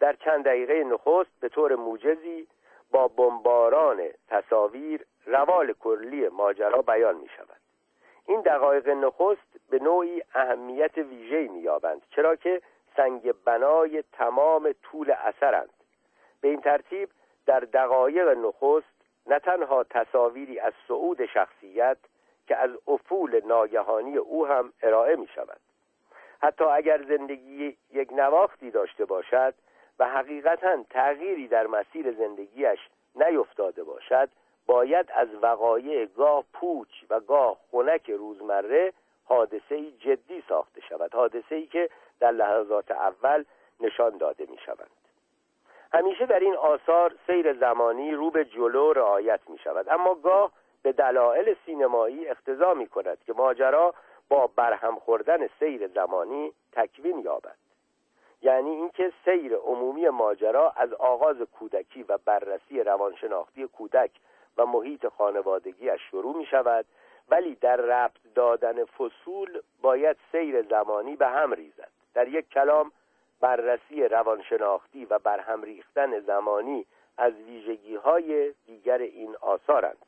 در 0.00 0.12
چند 0.12 0.44
دقیقه 0.44 0.84
نخست 0.84 1.30
به 1.40 1.48
طور 1.48 1.74
موجزی 1.74 2.46
با 2.90 3.08
بمباران 3.08 4.08
تصاویر 4.28 5.04
روال 5.26 5.72
کلی 5.72 6.28
ماجرا 6.28 6.82
بیان 6.82 7.16
می 7.16 7.28
شود 7.36 7.60
این 8.26 8.40
دقایق 8.40 8.88
نخست 8.88 9.70
به 9.70 9.78
نوعی 9.78 10.22
اهمیت 10.34 10.98
ویژه‌ای 10.98 11.48
مییابند 11.48 12.02
چرا 12.10 12.36
که 12.36 12.62
سنگ 12.96 13.34
بنای 13.44 14.04
تمام 14.12 14.74
طول 14.82 15.10
اثرند. 15.10 15.70
به 16.40 16.48
این 16.48 16.60
ترتیب 16.60 17.08
در 17.46 17.60
دقایق 17.60 18.28
نخست 18.28 18.95
نه 19.26 19.38
تنها 19.38 19.84
تصاویری 19.84 20.58
از 20.58 20.72
صعود 20.88 21.26
شخصیت 21.26 21.96
که 22.46 22.56
از 22.56 22.70
افول 22.86 23.40
ناگهانی 23.46 24.16
او 24.16 24.46
هم 24.46 24.72
ارائه 24.82 25.16
می 25.16 25.28
شود. 25.34 25.60
حتی 26.42 26.64
اگر 26.64 27.02
زندگی 27.02 27.76
یک 27.92 28.12
نواختی 28.12 28.70
داشته 28.70 29.04
باشد 29.04 29.54
و 29.98 30.08
حقیقتا 30.08 30.82
تغییری 30.90 31.48
در 31.48 31.66
مسیر 31.66 32.12
زندگیش 32.12 32.78
نیفتاده 33.14 33.84
باشد 33.84 34.28
باید 34.66 35.06
از 35.14 35.28
وقایع 35.42 36.06
گاه 36.06 36.44
پوچ 36.52 36.88
و 37.10 37.20
گاه 37.20 37.56
خنک 37.70 38.10
روزمره 38.10 38.92
حادثه 39.24 39.90
جدی 39.90 40.44
ساخته 40.48 40.80
شود 40.80 41.14
حادثه 41.14 41.54
ای 41.54 41.66
که 41.66 41.90
در 42.20 42.30
لحظات 42.30 42.90
اول 42.90 43.44
نشان 43.80 44.16
داده 44.16 44.46
می 44.50 44.58
شوند 44.66 45.05
همیشه 45.96 46.26
در 46.26 46.40
این 46.40 46.56
آثار 46.56 47.14
سیر 47.26 47.52
زمانی 47.52 48.12
رو 48.12 48.30
به 48.30 48.44
جلو 48.44 48.92
رعایت 48.92 49.40
می 49.48 49.58
شود 49.58 49.88
اما 49.88 50.14
گاه 50.14 50.52
به 50.82 50.92
دلایل 50.92 51.56
سینمایی 51.66 52.28
اقتضا 52.28 52.74
می 52.74 52.86
کند 52.86 53.18
که 53.26 53.32
ماجرا 53.32 53.94
با 54.28 54.46
برهم 54.46 54.98
خوردن 54.98 55.46
سیر 55.58 55.88
زمانی 55.88 56.52
تکوین 56.72 57.18
یابد. 57.18 57.56
یعنی 58.42 58.70
اینکه 58.70 59.12
سیر 59.24 59.54
عمومی 59.56 60.08
ماجرا 60.08 60.72
از 60.76 60.92
آغاز 60.92 61.36
کودکی 61.36 62.02
و 62.02 62.18
بررسی 62.24 62.82
روانشناختی 62.82 63.66
کودک 63.66 64.10
و 64.56 64.66
محیط 64.66 65.08
خانوادگیش 65.08 66.00
شروع 66.10 66.36
می 66.36 66.46
شود 66.46 66.84
ولی 67.28 67.54
در 67.54 67.76
ربط 67.76 68.20
دادن 68.34 68.84
فصول 68.84 69.60
باید 69.82 70.16
سیر 70.32 70.62
زمانی 70.62 71.16
به 71.16 71.26
هم 71.26 71.52
ریزد. 71.52 71.90
در 72.14 72.28
یک 72.28 72.48
کلام 72.48 72.92
بررسی 73.40 74.08
روانشناختی 74.08 75.04
و 75.04 75.18
برهم 75.18 75.62
ریختن 75.62 76.20
زمانی 76.20 76.86
از 77.18 77.32
ویژگی 77.32 77.96
های 77.96 78.54
دیگر 78.66 78.98
این 78.98 79.36
آثارند. 79.40 79.98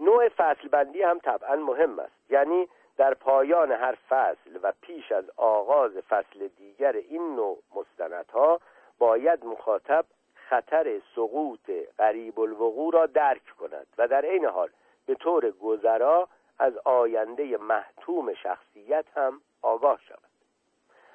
نوع 0.00 0.28
فصل 0.28 0.68
بندی 0.68 1.02
هم 1.02 1.18
طبعا 1.18 1.56
مهم 1.56 1.98
است. 1.98 2.30
یعنی 2.30 2.68
در 2.96 3.14
پایان 3.14 3.72
هر 3.72 3.98
فصل 4.08 4.58
و 4.62 4.72
پیش 4.80 5.12
از 5.12 5.24
آغاز 5.36 5.92
فصل 5.92 6.48
دیگر 6.48 6.92
این 6.92 7.36
نوع 7.36 7.58
مستندها 7.74 8.60
باید 8.98 9.44
مخاطب 9.44 10.04
خطر 10.34 11.00
سقوط 11.14 11.70
قریب 11.98 12.40
الوقوع 12.40 12.92
را 12.92 13.06
درک 13.06 13.56
کند 13.60 13.86
و 13.98 14.08
در 14.08 14.24
عین 14.24 14.44
حال 14.44 14.68
به 15.06 15.14
طور 15.14 15.50
گذرا 15.50 16.28
از 16.58 16.78
آینده 16.84 17.56
محتوم 17.56 18.34
شخصیت 18.34 19.04
هم 19.16 19.40
آگاه 19.62 20.00
شود. 20.08 20.27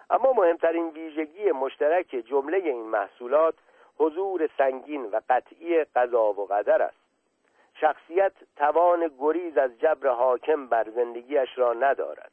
اما 0.10 0.34
مهمترین 0.34 0.90
ویژگی 0.90 1.52
مشترک 1.52 2.08
جمله 2.08 2.58
این 2.58 2.86
محصولات 2.86 3.56
حضور 3.98 4.50
سنگین 4.58 5.06
و 5.06 5.20
قطعی 5.30 5.84
قضا 5.84 6.34
و 6.34 6.46
قدر 6.46 6.82
است. 6.82 7.04
شخصیت 7.74 8.34
توان 8.56 9.12
گریز 9.20 9.58
از 9.58 9.80
جبر 9.80 10.10
حاکم 10.10 10.68
بر 10.68 10.90
زندگیش 10.90 11.50
را 11.58 11.74
ندارد. 11.74 12.32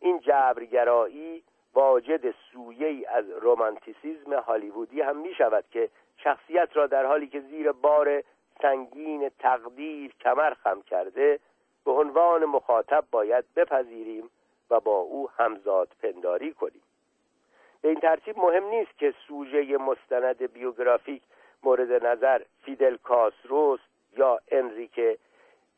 این 0.00 0.20
جبرگرایی 0.20 1.42
واجد 1.74 2.30
سویه 2.30 3.08
از 3.08 3.30
رومانتیسیزم 3.30 4.34
هالیوودی 4.34 5.00
هم 5.00 5.16
می 5.16 5.34
شود 5.34 5.64
که 5.70 5.88
شخصیت 6.16 6.68
را 6.72 6.86
در 6.86 7.06
حالی 7.06 7.26
که 7.26 7.40
زیر 7.40 7.72
بار 7.72 8.22
سنگین 8.62 9.30
تقدیر 9.38 10.14
کمر 10.20 10.54
خم 10.54 10.82
کرده 10.82 11.40
به 11.84 11.90
عنوان 11.90 12.44
مخاطب 12.44 13.04
باید 13.10 13.44
بپذیریم 13.56 14.30
و 14.70 14.80
با 14.80 14.96
او 14.96 15.30
همزاد 15.36 15.88
پنداری 16.02 16.52
کنیم. 16.52 16.82
به 17.84 17.90
این 17.90 18.00
ترتیب 18.00 18.38
مهم 18.38 18.64
نیست 18.64 18.98
که 18.98 19.14
سوژه 19.28 19.76
مستند 19.76 20.52
بیوگرافیک 20.52 21.22
مورد 21.62 22.06
نظر 22.06 22.42
فیدل 22.62 22.96
کاستروس 22.96 23.80
یا 24.16 24.40
انریک 24.48 25.00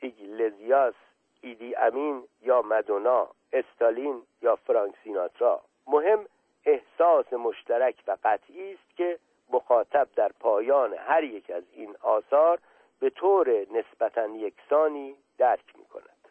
ایگلزیاس 0.00 0.94
ایدی 1.40 1.74
امین 1.74 2.22
یا 2.42 2.62
مدونا 2.62 3.28
استالین 3.52 4.22
یا 4.42 4.56
فرانک 4.56 4.94
سیناترا. 5.04 5.60
مهم 5.86 6.26
احساس 6.64 7.32
مشترک 7.32 7.94
و 8.06 8.16
قطعی 8.24 8.72
است 8.72 8.96
که 8.96 9.18
مخاطب 9.50 10.08
در 10.16 10.30
پایان 10.40 10.94
هر 10.94 11.24
یک 11.24 11.50
از 11.50 11.64
این 11.72 11.96
آثار 12.00 12.58
به 13.00 13.10
طور 13.10 13.66
نسبتا 13.70 14.26
یکسانی 14.26 15.16
درک 15.38 15.76
می 15.78 15.84
کند 15.84 16.28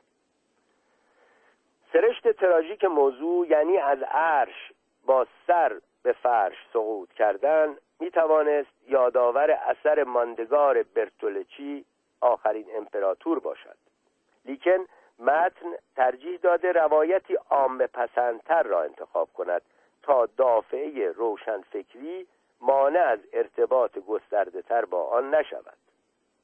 سرشت 1.94 2.32
تراژیک 2.32 2.86
موضوع 2.86 3.48
یعنی 3.48 3.78
از 3.78 4.04
عرش 4.04 4.72
با 5.06 5.28
سر 5.48 5.82
به 6.04 6.14
فرش 6.14 6.58
سقوط 6.74 7.14
کردن 7.14 7.78
می 8.00 8.12
توانست 8.12 8.70
یادآور 8.88 9.52
اثر 9.52 10.04
ماندگار 10.04 10.84
برتولچی 10.84 11.86
آخرین 12.22 12.66
امپراتور 12.76 13.40
باشد. 13.40 13.78
لیکن 14.46 14.86
متن 15.20 15.70
ترجیح 15.96 16.40
داده 16.42 16.72
روایتی 16.72 17.36
عام 17.50 17.88
پسندتر 17.88 18.64
را 18.64 18.84
انتخاب 18.84 19.30
کند 19.34 19.62
تا 20.04 20.26
دافعه 20.26 21.12
روشنفکری 21.12 22.28
مانع 22.62 23.00
از 23.00 23.20
ارتباط 23.34 23.98
گسترده 23.98 24.62
تر 24.62 24.86
با 24.86 25.10
آن 25.10 25.36
نشود. 25.36 25.78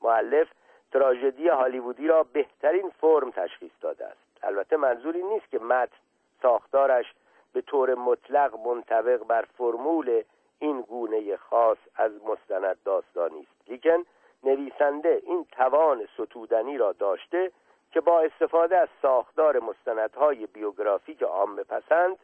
معلف 0.02 0.48
تراژدی 0.92 1.48
هالیوودی 1.48 2.08
را 2.08 2.24
بهترین 2.24 2.90
فرم 2.90 3.32
تشخیص 3.32 3.72
داده 3.82 4.06
است. 4.06 4.44
البته 4.44 4.78
منظوری 4.78 5.24
نیست 5.24 5.50
که 5.50 5.60
متن 5.60 5.98
ساختارش 6.42 7.14
به 7.54 7.62
طور 7.62 7.96
مطلق 7.96 8.56
منطبق 8.68 9.24
بر 9.24 9.46
فرمول 9.58 10.24
این 10.60 10.82
گونه 10.82 11.38
خاص 11.38 11.78
از 11.96 12.12
مستند 12.26 12.78
داستانی 12.86 13.40
است. 13.40 13.70
لیکن 13.70 14.06
نویسنده 14.44 15.22
این 15.26 15.46
توان 15.52 16.08
ستودنی 16.14 16.78
را 16.78 16.92
داشته 16.92 17.52
که 17.92 18.02
با 18.02 18.20
استفاده 18.20 18.78
از 18.78 18.90
ساختار 19.02 19.60
مستندهای 19.60 20.46
بیوگرافیک 20.46 21.24
عام 21.24 21.56
پسند 21.64 22.18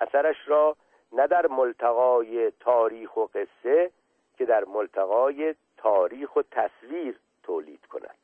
اثرش 0.00 0.36
را 0.46 0.76
نه 1.12 1.26
در 1.26 1.46
ملتقای 1.46 2.50
تاریخ 2.50 3.16
و 3.16 3.26
قصه 3.26 3.90
که 4.38 4.44
در 4.44 4.64
ملتقای 4.64 5.54
تاریخ 5.76 6.36
و 6.36 6.42
تصویر 6.42 7.18
تولید 7.42 7.86
کند. 7.86 8.18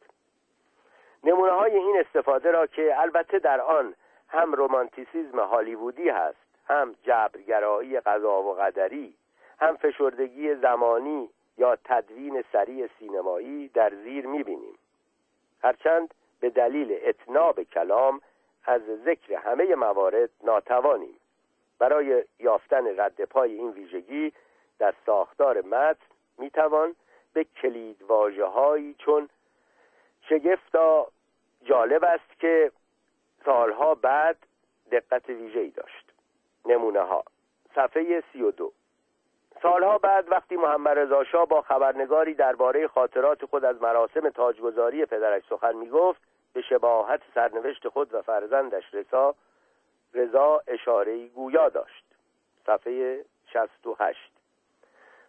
نمونه 1.24 1.53
های 1.53 1.76
این 1.76 2.05
استفاده 2.07 2.51
را 2.51 2.66
که 2.66 3.01
البته 3.01 3.38
در 3.38 3.61
آن 3.61 3.94
هم 4.29 4.53
رومانتیسیزم 4.53 5.41
هالیوودی 5.41 6.09
هست 6.09 6.39
هم 6.66 6.95
جبرگرایی 7.03 8.01
قضا 8.01 8.43
و 8.43 8.55
قدری 8.55 9.14
هم 9.61 9.76
فشردگی 9.76 10.55
زمانی 10.55 11.31
یا 11.59 11.76
تدوین 11.85 12.45
سریع 12.53 12.89
سینمایی 12.99 13.68
در 13.68 13.93
زیر 13.95 14.26
می‌بینیم. 14.26 14.79
هرچند 15.62 16.14
به 16.41 16.51
دلیل 16.51 16.99
اتناب 17.05 17.62
کلام 17.62 18.20
از 18.64 18.83
ذکر 19.05 19.35
همه 19.35 19.74
موارد 19.74 20.31
ناتوانیم. 20.45 21.16
برای 21.79 22.24
یافتن 22.39 23.01
رد 23.01 23.24
پای 23.24 23.55
این 23.55 23.70
ویژگی 23.70 24.33
در 24.79 24.95
ساختار 25.07 25.61
متن 25.61 26.07
می‌توان 26.39 26.95
به 27.33 27.45
کلید 27.45 28.03
هایی 28.55 28.95
چون 28.99 29.29
شگفتا 30.22 31.07
جالب 31.64 32.05
است 32.05 32.41
که 32.41 32.72
سالها 33.45 33.95
بعد 33.95 34.36
دقت 34.91 35.28
ویژه‌ای 35.28 35.70
داشت. 35.70 36.12
نمونه 36.66 37.01
ها 37.01 37.24
صفحه 37.74 38.22
سی 38.32 38.43
و 38.43 38.51
دو. 38.51 38.72
سالها 39.62 39.99
بعد 39.99 40.32
وقتی 40.32 40.57
محمد 40.57 40.99
رضا 40.99 41.24
شاه 41.24 41.47
با 41.47 41.62
خبرنگاری 41.62 42.34
درباره 42.34 42.89
خاطرات 42.89 43.45
خود 43.45 43.64
از 43.64 43.82
مراسم 43.82 44.30
تاجگذاری 44.30 45.07
پدرش 45.07 45.43
سخن 45.51 45.76
می‌گفت 45.76 46.20
به 46.53 46.62
شباهت 46.62 47.20
سرنوشت 47.34 47.89
خود 47.89 48.14
و 48.14 48.22
فرزندش 48.22 48.95
رضا 48.95 49.34
رضا 50.14 50.62
اشاره 50.66 51.26
گویا 51.26 51.68
داشت. 51.68 52.05
صفحه 52.66 53.24
68 53.53 54.38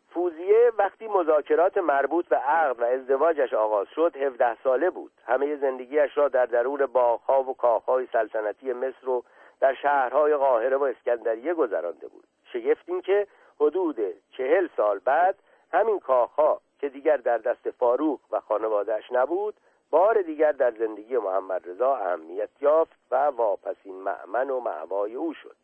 فوزیه 0.09 0.71
وقتی 0.77 1.07
مذاکرات 1.07 1.77
مربوط 1.77 2.27
به 2.27 2.35
عقد 2.35 2.79
و 2.79 2.83
ازدواجش 2.83 3.53
آغاز 3.53 3.87
شد 3.95 4.15
17 4.17 4.57
ساله 4.63 4.89
بود. 4.89 5.11
همه 5.25 5.55
زندگیش 5.55 6.17
را 6.17 6.27
در 6.27 6.45
درون 6.45 6.85
باغها 6.85 7.43
و 7.43 7.53
کاخهای 7.53 8.07
سلطنتی 8.13 8.73
مصر 8.73 9.09
و 9.09 9.23
در 9.59 9.73
شهرهای 9.73 10.35
قاهره 10.35 10.77
و 10.77 10.83
اسکندریه 10.83 11.53
گذرانده 11.53 12.07
بود. 12.07 12.23
شگفت 12.53 12.83
این 12.89 13.01
که 13.01 13.27
حدود 13.59 13.99
چهل 14.37 14.67
سال 14.77 14.99
بعد 14.99 15.35
همین 15.73 15.99
کاخها 15.99 16.61
که 16.79 16.89
دیگر 16.89 17.17
در 17.17 17.37
دست 17.37 17.69
فاروق 17.69 18.19
و 18.31 18.39
خانوادهش 18.39 19.11
نبود 19.11 19.55
بار 19.89 20.21
دیگر 20.21 20.51
در 20.51 20.71
زندگی 20.71 21.17
محمد 21.17 21.69
رضا 21.69 21.95
اهمیت 21.95 22.49
یافت 22.61 22.99
و 23.11 23.15
واپسین 23.15 23.95
معمن 23.95 24.49
و 24.49 24.59
معوای 24.59 25.15
او 25.15 25.33
شد. 25.33 25.55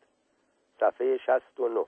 صفحه 0.80 1.18
69 1.18 1.86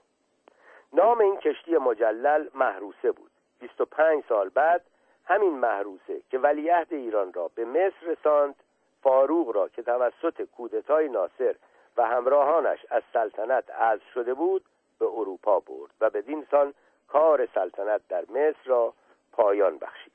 نام 0.93 1.21
این 1.21 1.37
کشتی 1.37 1.77
مجلل 1.77 2.47
محروسه 2.53 3.11
بود. 3.11 3.31
25 3.59 4.23
سال 4.29 4.49
بعد 4.49 4.81
همین 5.25 5.53
محروسه 5.53 6.21
که 6.29 6.37
ولیعهد 6.37 6.93
ایران 6.93 7.33
را 7.33 7.47
به 7.55 7.65
مصر 7.65 8.05
رساند 8.05 8.55
فاروق 9.01 9.55
را 9.55 9.67
که 9.67 9.81
توسط 9.81 10.41
کودتای 10.41 11.09
ناصر 11.09 11.55
و 11.97 12.05
همراهانش 12.05 12.85
از 12.89 13.03
سلطنت 13.13 13.63
از 13.69 13.99
شده 14.13 14.33
بود 14.33 14.65
به 14.99 15.05
اروپا 15.05 15.59
برد 15.59 15.91
و 16.01 16.09
بدین 16.09 16.47
سان 16.51 16.73
کار 17.07 17.47
سلطنت 17.55 18.01
در 18.09 18.25
مصر 18.29 18.65
را 18.65 18.93
پایان 19.31 19.77
بخشید. 19.77 20.13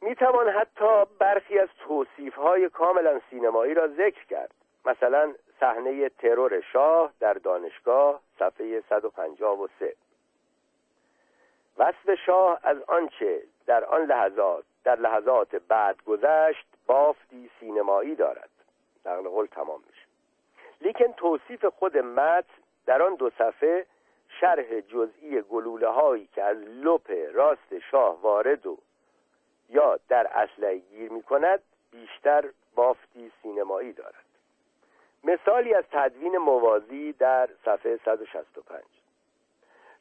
می 0.00 0.14
توان 0.14 0.48
حتی 0.48 1.04
برخی 1.18 1.58
از 1.58 1.68
توصیف 1.78 2.34
های 2.34 2.68
کاملا 2.68 3.20
سینمایی 3.30 3.74
را 3.74 3.88
ذکر 3.88 4.24
کرد. 4.24 4.54
مثلا 4.84 5.34
صحنه 5.62 6.08
ترور 6.08 6.60
شاه 6.60 7.12
در 7.20 7.34
دانشگاه 7.34 8.20
صفحه 8.38 8.80
153 8.80 9.94
وصف 11.78 12.14
شاه 12.26 12.58
از 12.62 12.82
آنچه 12.82 13.42
در 13.66 13.84
آن 13.84 14.04
لحظات 14.04 14.64
در 14.84 14.96
لحظات 14.96 15.56
بعد 15.56 16.02
گذشت 16.04 16.66
بافتی 16.86 17.50
سینمایی 17.60 18.14
دارد. 18.14 18.50
نقل 19.06 19.28
قول 19.28 19.46
تمام 19.46 19.80
میشه. 19.86 20.06
لیکن 20.80 21.12
توصیف 21.12 21.64
خود 21.64 21.98
متن 21.98 22.48
در 22.86 23.02
آن 23.02 23.14
دو 23.14 23.30
صفحه 23.30 23.86
شرح 24.40 24.80
جزئی 24.80 25.42
گلوله 25.42 25.88
هایی 25.88 26.28
که 26.34 26.42
از 26.42 26.56
لپ 26.56 27.10
راست 27.32 27.78
شاه 27.90 28.22
وارد 28.22 28.66
و 28.66 28.78
یا 29.68 29.98
در 30.08 30.26
اصله 30.26 30.76
گیر 30.76 31.12
می 31.12 31.22
کند 31.22 31.62
بیشتر 31.90 32.44
بافتی 32.74 33.32
سینمایی 33.42 33.92
دارد. 33.92 34.31
مثالی 35.24 35.74
از 35.74 35.84
تدوین 35.92 36.38
موازی 36.38 37.12
در 37.12 37.48
صفحه 37.64 38.00
165 38.04 38.82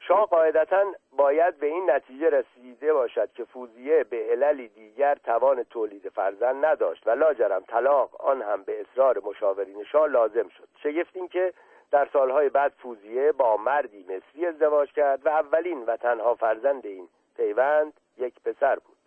شاه 0.07 0.25
قاعدتا 0.25 0.85
باید 1.11 1.59
به 1.59 1.67
این 1.67 1.91
نتیجه 1.91 2.29
رسیده 2.29 2.93
باشد 2.93 3.33
که 3.33 3.43
فوزیه 3.43 4.03
به 4.03 4.27
عللی 4.31 4.67
دیگر 4.67 5.15
توان 5.15 5.63
تولید 5.63 6.09
فرزند 6.09 6.65
نداشت 6.65 7.07
و 7.07 7.09
لاجرم 7.09 7.63
طلاق 7.67 8.21
آن 8.21 8.41
هم 8.41 8.63
به 8.63 8.81
اصرار 8.81 9.21
مشاورین 9.25 9.83
شاه 9.83 10.07
لازم 10.07 10.49
شد. 10.49 10.67
شگفت 10.83 11.15
این 11.15 11.27
که 11.27 11.53
در 11.91 12.09
سالهای 12.13 12.49
بعد 12.49 12.73
فوزیه 12.77 13.31
با 13.31 13.57
مردی 13.57 14.03
مصری 14.03 14.45
ازدواج 14.45 14.91
کرد 14.91 15.25
و 15.25 15.29
اولین 15.29 15.85
و 15.85 15.97
تنها 15.97 16.35
فرزند 16.35 16.85
این 16.85 17.07
پیوند 17.37 17.93
یک 18.17 18.33
پسر 18.45 18.75
بود. 18.75 18.97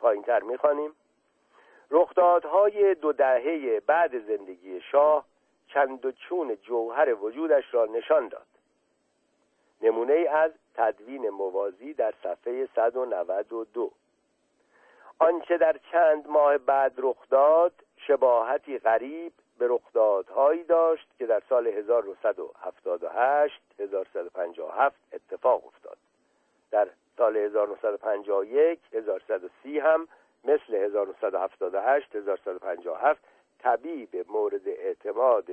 پایینتر 0.00 0.40
می‌خوانیم. 0.40 0.90
رخدادهای 1.90 2.94
دو 2.94 3.12
دهه 3.12 3.80
بعد 3.86 4.26
زندگی 4.26 4.80
شاه 4.80 5.24
چند 5.74 6.04
و 6.04 6.12
چون 6.12 6.56
جوهر 6.56 7.14
وجودش 7.14 7.64
را 7.74 7.84
نشان 7.84 8.28
داد. 8.28 8.46
نمونه 9.82 10.14
از 10.14 10.52
تدوین 10.74 11.28
موازی 11.28 11.94
در 11.94 12.14
صفحه 12.22 12.68
192 12.76 13.90
آنچه 15.18 15.58
در 15.58 15.76
چند 15.92 16.28
ماه 16.28 16.58
بعد 16.58 16.92
رخ 16.98 17.28
داد 17.30 17.72
شباهتی 17.96 18.78
غریب 18.78 19.32
به 19.58 19.66
رخدادهایی 19.68 20.64
داشت 20.64 21.08
که 21.18 21.26
در 21.26 21.42
سال 21.48 21.66
1978 21.66 23.62
1157 23.78 24.96
اتفاق 25.12 25.66
افتاد. 25.66 25.98
در 26.70 26.88
سال 27.16 27.36
1951 27.36 28.78
1130 28.92 29.78
هم 29.78 30.08
مثل 30.44 30.74
1978 30.74 32.16
1157 32.16 33.20
طبیب 33.64 34.30
مورد 34.30 34.68
اعتماد 34.68 35.50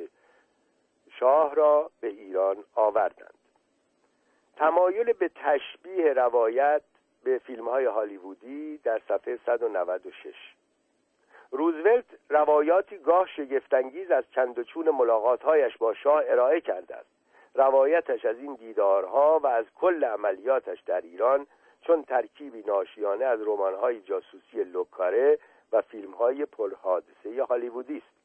شاه 1.19 1.55
را 1.55 1.91
به 2.01 2.07
ایران 2.07 2.63
آوردند. 2.75 3.33
تمایل 4.55 5.13
به 5.13 5.31
تشبیه 5.35 6.13
روایت 6.13 6.81
به 7.23 7.37
فیلم 7.37 7.69
های 7.69 7.85
هالیوودی 7.85 8.77
در 8.77 9.01
صفحه 9.07 9.39
196 9.45 10.35
روزولت 11.51 12.05
روایاتی 12.29 12.97
گاه 12.97 13.27
شگفتانگیز 13.27 14.11
از 14.11 14.23
چند 14.35 14.59
و 14.59 14.63
چون 14.63 14.89
ملاقاتهایش 14.89 15.77
با 15.77 15.93
شاه 15.93 16.23
ارائه 16.25 16.61
کرده 16.61 16.95
است 16.95 17.09
روایتش 17.55 18.25
از 18.25 18.37
این 18.37 18.55
دیدارها 18.55 19.39
و 19.39 19.47
از 19.47 19.65
کل 19.75 20.03
عملیاتش 20.03 20.81
در 20.81 21.01
ایران 21.01 21.47
چون 21.81 22.03
ترکیبی 22.03 22.63
ناشیانه 22.67 23.25
از 23.25 23.39
رمان‌های 23.41 24.01
جاسوسی 24.01 24.63
لوکاره 24.63 25.39
و 25.71 25.81
فیلم‌های 25.81 26.45
پرحادثه 26.45 27.43
هالیوودی 27.49 27.97
است. 27.97 28.21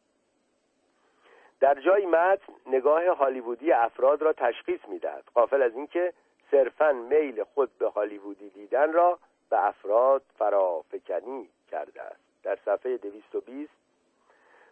در 1.61 1.81
جای 1.81 2.07
متن 2.07 2.53
نگاه 2.67 3.09
هالیوودی 3.09 3.73
افراد 3.73 4.23
را 4.23 4.33
تشخیص 4.33 4.81
می‌دهد. 4.89 5.25
قافل 5.35 5.63
از 5.63 5.75
اینکه 5.75 6.13
صرفا 6.51 6.93
میل 6.93 7.45
خود 7.45 7.79
به 7.79 7.89
هالیوودی 7.89 8.51
دیدن 8.51 8.93
را 8.93 9.19
به 9.51 9.67
افراد 9.67 10.23
فرافکنی 10.39 11.49
کرده 11.71 12.03
است. 12.03 12.21
در 12.43 12.59
صفحه 12.65 12.97
220 12.97 13.73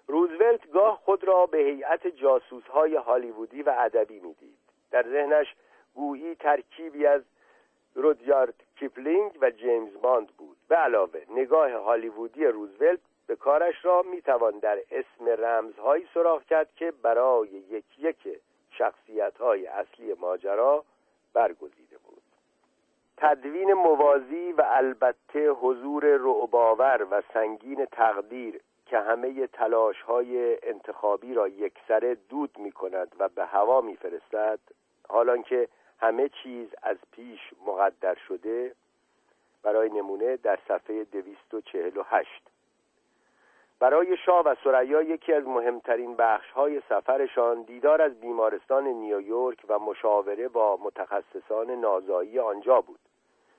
روزولت 0.07 0.71
گاه 0.71 0.97
خود 1.05 1.25
را 1.25 1.47
به 1.47 1.59
هیئت 1.59 2.07
جاسوس 2.07 2.65
های 2.65 2.97
هالیوودی 2.97 3.63
و 3.63 3.75
ادبی 3.79 4.21
می‌دید. 4.21 4.59
در 4.91 5.03
ذهنش 5.03 5.55
گویی 5.95 6.35
ترکیبی 6.35 7.07
از 7.07 7.23
رودیارد 7.95 8.55
کیپلینگ 8.79 9.39
و 9.41 9.51
جیمز 9.51 9.93
باند 10.03 10.29
بود. 10.29 10.57
به 10.69 10.77
علاوه 10.77 11.21
نگاه 11.31 11.73
هالیوودی 11.73 12.45
روزولت 12.45 13.01
به 13.27 13.37
کارش 13.37 13.85
را 13.85 14.03
می‌توان 14.03 14.59
در 14.59 14.79
اسم 14.91 15.29
رمزهایی 15.45 16.09
سراغ 16.15 16.45
کرد 16.45 16.75
که 16.77 16.93
برای 17.03 17.49
یک 17.49 17.85
یک 17.99 18.41
شخصیت 18.71 19.39
های 19.39 19.67
اصلی 19.67 20.15
ماجرا 20.21 20.85
برگزیده 21.33 21.97
بود. 22.05 22.23
تدوین 23.17 23.73
موازی 23.73 24.53
و 24.53 24.65
البته 24.67 25.51
حضور 25.51 26.05
رعباور 26.05 27.07
و 27.11 27.23
سنگین 27.35 27.85
تقدیر 27.85 28.61
که 28.87 28.99
همه 28.99 29.47
تلاش 29.47 30.03
های 30.03 30.59
انتخابی 30.63 31.35
را 31.35 31.49
یکسره 31.49 32.15
دود 32.15 32.59
می 32.59 32.73
کند 32.73 33.17
و 33.19 33.29
به 33.29 33.45
هوا 33.45 33.81
می 33.81 33.97
فرستد 33.97 34.59
حالان 35.09 35.43
که 35.43 35.69
همه 36.05 36.29
چیز 36.29 36.69
از 36.83 36.97
پیش 37.13 37.41
مقدر 37.67 38.15
شده 38.29 38.75
برای 39.63 39.89
نمونه 39.89 40.37
در 40.37 40.59
صفحه 40.69 41.05
248 41.05 42.43
برای 43.79 44.17
شاه 44.17 44.45
و 44.45 44.55
سریا 44.65 45.03
یکی 45.03 45.33
از 45.33 45.45
مهمترین 45.45 46.17
بخش 46.17 46.51
های 46.51 46.83
سفرشان 46.89 47.63
دیدار 47.63 48.03
از 48.03 48.21
بیمارستان 48.21 48.87
نیویورک 48.87 49.59
و 49.69 49.79
مشاوره 49.79 50.49
با 50.49 50.79
متخصصان 50.83 51.71
نازایی 51.71 52.39
آنجا 52.39 52.81
بود. 52.81 53.01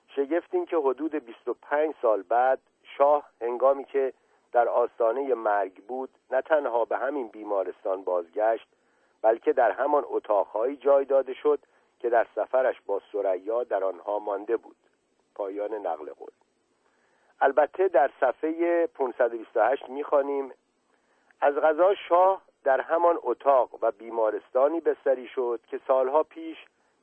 شگفت 0.08 0.54
این 0.54 0.66
که 0.66 0.76
حدود 0.76 1.14
25 1.14 1.94
سال 2.02 2.22
بعد 2.22 2.58
شاه 2.82 3.30
هنگامی 3.40 3.84
که 3.84 4.12
در 4.52 4.68
آستانه 4.68 5.34
مرگ 5.34 5.74
بود 5.74 6.10
نه 6.30 6.42
تنها 6.42 6.84
به 6.84 6.98
همین 6.98 7.28
بیمارستان 7.28 8.02
بازگشت 8.02 8.68
بلکه 9.22 9.52
در 9.52 9.70
همان 9.70 10.04
اتاقهایی 10.06 10.76
جای 10.76 11.04
داده 11.04 11.34
شد 11.34 11.58
که 11.98 12.10
در 12.10 12.26
سفرش 12.34 12.80
با 12.86 13.02
سریا 13.12 13.64
در 13.64 13.84
آنها 13.84 14.18
مانده 14.18 14.56
بود. 14.56 14.76
پایان 15.34 15.74
نقل 15.74 16.12
قول. 16.12 16.30
البته 17.40 17.88
در 17.88 18.10
صفحه 18.20 18.86
528 18.86 19.88
می‌خوانیم 19.88 20.52
از 21.40 21.54
غذا 21.54 21.94
شاه 22.08 22.42
در 22.64 22.80
همان 22.80 23.18
اتاق 23.22 23.70
و 23.82 23.90
بیمارستانی 23.90 24.80
بستری 24.80 25.28
شد 25.28 25.60
که 25.68 25.80
سالها 25.86 26.22
پیش 26.22 26.56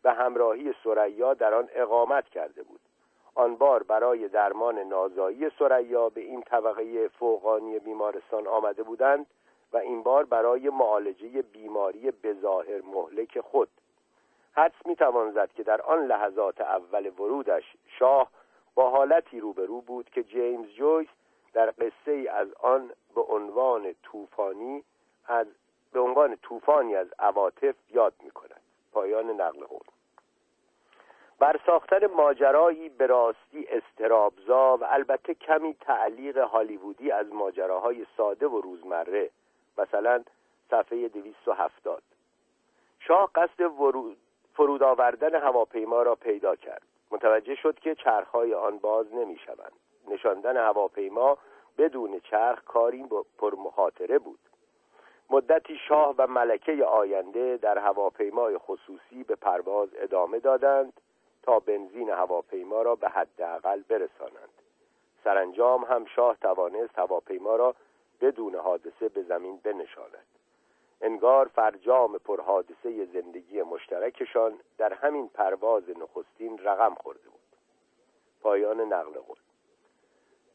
به 0.03 0.13
همراهی 0.13 0.73
سریا 0.83 1.33
در 1.33 1.53
آن 1.53 1.69
اقامت 1.73 2.29
کرده 2.29 2.63
بود. 2.63 2.79
آن 3.35 3.55
بار 3.55 3.83
برای 3.83 4.27
درمان 4.27 4.79
نازایی 4.79 5.49
سریا 5.59 6.09
به 6.09 6.21
این 6.21 6.41
طبقه 6.41 7.07
فوقانی 7.07 7.79
بیمارستان 7.79 8.47
آمده 8.47 8.83
بودند 8.83 9.25
و 9.73 9.77
این 9.77 10.03
بار 10.03 10.25
برای 10.25 10.69
معالجه 10.69 11.41
بیماری 11.41 12.11
بظاهر 12.11 12.81
مهلک 12.81 13.39
خود 13.39 13.69
حدس 14.53 14.85
می‌توان 14.85 15.31
زد 15.31 15.51
که 15.53 15.63
در 15.63 15.81
آن 15.81 16.05
لحظات 16.05 16.61
اول 16.61 17.07
ورودش 17.07 17.63
شاه 17.99 18.29
با 18.75 18.89
حالتی 18.89 19.39
روبرو 19.39 19.81
بود 19.81 20.09
که 20.09 20.23
جیمز 20.23 20.69
جویس 20.69 21.09
در 21.53 21.71
قصه 21.71 22.11
ای 22.11 22.27
از 22.27 22.53
آن 22.53 22.91
به 23.15 23.21
عنوان 23.21 23.95
طوفانی 24.03 24.83
از 25.27 25.47
به 25.93 25.99
عنوان 25.99 26.35
طوفانی 26.35 26.95
از 26.95 27.07
عواطف 27.19 27.75
یاد 27.89 28.13
می 28.23 28.31
کند 28.31 28.61
پایان 28.91 29.29
نقل 29.29 29.65
قول. 29.65 29.87
بر 31.39 31.59
ساختن 31.65 32.05
ماجرایی 32.05 32.89
به 32.89 33.07
راستی 33.07 33.67
استرابزا 33.69 34.77
و 34.77 34.83
البته 34.83 35.33
کمی 35.33 35.73
تعلیق 35.73 36.37
هالیوودی 36.37 37.11
از 37.11 37.33
ماجراهای 37.33 38.05
ساده 38.17 38.47
و 38.47 38.61
روزمره 38.61 39.29
مثلا 39.77 40.23
صفحه 40.69 41.07
270 41.07 42.03
شاه 42.99 43.31
قصد 43.35 43.61
فرود 44.53 44.83
آوردن 44.83 45.35
هواپیما 45.35 46.01
را 46.01 46.15
پیدا 46.15 46.55
کرد. 46.55 46.81
متوجه 47.11 47.55
شد 47.55 47.79
که 47.79 47.95
چرخهای 47.95 48.53
آن 48.53 48.77
باز 48.77 49.13
نمی 49.13 49.37
شوند 49.37 49.73
نشاندن 50.07 50.57
هواپیما 50.57 51.37
بدون 51.77 52.19
چرخ 52.19 52.63
کاری 52.63 53.05
پر 53.37 53.55
مخاطره 53.55 54.19
بود. 54.19 54.39
مدتی 55.29 55.77
شاه 55.87 56.15
و 56.17 56.27
ملکه 56.27 56.85
آینده 56.85 57.57
در 57.57 57.77
هواپیمای 57.77 58.57
خصوصی 58.57 59.23
به 59.23 59.35
پرواز 59.35 59.89
ادامه 59.95 60.39
دادند 60.39 60.93
تا 61.43 61.59
بنزین 61.59 62.09
هواپیما 62.09 62.81
را 62.81 62.95
به 62.95 63.09
حداقل 63.09 63.81
برسانند. 63.81 64.53
سرانجام 65.23 65.83
هم 65.83 66.05
شاه 66.05 66.37
توانست 66.41 66.99
هواپیما 66.99 67.55
را 67.55 67.75
بدون 68.21 68.55
حادثه 68.55 69.09
به 69.09 69.23
زمین 69.23 69.59
بنشاند. 69.63 70.25
انگار 71.03 71.47
فرجام 71.47 72.17
پرحادثه 72.17 73.05
زندگی 73.05 73.61
مشترکشان 73.61 74.53
در 74.77 74.93
همین 74.93 75.27
پرواز 75.27 75.83
نخستین 75.89 76.57
رقم 76.57 76.95
خورده 76.95 77.29
بود. 77.29 77.39
پایان 78.41 78.81
نقل 78.81 79.19
قول. 79.19 79.37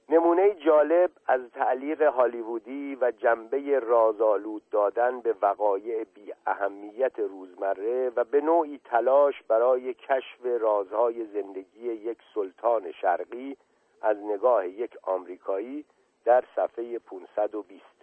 نمونه 0.08 0.54
جالب 0.54 1.10
از 1.26 1.40
تعلیق 1.50 2.02
هالیوودی 2.02 2.98
و 3.00 3.10
جنبه 3.10 3.78
رازآلود 3.78 4.62
دادن 4.70 5.20
به 5.20 5.34
وقایع 5.42 6.04
بی 6.04 6.32
اهمیت 6.46 7.18
روزمره 7.18 8.12
و 8.16 8.24
به 8.24 8.40
نوعی 8.40 8.80
تلاش 8.84 9.42
برای 9.42 9.94
کشف 9.94 10.46
رازهای 10.60 11.26
زندگی 11.26 11.92
یک 11.92 12.18
سلطان 12.34 12.92
شرقی 12.92 13.56
از 14.02 14.16
نگاه 14.16 14.68
یک 14.68 14.96
آمریکایی 15.02 15.84
در 16.24 16.44
صفحه 16.56 16.98
520 16.98 17.97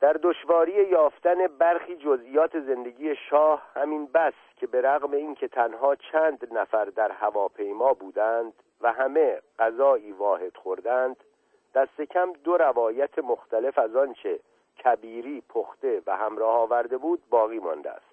در 0.00 0.12
دشواری 0.12 0.72
یافتن 0.72 1.46
برخی 1.46 1.96
جزئیات 1.96 2.60
زندگی 2.60 3.16
شاه 3.16 3.62
همین 3.74 4.06
بس 4.06 4.34
که 4.56 4.66
به 4.66 4.80
رغم 4.80 5.12
اینکه 5.12 5.48
تنها 5.48 5.96
چند 5.96 6.54
نفر 6.54 6.84
در 6.84 7.10
هواپیما 7.10 7.94
بودند 7.94 8.52
و 8.80 8.92
همه 8.92 9.40
غذایی 9.58 10.12
واحد 10.12 10.56
خوردند 10.56 11.16
دست 11.74 12.00
کم 12.00 12.32
دو 12.32 12.56
روایت 12.56 13.18
مختلف 13.18 13.78
از 13.78 13.96
آنچه 13.96 14.40
کبیری 14.84 15.42
پخته 15.48 16.02
و 16.06 16.16
همراه 16.16 16.56
آورده 16.56 16.98
بود 16.98 17.22
باقی 17.30 17.58
مانده 17.58 17.90
است. 17.90 18.10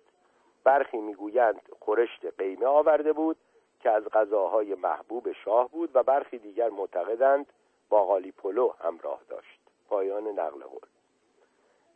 برخی 0.64 0.98
می‌گویند 0.98 1.62
خورشت 1.80 2.26
قیمه 2.38 2.66
آورده 2.66 3.14
بود 3.14 3.38
که 3.80 3.92
از 3.92 4.04
غذاهای 4.04 4.76
محبوب 4.76 5.32
شاه 5.32 5.70
بود 5.70 5.90
و 5.94 6.04
برخی 6.04 6.38
دیگر 6.38 6.70
معتقدند 6.70 7.46
باقالی 7.90 8.32
پلو 8.32 8.74
همراه 8.84 9.20
داشت. 9.30 9.60
پایان 9.90 10.28
نقل 10.28 10.60
قول. 10.60 10.97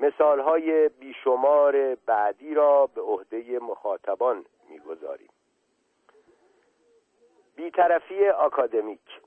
مثالهای 0.01 0.89
بیشمار 0.89 1.95
بعدی 1.95 2.53
را 2.53 2.87
به 2.87 3.01
عهده 3.01 3.59
مخاطبان 3.59 4.45
می‌گذاریم. 4.69 5.29
بیطرفی 7.55 8.27
آکادمیک. 8.29 9.21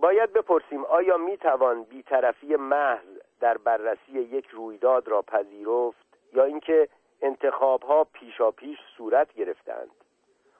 باید 0.00 0.32
بپرسیم 0.32 0.84
آیا 0.84 1.16
می‌توان 1.16 1.82
بیطرفی 1.82 2.56
محض 2.56 3.18
در 3.40 3.58
بررسی 3.58 4.12
یک 4.12 4.46
رویداد 4.46 5.08
را 5.08 5.22
پذیرفت 5.22 6.06
یا 6.32 6.44
اینکه 6.44 6.88
انتخابها 7.22 8.04
پیشا 8.04 8.50
پیش 8.50 8.78
صورت 8.96 9.34
گرفتند؟ 9.34 9.90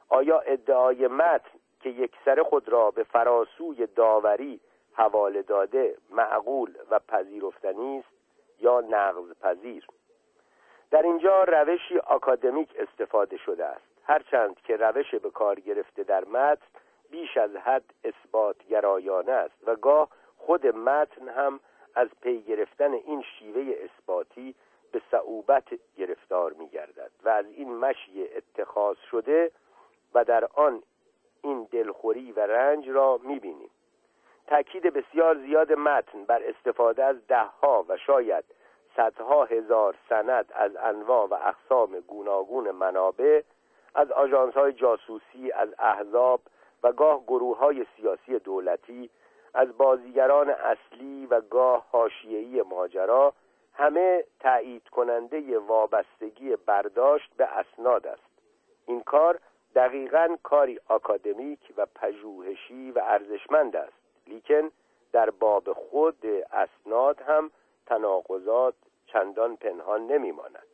آیا 0.09 0.41
ادعای 0.41 1.07
متن 1.07 1.59
که 1.81 1.89
یک 1.91 2.13
سر 2.25 2.43
خود 2.43 2.69
را 2.69 2.91
به 2.91 3.03
فراسوی 3.03 3.87
داوری 3.87 4.61
حواله 4.93 5.43
داده 5.43 5.97
معقول 6.11 6.75
و 6.91 6.99
پذیرفتنی 6.99 7.99
است؟ 7.99 8.20
یا 8.61 8.81
نقض 8.81 9.33
پذیر 9.41 9.87
در 10.91 11.03
اینجا 11.03 11.45
روشی 11.45 11.99
آکادمیک 11.99 12.69
استفاده 12.79 13.37
شده 13.37 13.65
است. 13.65 13.91
هرچند 14.05 14.61
که 14.61 14.77
روش 14.77 15.15
به 15.15 15.31
کار 15.31 15.61
گرفته 15.61 16.03
در 16.03 16.25
متن 16.25 16.67
بیش 17.11 17.37
از 17.37 17.57
حد 17.57 17.85
اثبات 18.05 18.57
گرایانه 18.69 19.33
است 19.33 19.69
و 19.69 19.77
گاه 19.77 20.09
خود 20.37 20.67
متن 20.67 21.29
هم 21.29 21.61
از 21.95 22.09
پی 22.23 22.43
گرفتن 22.43 22.93
این 22.93 23.23
شیوه 23.23 23.75
اثباتی 23.85 24.55
به 24.93 25.03
صعوبت 25.11 25.69
گرفتار 25.97 26.53
می 26.53 26.69
گردد 26.69 27.11
و 27.25 27.29
از 27.29 27.47
این 27.47 27.77
مشی 27.77 28.29
اتخاذ 28.37 28.97
شده 29.11 29.51
و 30.15 30.25
در 30.25 30.45
آن 30.55 30.83
این 31.43 31.69
دلخوری 31.71 32.33
و 32.33 32.41
رنج 32.41 32.89
را 32.89 33.21
می 33.23 33.39
بینیم 33.39 33.71
تأکید 34.51 34.83
بسیار 34.83 35.39
زیاد 35.39 35.73
متن 35.73 36.25
بر 36.25 36.43
استفاده 36.43 37.05
از 37.05 37.27
دهها 37.27 37.85
و 37.89 37.97
شاید 37.97 38.45
صدها 38.97 39.45
هزار 39.45 39.95
سند 40.09 40.53
از 40.55 40.77
انواع 40.77 41.29
و 41.29 41.35
اقسام 41.35 42.01
گوناگون 42.01 42.71
منابع 42.71 43.43
از 43.95 44.13
آژانس 44.13 44.55
های 44.55 44.73
جاسوسی 44.73 45.53
از 45.53 45.69
احزاب 45.79 46.41
و 46.83 46.93
گاه 46.93 47.23
گروه 47.25 47.59
های 47.59 47.87
سیاسی 47.97 48.39
دولتی 48.39 49.11
از 49.55 49.79
بازیگران 49.79 50.51
اصلی 50.51 51.27
و 51.27 51.41
گاه 51.41 51.87
حاشیه‌ای 51.93 52.63
ماجرا 52.63 53.33
همه 53.75 54.25
تایید 54.41 54.89
کننده 54.89 55.59
وابستگی 55.59 56.57
برداشت 56.57 57.31
به 57.37 57.45
اسناد 57.45 58.07
است. 58.07 58.31
این 58.87 59.01
کار 59.01 59.39
دقیقا 59.75 60.37
کاری 60.43 60.81
آکادمیک 60.89 61.73
و 61.77 61.87
پژوهشی 61.95 62.91
و 62.91 62.99
ارزشمند 62.99 63.77
است. 63.77 64.00
لیکن 64.31 64.71
در 65.13 65.31
باب 65.31 65.73
خود 65.73 66.27
اسناد 66.53 67.21
هم 67.21 67.51
تناقضات 67.87 68.75
چندان 69.07 69.57
پنهان 69.57 70.07
نمیماند. 70.07 70.67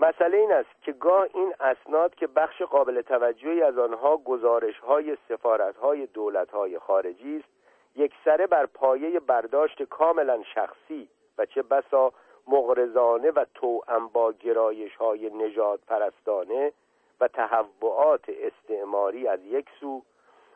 مسئله 0.00 0.36
این 0.36 0.52
است 0.52 0.82
که 0.82 0.92
گاه 0.92 1.26
این 1.34 1.54
اسناد 1.60 2.14
که 2.14 2.26
بخش 2.26 2.62
قابل 2.62 3.02
توجهی 3.02 3.62
از 3.62 3.78
آنها 3.78 4.16
گزارش 4.16 4.78
های 4.78 5.16
سفارت 5.28 5.76
های 5.76 6.06
دولت 6.06 6.50
های 6.50 6.78
خارجی 6.78 7.36
است 7.36 7.48
یکسره 7.96 8.46
بر 8.46 8.66
پایه 8.66 9.20
برداشت 9.20 9.82
کاملا 9.82 10.42
شخصی 10.54 11.08
و 11.38 11.46
چه 11.46 11.62
بسا 11.62 12.12
مغرزانه 12.48 13.30
و 13.30 13.44
توأم 13.54 14.08
با 14.08 14.32
گرایش 14.32 14.96
های 14.96 15.30
نجات 15.30 15.80
پرستانه 15.86 16.72
و 17.20 17.28
تهوعات 17.28 18.24
استعماری 18.28 19.28
از 19.28 19.40
یک 19.44 19.66
سو 19.80 20.02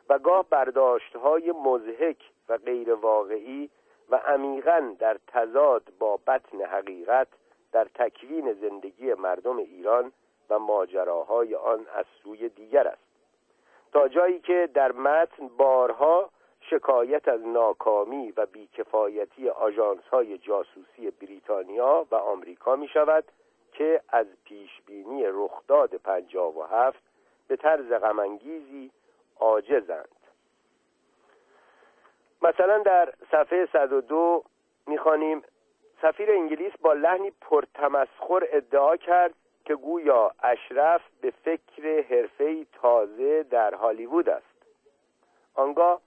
و 0.09 0.19
گاه 0.19 0.45
برداشت 0.49 1.15
های 1.15 1.51
مزهک 1.51 2.17
و 2.49 2.57
غیر 2.57 2.93
واقعی 2.93 3.69
و 4.09 4.15
عمیقا 4.15 4.95
در 4.99 5.17
تضاد 5.27 5.83
با 5.99 6.19
بطن 6.27 6.61
حقیقت 6.61 7.27
در 7.71 7.87
تکوین 7.95 8.53
زندگی 8.53 9.13
مردم 9.13 9.57
ایران 9.57 10.11
و 10.49 10.59
ماجراهای 10.59 11.55
آن 11.55 11.85
از 11.95 12.05
سوی 12.23 12.49
دیگر 12.49 12.87
است. 12.87 13.09
تا 13.93 14.07
جایی 14.07 14.39
که 14.39 14.69
در 14.73 14.91
متن 14.91 15.47
بارها 15.47 16.29
شکایت 16.61 17.27
از 17.27 17.47
ناکامی 17.47 18.33
و 18.37 18.45
بیکفایتی 18.45 19.49
آژانس 19.49 20.03
های 20.11 20.37
جاسوسی 20.37 21.11
بریتانیا 21.21 22.07
و 22.11 22.15
آمریکا 22.15 22.75
می 22.75 22.87
شود 22.87 23.23
که 23.73 24.01
از 24.09 24.27
پیشبینی 24.45 25.23
رخداد 25.25 25.95
پنجاب 25.95 26.57
و 26.57 26.63
هفت 26.63 27.03
به 27.47 27.55
طرز 27.55 27.91
غمانگیزی 27.91 28.91
عاجزند. 29.39 30.09
مثلا 32.41 32.77
در 32.77 33.13
صفحه 33.31 33.69
102 33.73 34.43
می‌خوانیم 34.87 35.43
سفیر 36.01 36.31
انگلیس 36.31 36.73
با 36.81 36.93
لحنی 36.93 37.31
پرتمسخر 37.41 38.47
ادعا 38.51 38.97
کرد 38.97 39.33
که 39.65 39.75
گویا 39.75 40.31
اشرف 40.43 41.01
به 41.21 41.33
فکر 41.43 42.01
حرفه‌ای 42.09 42.67
تازه 42.73 43.43
در 43.43 43.73
هالیوود 43.73 44.29
است. 44.29 44.45
آنگاه 45.55 46.01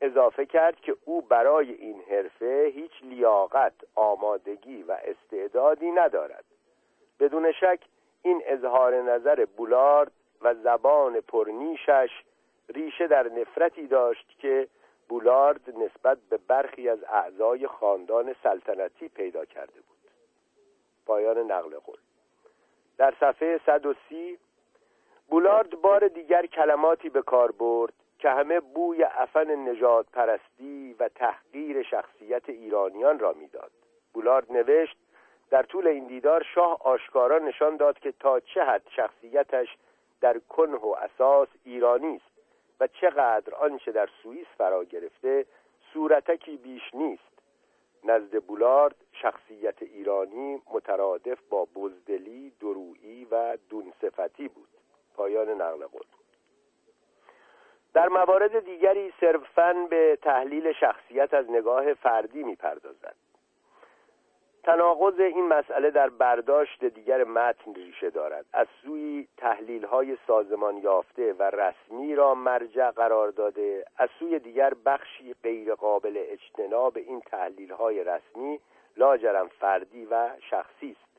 اضافه 0.00 0.46
کرد 0.46 0.80
که 0.80 0.96
او 1.04 1.22
برای 1.22 1.72
این 1.72 2.02
حرفه 2.10 2.72
هیچ 2.74 2.92
لیاقت 3.02 3.72
آمادگی 3.94 4.82
و 4.82 4.96
استعدادی 5.04 5.90
ندارد. 5.90 6.44
بدون 7.20 7.52
شک 7.52 7.80
این 8.22 8.42
اظهار 8.46 9.02
نظر 9.02 9.44
بولارد 9.44 10.12
و 10.40 10.54
زبان 10.54 11.20
پرنیشش 11.20 12.10
ریشه 12.74 13.06
در 13.06 13.28
نفرتی 13.28 13.86
داشت 13.86 14.26
که 14.38 14.68
بولارد 15.08 15.78
نسبت 15.78 16.18
به 16.30 16.38
برخی 16.48 16.88
از 16.88 17.04
اعضای 17.04 17.66
خاندان 17.66 18.34
سلطنتی 18.42 19.08
پیدا 19.08 19.44
کرده 19.44 19.80
بود. 19.80 20.10
پایان 21.06 21.38
نقل 21.38 21.78
قول. 21.78 21.98
در 22.98 23.14
صفحه 23.20 23.60
130 23.66 24.38
بولارد 25.28 25.70
بار 25.70 26.08
دیگر 26.08 26.46
کلماتی 26.46 27.08
به 27.08 27.22
کار 27.22 27.52
برد 27.52 27.92
که 28.18 28.30
همه 28.30 28.60
بوی 28.60 29.02
افن 29.04 29.68
نجات 29.68 30.06
پرستی 30.12 30.96
و 30.98 31.08
تحقیر 31.08 31.82
شخصیت 31.82 32.48
ایرانیان 32.48 33.18
را 33.18 33.32
می‌داد. 33.32 33.70
بولارد 34.12 34.52
نوشت 34.52 34.96
در 35.50 35.62
طول 35.62 35.86
این 35.86 36.06
دیدار 36.06 36.42
شاه 36.54 36.78
آشکارا 36.82 37.38
نشان 37.38 37.76
داد 37.76 37.98
که 37.98 38.12
تا 38.12 38.40
چه 38.40 38.64
حد 38.64 38.82
شخصیتش 38.96 39.76
در 40.20 40.38
کنه 40.38 40.76
و 40.76 40.96
اساس 41.00 41.48
ایرانی 41.64 42.16
است. 42.16 42.31
و 42.82 42.86
چقدر 42.86 43.54
آنچه 43.54 43.92
در 43.92 44.08
سوئیس 44.22 44.46
فرا 44.58 44.84
گرفته 44.84 45.46
صورتکی 45.92 46.56
بیش 46.56 46.94
نیست. 46.94 47.22
نزد 48.04 48.44
بولارد 48.44 48.94
شخصیت 49.12 49.82
ایرانی 49.82 50.62
مترادف 50.72 51.38
با 51.50 51.64
بزدلی، 51.64 52.52
درویی 52.60 53.24
و 53.30 53.56
دونصفتی 53.70 54.48
بود. 54.48 54.68
پایان 55.14 55.48
نقل 55.48 55.86
قول. 55.86 56.02
در 57.94 58.08
موارد 58.08 58.64
دیگری 58.64 59.12
صرفا 59.20 59.86
به 59.90 60.18
تحلیل 60.22 60.72
شخصیت 60.72 61.34
از 61.34 61.50
نگاه 61.50 61.94
فردی 61.94 62.42
می‌پردازد. 62.42 63.14
تناقض 64.64 65.20
این 65.20 65.48
مسئله 65.48 65.90
در 65.90 66.08
برداشت 66.08 66.84
دیگر 66.84 67.24
متن 67.24 67.74
ریشه 67.74 68.10
دارد. 68.10 68.46
از 68.52 68.66
سوی 68.82 69.28
تحلیل 69.36 69.84
های 69.84 70.16
سازمان 70.26 70.76
یافته 70.76 71.32
و 71.32 71.42
رسمی 71.42 72.14
را 72.14 72.34
مرجع 72.34 72.90
قرار 72.90 73.30
داده 73.30 73.84
از 73.96 74.08
سوی 74.18 74.38
دیگر 74.38 74.74
بخشی 74.86 75.34
غیر 75.42 75.74
قابل 75.74 76.24
اجتناب 76.28 76.96
این 76.96 77.20
تحلیل 77.20 77.72
های 77.72 78.04
رسمی 78.04 78.60
لاجرم 78.96 79.48
فردی 79.48 80.04
و 80.10 80.30
شخصی 80.50 80.96
است. 81.00 81.12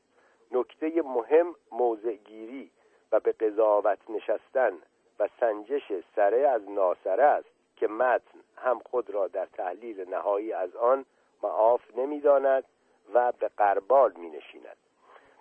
نکته 0.52 1.02
مهم 1.02 1.54
موضعگیری 1.72 2.70
و 3.12 3.20
به 3.20 3.32
قضاوت 3.32 3.98
نشستن 4.08 4.72
و 5.18 5.28
سنجش 5.40 5.92
سره 6.16 6.48
از 6.48 6.70
ناسره 6.70 7.24
است 7.24 7.48
که 7.76 7.88
متن 7.88 8.38
هم 8.56 8.78
خود 8.78 9.10
را 9.10 9.28
در 9.28 9.46
تحلیل 9.46 10.08
نهایی 10.08 10.52
از 10.52 10.76
آن 10.76 11.04
معاف 11.42 11.82
نمی‌داند. 11.96 12.64
و 13.14 13.32
به 13.32 13.50
قربال 13.56 14.12
می 14.16 14.30
نشیند 14.30 14.76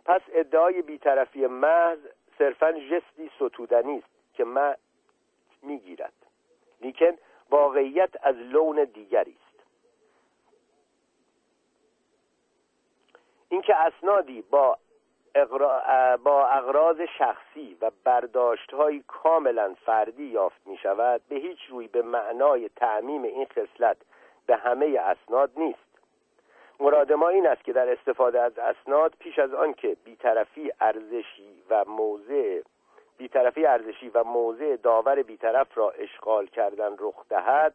پس 0.06 0.22
ادعای 0.34 0.82
بیطرفی 0.82 1.48
محض 1.48 2.00
صرفا 2.38 2.72
جستی 2.72 3.32
ستودنی 3.36 3.98
است 3.98 4.34
که 4.34 4.44
من 4.44 4.76
می‌گیرد. 5.62 6.14
لیکن 6.82 7.18
واقعیت 7.50 8.10
از 8.22 8.36
لون 8.36 8.84
دیگری 8.84 9.38
است. 9.48 9.64
اینکه 13.50 13.76
اسنادی 13.76 14.42
با 14.42 14.78
با 16.24 16.48
اغراض 16.48 17.02
شخصی 17.18 17.78
و 17.82 17.92
برداشت 18.04 18.74
های 18.74 19.04
کاملا 19.08 19.76
فردی 19.86 20.24
یافت 20.24 20.68
می 20.68 20.78
شود 20.78 21.22
به 21.30 21.36
هیچ 21.36 21.60
روی 21.70 21.88
به 21.88 22.02
معنای 22.02 22.70
تعمیم 22.70 23.24
این 23.24 23.46
خصلت 23.46 23.98
به 24.46 24.56
همه 24.56 25.00
اسناد 25.00 25.52
نیست. 25.58 25.83
مراد 26.84 27.14
ما 27.14 27.30
این 27.30 27.48
است 27.48 27.64
که 27.64 27.74
در 27.74 27.90
استفاده 27.90 28.42
از 28.42 28.58
اسناد 28.58 29.14
پیش 29.20 29.40
از 29.40 29.54
آن 29.54 29.74
که 29.74 29.98
بیطرفی 30.04 30.72
ارزشی 30.82 31.64
و 31.70 31.86
موضع 31.88 32.62
بیطرفی 33.18 33.66
ارزشی 33.66 34.10
و 34.10 34.24
موضع 34.24 34.76
داور 34.76 35.24
بیطرف 35.24 35.78
را 35.78 35.90
اشغال 35.90 36.46
کردن 36.46 36.96
رخ 37.00 37.28
دهد 37.30 37.74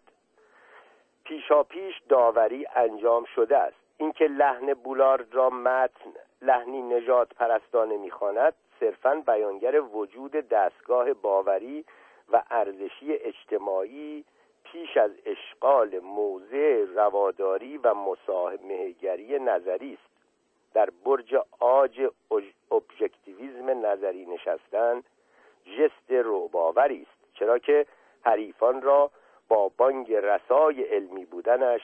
پیشا 1.25 1.63
پیش 1.63 1.95
داوری 2.09 2.67
انجام 2.77 3.25
شده 3.25 3.57
است. 3.57 3.77
اینکه 3.97 4.25
لحن 4.25 4.75
بولارد 4.75 5.35
را 5.35 5.51
متن 5.51 6.11
لحنی 6.43 6.83
نجات 6.83 7.35
پرستانه 7.35 7.97
می‌خواند 7.97 8.55
صرفا 8.81 9.23
بیانگر 9.27 9.81
وجود 9.81 10.33
دستگاه 10.33 11.13
باوری 11.13 11.85
و 12.33 12.43
ارزشی 12.51 13.13
اجتماعی 13.13 14.25
پیش 14.73 14.97
از 14.97 15.11
اشغال 15.27 15.99
موضع 15.99 16.85
رواداری 16.95 17.78
و 17.78 17.95
مساهمهگری 17.95 19.39
نظری 19.39 19.95
است. 19.95 20.09
در 20.74 20.90
برج 21.05 21.35
آج 21.61 22.11
ابژکتیویزم 22.70 23.86
نظری 23.86 24.27
نشستن 24.27 25.03
جست 25.65 26.11
روباوری 26.11 27.03
است. 27.03 27.35
چرا 27.35 27.59
که 27.59 27.86
حریفان 28.24 28.82
را 28.82 29.11
با 29.49 29.69
بانگ 29.77 30.12
رسای 30.12 30.82
علمی 30.82 31.24
بودنش 31.24 31.81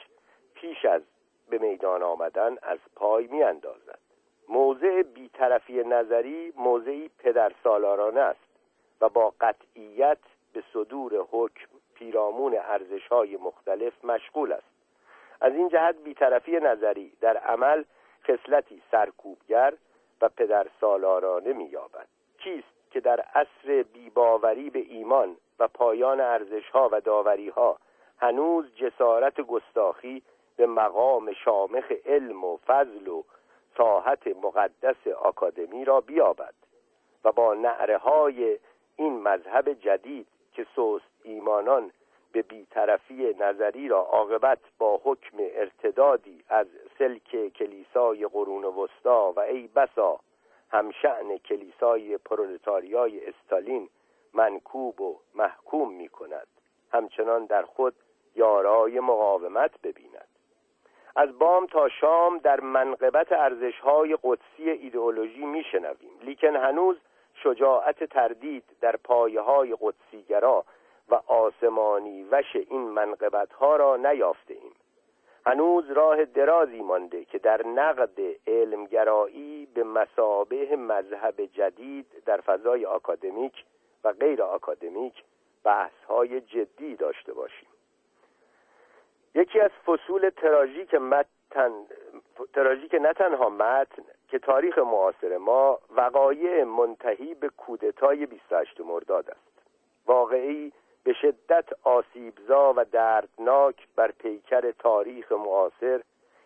پیش 0.53 0.85
از 0.85 1.01
به 1.49 1.57
میدان 1.57 2.03
آمدن 2.03 2.57
از 2.61 2.79
پای 2.95 3.27
می 3.27 3.43
اندازد 3.43 3.99
موضع 4.49 5.01
بیطرفی 5.01 5.83
نظری 5.83 6.53
موضعی 6.57 7.09
پدر 7.19 7.51
سالارانه 7.63 8.19
است 8.19 8.39
و 9.01 9.09
با 9.09 9.33
قطعیت 9.41 10.17
به 10.53 10.63
صدور 10.73 11.25
حکم 11.31 11.74
پیرامون 11.95 12.57
ارزش 12.57 13.07
های 13.07 13.37
مختلف 13.37 14.05
مشغول 14.05 14.51
است. 14.51 14.75
از 15.41 15.53
این 15.53 15.69
جهت 15.69 15.95
بیطرفی 15.95 16.59
نظری 16.59 17.11
در 17.21 17.37
عمل 17.37 17.83
خصلتی 18.23 18.81
سرکوبگر 18.91 19.73
و 20.21 20.29
پدر 20.29 20.67
سالارانه 20.81 21.53
مییابد. 21.53 22.07
کیست 22.37 22.91
که 22.91 22.99
در 22.99 23.19
عصر 23.19 23.83
بیباوری 23.93 24.69
به 24.69 24.79
ایمان 24.79 25.37
و 25.59 25.67
پایان 25.67 26.21
ارزش 26.21 26.69
ها 26.69 26.89
و 26.91 27.01
داوری 27.01 27.49
ها 27.49 27.77
هنوز 28.19 28.75
جسارت 28.75 29.41
گستاخی 29.41 30.23
به 30.57 30.67
مقام 30.67 31.33
شامخ 31.33 31.91
علم 32.05 32.43
و 32.43 32.57
فضل 32.57 33.07
و 33.07 33.23
ساحت 33.77 34.27
مقدس 34.27 35.07
آکادمی 35.07 35.85
را 35.85 36.01
بیابد 36.01 36.53
و 37.23 37.31
با 37.31 37.53
نعره 37.53 37.97
های 37.97 38.59
این 38.95 39.21
مذهب 39.21 39.73
جدید 39.73 40.27
که 40.53 40.65
سوست 40.75 41.14
ایمانان 41.25 41.91
به 42.31 42.41
بیطرفی 42.41 43.35
نظری 43.39 43.87
را 43.87 43.99
عاقبت 43.99 44.59
با 44.77 45.01
حکم 45.03 45.37
ارتدادی 45.39 46.43
از 46.49 46.67
سلک 46.99 47.47
کلیسای 47.53 48.27
قرون 48.27 48.63
وسطا 48.65 49.31
و 49.31 49.39
ای 49.39 49.67
بسا 49.67 50.19
همشعن 50.71 51.37
کلیسای 51.37 52.17
پرولتاریای 52.17 53.25
استالین 53.25 53.89
منکوب 54.33 55.01
و 55.01 55.19
محکوم 55.35 55.93
می 55.93 56.09
کند 56.09 56.47
همچنان 56.91 57.45
در 57.45 57.63
خود 57.63 57.95
یارای 58.35 58.99
مقاومت 58.99 59.71
ببیند. 59.83 60.27
از 61.15 61.39
بام 61.39 61.65
تا 61.65 61.89
شام 61.89 62.37
در 62.37 62.59
منقبت 62.59 63.31
ارزشهای 63.31 64.17
قدسی 64.23 64.69
ایدئولوژی 64.69 65.45
میشنویم 65.45 66.19
لیکن 66.23 66.55
هنوز 66.55 66.97
شجاعت 67.43 68.03
تردید 68.03 68.63
در 68.81 68.95
پایه 68.95 69.41
های 69.41 69.75
قدسیگرا 69.81 70.65
و 71.09 71.15
آسمانی 71.27 72.23
وش 72.23 72.55
این 72.55 72.81
منقبت 72.81 73.53
ها 73.53 73.75
را 73.75 73.97
نیافته 73.97 74.53
ایم 74.53 74.71
هنوز 75.45 75.91
راه 75.91 76.25
درازی 76.25 76.81
مانده 76.81 77.25
که 77.25 77.39
در 77.39 77.67
نقد 77.67 78.19
علمگرایی 78.47 79.65
به 79.73 79.83
مسابه 79.83 80.75
مذهب 80.75 81.45
جدید 81.45 82.05
در 82.25 82.41
فضای 82.41 82.85
آکادمیک 82.85 83.65
و 84.03 84.11
غیر 84.11 84.43
آکادمیک 84.43 85.23
بحث 85.63 86.03
های 86.07 86.41
جدی 86.41 86.95
داشته 86.95 87.33
باشیم. 87.33 87.69
یکی 89.35 89.59
از 89.59 89.71
فصول 89.85 90.29
تراژیک 90.29 90.95
متن 90.95 91.71
تراژیک 92.53 92.95
نه 92.95 93.13
تنها 93.13 93.49
متن 93.49 94.03
که 94.29 94.39
تاریخ 94.39 94.77
معاصر 94.77 95.37
ما 95.37 95.79
وقایع 95.95 96.63
منتهی 96.63 97.33
به 97.33 97.49
کودتای 97.49 98.25
28 98.25 98.81
مرداد 98.81 99.29
است. 99.29 99.61
واقعی 100.05 100.71
به 101.05 101.13
شدت 101.13 101.65
آسیبزا 101.83 102.73
و 102.77 102.85
دردناک 102.85 103.87
بر 103.95 104.11
پیکر 104.11 104.71
تاریخ 104.71 105.31
معاصر 105.31 106.01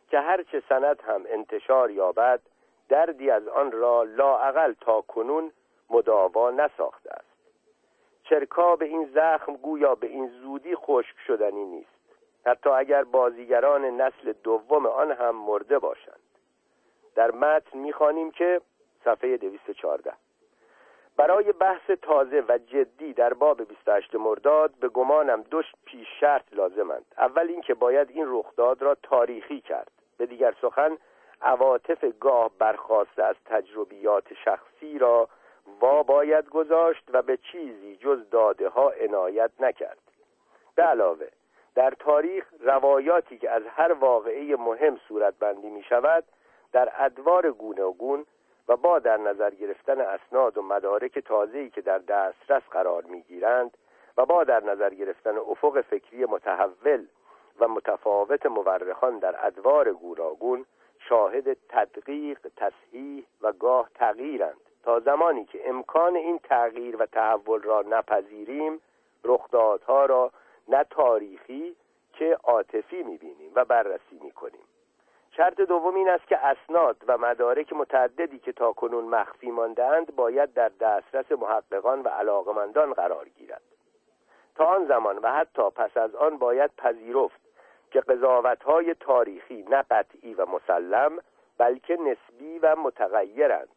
که 0.10 0.20
هرچه 0.20 0.64
سند 0.70 1.02
هم 1.02 1.24
انتشار 1.30 1.92
یابد 1.92 2.42
دردی 2.90 3.30
از 3.30 3.48
آن 3.48 3.72
را 3.72 4.04
لاعقل 4.04 4.74
تا 4.82 5.02
کنون 5.02 5.52
مداوا 5.90 6.52
نساخته 6.52 7.12
است. 7.12 7.30
چرکاب 8.24 8.82
این 8.82 9.06
زخم 9.14 9.56
گویا 9.56 9.96
به 9.96 10.08
این 10.08 10.28
زودی 10.28 10.76
خشک 10.76 11.16
شدنی 11.28 11.66
نیست. 11.66 12.00
حتی 12.46 12.70
اگر 12.70 13.04
بازیگران 13.04 13.86
نسل 13.86 14.34
دوم 14.44 14.86
آن 14.86 15.12
هم 15.12 15.36
مرده 15.36 15.80
باشند. 15.80 16.20
در 17.16 17.32
متن 17.32 17.78
می‌خوانیم 17.80 18.32
که 18.32 18.62
صفحه 19.06 19.38
214 19.38 20.14
برای 21.18 21.52
بحث 21.52 21.92
تازه 22.02 22.44
و 22.50 22.58
جدی 22.58 23.14
در 23.14 23.34
باب 23.34 23.64
28 23.64 24.16
مرداد 24.16 24.72
به 24.80 24.88
گمانم 24.88 25.42
دو 25.42 25.62
پیش 25.86 26.08
شرط 26.20 26.44
لازمند. 26.52 27.06
اول 27.18 27.48
اینکه 27.48 27.74
باید 27.74 28.10
این 28.10 28.26
رخداد 28.28 28.82
را 28.82 28.96
تاریخی 29.04 29.62
کرد. 29.62 29.92
به 30.18 30.26
دیگر 30.26 30.56
سخن 30.62 30.98
عواطف 31.42 32.06
گاه 32.20 32.52
برخواسته 32.60 33.24
از 33.24 33.36
تجربیات 33.46 34.34
شخصی 34.34 35.00
را 35.00 35.30
وا 35.82 36.04
باید 36.04 36.50
گذاشت 36.50 37.04
و 37.14 37.22
به 37.22 37.38
چیزی 37.38 37.96
جز 37.96 38.30
داده 38.30 38.70
ها 38.70 38.90
عنایت 38.90 39.52
نکرد. 39.60 40.00
به 40.76 40.84
علاوه 40.84 41.28
در 41.76 41.94
تاریخ 42.00 42.46
روایاتی 42.60 43.38
که 43.38 43.50
از 43.50 43.64
هر 43.68 43.92
واقعه 43.92 44.56
مهم 44.56 44.98
صورت 45.08 45.34
بندی 45.40 45.70
می 45.70 45.84
شود 45.84 46.24
در 46.72 46.92
ادوار 46.98 47.52
گونه 47.52 47.84
و 47.84 47.94
گون 47.94 48.26
و 48.70 48.78
با 48.78 49.00
در 49.00 49.18
نظر 49.18 49.50
گرفتن 49.50 50.02
اسناد 50.02 50.58
و 50.58 50.62
مدارک 50.62 51.20
تازه‌ای 51.20 51.70
که 51.70 51.82
در 51.82 51.98
دسترس 51.98 52.64
قرار 52.72 53.04
می‌گیرند 53.04 53.78
و 54.18 54.26
با 54.26 54.44
در 54.44 54.64
نظر 54.64 54.94
گرفتن 54.94 55.38
افق 55.38 55.82
فکری 55.82 56.26
متحول 56.26 57.06
و 57.60 57.68
متفاوت 57.68 58.46
مورخان 58.46 59.20
در 59.20 59.46
ادوار 59.46 59.94
گوناگون 59.94 60.66
شاهد 61.00 61.58
تدقیق 61.70 62.40
تصحیح 62.58 63.26
و 63.42 63.52
گاه 63.52 63.90
تغییرند. 63.96 64.62
تا 64.84 65.00
زمانی 65.00 65.46
که 65.46 65.70
امکان 65.70 66.16
این 66.16 66.40
تغییر 66.40 66.96
و 66.96 67.06
تحول 67.06 67.62
را 67.62 67.82
نپذیریم 67.90 68.82
رخدادها 69.24 70.06
را 70.06 70.32
نه 70.68 70.84
تاریخی 70.90 71.76
که 72.14 72.38
عاطفی 72.44 73.04
می‌بینیم 73.04 73.52
و 73.56 73.66
بررسی 73.66 74.20
می‌کنیم. 74.22 74.69
شرط 75.40 75.62
دوم 75.62 75.96
این 75.96 76.10
است 76.10 76.28
که 76.28 76.38
اسناد 76.38 76.98
و 77.08 77.18
مدارک 77.18 77.74
متعددی 77.74 78.40
که 78.40 78.52
تا 78.52 78.74
کنون 78.74 79.06
مخفی 79.06 79.52
ماندهاند 79.52 80.16
باید 80.16 80.54
در 80.54 80.70
دسترس 80.70 81.32
محققان 81.32 82.02
و 82.02 82.08
علاقمندان 82.08 82.94
قرار 82.94 83.30
گیرد. 83.30 83.62
تا 84.56 84.66
آن 84.66 84.86
زمان 84.86 85.18
و 85.18 85.32
حتی 85.32 85.70
پس 85.76 85.98
از 85.98 86.16
آن 86.16 86.38
باید 86.38 86.72
پذیرفت 86.78 87.42
که 87.92 88.00
قضاوتهای 88.00 88.94
تاریخی 88.94 89.66
نه 89.70 89.84
قطعی 89.92 90.34
و 90.34 90.46
مسلم 90.46 91.20
بلکه 91.58 91.98
نسبی 91.98 92.60
و 92.60 92.76
متغیرند. 92.76 93.70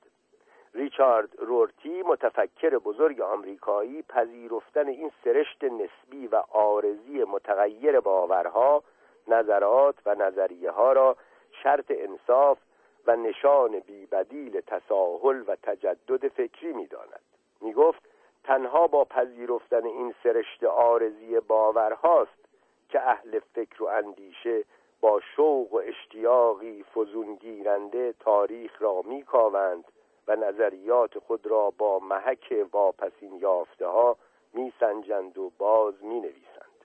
ریچارد 0.74 1.28
رورتی 1.38 2.02
متفکر 2.02 2.78
بزرگ 2.78 3.20
آمریکایی 3.20 4.02
پذیرفتن 4.02 4.88
این 4.88 5.12
سرشت 5.24 5.64
نسبی 5.64 6.26
و 6.26 6.42
آرزی 6.50 7.24
متغیر 7.24 8.00
باورها 8.00 8.82
نظرات 9.28 9.94
و 10.06 10.14
نظریه 10.14 10.70
ها 10.70 10.92
را 10.92 11.16
شرط 11.62 11.84
انصاف 11.88 12.58
و 13.06 13.16
نشان 13.16 13.78
بیبدیل 13.78 14.60
تساهل 14.60 15.44
و 15.46 15.56
تجدد 15.62 16.28
فکری 16.28 16.72
می‌داند. 16.72 17.22
می‌گفت 17.60 18.02
تنها 18.44 18.86
با 18.86 19.04
پذیرفتن 19.04 19.86
این 19.86 20.14
سرشت 20.22 20.64
آرزی 20.64 21.40
باورهاست 21.40 22.42
که 22.88 23.00
اهل 23.00 23.38
فکر 23.38 23.82
و 23.82 23.86
اندیشه 23.86 24.64
با 25.00 25.20
شوق 25.20 25.72
و 25.72 25.76
اشتیاقی 25.76 26.84
فزونگیرنده 26.94 28.14
تاریخ 28.20 28.82
را 28.82 29.02
میکاوند 29.02 29.84
و 30.28 30.36
نظریات 30.36 31.18
خود 31.18 31.46
را 31.46 31.70
با 31.70 31.98
محک 31.98 32.66
واپسین 32.72 33.34
یافته 33.34 33.86
ها 33.86 34.16
میسنجند 34.52 35.38
و 35.38 35.52
باز 35.58 36.04
می‌نویسند. 36.04 36.84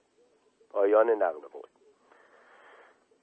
پایان 0.69 1.09
نقل 1.09 1.47
قول. 1.47 1.66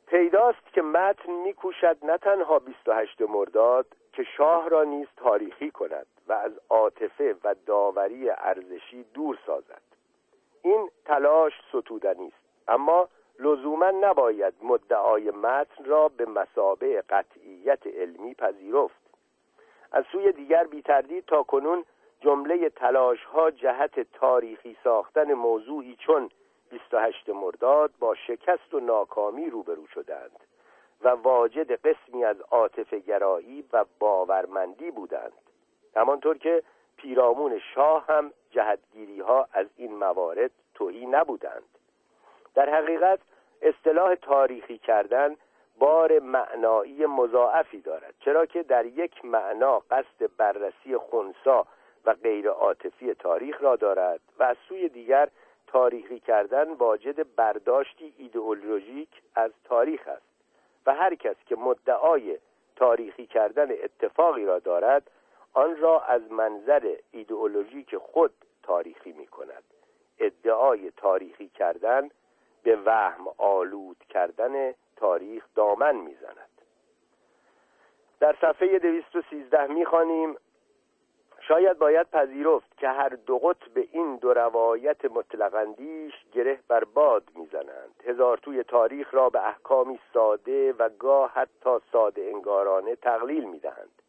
پیداست 0.07 0.73
که 0.73 0.83
متن 0.83 1.33
میکوشد 1.33 1.97
نه 2.03 2.19
تنها 2.19 2.59
28 2.59 3.21
مرداد 3.21 3.87
که 4.13 4.23
شاه 4.37 4.69
را 4.69 4.85
نیز 4.85 5.07
تاریخی 5.17 5.71
کند 5.71 6.07
و 6.29 6.33
از 6.33 6.53
عاطفه 6.71 7.37
و 7.45 7.55
داوری 7.67 8.31
ارزشی 8.31 9.05
دور 9.15 9.39
سازد. 9.47 9.83
این 10.63 10.91
تلاش 11.05 11.53
ستودنی 11.69 12.27
است 12.27 12.69
اما 12.69 13.09
لزوما 13.39 13.91
نباید 13.91 14.55
مدعای 14.63 15.31
متن 15.31 15.85
را 15.85 16.09
به 16.09 16.27
مسابه 16.27 17.03
قطعیت 17.09 17.87
علمی 17.87 18.35
پذیرفت. 18.35 19.05
از 19.93 20.05
سوی 20.13 20.33
دیگر 20.33 20.65
بیتردید 20.65 21.25
تا 21.27 21.43
کنون 21.43 21.85
جمله 22.21 22.69
تلاش 22.69 23.25
ها 23.25 23.51
جهت 23.51 24.01
تاریخی 24.13 24.77
ساختن 24.85 25.33
موضوعی 25.33 25.97
چون 25.97 26.31
28 26.75 27.29
مرداد 27.29 27.91
با 27.99 28.15
شکست 28.15 28.75
و 28.75 28.81
ناکامی 28.81 29.51
روبرو 29.51 29.87
شدند 29.87 30.41
و 31.03 31.09
واجد 31.09 31.73
قسمی 31.73 32.25
از 32.25 32.41
عاطفه 32.41 32.99
گرایی 32.99 33.65
و 33.73 33.85
باورمندی 33.99 34.91
بودند. 34.91 35.33
همانطور 35.97 36.39
که 36.39 36.63
پیرامون 36.97 37.61
شاه 37.75 38.07
هم 38.07 38.33
جهتگیری 38.51 39.21
ها 39.21 39.49
از 39.53 39.67
این 39.77 39.95
موارد 39.95 40.51
توهی 40.75 41.07
نبودند. 41.07 41.79
در 42.55 42.75
حقیقت 42.75 43.19
اصطلاح 43.63 44.15
تاریخی 44.15 44.79
کردن 44.79 45.37
بار 45.79 46.19
معنایی 46.19 47.07
مضاعفی 47.07 47.81
دارد 47.81 48.15
چرا 48.21 48.47
که 48.47 48.63
در 48.63 48.87
یک 48.87 49.25
معنا 49.25 49.79
قصد 49.79 50.37
بررسی 50.37 50.97
خونسا 50.97 51.67
و 52.05 52.15
غیر 52.15 52.49
عاطفی 52.49 53.15
تاریخ 53.15 53.63
را 53.63 53.77
دارد 53.77 54.21
و 54.39 54.43
از 54.43 54.57
سوی 54.69 54.89
دیگر 54.89 55.29
تاریخی 55.75 56.21
کردن 56.21 56.73
واجد 56.73 57.35
برداشتی 57.37 58.15
ایدئولوژیک 58.19 59.09
از 59.35 59.51
تاریخ 59.65 60.09
است 60.09 60.27
و 60.87 60.95
هر 60.95 61.15
کس 61.15 61.37
که 61.47 61.57
مدعای 61.57 62.39
تاریخی 62.77 63.27
کردن 63.27 63.71
اتفاقی 63.71 64.45
را 64.45 64.59
دارد 64.59 65.11
آن 65.53 65.77
را 65.77 66.01
از 66.01 66.33
منظر 66.33 66.97
ایدئولوژیک 67.11 67.97
خود 67.97 68.33
تاریخی 68.63 69.13
می 69.13 69.27
کند 69.27 69.65
ادعای 70.19 70.91
تاریخی 70.91 71.49
کردن 71.49 72.09
به 72.63 72.79
وهم 72.85 73.29
آلود 73.39 74.05
کردن 74.09 74.75
تاریخ 74.97 75.45
دامن 75.55 75.97
می‌زند. 75.97 76.63
در 78.21 78.37
صفحه 78.41 78.79
213 78.79 79.67
می‌خوانیم 79.67 80.37
شاید 81.49 81.79
باید 81.79 82.11
پذیرفت 82.11 82.79
که 82.79 82.89
هر 82.89 83.09
دو 83.09 83.39
قطب 83.39 83.85
این 83.93 84.17
دو 84.17 84.35
روایت 84.35 85.05
مطلقندیش 85.05 86.15
گره 86.33 86.59
بر 86.69 86.85
باد 86.85 87.23
می‌زنند. 87.35 88.03
هزار 88.05 88.39
توی 88.39 88.63
تاریخ 88.63 89.15
را 89.15 89.31
به 89.31 89.49
احکامی 89.49 89.99
ساده 90.15 90.73
و 90.73 90.89
گاه 90.99 91.31
حتی 91.35 91.71
ساده 91.93 92.23
انگارانه 92.23 92.97
تقلیل 92.97 93.45
می‌دهند. 93.45 94.03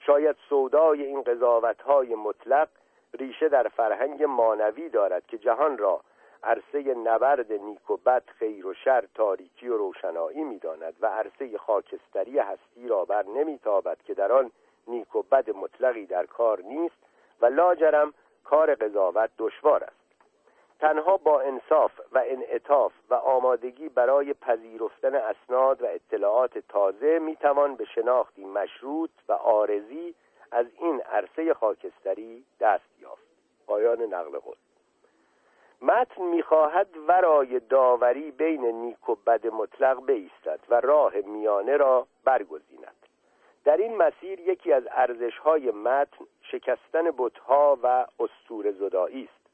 شاید 0.00 0.36
سودای 0.48 1.02
این 1.02 1.22
قضاوت 1.22 1.82
های 1.82 2.14
مطلق 2.14 2.68
ریشه 3.14 3.48
در 3.48 3.68
فرهنگ 3.68 4.24
مانوی 4.24 4.88
دارد 4.88 5.26
که 5.26 5.38
جهان 5.38 5.78
را 5.78 6.00
عرصه 6.42 6.94
نبرد 6.94 7.52
نیک 7.52 7.90
و 7.90 7.96
بد 7.96 8.22
خیر 8.38 8.66
و 8.66 8.74
شر 8.74 9.04
تاریکی 9.14 9.68
و 9.68 9.76
روشنایی 9.76 10.44
می‌داند 10.44 10.94
و 11.00 11.06
عرصه 11.06 11.58
خاکستری 11.58 12.38
هستی 12.38 12.88
را 12.88 13.04
بر 13.04 13.22
نمیتابد 13.22 13.98
که 14.02 14.14
در 14.14 14.32
آن 14.32 14.50
نیک 14.88 15.16
و 15.16 15.22
بد 15.22 15.50
مطلقی 15.50 16.06
در 16.06 16.26
کار 16.26 16.60
نیست 16.60 16.96
و 17.40 17.46
لاجرم 17.46 18.14
کار 18.44 18.74
قضاوت 18.74 19.30
دشوار 19.38 19.84
است. 19.84 20.04
تنها 20.78 21.16
با 21.16 21.40
انصاف 21.40 21.92
و 22.12 22.22
انعطاف 22.26 22.92
و 23.10 23.14
آمادگی 23.14 23.88
برای 23.88 24.34
پذیرفتن 24.34 25.14
اسناد 25.14 25.82
و 25.82 25.86
اطلاعات 25.86 26.58
تازه 26.58 27.18
می‌توان 27.18 27.74
به 27.76 27.84
شناختی 27.84 28.44
مشروط 28.44 29.10
و 29.28 29.32
آرزی 29.32 30.14
از 30.52 30.66
این 30.78 31.00
عرصه 31.00 31.54
خاکستری 31.54 32.44
دست 32.60 33.00
یافت. 33.00 33.22
پایان 33.66 34.02
نقل 34.02 34.38
قول. 34.38 34.56
متن 35.82 36.22
می‌خواهد 36.22 36.88
ورای 37.08 37.60
داوری 37.60 38.30
بین 38.30 38.64
نیک 38.64 39.08
و 39.08 39.14
بد 39.14 39.46
مطلق 39.46 39.96
بایستد 39.96 40.60
و 40.68 40.80
راه 40.80 41.16
میانه 41.16 41.76
را 41.76 42.06
برگزیند. 42.24 43.03
در 43.64 43.76
این 43.76 43.96
مسیر 43.96 44.40
یکی 44.40 44.72
از 44.72 44.82
ارزشهای 44.90 45.70
متن 45.70 46.24
شکستن 46.42 47.10
بتها 47.18 47.78
و 47.82 48.06
استور 48.18 48.72
زدایی 48.72 49.24
است. 49.24 49.44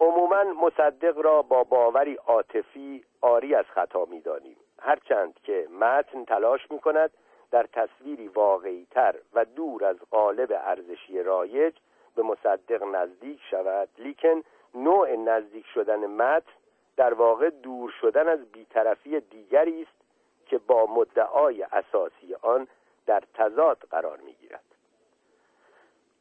عموما 0.00 0.44
مصدق 0.44 1.18
را 1.18 1.42
با 1.42 1.64
باوری 1.64 2.14
عاطفی 2.14 3.04
آری 3.20 3.54
از 3.54 3.64
خطا 3.64 4.04
می‌دانیم. 4.04 4.56
هرچند 4.78 5.40
که 5.42 5.68
متن 5.80 6.24
تلاش 6.24 6.70
می 6.70 6.78
کند 6.78 7.10
در 7.50 7.66
تصویری 7.72 8.28
واقعیتر 8.28 9.14
و 9.34 9.44
دور 9.44 9.84
از 9.84 9.96
قالب 10.10 10.52
ارزشی 10.52 11.22
رایج 11.22 11.74
به 12.16 12.22
مصدق 12.22 12.82
نزدیک 12.82 13.40
شود 13.50 13.88
لیکن 13.98 14.42
نوع 14.74 15.16
نزدیک 15.16 15.66
شدن 15.66 16.06
متن 16.06 16.52
در 16.96 17.14
واقع 17.14 17.50
دور 17.50 17.90
شدن 18.00 18.28
از 18.28 18.52
بیطرفی 18.52 19.20
دیگری 19.20 19.82
است 19.82 20.04
که 20.46 20.58
با 20.58 20.86
مدعای 20.86 21.62
اساسی 21.62 22.34
آن 22.42 22.68
در 23.06 23.22
تضاد 23.34 23.78
قرار 23.90 24.18
می‌گیرد. 24.18 24.64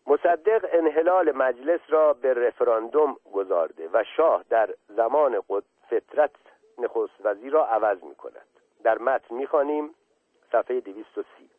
مصدق 0.08 0.66
انحلال 0.72 1.32
مجلس 1.32 1.80
را 1.90 2.14
به 2.14 2.34
رفراندوم 2.34 3.18
گذارده 3.34 3.90
و 3.94 4.04
شاه 4.18 4.44
در 4.50 4.70
زمان 4.88 5.44
فترت 5.88 6.32
نخست 6.78 7.14
وزیر 7.26 7.54
را 7.54 7.66
عوض 7.66 8.04
می 8.04 8.16
کند 8.16 8.48
در 8.84 8.98
متن 8.98 9.36
می‌خوانیم 9.36 9.96
صفحه 10.52 10.80
230 10.80 11.50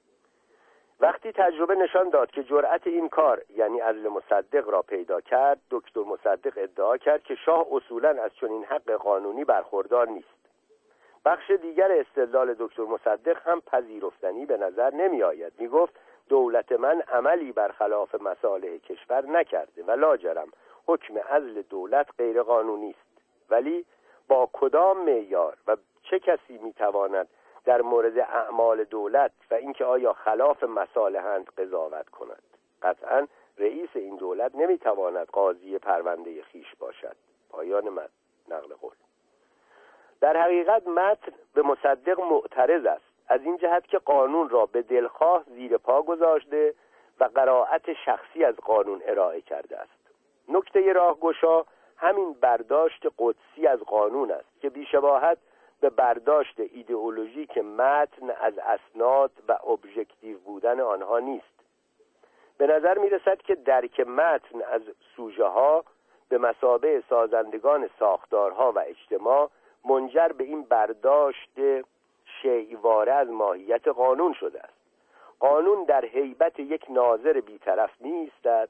وقتی 1.01 1.32
تجربه 1.32 1.74
نشان 1.74 2.10
داد 2.10 2.30
که 2.30 2.44
جرأت 2.44 2.86
این 2.86 3.09
کار 3.09 3.42
یعنی 3.56 3.80
عزل 3.80 4.09
مصدق 4.09 4.68
را 4.68 4.82
پیدا 4.82 5.20
کرد 5.20 5.60
دکتر 5.70 6.01
مصدق 6.01 6.52
ادعا 6.56 6.96
کرد 6.96 7.22
که 7.22 7.34
شاه 7.34 7.66
اصولا 7.70 8.22
از 8.22 8.30
چنین 8.34 8.64
حق 8.64 8.90
قانونی 8.90 9.44
برخوردار 9.44 10.09
نیست. 10.09 10.43
بخش 11.24 11.51
دیگر 11.51 11.92
استدلال 11.92 12.55
دکتر 12.59 12.82
مصدق 12.82 13.48
هم 13.48 13.60
پذیرفتنی 13.60 14.46
به 14.46 14.56
نظر 14.56 14.94
نمی 14.94 15.22
آید 15.22 15.52
می 15.59 15.68
گفت 15.68 15.94
دولت 16.28 16.72
من 16.72 17.01
عملی 17.01 17.52
برخلاف 17.52 18.14
مساله 18.14 18.78
کشور 18.78 19.26
نکرده 19.26 19.82
و 19.82 19.90
لاجرم. 19.90 20.48
حکم 20.86 21.18
عزل 21.18 21.62
دولت 21.62 22.06
غیر 22.18 22.42
قانونی 22.42 22.90
است. 22.90 23.22
ولی 23.51 23.86
با 24.28 24.51
کدام 24.52 25.05
معیار 25.05 25.56
و 25.66 25.76
چه 26.02 26.18
کسی 26.18 26.59
می‌تواند 26.59 27.28
در 27.64 27.82
مورد 27.82 28.18
اعمال 28.18 28.84
دولت 28.84 29.32
و 29.51 29.55
اینکه 29.55 29.84
آیا 29.84 30.12
خلاف 30.12 30.62
مصالحند 30.62 31.51
قضاوت 31.59 32.09
کند؟ 32.09 32.42
قطعا 32.82 33.26
رئیس 33.59 33.88
این 33.94 34.16
دولت 34.16 34.55
نمی‌تواند 34.55 35.26
قاضی 35.26 35.78
پرونده 35.78 36.42
خیش 36.42 36.74
باشد. 36.78 37.16
پایان 37.51 37.88
من 37.88 38.09
نقل 38.48 38.74
قول. 38.74 38.94
در 40.24 40.36
حقیقت 40.36 40.86
متن 40.86 41.32
به 41.55 41.62
مصدق 41.62 42.20
معترض 42.20 42.86
است. 42.86 43.05
از 43.28 43.40
این 43.42 43.56
جهت 43.56 43.86
که 43.86 43.98
قانون 43.98 44.48
را 44.48 44.66
به 44.66 44.82
دلخواه 44.82 45.44
زیر 45.55 45.76
پا 45.76 46.02
گذاشته 46.02 46.74
و 47.20 47.24
قرائت 47.24 47.92
شخصی 47.92 48.44
از 48.44 48.56
قانون 48.56 49.02
ارائه 49.06 49.40
کرده 49.40 49.78
است. 49.78 49.92
نکته 50.48 50.92
راهگشا 50.92 51.64
همین 51.96 52.32
برداشت 52.32 53.06
قدسی 53.18 53.66
از 53.66 53.80
قانون 53.80 54.30
است 54.30 54.60
که 54.60 54.70
بیشباهت 54.70 55.38
به 55.80 55.90
برداشت 55.90 56.60
ایدئولوژیک 56.60 57.59
متن 57.59 58.30
از 58.40 58.55
اسناد 58.59 59.30
و 59.48 59.52
ابژکتیو 59.52 60.38
بودن 60.38 60.80
آنها 60.80 61.18
نیست. 61.18 61.60
به 62.59 62.66
نظر 62.66 62.98
می 62.98 63.10
رسد 63.10 63.38
که 63.38 63.55
درک 63.55 64.01
متن 64.01 64.62
از 64.72 64.82
سوژه 65.16 65.46
ها 65.46 65.84
به 66.28 66.38
مسابه 66.38 67.02
سازندگان 67.10 67.90
ساختارها 67.98 68.72
و 68.72 68.78
اجتماع 68.78 69.51
منجر 69.85 70.28
به 70.28 70.44
این 70.44 70.62
برداشت 70.62 71.59
شیواره 72.43 73.12
از 73.12 73.28
ماهیت 73.28 73.89
قانون 73.89 74.32
شده 74.32 74.61
است. 74.61 74.85
قانون 75.39 75.85
در 75.85 76.05
حیبت 76.05 76.59
یک 76.59 76.86
ناظر 76.89 77.40
بیطرف 77.40 77.90
نیستد 78.01 78.69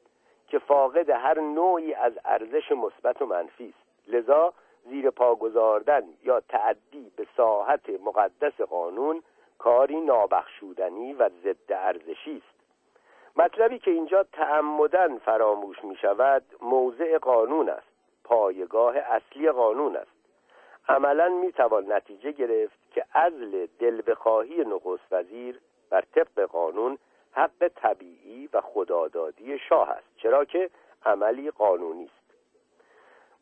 که 0.49 0.59
فاقد 0.59 1.11
هر 1.11 1.41
نوعی 1.41 1.95
از 1.95 2.13
ارزش 2.25 2.73
مثبت 2.73 3.23
و 3.23 3.27
منفی 3.27 3.69
است. 3.69 4.11
لذا 4.15 4.53
زیر 4.85 5.11
پا 5.11 5.35
گذاردن 5.35 6.03
یا 6.25 6.41
تعدی 6.41 7.13
به 7.17 7.27
ساحت 7.37 7.91
مقدس 8.05 8.61
قانون 8.61 9.23
کاری 9.59 10.01
نابخشودنی 10.01 11.13
و 11.13 11.29
ضد 11.29 11.73
ارزشی 11.73 12.37
است. 12.37 12.55
مطلبی 13.37 13.79
که 13.79 13.91
اینجا 13.91 14.23
تعمدن 14.23 15.19
فراموش 15.19 15.85
می 15.85 15.97
شود 15.97 16.43
موضع 16.63 17.19
قانون 17.19 17.69
است. 17.69 17.87
پایگاه 18.25 18.97
اصلی 18.97 19.51
قانون 19.51 19.97
است. 19.97 20.14
عملا 20.89 21.29
می‌توان 21.29 21.93
نتیجه 21.93 22.33
گرفت 22.33 22.79
که 22.91 23.05
ازل 23.13 23.67
دل 23.79 24.03
بخواهی 24.07 24.65
نخست 24.65 25.13
وزیر 25.13 25.61
بر 25.91 26.05
طبق 26.15 26.41
قانون 26.41 26.99
حق 27.33 27.69
طبیعی 27.77 28.49
و 28.53 28.61
خدادادی 28.61 29.59
شاه 29.59 29.91
است 29.91 30.17
چرا 30.17 30.45
که 30.45 30.71
عملی 31.07 31.51
قانونی 31.51 32.05
است. 32.05 32.25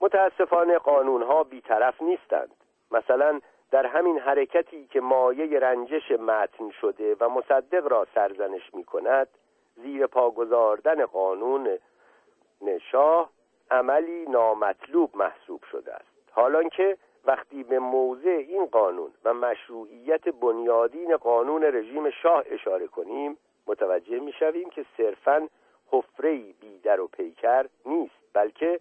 متاسفانه 0.00 0.78
قانونها 0.78 1.44
بیطرف 1.44 2.02
نیستند. 2.02 2.54
مثلا 2.90 3.40
در 3.70 3.86
همین 3.86 4.18
حرکتی 4.18 4.86
که 4.86 5.00
مایه 5.00 5.58
رنجش 5.58 6.10
متن 6.10 6.70
شده 6.70 7.16
و 7.20 7.28
مصدق 7.28 7.86
را 7.86 8.06
سرزنش 8.14 8.74
می 8.74 8.84
کند 8.84 9.28
زیر 9.76 10.06
پا 10.06 10.30
گذاردن 10.30 11.06
قانون 11.06 11.78
شاه 12.90 13.30
عملی 13.70 14.26
نامطلوب 14.26 15.16
محسوب 15.16 15.62
شده 15.70 15.94
است. 15.94 16.30
حالان 16.32 16.68
که 16.68 16.98
وقتی 17.24 17.62
به 17.62 17.78
موضع 17.78 18.44
این 18.48 18.66
قانون 18.66 19.10
و 19.24 19.34
مشروعیت 19.34 20.28
بنیادین 20.28 21.16
قانون 21.16 21.62
رژیم 21.62 22.10
شاه 22.10 22.44
اشاره 22.46 22.86
کنیم 22.86 23.36
متوجه 23.66 24.20
می 24.20 24.32
شویم 24.32 24.70
که 24.70 24.84
صرفا 24.96 25.48
حفرهی 25.90 26.54
بیدر 26.60 27.00
و 27.00 27.06
پیکر 27.06 27.66
نیست 27.86 28.14
بلکه 28.32 28.80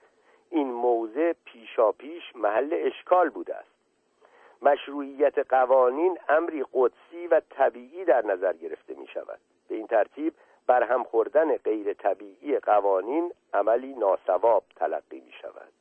این 0.50 0.72
موضع 0.72 1.34
پیشا 1.46 1.92
پیش 1.92 2.36
محل 2.36 2.70
اشکال 2.74 3.30
بوده 3.30 3.56
است. 3.56 3.72
مشروعیت 4.62 5.38
قوانین 5.38 6.18
امری 6.30 6.66
قدسی 6.74 7.28
و 7.32 7.42
طبیعی 7.50 8.06
در 8.06 8.26
نظر 8.26 8.54
گرفته 8.54 8.94
می 8.94 9.08
شود 9.08 9.40
به 9.68 9.76
این 9.76 9.88
ترتیب 9.88 10.34
برهم 10.68 11.04
خوردن 11.04 11.58
غیر 11.58 11.94
طبیعی 11.94 12.60
قوانین 12.60 13.34
عملی 13.54 13.94
ناسواب 13.94 14.64
تلقی 14.76 15.20
می 15.20 15.32
شود 15.42 15.81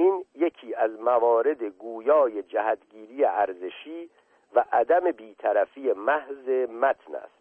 این 0.00 0.24
یکی 0.34 0.74
از 0.74 1.00
موارد 1.00 1.62
گویای 1.62 2.42
جهتگیری 2.42 3.24
ارزشی 3.24 4.10
و 4.54 4.64
عدم 4.72 5.12
بیطرفی 5.12 5.92
محض 5.92 6.48
متن 6.68 7.14
است. 7.14 7.40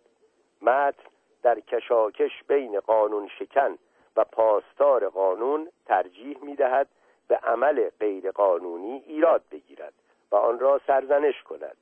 متن 0.61 1.03
در 1.43 1.59
کشاکش 1.59 2.43
بین 2.47 2.79
قانون 2.79 3.27
شکن 3.27 3.77
و 4.15 4.23
پاسدار 4.23 5.09
قانون 5.09 5.69
ترجیح 5.85 6.37
می 6.41 6.55
دهد 6.55 6.87
به 7.27 7.35
عمل 7.35 7.89
غیرقانونی 7.99 9.03
ایراد 9.07 9.43
بگیرد 9.51 9.93
و 10.31 10.35
آن 10.35 10.59
را 10.59 10.81
سرزنش 10.87 11.43
کند 11.43 11.77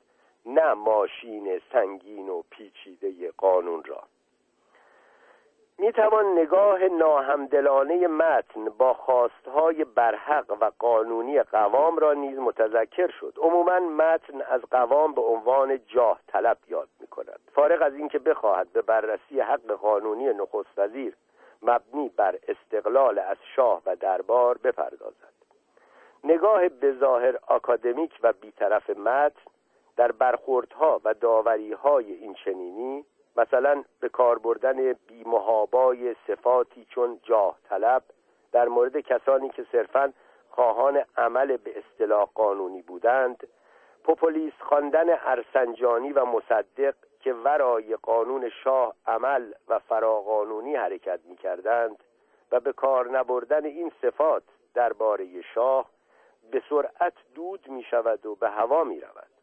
نه 0.45 0.73
ماشین 0.73 1.61
سنگین 1.71 2.29
و 2.29 2.43
پیچیده 2.49 3.31
قانون 3.37 3.83
را. 3.83 4.03
می 5.79 5.91
توان 5.91 6.25
نگاه 6.39 6.83
ناهمدلانه 6.83 8.07
متن 8.07 8.69
با 8.69 8.93
خواستهای 8.93 9.83
برحق 9.83 10.57
و 10.61 10.71
قانونی 10.79 11.43
قوام 11.43 11.97
را 11.97 12.13
نیز 12.13 12.39
متذکر 12.39 13.11
شد. 13.19 13.33
عموما 13.41 13.79
متن 13.79 14.41
از 14.41 14.61
قوام 14.61 15.13
به 15.13 15.21
عنوان 15.21 15.79
جاه 15.87 16.19
طلب 16.27 16.57
یاد 16.67 16.87
می 16.99 17.07
کند 17.07 17.39
فارغ 17.53 17.81
از 17.81 17.93
اینکه 17.93 18.19
بخواهد 18.19 18.73
به 18.73 18.81
بررسی 18.81 19.39
حق 19.39 19.71
قانونی 19.71 20.33
نخست 20.33 20.69
وزیر 20.77 21.15
مبنی 21.61 22.09
بر 22.09 22.39
استقلال 22.47 23.19
از 23.19 23.37
شاه 23.55 23.81
و 23.85 23.95
دربار 23.95 24.57
بپردازد. 24.57 25.33
نگاه 26.23 26.69
بظاهر 26.69 27.39
آکادمیک 27.47 28.19
و 28.23 28.33
بیطرف 28.33 28.89
متن 28.89 29.41
در 29.97 30.11
برخوردها 30.11 31.01
و 31.03 31.13
داوریهای 31.13 32.13
این 32.13 32.33
چنینی 32.33 33.05
مثلا 33.37 33.83
به 33.99 34.09
کار 34.09 34.39
بردن 34.39 34.93
بیمهابای 34.93 36.15
صفاتی 36.27 36.85
چون 36.89 37.19
جاه 37.23 37.57
طلب 37.69 38.03
در 38.51 38.67
مورد 38.67 38.99
کسانی 38.99 39.49
که 39.49 39.65
صرفا 39.71 40.13
خواهان 40.49 41.03
عمل 41.17 41.57
به 41.57 41.73
اصطلاح 41.77 42.29
قانونی 42.35 42.81
بودند 42.81 43.47
پوپولیست 44.03 44.61
خواندن 44.61 45.05
ارسنجانی 45.09 46.11
و 46.11 46.25
مصدق 46.25 46.95
که 47.19 47.33
ورای 47.33 47.95
قانون 47.95 48.49
شاه 48.63 48.93
عمل 49.07 49.53
و 49.67 49.79
فراقانونی 49.79 50.75
حرکت 50.75 51.19
می 51.25 51.35
کردند 51.35 52.03
و 52.51 52.59
به 52.59 52.73
کار 52.73 53.09
نبردن 53.09 53.65
این 53.65 53.91
صفات 54.01 54.43
درباره 54.73 55.41
شاه 55.41 55.89
به 56.51 56.61
سرعت 56.69 57.13
دود 57.35 57.67
می 57.67 57.83
شود 57.83 58.25
و 58.25 58.35
به 58.35 58.49
هوا 58.49 58.83
می 58.83 59.01
رود 59.01 59.36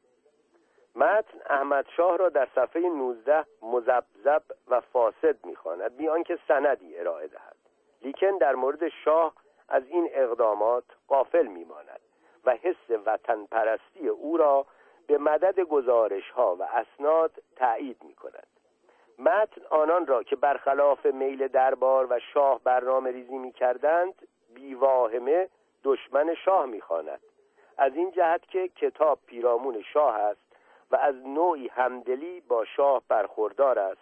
متن 0.94 1.38
احمد 1.50 1.86
شاه 1.96 2.16
را 2.16 2.28
در 2.28 2.48
صفحه 2.54 2.82
19 2.82 3.44
مزبزب 3.62 4.42
و 4.68 4.80
فاسد 4.80 5.46
می‌خواند. 5.46 5.96
بیان 5.96 6.22
که 6.22 6.38
سندی 6.48 6.98
ارائه 6.98 7.26
دهد. 7.26 7.56
لیکن 8.02 8.38
در 8.38 8.54
مورد 8.54 8.88
شاه 8.88 9.34
از 9.68 9.82
این 9.88 10.08
اقدامات 10.12 10.84
قافل 11.08 11.46
میماند 11.46 12.00
و 12.44 12.56
حس 12.62 12.90
وطن 13.06 13.46
پرستی 13.46 14.08
او 14.08 14.36
را 14.36 14.66
به 15.06 15.18
مدد 15.18 15.60
گزارش 15.60 16.30
ها 16.30 16.56
و 16.56 16.62
اسناد 16.62 17.32
تایید 17.56 18.04
می 18.04 18.14
کند 18.14 18.46
متن 19.18 19.62
آنان 19.70 20.06
را 20.06 20.22
که 20.22 20.36
برخلاف 20.36 21.06
میل 21.06 21.48
دربار 21.48 22.06
و 22.10 22.18
شاه 22.18 22.60
برنامه 22.64 23.10
ریزی 23.10 23.38
می 23.38 23.52
کردند 23.52 24.14
بیواهمه 24.54 25.48
دشمن 25.84 26.34
شاه 26.34 26.66
می 26.66 26.82
از 27.78 27.94
این 27.94 28.10
جهت 28.10 28.48
که 28.48 28.68
کتاب 28.68 29.18
پیرامون 29.26 29.82
شاه 29.82 30.14
است 30.14 30.43
و 30.94 30.96
از 30.96 31.26
نوعی 31.26 31.68
همدلی 31.68 32.40
با 32.40 32.64
شاه 32.64 33.02
برخوردار 33.08 33.78
است 33.78 34.00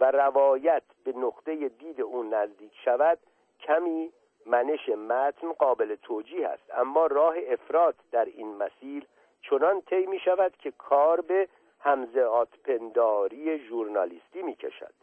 و 0.00 0.10
روایت 0.10 0.82
به 1.04 1.12
نقطه 1.12 1.68
دید 1.68 2.00
او 2.00 2.22
نزدیک 2.22 2.72
شود 2.84 3.18
کمی 3.60 4.12
منش 4.46 4.88
متن 4.88 5.52
قابل 5.52 5.94
توجیه 5.94 6.48
است. 6.48 6.62
اما 6.74 7.06
راه 7.06 7.34
افراد 7.48 7.94
در 8.12 8.24
این 8.24 8.56
مسیر 8.56 9.06
چنان 9.42 9.80
طی 9.80 10.06
می 10.06 10.18
شود 10.18 10.56
که 10.58 10.70
کار 10.70 11.20
به 11.20 11.48
همزعات 11.80 12.48
پنداری 12.64 13.58
ژورنالیستی 13.58 14.42
می 14.42 14.54
کشد. 14.54 14.94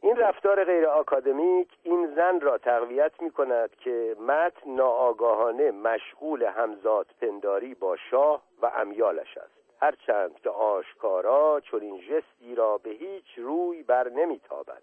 این 0.00 0.16
رفتار 0.16 0.64
غیر 0.64 0.86
آکادمیک 0.86 1.68
این 1.82 2.14
زن 2.14 2.40
را 2.40 2.58
تقویت 2.58 3.22
می 3.22 3.30
کند 3.30 3.76
که 3.76 4.16
متن 4.20 4.70
ناآگاهانه 4.70 5.70
مشغول 5.70 6.42
همزاد 6.42 7.06
پنداری 7.20 7.74
با 7.74 7.96
شاه 7.96 8.42
و 8.62 8.70
امیالش 8.76 9.38
است. 9.38 9.65
هرچند 9.80 10.40
که 10.40 10.50
آشکارا 10.50 11.60
چون 11.60 11.80
این 11.80 12.00
جستی 12.00 12.54
را 12.54 12.78
به 12.78 12.90
هیچ 12.90 13.24
روی 13.36 13.82
بر 13.82 14.08
نمیتابد. 14.08 14.82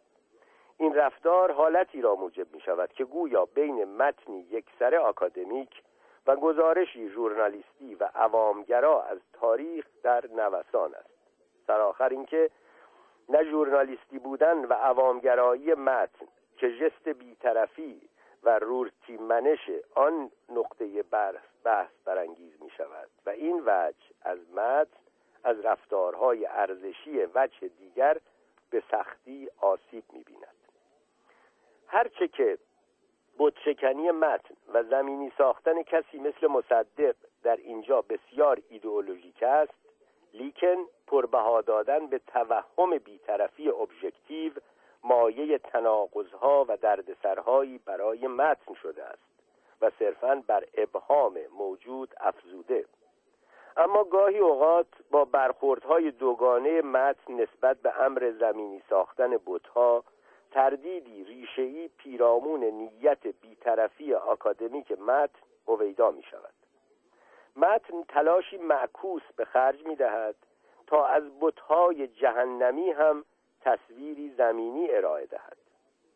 این 0.78 0.96
رفتار 0.96 1.52
حالتی 1.52 2.02
را 2.02 2.16
موجب 2.16 2.54
می 2.54 2.62
شود 2.62 2.94
که 2.94 3.06
گویا 3.06 3.46
بین 3.46 3.84
متنی 3.84 4.40
یکسره 4.52 5.00
آکادمیک 5.00 5.82
و 6.28 6.36
گزارشی 6.36 7.10
ژورنالیستی 7.10 7.96
و 7.96 8.10
عوامگرا 8.16 9.04
از 9.04 9.20
تاریخ 9.34 9.86
در 10.04 10.26
نوسان 10.28 10.96
است. 10.96 11.10
سرآخر 11.68 12.10
اینکه 12.10 12.50
نه 13.30 13.44
ژورنالیستی 13.44 14.20
بودن 14.20 14.66
و 14.66 14.74
عوامگرایی 14.74 15.74
متن 15.74 16.26
که 16.58 16.72
جست 16.78 17.10
بیطرفی 17.10 18.02
و 18.44 18.60
رورتی 18.60 19.18
منش 19.18 19.70
آن 19.96 20.32
نقطه 20.50 21.04
بحث 21.64 21.92
برانگیز 22.06 22.62
می 22.62 22.70
شود. 22.70 23.10
و 23.26 23.30
این 23.30 23.64
وجه 23.66 24.06
از 24.22 24.40
متن 24.56 24.98
از 25.44 25.60
رفتارهای 25.60 26.46
ارزشی 26.46 27.26
وجه 27.36 27.68
دیگر 27.68 28.18
به 28.70 28.84
سختی 28.92 29.50
آسیب 29.62 30.04
می 30.14 30.24
بیند. 30.24 30.48
هرچه 31.88 32.28
که 32.28 32.58
بودشکنی 33.38 34.12
متن 34.12 34.56
و 34.74 34.84
زمینی 34.84 35.32
ساختن 35.38 35.84
کسی 35.84 36.20
مثل 36.20 36.48
مصدق 36.48 37.16
در 37.44 37.56
اینجا 37.56 38.02
بسیار 38.02 38.62
ایدئولوژیک 38.70 39.44
است 39.44 39.74
لیکن 40.34 40.78
پربها 41.08 41.62
دادن 41.62 42.08
به 42.08 42.20
توهم 42.28 42.98
بیطرفی 42.98 43.70
ابژکتیو 43.70 44.52
مایه 45.04 45.58
تناقضها 45.58 46.66
و 46.68 46.78
دردسرهایی 46.78 47.78
برای 47.78 48.28
متن 48.28 48.74
شده 48.74 49.04
است. 49.04 49.33
و 49.84 49.92
صرفا 50.00 50.44
بر 50.48 50.64
ابهام 50.74 51.40
موجود 51.58 52.14
افزوده. 52.20 52.86
اما 53.78 54.04
گاهی 54.04 54.40
اوقات 54.40 54.88
با 55.12 55.26
برخوردهای 55.26 56.12
دوگانه 56.12 56.82
متن 56.82 57.34
نسبت 57.34 57.78
به 57.78 58.02
امر 58.02 58.34
زمینی 58.40 58.82
ساختن 58.90 59.38
بتها 59.46 60.04
تردیدی 60.52 61.24
ریشهای 61.24 61.88
پیرامون 61.88 62.64
نیت 62.64 63.28
بیطرفی 63.28 64.14
آکادمیک 64.14 64.92
متن 64.92 65.40
هویدا 65.68 66.12
می 66.12 66.24
شود 66.24 66.54
متن 67.56 68.04
تلاشی 68.08 68.58
معکوس 68.58 69.22
به 69.36 69.46
خرج 69.46 69.86
می 69.86 69.96
دهد 69.96 70.36
تا 70.88 71.06
از 71.06 71.24
بتهای 71.40 72.08
جهنمی 72.08 72.92
هم 72.92 73.26
تصویری 73.62 74.34
زمینی 74.38 74.92
ارائه 74.92 75.26
دهد. 75.26 75.58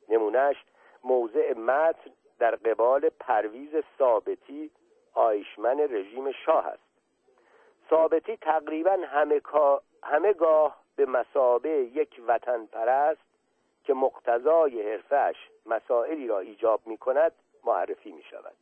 نمونهش 0.10 0.56
موضع 1.04 1.54
متن 1.54 2.12
در 2.40 2.56
قبال 2.56 3.10
پرویز 3.10 3.70
ثابتی 3.98 4.72
آیشمن 5.14 5.80
رژیم 5.80 6.32
شاه 6.32 6.68
است. 6.68 6.88
ثابتی 7.90 8.38
تقریبا 8.38 8.98
همه, 9.08 9.42
همه 10.04 10.34
گاه 10.34 10.78
به 10.96 11.06
مسابه 11.06 11.70
یک 11.70 12.22
وطن 12.28 12.66
پرست 12.66 13.22
که 13.84 13.94
مقتضای 13.94 14.92
حرفش 14.92 15.36
مسائلی 15.66 16.28
را 16.28 16.40
ایجاب 16.40 16.82
می 16.86 16.98
کند 16.98 17.32
معرفی 17.64 18.12
می 18.12 18.24
شود 18.24 18.56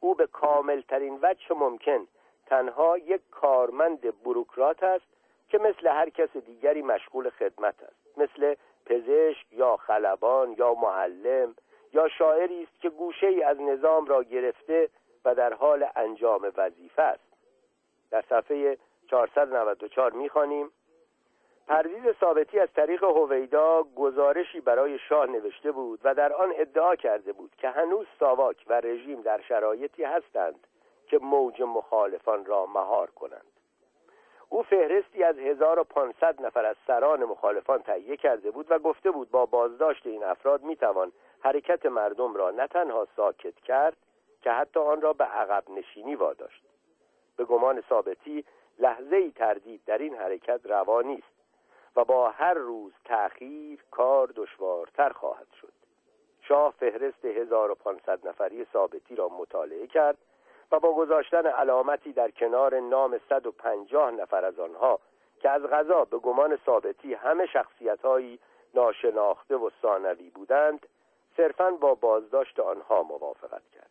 او 0.00 0.14
به 0.14 0.26
کاملترین 0.26 1.18
وجه 1.22 1.54
ممکن 1.54 2.06
تنها 2.46 2.98
یک 2.98 3.20
کارمند 3.30 4.22
بروکرات 4.22 4.82
است 4.82 5.04
که 5.48 5.58
مثل 5.58 5.86
هر 5.88 6.10
کس 6.10 6.36
دیگری 6.36 6.82
مشغول 6.82 7.30
خدمت 7.30 7.82
است. 7.82 8.18
مثل 8.18 8.54
پزشک 8.86 9.52
یا 9.52 9.76
خلبان 9.76 10.54
یا 10.58 10.74
معلم 10.74 11.54
یا 11.92 12.08
شاعری 12.08 12.62
است 12.62 12.80
که 12.80 12.90
گوشه 12.90 13.26
ای 13.26 13.42
از 13.42 13.60
نظام 13.60 14.06
را 14.06 14.22
گرفته 14.22 14.88
و 15.24 15.34
در 15.34 15.52
حال 15.52 15.86
انجام 15.96 16.52
وظیفه 16.56 17.02
است. 17.02 17.32
در 18.10 18.24
صفحه 18.28 18.78
494 19.10 20.12
می‌خوانیم. 20.12 20.70
پرویز 21.68 22.02
ثابتی 22.20 22.58
از 22.58 22.68
طریق 22.76 23.04
هویدا 23.04 23.82
گزارشی 23.82 24.60
برای 24.60 24.98
شاه 24.98 25.26
نوشته 25.26 25.72
بود 25.72 26.00
و 26.04 26.14
در 26.14 26.32
آن 26.32 26.52
ادعا 26.56 26.96
کرده 26.96 27.32
بود 27.32 27.50
که 27.58 27.68
هنوز 27.68 28.06
ساواک 28.20 28.64
و 28.68 28.80
رژیم 28.80 29.20
در 29.20 29.40
شرایطی 29.40 30.04
هستند 30.04 30.66
که 31.06 31.18
موج 31.18 31.62
مخالفان 31.62 32.44
را 32.44 32.66
مهار 32.66 33.10
کنند. 33.10 33.51
او 34.52 34.62
فهرستی 34.62 35.22
از 35.22 35.38
1500 35.38 36.42
نفر 36.42 36.64
از 36.64 36.76
سران 36.86 37.24
مخالفان 37.24 37.82
تهیه 37.82 38.16
کرده 38.16 38.50
بود 38.50 38.66
و 38.70 38.78
گفته 38.78 39.10
بود 39.10 39.30
با 39.30 39.46
بازداشت 39.46 40.06
این 40.06 40.24
افراد 40.24 40.62
می‌توان 40.62 41.12
حرکت 41.40 41.86
مردم 41.86 42.34
را 42.34 42.50
نه 42.50 42.66
تنها 42.66 43.08
ساکت 43.16 43.54
کرد 43.54 43.96
که 44.42 44.50
حتی 44.50 44.80
آن 44.80 45.00
را 45.00 45.12
به 45.12 45.24
عقب 45.24 45.70
نشینی 45.70 46.14
واداشت. 46.14 46.62
به 47.36 47.44
گمان 47.44 47.82
ثابتی 47.88 48.44
لحظه 48.78 49.16
ای 49.16 49.30
تردید 49.30 49.80
در 49.86 49.98
این 49.98 50.14
حرکت 50.14 50.60
روا 50.64 51.02
نیست 51.02 51.32
و 51.96 52.04
با 52.04 52.30
هر 52.30 52.54
روز 52.54 52.92
تأخیر 53.04 53.84
کار 53.90 54.32
دشوارتر 54.36 55.08
خواهد 55.08 55.48
شد. 55.60 55.72
شاه 56.40 56.74
فهرست 56.78 57.24
1500 57.24 58.28
نفری 58.28 58.66
ثابتی 58.72 59.16
را 59.16 59.28
مطالعه 59.28 59.86
کرد 59.86 60.18
و 60.72 60.80
با 60.80 60.92
گذاشتن 60.92 61.46
علامتی 61.46 62.12
در 62.12 62.30
کنار 62.30 62.80
نام 62.80 63.20
150 63.28 64.10
نفر 64.10 64.44
از 64.44 64.58
آنها 64.58 64.98
که 65.40 65.50
از 65.50 65.62
غذا 65.62 66.04
به 66.04 66.18
گمان 66.18 66.58
ثابتی 66.66 67.14
همه 67.14 67.46
شخصیتهایی 67.46 68.38
ناشناخته 68.74 69.56
و 69.56 69.70
ثانوی 69.82 70.30
بودند 70.30 70.86
صرفا 71.36 71.70
با 71.70 71.94
بازداشت 71.94 72.60
آنها 72.60 73.02
موافقت 73.02 73.62
کرد. 73.74 73.90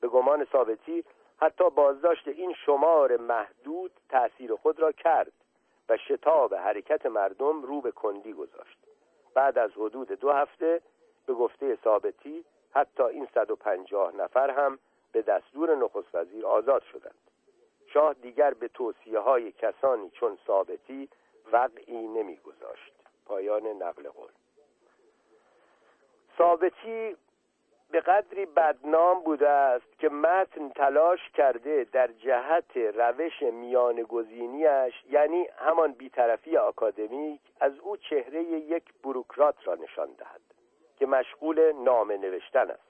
به 0.00 0.08
گمان 0.08 0.44
ثابتی 0.52 1.04
حتی 1.40 1.70
بازداشت 1.70 2.28
این 2.28 2.54
شمار 2.66 3.16
محدود 3.16 3.90
تأثیر 4.08 4.54
خود 4.54 4.80
را 4.80 4.92
کرد 4.92 5.32
و 5.88 5.96
شتاب 5.96 6.54
حرکت 6.54 7.06
مردم 7.06 7.62
رو 7.62 7.80
به 7.80 7.90
کندی 7.90 8.32
گذاشت. 8.32 8.78
بعد 9.34 9.58
از 9.58 9.70
حدود 9.70 10.12
دو 10.12 10.32
هفته 10.32 10.82
به 11.26 11.34
گفته 11.34 11.78
ثابتی 11.84 12.44
حتی 12.74 13.02
این 13.02 13.28
150 13.34 14.14
نفر 14.16 14.50
هم 14.50 14.78
به 15.12 15.22
دستور 15.22 15.74
نخست 15.74 16.14
وزیر 16.14 16.46
آزاد 16.46 16.82
شدند. 16.82 17.14
شاه 17.86 18.14
دیگر 18.14 18.54
به 18.54 18.68
توصیه 18.68 19.18
های 19.18 19.52
کسانی 19.52 20.10
چون 20.10 20.38
ثابتی 20.46 21.08
وقعی 21.52 22.08
نمیگذاشت. 22.08 22.92
پایان 23.26 23.66
نقل 23.66 24.08
قول. 24.08 24.30
ثابتی 26.38 27.16
به 27.90 28.00
قدری 28.00 28.46
بدنام 28.46 29.20
بوده 29.20 29.48
است 29.48 29.98
که 29.98 30.08
متن 30.08 30.68
تلاش 30.68 31.30
کرده 31.34 31.86
در 31.92 32.06
جهت 32.06 32.76
روش 32.76 33.42
میان 33.42 34.02
گزینیش 34.02 34.94
یعنی 35.10 35.48
همان 35.56 35.92
بیطرفی 35.92 36.56
آکادمیک 36.56 37.40
از 37.60 37.78
او 37.78 37.96
چهره 37.96 38.42
یک 38.42 38.84
بروکرات 39.04 39.56
را 39.64 39.74
نشان 39.74 40.08
دهد 40.12 40.40
که 40.98 41.06
مشغول 41.06 41.72
نامه 41.72 42.16
نوشتن 42.16 42.70
است. 42.70 42.87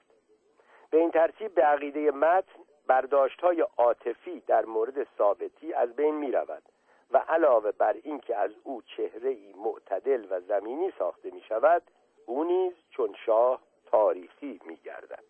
به 0.91 0.97
این 0.97 1.11
ترتیب 1.11 1.55
به 1.55 1.61
عقیده 1.61 2.11
متن 2.11 2.59
برداشت 2.87 3.41
های 3.41 3.65
عاطفی 3.77 4.39
در 4.47 4.65
مورد 4.65 5.07
ثابتی 5.17 5.73
از 5.73 5.95
بین 5.95 6.15
می 6.15 6.31
رود 6.31 6.63
و 7.11 7.17
علاوه 7.17 7.71
بر 7.71 7.95
اینکه 8.03 8.35
از 8.35 8.51
او 8.63 8.81
چهره 8.81 9.29
ای 9.29 9.53
معتدل 9.53 10.25
و 10.29 10.41
زمینی 10.41 10.93
ساخته 10.99 11.31
می 11.31 11.41
شود 11.41 11.81
او 12.25 12.43
نیز 12.43 12.73
چون 12.91 13.15
شاه 13.25 13.61
تاریخی 13.85 14.59
می 14.65 14.75
گردد 14.75 15.23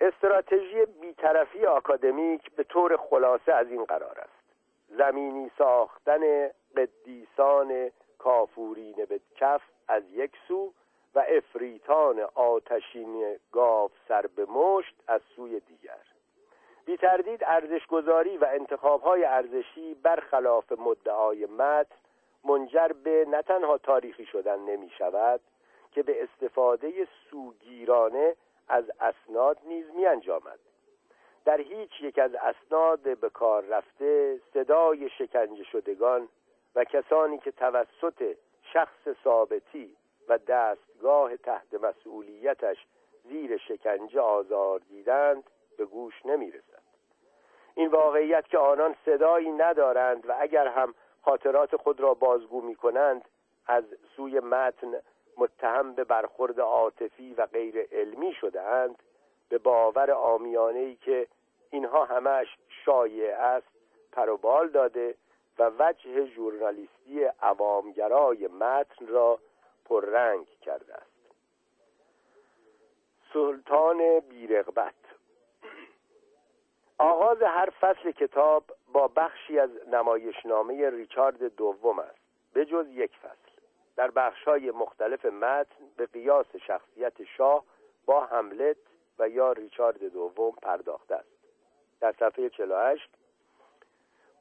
استراتژی 0.00 0.84
بیطرفی 1.00 1.66
آکادمیک 1.66 2.50
به 2.50 2.64
طور 2.64 2.96
خلاصه 2.96 3.52
از 3.52 3.70
این 3.70 3.84
قرار 3.84 4.20
است. 4.20 4.44
زمینی 4.88 5.50
ساختن 5.58 6.50
قدیسان 6.76 7.90
کافورین 8.18 9.04
به 9.08 9.20
کف 9.36 9.62
از 9.88 10.02
یک 10.12 10.32
سو 10.48 10.72
و 11.14 11.24
افریتان 11.28 12.20
آتشین 12.34 13.36
گاف 13.52 13.92
سر 14.08 14.26
به 14.26 14.44
مشت 14.44 14.94
از 15.08 15.20
سوی 15.36 15.60
دیگر. 15.60 16.00
بی 16.84 16.96
تردید 16.96 17.44
ارزشگذاری 17.44 18.36
و 18.36 18.44
انتخابهای 18.44 19.24
ارزشی 19.24 19.94
برخلاف 19.94 20.72
مدعای 20.72 21.46
متن 21.46 21.96
منجر 22.44 22.88
به 22.88 23.26
نه 23.28 23.42
تنها 23.42 23.78
تاریخی 23.78 24.26
شدن 24.26 24.58
نمی 24.58 24.90
شود 24.98 25.40
که 25.92 26.02
به 26.02 26.22
استفاده 26.22 27.08
سوگیرانه 27.30 28.36
از 28.68 28.84
اسناد 29.00 29.58
نیز 29.64 29.84
می 29.96 30.06
انجامد. 30.06 30.58
در 31.44 31.60
هیچ 31.60 31.90
یک 32.00 32.18
از 32.18 32.34
اسناد 32.34 33.18
به 33.18 33.30
کار 33.30 33.64
رفته 33.64 34.40
صدای 34.54 35.10
شکنجه 35.10 35.64
شدگان 35.64 36.28
و 36.74 36.84
کسانی 36.84 37.38
که 37.38 37.50
توسط 37.50 38.36
شخص 38.72 39.08
ثابتی 39.24 39.96
و 40.28 40.38
دستگاه 40.38 41.36
تحت 41.36 41.74
مسئولیتش 41.74 42.86
زیر 43.24 43.56
شکنجه 43.56 44.20
آزار 44.20 44.78
دیدند 44.78 45.44
به 45.78 45.84
گوش 45.84 46.26
نمی 46.26 46.50
رسد. 46.50 46.84
این 47.74 47.88
واقعیت 47.88 48.48
که 48.48 48.58
آنان 48.58 48.96
صدایی 49.04 49.52
ندارند 49.52 50.28
و 50.28 50.34
اگر 50.40 50.68
هم 50.68 50.94
خاطرات 51.22 51.76
خود 51.76 52.00
را 52.00 52.14
بازگو 52.14 52.60
می 52.60 52.74
کنند 52.74 53.24
از 53.66 53.84
سوی 54.16 54.40
متن 54.40 54.94
متهم 55.36 55.92
به 55.92 56.04
برخورد 56.04 56.60
عاطفی 56.60 57.34
و 57.34 57.46
غیر 57.46 57.88
علمی 57.92 58.32
شده 58.32 58.62
اند 58.62 59.02
به 59.48 59.58
باور 59.58 60.10
آمیانه 60.10 60.78
ای 60.78 60.94
که 60.96 61.26
اینها 61.70 62.04
همش 62.04 62.46
شایع 62.84 63.38
است 63.38 63.66
پروبال 64.12 64.68
داده 64.68 65.14
و 65.58 65.70
وجه 65.78 66.24
ژورنالیستی 66.24 67.24
عوامگرای 67.42 68.46
متن 68.46 69.06
را 69.06 69.38
پررنگ 69.84 70.46
کرده 70.60 70.94
است. 70.94 71.14
سلطان 73.32 74.20
بیرغبت. 74.20 74.94
آغاز 76.98 77.42
هر 77.42 77.70
فصل 77.80 78.10
کتاب 78.10 78.64
با 78.92 79.08
بخشی 79.08 79.58
از 79.58 79.70
نمایشنامه 79.92 80.90
ریچارد 80.90 81.56
دوم 81.56 81.98
است 81.98 82.18
به 82.52 82.64
جز 82.64 82.86
یک 82.88 83.16
فصل. 83.16 83.50
در 83.96 84.10
بخشهای 84.10 84.70
مختلف 84.70 85.24
متن 85.24 85.84
به 85.96 86.06
قیاس 86.06 86.56
شخصیت 86.56 87.24
شاه 87.24 87.64
با 88.06 88.26
حملت 88.26 88.76
و 89.18 89.28
یا 89.28 89.52
ریچارد 89.52 90.04
دوم 90.04 90.52
پرداخته 90.62 91.14
است. 91.14 91.28
در 92.00 92.12
صفحه 92.12 92.48
48 92.48 93.10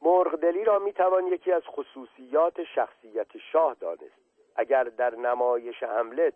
مرغدلی 0.01 0.63
را 0.63 0.79
می‌توان 0.79 1.27
یکی 1.27 1.51
از 1.51 1.63
خصوصیات 1.67 2.63
شخصیت 2.63 3.37
شاه 3.37 3.73
دانست. 3.73 4.22
اگر 4.55 4.83
در 4.83 5.15
نمایش 5.15 5.83
حملت 5.83 6.33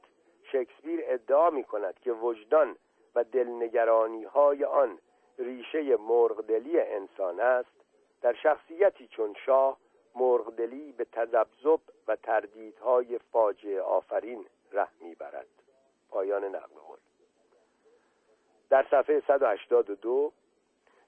شکسپیر 0.52 1.00
ادعا 1.04 1.50
می 1.50 1.64
کند 1.64 2.00
که 2.00 2.12
وجدان 2.12 2.76
و 3.16 3.24
دلنگرانی 3.24 4.24
های 4.24 4.64
آن 4.64 4.98
ریشه 5.40 5.96
مرغدلی 5.96 6.80
انسان 6.80 7.40
است 7.40 7.78
در 8.22 8.34
شخصیتی 8.34 9.08
چون 9.08 9.36
شاه 9.46 9.78
مرغدلی 10.16 10.92
به 10.92 11.06
تذبذب 11.06 11.80
و 12.08 12.16
تردیدهای 12.16 13.20
فاجعه 13.32 13.82
آفرین 13.82 14.46
ره 14.72 14.88
می‌برد. 15.02 15.48
پایان 16.10 16.44
نقل 16.44 16.80
قول. 16.88 16.98
در 18.70 18.86
صفحه 18.92 19.24
182 19.28 20.32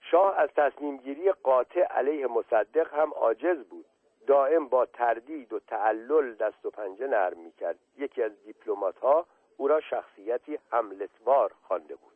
شاه 0.02 0.40
از 0.40 0.50
تصمیم 0.56 0.98
گیری 0.98 1.32
قاطع 1.32 1.82
علیه 1.82 2.28
مصدق 2.28 2.94
هم 2.94 3.14
عاجز 3.14 3.64
بود. 3.64 3.86
دائم 4.28 4.68
با 4.68 4.86
تردید 4.86 5.54
و 5.54 5.60
تعلل 5.60 6.34
دست 6.34 6.66
و 6.66 6.70
پنجه 6.70 7.08
نرم 7.08 7.38
می‌کرد. 7.38 7.80
یکی 7.98 8.24
از 8.24 8.32
دیپلمات 8.44 9.00
ها 9.00 9.26
او 9.58 9.68
را 9.68 9.82
شخصیتی 9.82 10.60
حملتوار 10.72 11.52
خوانده 11.64 11.96
بود. 11.96 12.14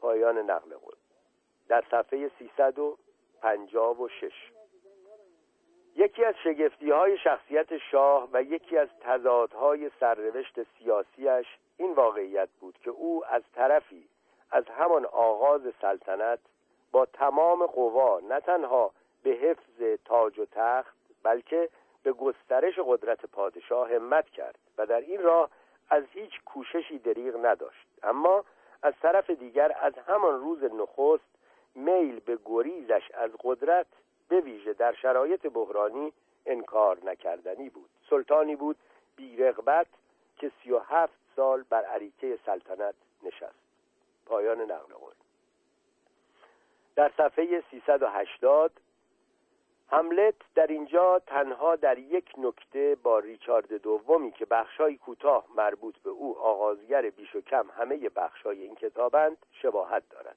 پایان 0.00 0.38
نقل 0.38 0.76
قول. 0.76 0.94
در 1.68 1.84
صفحه 1.90 2.30
356 2.38 4.32
یکی 5.96 6.24
از 6.24 6.34
شگفتی 6.44 6.90
های 6.90 7.18
شخصیت 7.18 7.78
شاه 7.78 8.28
و 8.32 8.42
یکی 8.42 8.78
از 8.78 8.88
تضادهای 9.00 9.90
سرنوشت 10.00 10.62
سیاسیش 10.62 11.46
این 11.76 11.92
واقعیت 11.92 12.48
بود 12.60 12.78
که 12.78 12.90
او 12.90 13.26
از 13.26 13.42
طرفی 13.54 14.08
از 14.50 14.64
همان 14.68 15.06
آغاز 15.06 15.62
سلطنت 15.80 16.38
با 16.92 17.06
تمام 17.06 17.66
قوا 17.66 18.20
نه 18.20 18.40
تنها 18.40 18.92
به 19.26 19.32
حفظ 19.32 19.98
تاج 20.04 20.38
و 20.38 20.46
تخت 20.52 20.96
بلکه 21.22 21.68
به 22.02 22.12
گسترش 22.12 22.78
قدرت 22.86 23.26
پادشاه 23.26 23.94
همت 23.94 24.30
کرد 24.30 24.58
و 24.78 24.86
در 24.86 25.00
این 25.00 25.22
راه 25.22 25.50
از 25.90 26.04
هیچ 26.10 26.32
کوششی 26.44 26.98
دریغ 26.98 27.46
نداشت. 27.46 27.86
اما 28.02 28.44
از 28.82 28.94
طرف 29.02 29.30
دیگر 29.30 29.76
از 29.80 29.92
همان 30.06 30.40
روز 30.40 30.64
نخست 30.64 31.24
میل 31.74 32.20
به 32.20 32.38
گریزش 32.44 33.10
از 33.14 33.30
قدرت 33.44 33.86
به 34.28 34.40
ویژه 34.40 34.72
در 34.72 34.92
شرایط 34.92 35.46
بحرانی 35.46 36.12
انکار 36.46 36.98
نکردنی 37.04 37.68
بود. 37.68 37.90
سلطانی 38.10 38.56
بود 38.56 38.76
بیرغبت 39.16 39.86
که 40.38 40.52
سی 40.62 40.72
و 40.72 40.78
هفت 40.78 41.18
سال 41.36 41.64
بر 41.70 41.84
عریکه 41.84 42.38
سلطنت 42.46 42.94
نشست. 43.22 43.58
پایان 44.26 44.60
نقل 44.60 44.94
قول. 44.94 45.14
در 46.96 47.12
صفحه 47.16 47.62
380 47.70 48.72
هملت 49.90 50.34
در 50.54 50.66
اینجا 50.66 51.18
تنها 51.18 51.76
در 51.76 51.98
یک 51.98 52.32
نکته 52.38 52.96
با 53.02 53.18
ریچارد 53.18 53.72
دومی 53.72 54.32
که 54.32 54.44
بخشای 54.44 54.96
کوتاه 54.96 55.44
مربوط 55.56 55.98
به 55.98 56.10
او 56.10 56.38
آغازگر 56.38 57.10
بیش 57.10 57.36
و 57.36 57.40
کم 57.40 57.66
همه 57.76 58.08
بخشای 58.08 58.62
این 58.62 58.74
کتابند 58.74 59.36
شباهت 59.52 60.02
دارد. 60.10 60.36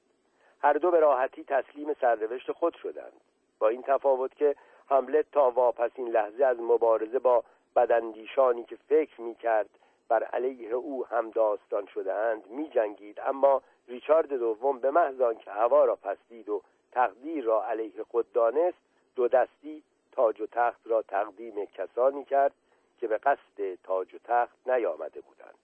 هر 0.62 0.72
دو 0.72 0.90
به 0.90 1.00
راحتی 1.00 1.44
تسلیم 1.44 1.94
سرنوشت 2.00 2.52
خود 2.52 2.74
شدند. 2.74 3.20
با 3.58 3.68
این 3.68 3.82
تفاوت 3.82 4.34
که 4.34 4.56
هملت 4.90 5.26
تا 5.32 5.50
واپسین 5.50 6.08
لحظه 6.08 6.44
از 6.44 6.60
مبارزه 6.60 7.18
با 7.18 7.44
بدندیشانی 7.76 8.64
که 8.64 8.76
فکر 8.88 9.20
می 9.20 9.34
کرد 9.34 9.68
بر 10.08 10.24
علیه 10.24 10.72
او 10.74 11.06
هم 11.06 11.30
داستان 11.30 11.86
شده 11.86 12.14
اند 12.14 12.46
می 12.46 12.68
جنگید 12.68 13.20
اما 13.20 13.62
ریچارد 13.88 14.28
دوم 14.28 14.78
به 14.78 14.90
محض 14.90 15.22
که 15.44 15.50
هوا 15.50 15.84
را 15.84 15.96
پسدید 15.96 16.48
و 16.48 16.62
تقدیر 16.92 17.44
را 17.44 17.64
علیه 17.64 18.02
خود 18.10 18.32
دانست 18.32 18.89
دو 19.20 19.28
دستی 19.28 19.82
تاج 20.12 20.40
و 20.40 20.46
تخت 20.46 20.80
را 20.84 21.02
تقدیم 21.02 21.64
کسانی 21.64 22.24
کرد 22.24 22.52
که 23.00 23.08
به 23.08 23.18
قصد 23.18 23.74
تاج 23.84 24.14
و 24.14 24.18
تخت 24.24 24.68
نیامده 24.68 25.20
بودند. 25.20 25.54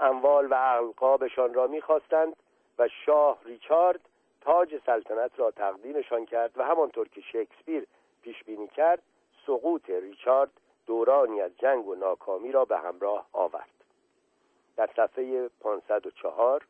اموال 0.00 0.46
و 0.46 0.54
القابشان 0.54 1.54
را 1.54 1.66
می‌خواستند 1.66 2.36
و 2.78 2.88
شاه 2.88 3.38
ریچارد 3.44 4.00
تاج 4.40 4.80
سلطنت 4.86 5.30
را 5.36 5.50
تقدیمشان 5.50 6.26
کرد 6.26 6.50
و 6.56 6.64
همانطور 6.64 7.08
که 7.08 7.20
شکسپیر 7.20 7.86
پیش 8.22 8.44
بینی 8.44 8.68
کرد 8.68 9.02
سقوط 9.46 9.90
ریچارد 9.90 10.50
دورانی 10.86 11.40
از 11.40 11.58
جنگ 11.58 11.88
و 11.88 11.94
ناکامی 11.94 12.52
را 12.52 12.64
به 12.64 12.78
همراه 12.78 13.26
آورد. 13.32 13.84
در 14.76 14.90
صفحه 14.96 15.48
504 15.48 16.62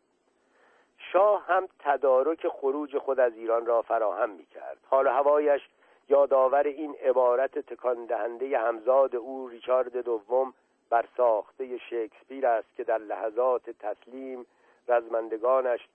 شاه 0.99 1.45
هم 1.47 1.69
تدارک 1.79 2.49
خروج 2.49 2.99
خود 2.99 3.21
از 3.21 3.33
ایران 3.35 3.67
را 3.67 3.83
فراهم 3.83 4.31
می 4.31 4.47
کرد 4.47 4.79
حال 4.91 5.09
هوایش 5.09 5.69
یادآور 6.13 6.67
این 6.67 6.95
عبارت 6.95 7.59
تکان 7.59 8.07
دهنده 8.07 8.59
همزاد 8.59 9.17
او 9.17 9.49
ریچارد 9.49 9.97
دوم 9.97 10.55
بر 10.91 11.05
ساخته 11.17 11.79
شکسپیر 11.79 12.47
است 12.47 12.77
که 12.77 12.85
در 12.85 12.99
لحظات 12.99 13.71
تسلیم 13.71 14.47
رزمندگانش 14.89 15.89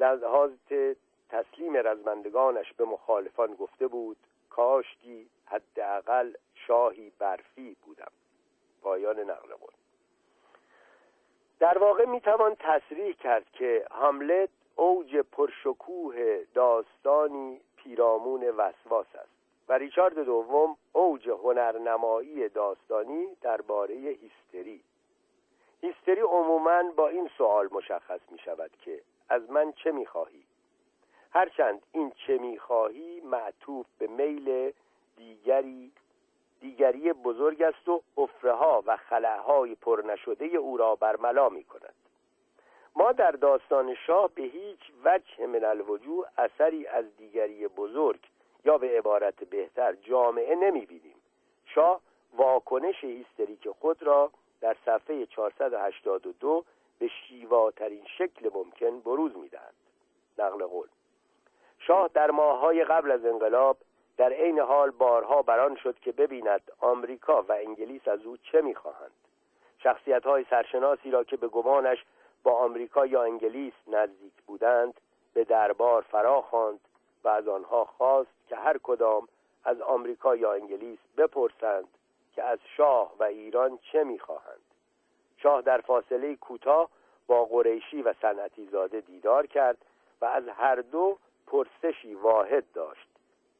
لحظات 0.00 0.96
تسلیم 1.28 1.76
رزمندگانش 1.76 2.72
به 2.72 2.84
مخالفان 2.84 3.54
گفته 3.54 3.86
بود 3.86 4.16
کاشتی 4.50 5.26
حداقل 5.46 6.32
شاهی 6.54 7.12
برفی 7.18 7.76
بودم. 7.86 8.12
پایان 8.82 9.20
نقل 9.20 9.54
قول. 9.54 9.72
در 11.60 11.78
واقع 11.78 12.04
می‌توان 12.04 12.56
تصریح 12.58 13.12
کرد 13.12 13.50
که 13.52 13.86
حملت 13.90 14.50
اوج 14.76 15.16
پرشکوه 15.16 16.44
داستانی 16.54 17.60
پیرامون 17.76 18.44
وسواس 18.44 19.06
است. 19.14 19.37
و 19.68 19.72
ریچارد 19.72 20.18
دوم 20.18 20.76
اوج 20.92 21.28
هنرنمایی 21.28 22.48
داستانی 22.48 23.26
درباره 23.40 23.94
هیستری 23.94 24.80
هیستری 25.80 26.20
عموما 26.20 26.82
با 26.96 27.08
این 27.08 27.30
سوال 27.38 27.68
مشخص 27.72 28.20
می 28.30 28.38
شود 28.38 28.70
که 28.84 29.00
از 29.28 29.50
من 29.50 29.72
چه 29.72 29.92
می 29.92 30.06
خواهی؟ 30.06 30.42
هرچند 31.32 31.82
این 31.92 32.12
چه 32.26 32.38
می 32.38 32.58
خواهی 32.58 33.20
معطوف 33.20 33.86
به 33.98 34.06
میل 34.06 34.72
دیگری 35.16 35.92
دیگری 36.60 37.12
بزرگ 37.12 37.62
است 37.62 37.88
و 37.88 38.02
افره 38.16 38.82
و 38.86 38.96
خلاهای 38.96 39.74
پر 39.74 40.02
نشده 40.06 40.44
او 40.44 40.76
را 40.76 40.96
برملا 40.96 41.48
می 41.48 41.64
کند 41.64 41.94
ما 42.96 43.12
در 43.12 43.30
داستان 43.30 43.94
شاه 43.94 44.30
به 44.34 44.42
هیچ 44.42 44.80
وجه 45.04 45.46
من 45.46 45.64
الوجوه 45.64 46.26
اثری 46.38 46.86
از 46.86 47.16
دیگری 47.16 47.68
بزرگ 47.68 48.20
یا 48.64 48.78
به 48.78 48.98
عبارت 48.98 49.44
بهتر 49.44 49.92
جامعه 49.92 50.54
نمی 50.54 50.86
بینیم 50.86 51.16
شاه 51.66 52.00
واکنش 52.36 53.04
هیستریک 53.04 53.68
خود 53.68 54.02
را 54.02 54.30
در 54.60 54.76
صفحه 54.86 55.26
482 55.26 56.64
به 56.98 57.08
شیواترین 57.08 58.04
شکل 58.18 58.50
ممکن 58.54 59.00
بروز 59.00 59.36
می‌دهد. 59.36 59.74
نقل 60.38 60.66
قول. 60.66 60.86
شاه 61.78 62.10
در 62.14 62.30
ماههای 62.30 62.84
قبل 62.84 63.10
از 63.10 63.24
انقلاب 63.24 63.76
در 64.16 64.32
عین 64.32 64.58
حال 64.58 64.90
بارها 64.90 65.42
بران 65.42 65.76
شد 65.76 65.98
که 65.98 66.12
ببیند 66.12 66.72
آمریکا 66.80 67.42
و 67.42 67.52
انگلیس 67.52 68.08
از 68.08 68.26
او 68.26 68.36
چه 68.36 68.60
می‌خواهند. 68.60 69.10
شخصیت 69.78 70.26
های 70.26 70.46
سرشناسی 70.50 71.10
را 71.10 71.24
که 71.24 71.36
به 71.36 71.48
گمانش 71.48 72.04
با 72.42 72.52
آمریکا 72.52 73.06
یا 73.06 73.22
انگلیس 73.22 73.74
نزدیک 73.86 74.32
بودند 74.46 74.94
به 75.34 75.44
دربار 75.44 76.02
فرا 76.02 76.42
خواند 76.42 76.80
و 77.24 77.28
از 77.28 77.48
آنها 77.48 77.84
خواست 77.84 78.46
که 78.48 78.56
هر 78.56 78.78
کدام 78.78 79.28
از 79.64 79.80
آمریکا 79.80 80.36
یا 80.36 80.52
انگلیس 80.52 80.98
بپرسند 81.16 81.88
که 82.34 82.42
از 82.42 82.58
شاه 82.76 83.12
و 83.18 83.24
ایران 83.24 83.78
چه 83.92 84.04
می‌خواهند. 84.04 84.60
شاه 85.36 85.62
در 85.62 85.80
فاصله 85.80 86.36
کوتاه 86.36 86.90
با 87.26 87.44
قریشی 87.44 88.02
و 88.02 88.14
صنعتی 88.22 88.66
زاده 88.66 89.00
دیدار 89.00 89.46
کرد 89.46 89.78
و 90.20 90.24
از 90.24 90.48
هر 90.48 90.76
دو 90.76 91.18
پرسشی 91.46 92.14
واحد 92.14 92.64
داشت. 92.72 93.08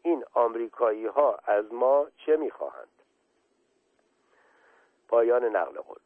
این 0.02 0.24
آمریکایی 0.34 1.06
ها 1.06 1.38
از 1.44 1.72
ما 1.72 2.06
چه 2.16 2.36
می‌خواهند؟ 2.36 2.88
پایان 5.08 5.44
نقل 5.44 5.80
قول. 5.80 5.98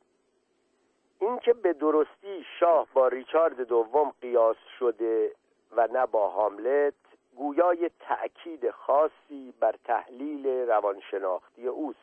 اینکه 1.20 1.52
به 1.52 1.72
درستی 1.72 2.44
شاه 2.60 2.86
با 2.94 3.08
ریچارد 3.08 3.60
دوم 3.60 4.12
قیاس 4.20 4.56
شده 4.78 5.32
و 5.76 5.86
نه 5.86 6.06
با 6.06 6.28
هاملت 6.28 6.94
گویای 7.36 7.90
تأکید 8.00 8.70
خاصی 8.70 9.54
بر 9.60 9.74
تحلیل 9.84 10.46
روانشناختی 10.46 11.66
اوست. 11.66 11.98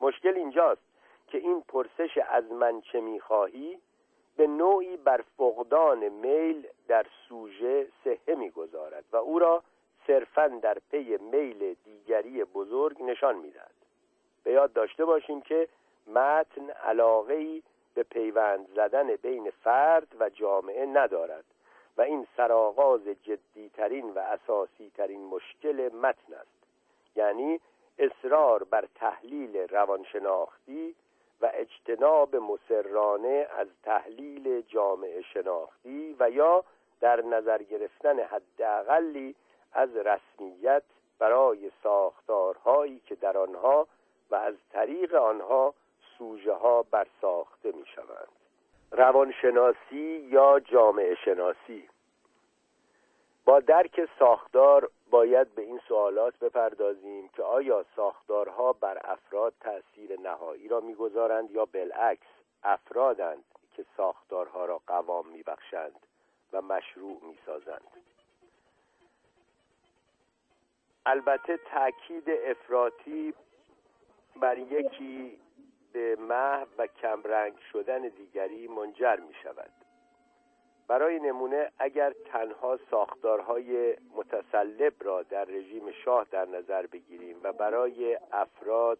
مشکل 0.00 0.34
اینجاست 0.34 0.82
که 1.26 1.38
این 1.38 1.62
پرسش 1.68 2.18
از 2.28 2.52
من 2.52 2.80
چه 2.80 3.00
می‌خواهی 3.00 3.78
به 4.36 4.46
نوعی 4.46 4.96
بر 4.96 5.24
فقدان 5.36 6.08
میل 6.08 6.66
در 6.88 7.06
سوژه 7.28 7.88
صحه 8.04 8.34
می‌گذارد 8.34 9.04
و 9.12 9.16
او 9.16 9.38
را 9.38 9.62
صرفا 10.06 10.48
در 10.48 10.78
پی 10.90 11.16
میل 11.16 11.76
دیگری 11.84 12.44
بزرگ 12.44 13.02
نشان 13.02 13.36
می‌دهد. 13.36 13.74
به 14.44 14.52
یاد 14.52 14.72
داشته 14.72 15.04
باشیم 15.04 15.40
که 15.40 15.68
متن 16.06 16.70
علاقه 16.70 17.62
به 17.94 18.02
پیوند 18.02 18.68
زدن 18.74 19.16
بین 19.16 19.50
فرد 19.50 20.16
و 20.20 20.28
جامعه 20.28 20.86
ندارد. 20.86 21.44
و 21.96 22.02
این 22.02 22.26
سرآغاز 22.36 23.04
جدیترین 23.22 24.10
و 24.10 24.18
اساسی 24.18 24.92
ترین 24.96 25.24
مشکل 25.24 25.90
متن 25.94 26.34
است. 26.34 26.66
یعنی 27.16 27.60
اصرار 27.98 28.64
بر 28.64 28.88
تحلیل 28.94 29.56
روانشناختی 29.56 30.94
و 31.40 31.50
اجتناب 31.54 32.36
مسررانه 32.36 33.48
از 33.58 33.68
تحلیل 33.82 34.60
جامعه 34.60 35.22
شناختی 35.22 36.16
و 36.18 36.30
یا 36.30 36.64
در 37.00 37.22
نظر 37.22 37.62
گرفتن 37.62 38.20
حداقلی 38.20 39.34
از 39.72 39.96
رسمیت 39.96 40.82
برای 41.18 41.70
ساختارهایی 41.82 43.00
که 43.06 43.14
در 43.14 43.38
آنها 43.38 43.86
و 44.30 44.34
از 44.34 44.54
طریق 44.72 45.14
آنها 45.14 45.74
سوژه 46.18 46.52
ها 46.52 46.82
برساخته 46.82 47.72
می 47.72 47.86
شوند 47.86 48.43
روانشناسی 48.96 50.28
یا 50.30 50.60
جامعه 50.60 51.14
شناسی. 51.14 51.88
با 53.44 53.60
درک 53.60 54.08
ساختار 54.18 54.90
باید 55.10 55.54
به 55.54 55.62
این 55.62 55.80
سوالات 55.88 56.38
بپردازیم 56.38 57.28
که 57.28 57.42
آیا 57.42 57.84
ساختارها 57.96 58.72
بر 58.72 58.98
افراد 59.04 59.54
تأثیر 59.60 60.20
نهایی 60.20 60.68
را 60.68 60.80
می‌گذارند 60.80 61.50
یا 61.50 61.64
بالعکس 61.64 62.26
افرادند 62.62 63.44
که 63.76 63.84
ساختارها 63.96 64.64
را 64.64 64.80
قوام 64.86 65.28
میبخشند 65.28 66.06
و 66.52 66.62
مشروع 66.62 67.20
می‌سازند. 67.22 67.90
البته 71.06 71.56
تاکید 71.56 72.30
افراطی 72.30 73.34
بر 74.36 74.58
یکی 74.58 75.38
به 75.94 76.16
محو 76.16 76.66
و 76.78 76.86
کمرنگ 76.86 77.58
شدن 77.72 78.02
دیگری 78.02 78.68
منجر 78.68 79.16
می 79.16 79.34
شود 79.42 79.70
برای 80.88 81.20
نمونه 81.20 81.70
اگر 81.78 82.12
تنها 82.12 82.78
ساختارهای 82.90 83.96
متسلب 84.14 84.92
را 85.00 85.22
در 85.22 85.44
رژیم 85.44 85.90
شاه 85.90 86.26
در 86.30 86.44
نظر 86.44 86.86
بگیریم 86.86 87.40
و 87.42 87.52
برای 87.52 88.18
افراد 88.32 88.98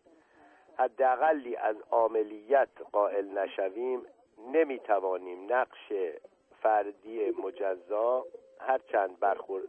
حداقلی 0.79 1.57
از 1.57 1.77
عاملیت 1.91 2.69
قائل 2.93 3.39
نشویم 3.39 4.03
نمی‌توانیم 4.53 5.53
نقش 5.53 5.93
فردی 6.63 7.31
مجزا 7.31 8.25
هرچند 8.61 9.21
برخورد 9.21 9.69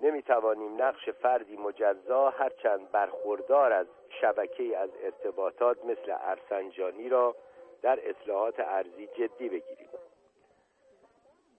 نمی‌توانیم 0.00 0.82
نقش 0.82 1.08
فردی 1.08 1.56
مجزا 1.56 2.30
هرچند 2.30 2.90
برخوردار 2.90 3.72
از 3.72 3.86
شبکه 4.20 4.78
از 4.78 4.90
ارتباطات 5.02 5.84
مثل 5.84 6.16
ارسنجانی 6.20 7.08
را 7.08 7.36
در 7.82 8.08
اصلاحات 8.08 8.60
ارزی 8.60 9.06
جدی 9.06 9.48
بگیریم. 9.48 9.88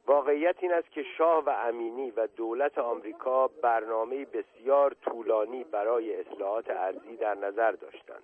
واقعیت 0.07 0.56
این 0.60 0.73
است 0.73 0.91
که 0.91 1.03
شاه 1.03 1.44
و 1.45 1.49
امینی 1.49 2.11
و 2.11 2.28
دولت 2.28 2.78
آمریکا 2.78 3.48
برنامه 3.48 4.26
بسیار 4.26 4.94
طولانی 4.94 5.64
برای 5.64 6.19
اصلاحات 6.19 6.69
ارزی 6.69 7.15
در 7.15 7.36
نظر 7.36 7.72
داشتند. 7.72 8.23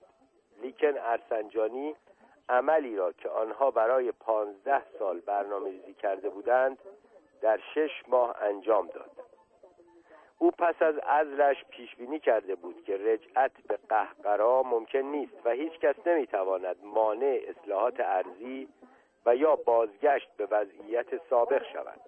لیکن 0.62 0.94
ارسنجانی 0.98 1.96
عملی 2.50 2.96
را 2.96 3.12
که 3.12 3.30
آنها 3.30 3.72
برای 3.72 4.12
پانزده 4.12 4.82
سال 5.00 5.20
برنامه 5.20 5.70
ریزی 5.70 5.94
کرده 5.94 6.30
بودند 6.30 6.78
در 7.42 7.60
شش 7.76 8.04
ماه 8.08 8.36
انجام 8.42 8.88
داد. 8.88 9.12
او 10.40 10.52
پس 10.52 10.82
از 10.82 10.96
ازلش 10.98 11.66
پیش 11.70 11.96
بینی 11.96 12.20
کرده 12.20 12.56
بود 12.56 12.84
که 12.84 12.98
رجعت 12.98 13.52
به 13.68 13.80
قهقرا 13.90 14.64
ممکن 14.64 15.00
نیست 15.00 15.46
و 15.46 15.50
هیچ 15.50 15.80
کس 15.80 15.96
نمی‌تواند 16.08 16.76
مانع 16.84 17.42
اصلاحات 17.48 18.00
ارزی 18.00 18.68
و 19.26 19.36
یا 19.36 19.56
بازگشت 19.56 20.30
به 20.38 20.46
وضعیت 20.46 21.28
سابق 21.30 21.64
شود. 21.74 22.02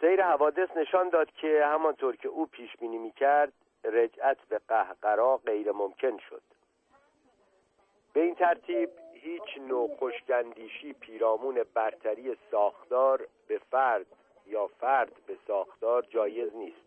سیر 0.00 0.22
حوادث 0.22 0.76
نشان 0.76 1.08
داد 1.08 1.30
که 1.32 1.64
همانطور 1.64 2.16
که 2.16 2.28
او 2.28 2.46
پیش 2.46 2.76
بینی 2.76 2.98
می‌کرد 2.98 3.52
رجعت 3.84 4.38
به 4.48 4.60
قهقرا 4.68 5.36
غیر 5.36 5.72
ممکن 5.72 6.18
شد. 6.18 6.42
به 8.12 8.20
این 8.20 8.34
ترتیب 8.34 8.90
هیچ 9.12 9.58
نوع 9.68 9.96
خشکندیشی 9.96 10.92
پیرامون 10.92 11.64
برتری 11.74 12.36
ساختار 12.50 13.26
به 13.48 13.58
فرد 13.70 14.06
یا 14.46 14.66
فرد 14.66 15.12
به 15.26 15.36
ساختار 15.46 16.02
جایز 16.02 16.56
نیست. 16.56 16.84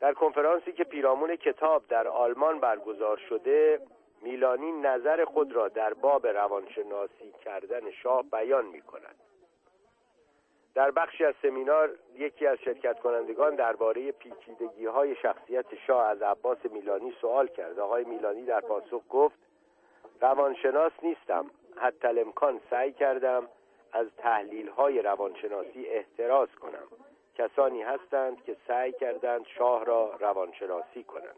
در 0.00 0.12
کنفرانسی 0.12 0.72
که 0.72 0.84
پیرامون 0.84 1.36
کتاب 1.36 1.86
در 1.88 2.08
آلمان 2.08 2.60
برگزار 2.60 3.16
شده 3.16 3.80
میلانی 4.22 4.72
نظر 4.72 5.24
خود 5.24 5.52
را 5.52 5.68
در 5.68 5.94
باب 5.94 6.26
روانشناسی 6.26 7.32
کردن 7.44 7.90
شاه 7.90 8.22
بیان 8.22 8.66
می 8.66 8.82
کند 8.82 9.16
در 10.74 10.90
بخشی 10.90 11.24
از 11.24 11.34
سمینار 11.42 11.90
یکی 12.14 12.46
از 12.46 12.58
شرکت 12.58 13.00
کنندگان 13.00 13.54
درباره 13.54 14.12
پیچیدگی 14.12 14.86
های 14.86 15.14
شخصیت 15.14 15.74
شاه 15.86 16.06
از 16.06 16.22
عباس 16.22 16.58
میلانی 16.70 17.14
سوال 17.20 17.46
کرد. 17.46 17.78
آقای 17.78 18.04
میلانی 18.04 18.44
در 18.44 18.60
پاسخ 18.60 19.02
گفت 19.10 19.38
روانشناس 20.20 20.92
نیستم 21.02 21.50
حتی 21.76 22.08
امکان 22.08 22.60
سعی 22.70 22.92
کردم 22.92 23.48
از 23.92 24.06
تحلیل 24.18 24.68
های 24.68 25.02
روانشناسی 25.02 25.86
احتراز 25.86 26.48
کنم. 26.48 26.88
کسانی 27.34 27.82
هستند 27.82 28.44
که 28.44 28.56
سعی 28.68 28.92
کردند 28.92 29.46
شاه 29.46 29.84
را 29.84 30.16
روانشناسی 30.20 31.04
کنند. 31.04 31.36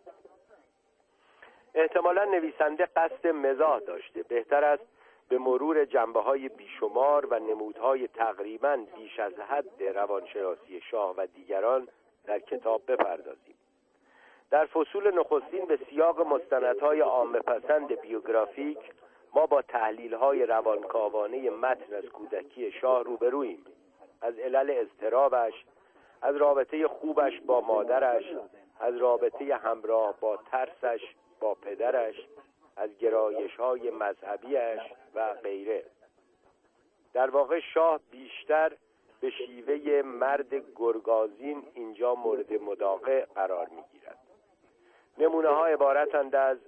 احتمالا 1.75 2.25
نویسنده 2.25 2.89
قصد 2.97 3.27
مزاح 3.27 3.79
داشته. 3.79 4.23
بهتر 4.23 4.65
است 4.65 4.87
به 5.29 5.39
مرور 5.39 5.85
جنبه 5.85 6.21
های 6.21 6.49
بیشمار 6.49 7.27
و 7.27 7.39
نمودهای 7.39 8.09
تقریبا 8.09 8.77
بیش 8.97 9.21
از 9.21 9.33
حد 9.33 9.83
روانشناسی 9.83 10.81
شاه 10.81 11.15
و 11.17 11.27
دیگران 11.27 11.89
در 12.25 12.39
کتاب 12.39 12.83
بپردازیم. 12.89 13.55
در 14.51 14.67
فصول 14.67 15.19
نخستین 15.19 15.65
به 15.65 15.79
سیاق 15.91 16.21
مستندهای 16.21 17.01
عام 17.01 17.33
پسند 17.33 18.01
بیوگرافیک 18.01 18.79
ما 19.35 19.47
با 19.47 19.63
تحلیل 19.63 20.15
های 20.15 20.47
روانکاوانه 20.47 21.51
متن 21.51 21.95
از 21.95 22.05
کودکی 22.05 22.73
شاه 22.73 23.05
روبرویم 23.05 23.65
از 24.21 24.39
علل 24.39 24.71
اضطرابش 24.71 25.65
از 26.23 26.37
رابطه 26.37 26.89
خوبش 26.89 27.41
با 27.41 27.61
مادرش 27.61 28.25
از 28.81 28.97
رابطه 28.97 29.57
همراه 29.57 30.15
با 30.21 30.37
ترسش 30.37 31.01
با 31.41 31.55
پدرش 31.55 32.15
از 32.77 32.99
گرایش 32.99 33.57
های 33.57 33.91
مذهبیش 33.91 34.81
و 35.15 35.35
غیره. 35.35 35.85
در 37.13 37.31
واقع 37.31 37.61
شاه 37.61 38.01
بیشتر 38.11 38.73
به 39.21 39.31
شیوه 39.31 40.03
مرد 40.03 40.55
گرگازین 40.77 41.63
اینجا 41.75 42.15
مورد 42.15 42.53
مداقع 42.53 43.25
قرار 43.25 43.69
می 43.69 43.83
گیرد 43.93 44.19
نمونه 45.19 45.49
ها 45.49 45.67
عبارتند 45.67 46.35
از 46.35 46.59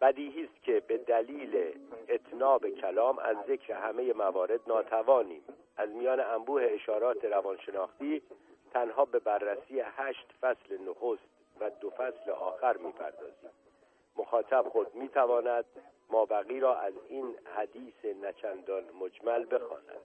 بدیهی 0.00 0.44
است 0.44 0.62
که 0.62 0.80
به 0.80 0.98
دلیل 0.98 1.74
اتناب 2.08 2.68
کلام 2.68 3.18
از 3.18 3.36
ذکر 3.48 3.74
همه 3.74 4.12
موارد 4.12 4.60
ناتوانیم. 4.66 5.42
از 5.76 5.88
میان 5.88 6.20
انبوه 6.20 6.62
اشارات 6.62 7.24
روانشناختی 7.24 8.22
تنها 8.72 9.04
به 9.04 9.18
بررسی 9.18 9.80
هشت 9.80 10.26
فصل 10.40 10.78
نخست 10.88 11.22
و 11.60 11.70
دو 11.70 11.90
فصل 11.90 12.30
آخر 12.30 12.76
می‌پردازیم. 12.76 13.50
مخاطب 14.16 14.68
خود 14.68 14.94
می‌تواند 14.94 15.64
مابقی 16.10 16.60
را 16.60 16.76
از 16.76 16.94
این 17.08 17.34
حدیث 17.56 18.04
نچندان 18.22 18.84
مجمل 19.00 19.46
بخواند. 19.50 20.00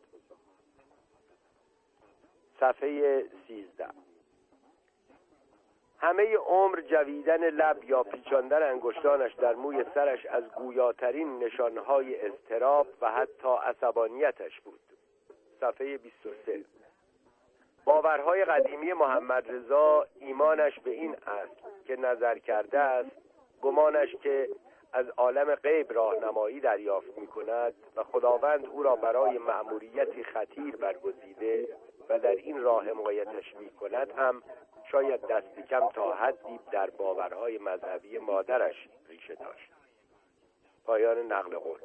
صفحه 2.60 3.26
سیزده. 3.48 3.90
همه 6.06 6.38
عمر 6.38 6.82
جویدن 6.82 7.50
لب 7.50 7.84
یا 7.84 8.04
پیچاندن 8.04 8.64
انگشتانش 8.64 9.34
در 9.34 9.54
موی 9.56 9.86
سرش 9.94 10.26
از 10.26 10.44
گویاترین 10.56 11.40
نشانهای 11.40 12.22
اضطراب 12.22 12.88
و 13.02 13.12
حتی 13.12 13.56
عصبانیتش 13.64 14.60
بود. 14.60 14.80
صفحه 15.60 15.98
23 15.98 16.60
باورهای 17.86 18.46
قدیمی 18.46 18.94
محمد 18.94 19.52
رضا 19.52 20.08
ایمانش 20.20 20.80
به 20.80 20.92
این 20.92 21.16
است 21.16 21.86
که 21.86 21.96
نظر 21.96 22.38
کرده 22.38 22.80
است 22.80 23.12
گمانش 23.62 24.16
که 24.16 24.50
از 24.94 25.10
عالم 25.10 25.56
غیب 25.56 25.94
راهنمایی 25.94 26.60
دریافت 26.60 27.18
می 27.18 27.28
کند 27.28 27.74
و 27.96 28.04
خداوند 28.04 28.66
او 28.66 28.84
را 28.84 28.96
برای 28.96 29.38
مأموریتی 29.38 30.24
خطیر 30.24 30.76
برگزیده 30.76 31.68
و 32.10 32.20
در 32.20 32.36
این 32.36 32.62
راه 32.62 32.90
حمایتش 32.90 33.56
می 33.60 33.70
کند 33.70 34.12
هم 34.18 34.44
شاید 34.96 35.28
دست 35.28 35.60
کم 35.70 35.90
تا 35.90 36.14
حدی 36.14 36.60
در 36.72 36.90
باورهای 36.90 37.58
مذهبی 37.58 38.18
مادرش 38.18 38.88
ریشه 39.10 39.36
داشت. 39.36 39.70
پایان 40.86 41.18
نقل 41.18 41.58
قول. 41.58 41.80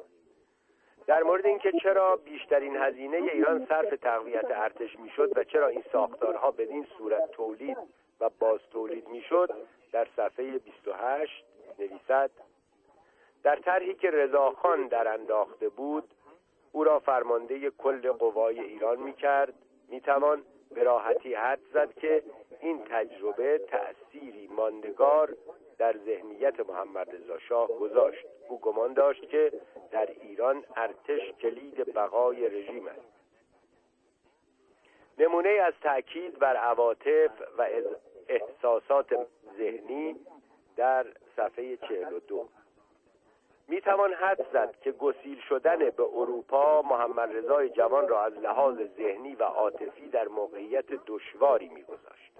در 1.07 1.23
مورد 1.23 1.45
اینکه 1.45 1.71
چرا 1.83 2.15
بیشترین 2.15 2.75
هزینه 2.75 3.17
ایران 3.17 3.65
صرف 3.65 3.99
تقویت 4.01 4.45
ارتش 4.51 4.99
می‌شد 4.99 5.37
و 5.37 5.43
چرا 5.43 5.67
این 5.67 5.83
ساختارها 5.91 6.51
بدین 6.51 6.87
صورت 6.97 7.31
تولید 7.31 7.77
و 8.19 8.29
باز 8.39 8.59
تولید 8.71 9.07
می‌شد 9.07 9.49
در 9.91 10.07
صفحه 10.17 10.57
28 10.57 11.45
نویسد 11.79 12.31
در 13.43 13.55
طرحی 13.55 13.93
که 13.93 14.11
رضاخان 14.11 14.87
در 14.87 15.07
انداخته 15.07 15.69
بود 15.69 16.13
او 16.71 16.83
را 16.83 16.99
فرمانده 16.99 17.69
کل 17.69 18.11
قوای 18.11 18.59
ایران 18.59 18.99
می‌کرد 18.99 19.53
می‌توان 19.89 20.43
به 20.75 20.83
راحتی 20.83 21.33
حد 21.33 21.59
زد 21.73 21.93
که 21.93 22.23
این 22.59 22.81
تجربه 22.89 23.57
تأثیری 23.57 24.47
ماندگار 24.47 25.35
در 25.77 25.97
ذهنیت 26.05 26.59
محمد 26.59 27.15
رضا 27.15 27.39
شاه 27.39 27.67
گذاشت. 27.67 28.25
او 28.49 28.59
گمان 28.59 28.93
داشت 28.93 29.29
که 29.29 29.51
در 29.91 30.09
ایران 30.21 30.63
ارتش 30.75 31.31
کلید 31.41 31.93
بقای 31.93 32.49
رژیم 32.49 32.87
است. 32.87 33.21
نمونه 35.17 35.49
از 35.49 35.73
تأکید 35.81 36.39
بر 36.39 36.55
عواطف 36.55 37.31
و 37.57 37.67
احساسات 38.27 39.27
ذهنی 39.57 40.15
در 40.75 41.05
صفحه 41.35 41.77
42 41.77 42.49
می 43.67 43.81
توان 43.81 44.13
حد 44.13 44.45
زد 44.53 44.75
که 44.81 44.91
گسیل 44.91 45.39
شدن 45.49 45.77
به 45.77 46.03
اروپا 46.03 46.81
محمد 46.81 47.35
رضای 47.35 47.69
جوان 47.69 48.07
را 48.07 48.23
از 48.25 48.33
لحاظ 48.33 48.77
ذهنی 48.97 49.35
و 49.35 49.43
عاطفی 49.43 50.07
در 50.07 50.27
موقعیت 50.27 50.85
دشواری 51.07 51.69
میگذاشت. 51.69 52.31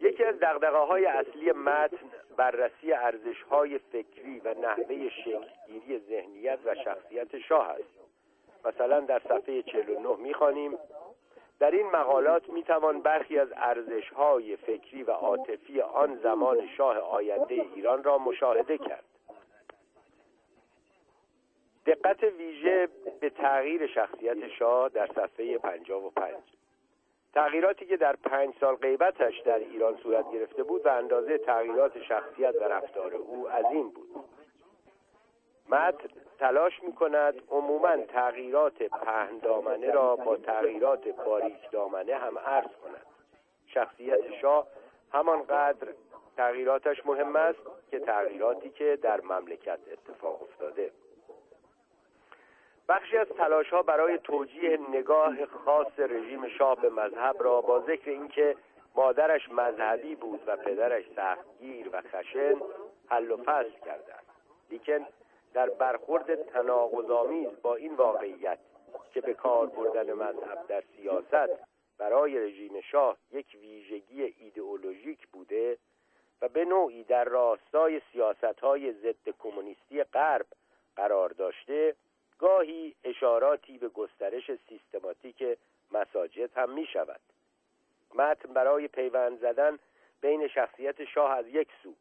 یکی 0.00 0.24
از 0.24 0.40
دقدقه 0.40 0.78
های 0.78 1.06
اصلی 1.06 1.52
متن 1.52 2.10
بررسی 2.36 2.92
ارزش 2.92 3.42
های 3.42 3.78
فکری 3.78 4.40
و 4.44 4.54
نحوه 4.54 5.08
شکلگیری 5.08 5.98
ذهنیت 5.98 6.58
و 6.64 6.74
شخصیت 6.74 7.38
شاه 7.38 7.68
است. 7.68 8.04
مثلا 8.64 9.00
در 9.00 9.18
صفحه 9.18 9.62
49 9.62 10.16
می‌خوانیم 10.16 10.78
در 11.58 11.70
این 11.70 11.86
مقالات 11.86 12.48
می‌توان 12.48 13.00
برخی 13.02 13.38
از 13.38 13.48
ارزش 13.56 14.08
های 14.08 14.56
فکری 14.56 15.02
و 15.02 15.10
عاطفی 15.10 15.80
آن 15.80 16.18
زمان 16.22 16.68
شاه 16.76 16.98
آینده 16.98 17.54
ایران 17.54 18.04
را 18.04 18.18
مشاهده 18.18 18.78
کرد. 18.78 19.04
دقت 21.86 22.22
ویژه 22.22 22.88
به 23.20 23.30
تغییر 23.30 23.86
شخصیت 23.86 24.48
شاه 24.48 24.88
در 24.88 25.06
صفحه 25.06 25.58
55 25.58 26.34
تغییراتی 27.34 27.86
که 27.86 27.96
در 27.96 28.16
پنج 28.16 28.54
سال 28.60 28.74
غیبتش 28.74 29.40
در 29.40 29.58
ایران 29.58 29.96
صورت 29.96 30.32
گرفته 30.32 30.62
بود 30.62 30.86
و 30.86 30.88
اندازه 30.88 31.38
تغییرات 31.38 32.02
شخصیت 32.02 32.54
و 32.54 32.64
رفتار 32.64 33.14
او 33.14 33.48
از 33.48 33.64
این 33.70 33.90
بود. 33.90 34.08
متن 35.68 36.08
تلاش 36.38 36.82
می 36.82 36.92
کند 36.92 37.34
عموما 37.50 37.96
تغییرات 37.96 38.82
پهن 38.82 39.38
دامنه 39.38 39.90
را 39.90 40.16
با 40.16 40.36
تغییرات 40.36 41.08
باریک 41.08 41.70
دامنه 41.70 42.14
هم 42.14 42.38
عرض 42.38 42.70
کند. 42.82 43.06
شخصیت 43.66 44.32
شاه 44.40 44.66
همانقدر 45.12 45.88
تغییراتش 46.36 47.06
مهم 47.06 47.36
است 47.36 47.58
که 47.90 47.98
تغییراتی 47.98 48.70
که 48.70 48.98
در 49.02 49.20
مملکت 49.20 49.78
اتفاق 49.92 50.42
افتاده. 50.42 50.90
بخشی 52.88 53.16
از 53.16 53.28
تلاش 53.28 53.70
ها 53.70 53.82
برای 53.82 54.18
توجیه 54.18 54.78
نگاه 54.90 55.46
خاص 55.46 55.98
رژیم 55.98 56.48
شاه 56.48 56.80
به 56.80 56.90
مذهب 56.90 57.36
را 57.42 57.60
با 57.60 57.80
ذکر 57.80 58.10
اینکه 58.10 58.56
مادرش 58.94 59.48
مذهبی 59.50 60.14
بود 60.14 60.40
و 60.46 60.56
پدرش 60.56 61.04
سختگیر 61.16 61.88
و 61.92 62.00
خشن 62.00 62.54
حل 63.08 63.30
و 63.30 63.36
فصل 63.36 63.80
کردند. 63.84 64.24
لیکن 64.70 65.06
در 65.54 65.70
برخورد 65.70 66.42
تناقضآمیز 66.42 67.48
با 67.62 67.74
این 67.74 67.94
واقعیت 67.94 68.58
که 69.12 69.20
به 69.20 69.34
کار 69.34 69.66
بردن 69.66 70.12
مذهب 70.12 70.66
در 70.68 70.82
سیاست 70.96 71.50
برای 71.98 72.38
رژیم 72.38 72.80
شاه 72.80 73.16
یک 73.32 73.46
ویژگی 73.60 74.22
ایدئولوژیک 74.22 75.28
بوده 75.28 75.78
و 76.42 76.48
به 76.48 76.64
نوعی 76.64 77.04
در 77.04 77.24
راستای 77.24 78.00
سیاست 78.12 78.60
های 78.60 78.92
ضد 78.92 79.28
کمونیستی 79.38 80.04
غرب 80.04 80.46
قرار 80.96 81.28
داشته 81.28 81.94
گاهی 82.38 82.94
اشاراتی 83.04 83.78
به 83.78 83.88
گسترش 83.88 84.50
سیستماتیک 84.68 85.58
مساجد 85.92 86.50
هم 86.58 86.70
می 86.70 86.86
شود 86.86 87.20
متن 88.14 88.52
برای 88.52 88.88
پیوند 88.88 89.40
زدن 89.40 89.78
بین 90.20 90.48
شخصیت 90.48 91.04
شاه 91.04 91.30
از 91.30 91.46
یک 91.48 91.68
سو 91.82 91.94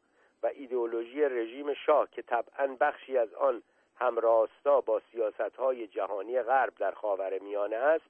و 0.44 0.48
ایدئولوژی 0.48 1.22
رژیم 1.22 1.74
شاه 1.74 2.08
که 2.12 2.22
طبعا 2.22 2.78
بخشی 2.80 3.18
از 3.18 3.34
آن 3.34 3.64
همراستا 3.96 4.82
با 4.82 5.02
سیاست 5.12 5.56
های 5.56 5.88
جهانی 5.88 6.42
غرب 6.42 6.74
در 6.76 6.92
خاور 6.92 7.40
میانه 7.40 7.76
است 7.76 8.06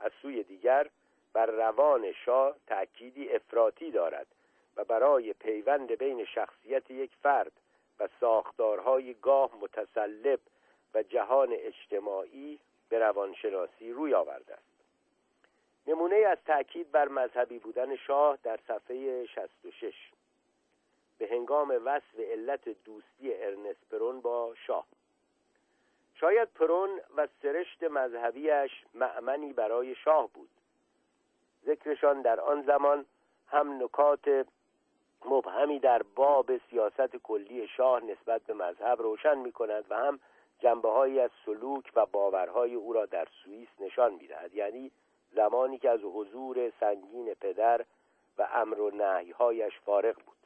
از 0.00 0.12
سوی 0.22 0.42
دیگر 0.42 0.86
بر 1.32 1.46
روان 1.46 2.12
شاه 2.12 2.56
تأکیدی 2.66 3.28
افراطی 3.28 3.90
دارد 3.90 4.26
و 4.76 4.84
برای 4.84 5.32
پیوند 5.32 5.92
بین 5.92 6.24
شخصیت 6.24 6.90
یک 6.90 7.10
فرد 7.22 7.52
و 8.00 8.08
ساختارهای 8.20 9.14
گاه 9.14 9.50
متسلب 9.60 10.40
و 10.94 11.02
جهان 11.02 11.48
اجتماعی 11.52 12.58
به 12.88 12.98
روانشناسی 12.98 13.92
روی 13.92 14.14
آورده 14.14 14.54
است. 14.54 14.62
نمونه 15.86 16.16
از 16.16 16.38
تأکید 16.46 16.90
بر 16.90 17.08
مذهبی 17.08 17.58
بودن 17.58 17.96
شاه 17.96 18.38
در 18.42 18.58
صفحه 18.68 19.26
66 19.26 19.94
به 21.18 21.28
هنگام 21.30 21.82
وصف 21.84 22.18
علت 22.18 22.68
دوستی 22.84 23.34
ارنست 23.34 23.90
پرون 23.90 24.20
با 24.20 24.54
شاه. 24.66 24.86
شاید 26.14 26.48
پرون 26.48 27.00
و 27.16 27.28
سرشت 27.42 27.82
مذهبیش 27.82 28.70
معمنی 28.94 29.52
برای 29.52 29.94
شاه 29.94 30.28
بود. 30.34 30.50
ذکرشان 31.66 32.22
در 32.22 32.40
آن 32.40 32.62
زمان 32.62 33.06
هم 33.46 33.82
نکات 33.82 34.46
مبهمی 35.24 35.78
در 35.78 36.02
باب 36.02 36.58
سیاست 36.70 37.16
کلی 37.16 37.68
شاه 37.68 38.04
نسبت 38.04 38.42
به 38.42 38.54
مذهب 38.54 39.02
روشن 39.02 39.38
می 39.38 39.52
کند 39.52 39.84
و 39.90 39.96
هم 39.96 40.20
جنبه 40.58 40.88
هایی 40.90 41.20
از 41.20 41.30
سلوک 41.46 41.84
و 41.94 42.06
باورهای 42.06 42.74
او 42.74 42.92
را 42.92 43.06
در 43.06 43.26
سوئیس 43.44 43.68
نشان 43.80 44.14
می 44.14 44.26
دهد. 44.26 44.54
یعنی 44.54 44.90
زمانی 45.32 45.78
که 45.78 45.90
از 45.90 46.00
حضور 46.00 46.72
سنگین 46.80 47.34
پدر 47.34 47.84
و 48.38 48.48
امر 48.52 48.80
و 48.80 48.90
نهیهایش 48.90 49.80
فارغ 49.80 50.14
بود 50.14 50.36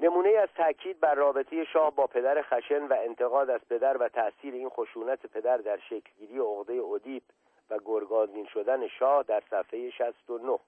نمونه 0.00 0.28
از 0.28 0.48
تاکید 0.56 1.00
بر 1.00 1.14
رابطه 1.14 1.64
شاه 1.64 1.94
با 1.94 2.06
پدر 2.06 2.42
خشن 2.42 2.86
و 2.86 2.96
انتقاد 3.00 3.50
از 3.50 3.60
پدر 3.70 3.96
و 3.96 4.08
تأثیر 4.08 4.54
این 4.54 4.68
خشونت 4.68 5.26
پدر 5.26 5.56
در 5.56 5.78
شکلگیری 5.78 6.38
عقده 6.38 6.82
ادیب 6.82 7.22
و 7.70 7.78
گرگازین 7.84 8.46
شدن 8.46 8.88
شاه 8.88 9.22
در 9.22 9.42
صفحه 9.50 9.90
69 9.90 10.58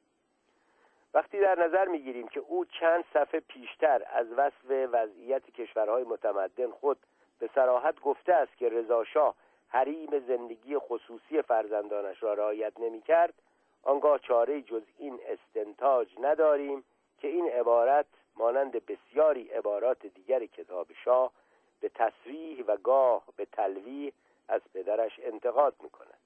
وقتی 1.14 1.40
در 1.40 1.66
نظر 1.66 1.88
می‌گیریم 1.88 2.28
که 2.28 2.40
او 2.40 2.64
چند 2.64 3.04
صفحه 3.14 3.40
پیشتر 3.40 4.02
از 4.12 4.26
وصف 4.36 4.70
وضعیت 4.70 5.50
کشورهای 5.50 6.04
متمدن 6.04 6.70
خود 6.70 6.98
به 7.40 7.50
سراحت 7.54 8.00
گفته 8.00 8.34
است 8.34 8.56
که 8.56 8.68
رضا 8.68 9.04
شاه 9.04 9.34
حریم 9.68 10.18
زندگی 10.18 10.78
خصوصی 10.78 11.42
فرزندانش 11.42 12.22
را 12.22 12.34
رعایت 12.34 12.80
نمی‌کرد. 12.80 13.34
آنگاه 13.82 14.18
چاره 14.18 14.62
جز 14.62 14.82
این 14.98 15.20
استنتاج 15.26 16.08
نداریم 16.20 16.84
که 17.18 17.28
این 17.28 17.48
عبارت 17.48 18.06
مانند 18.36 18.86
بسیاری 18.86 19.48
عبارات 19.48 20.06
دیگر 20.06 20.46
کتاب 20.46 20.86
شاه 21.04 21.32
به 21.80 21.88
تصریح 21.88 22.64
و 22.66 22.76
گاه 22.76 23.22
به 23.36 23.44
تلویح 23.44 24.12
از 24.48 24.60
پدرش 24.74 25.20
انتقاد 25.22 25.74
می 25.82 25.90
کند 25.90 26.18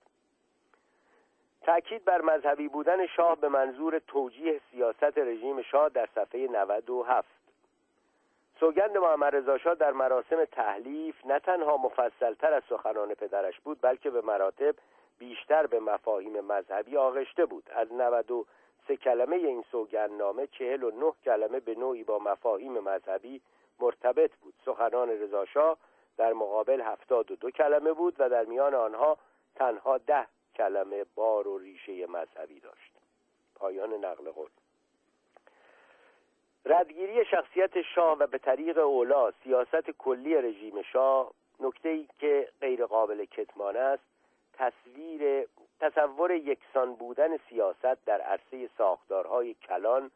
تأکید 1.62 2.05
بر 2.05 2.20
مذهبی 2.20 2.69
بودن 2.69 3.07
شاه 3.07 3.36
به 3.36 3.49
منظور 3.49 3.99
توجیه 3.99 4.61
سیاست 4.70 5.19
رژیم 5.19 5.62
شاه 5.62 5.89
در 5.89 6.09
صفحه 6.15 6.49
97 6.49 7.28
سوگند 8.60 8.97
محمد 8.98 9.36
رضا 9.36 9.74
در 9.74 9.93
مراسم 9.93 10.44
تحلیف 10.44 11.26
نه 11.26 11.39
تنها 11.39 11.76
مفصلتر 11.76 12.52
از 12.52 12.62
سخنان 12.68 13.14
پدرش 13.14 13.60
بود 13.60 13.78
بلکه 13.81 14.10
به 14.10 14.20
مراتب 14.20 14.74
بیشتر 15.18 15.66
به 15.66 15.81
مفاهیم 15.81 16.40
مذهبی 16.40 16.97
آغشته 16.97 17.47
بود. 17.47 17.70
از 17.74 17.93
93 17.93 18.97
کلمه 18.97 19.36
این 19.36 19.64
سوگندنامه 19.72 20.47
49 20.47 21.12
کلمه 21.24 21.60
به 21.60 21.74
نوعی 21.74 22.05
با 22.05 22.18
مفاهیم 22.18 22.78
مذهبی 22.78 23.40
مرتبط 23.81 24.31
بود. 24.36 24.55
سخنان 24.64 25.09
رضا 25.09 25.76
در 26.16 26.32
مقابل 26.32 26.81
72 26.81 27.51
کلمه 27.51 27.93
بود 27.93 28.16
و 28.18 28.28
در 28.28 28.44
میان 28.44 28.74
آنها 28.74 29.18
تنها 29.55 29.98
ده 29.98 30.26
کلمه 30.56 31.05
بار 31.14 31.48
و 31.48 31.59
ریشه 31.59 32.06
مذهبی 32.06 32.60
داشت. 32.60 32.93
پایان 33.55 33.93
نقل 34.05 34.31
قول. 34.31 34.51
ردگیری 36.66 37.24
شخصیت 37.24 37.82
شاه 37.82 38.19
و 38.19 38.27
به 38.27 38.39
طریق 38.39 38.78
اولا 38.78 39.31
سیاست 39.31 39.91
کلی 39.91 40.35
رژیم 40.35 40.82
شاه 40.82 41.31
نکته 41.61 41.89
ای 41.89 42.09
که 42.19 42.49
غیر 42.61 42.86
قابل 42.86 43.24
کتمان 43.24 43.77
است 43.77 44.03
تصویر 44.53 45.47
تصور 45.81 46.31
یکسان 46.31 46.95
بودن 46.95 47.36
سیاست 47.36 48.05
در 48.05 48.20
عرصه 48.20 48.69
ساختارهای 48.78 49.55
کلان 49.55 50.11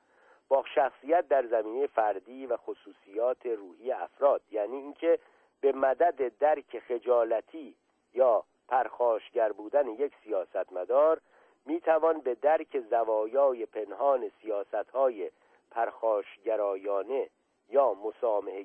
با 0.49 0.65
شخصیت 0.75 1.29
در 1.29 1.47
زمینه 1.47 1.87
فردی 1.87 2.47
و 2.47 2.57
خصوصیات 2.57 3.47
روحی 3.47 3.93
افراد 3.93 4.43
یعنی 4.51 4.77
اینکه 4.77 5.19
به 5.61 5.73
مدد 5.73 6.39
درک 6.39 6.79
خجالتی 6.79 7.75
یا 8.15 8.45
پرخاشگر 8.69 9.53
بودن 9.53 9.89
یک 9.89 10.13
سیاستمدار 10.25 11.21
می‌توان 11.67 12.21
به 12.21 12.35
درک 12.35 12.81
زوایای 12.91 13.67
پنهان 13.67 14.31
سیاستهای 14.43 15.31
پرخاشگرایانه 15.71 17.31
یا 17.69 17.95
مسامه 17.95 18.63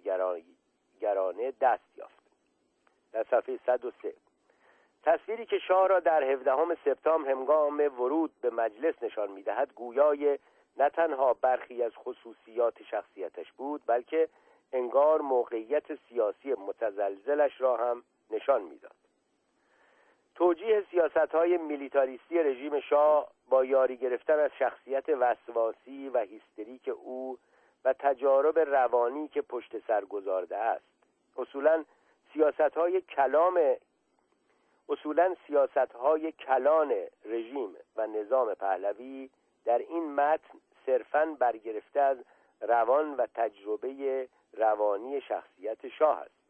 گرانه 1.02 1.54
دست 1.62 1.98
یافت. 1.98 2.24
در 3.12 3.24
صفحه 3.24 3.60
103 3.66 4.14
تصویری 5.04 5.46
که 5.46 5.60
شاه 5.60 5.88
را 5.88 6.00
در 6.00 6.24
17 6.24 6.76
سپتامبر 6.86 7.32
هنگام 7.32 7.80
ورود 7.80 8.32
به 8.42 8.50
مجلس 8.50 8.96
نشان 9.02 9.32
می‌دهد 9.32 9.74
گویای 9.74 10.40
نه 10.78 10.90
تنها 10.90 11.34
برخی 11.34 11.84
از 11.84 11.92
خصوصیات 11.96 12.84
شخصیتش 12.84 13.52
بود 13.52 13.82
بلکه 13.88 14.30
انگار 14.74 15.22
موقعیت 15.22 15.96
سیاسی 15.96 16.54
متزلزلش 16.54 17.62
را 17.62 17.78
هم 17.78 18.04
نشان 18.32 18.62
می‌داد. 18.62 18.96
توجیه 20.36 20.84
سیاست 20.92 21.36
های 21.36 21.58
میلیتاریستی 21.58 22.40
رژیم 22.40 22.80
شاه 22.80 23.33
با 23.50 23.66
یاری 23.66 23.98
گرفتن 23.98 24.40
از 24.40 24.52
شخصیت 24.60 25.10
وسواسی 25.10 26.10
و 26.10 26.20
هیستریک 26.20 26.90
او 27.04 27.38
و 27.86 27.94
تجارب 27.94 28.60
روانی 28.60 29.28
که 29.28 29.42
پشت 29.42 29.88
سر 29.88 30.06
گذارده 30.06 30.58
است. 30.58 30.86
اصولا 31.38 31.86
سیاست 32.34 32.78
های 32.78 33.02
کلام 33.02 33.76
اصولا 34.90 35.36
سیاست 35.48 35.78
های 35.96 36.32
کلان 36.32 36.94
رژیم 37.26 37.76
و 37.96 38.08
نظام 38.08 38.54
پهلوی 38.54 39.30
در 39.66 39.78
این 39.78 40.16
متن 40.16 40.58
صرفا 40.86 41.36
برگرفته 41.40 42.00
از 42.00 42.18
روان 42.62 43.16
و 43.16 43.28
تجربه 43.36 44.28
روانی 44.54 45.22
شخصیت 45.22 45.88
شاه 45.88 46.20
است. 46.20 46.44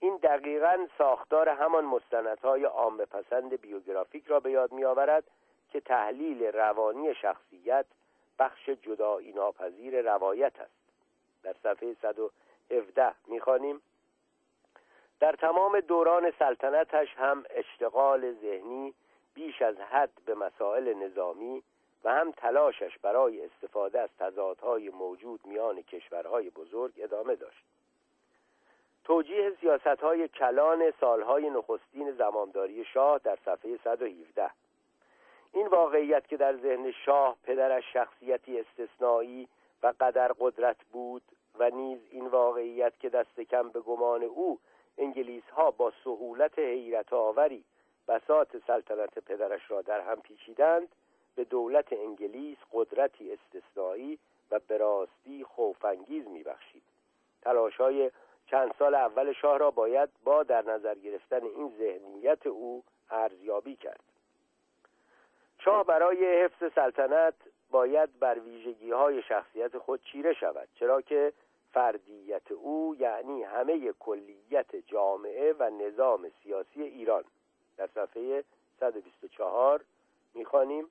این 0.00 0.16
دقیقا 0.16 0.86
ساختار 0.98 1.48
همان 1.48 1.84
مستندهای 1.84 2.64
عام 2.64 3.04
پسند 3.04 3.60
بیوگرافیک 3.60 4.26
را 4.26 4.40
به 4.40 4.50
یاد 4.50 4.72
می 4.72 4.84
آورد 4.84 5.24
که 5.72 5.80
تحلیل 5.80 6.42
روانی 6.42 7.14
شخصیت 7.14 7.86
بخش 8.38 8.68
جدایی 8.68 9.32
ناپذیر 9.32 10.02
روایت 10.02 10.60
است. 10.60 10.72
در 11.42 11.54
صفحه 11.62 11.96
117 12.02 13.14
می‌خوانیم. 13.26 13.82
در 15.20 15.32
تمام 15.32 15.80
دوران 15.80 16.32
سلطنتش 16.38 17.08
هم 17.16 17.44
اشتغال 17.50 18.32
ذهنی 18.32 18.94
بیش 19.34 19.62
از 19.62 19.76
حد 19.76 20.10
به 20.26 20.34
مسائل 20.34 20.94
نظامی 20.94 21.62
و 22.04 22.10
هم 22.10 22.30
تلاشش 22.30 22.98
برای 22.98 23.44
استفاده 23.44 24.00
از 24.00 24.10
تضادهای 24.18 24.90
موجود 24.90 25.40
میان 25.44 25.82
کشورهای 25.82 26.50
بزرگ 26.50 26.92
ادامه 26.96 27.34
داشت. 27.34 27.64
توجیه 29.04 29.52
سیاست 29.60 29.86
های 29.86 30.28
کلان 30.28 30.92
سالهای 31.00 31.50
نخستین 31.50 32.12
زمانداری 32.12 32.84
شاه 32.84 33.18
در 33.18 33.38
صفحه 33.44 33.78
117 33.84 34.50
این 35.52 35.66
واقعیت 35.66 36.28
که 36.28 36.36
در 36.36 36.56
ذهن 36.56 36.90
شاه 36.90 37.36
پدرش 37.42 37.84
شخصیتی 37.92 38.60
استثنایی 38.60 39.48
و 39.82 39.92
قدر 40.00 40.32
قدرت 40.38 40.76
بود 40.92 41.22
و 41.58 41.70
نیز 41.70 41.98
این 42.10 42.26
واقعیت 42.26 42.92
که 42.98 43.08
دست 43.08 43.40
کم 43.40 43.68
به 43.68 43.80
گمان 43.80 44.22
او 44.22 44.58
انگلیس 44.98 45.44
ها 45.52 45.70
با 45.70 45.92
سهولت 46.04 46.58
حیرت 46.58 47.12
آوری 47.12 47.64
بسات 48.08 48.58
سلطنت 48.66 49.18
پدرش 49.18 49.70
را 49.70 49.82
در 49.82 50.00
هم 50.00 50.20
پیچیدند 50.20 50.88
به 51.36 51.44
دولت 51.44 51.92
انگلیس 51.92 52.58
قدرتی 52.72 53.32
استثنایی 53.32 54.18
و 54.50 54.60
براستی 54.68 55.44
خوفانگیز 55.44 56.28
میبخشید. 56.28 56.82
تلاش 57.42 57.76
های 57.76 58.10
چند 58.46 58.74
سال 58.78 58.94
اول 58.94 59.32
شاه 59.32 59.58
را 59.58 59.70
باید 59.70 60.08
با 60.24 60.42
در 60.42 60.62
نظر 60.62 60.94
گرفتن 60.94 61.44
این 61.44 61.72
ذهنیت 61.78 62.46
او 62.46 62.82
ارزیابی 63.10 63.76
کرد. 63.76 64.00
شاه 65.66 65.84
برای 65.84 66.44
حفظ 66.44 66.72
سلطنت 66.74 67.34
باید 67.70 68.18
بر 68.18 68.38
ویژگی 68.38 68.90
های 68.90 69.22
شخصیت 69.22 69.78
خود 69.78 70.00
چیره 70.02 70.32
شود 70.32 70.68
چرا 70.74 71.00
که 71.00 71.32
فردیت 71.72 72.52
او 72.52 72.96
یعنی 72.98 73.42
همه 73.42 73.92
کلیت 73.92 74.76
جامعه 74.76 75.52
و 75.52 75.70
نظام 75.70 76.30
سیاسی 76.42 76.82
ایران. 76.82 77.24
در 77.76 77.88
صفحه 77.94 78.44
124 78.80 79.80
می‌خوانیم. 80.34 80.90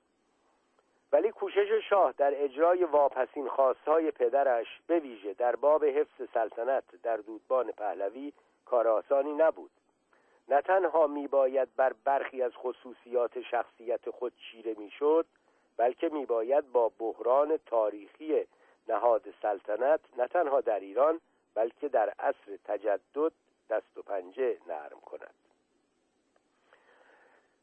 ولی 1.12 1.30
کوشش 1.30 1.68
شاه 1.88 2.14
در 2.18 2.44
اجرای 2.44 2.84
واپسین 2.84 3.48
خواستهای 3.48 4.10
پدرش 4.10 4.66
به 4.86 4.98
ویژه 4.98 5.34
در 5.34 5.56
باب 5.56 5.84
حفظ 5.84 6.28
سلطنت 6.34 6.84
در 7.02 7.16
دودبان 7.16 7.72
پهلوی 7.72 8.32
کار 8.64 8.88
آسانی 8.88 9.32
نبود. 9.32 9.70
نه 10.48 10.60
تنها 10.60 11.06
میباید 11.06 11.76
بر 11.76 11.92
برخی 12.04 12.42
از 12.42 12.52
خصوصیات 12.56 13.40
شخصیت 13.40 14.10
خود 14.10 14.32
چیره 14.36 14.74
می‌شد 14.78 15.26
بلکه 15.76 16.08
میباید 16.08 16.72
با 16.72 16.92
بحران 16.98 17.56
تاریخی 17.66 18.46
نهاد 18.88 19.24
سلطنت 19.42 20.00
نه 20.18 20.26
تنها 20.26 20.60
در 20.60 20.80
ایران 20.80 21.20
بلکه 21.54 21.88
در 21.88 22.08
عصر 22.18 22.56
تجدد 22.64 23.32
دست 23.70 23.98
و 23.98 24.02
پنجه 24.02 24.58
نرم 24.66 25.00
کند. 25.00 25.34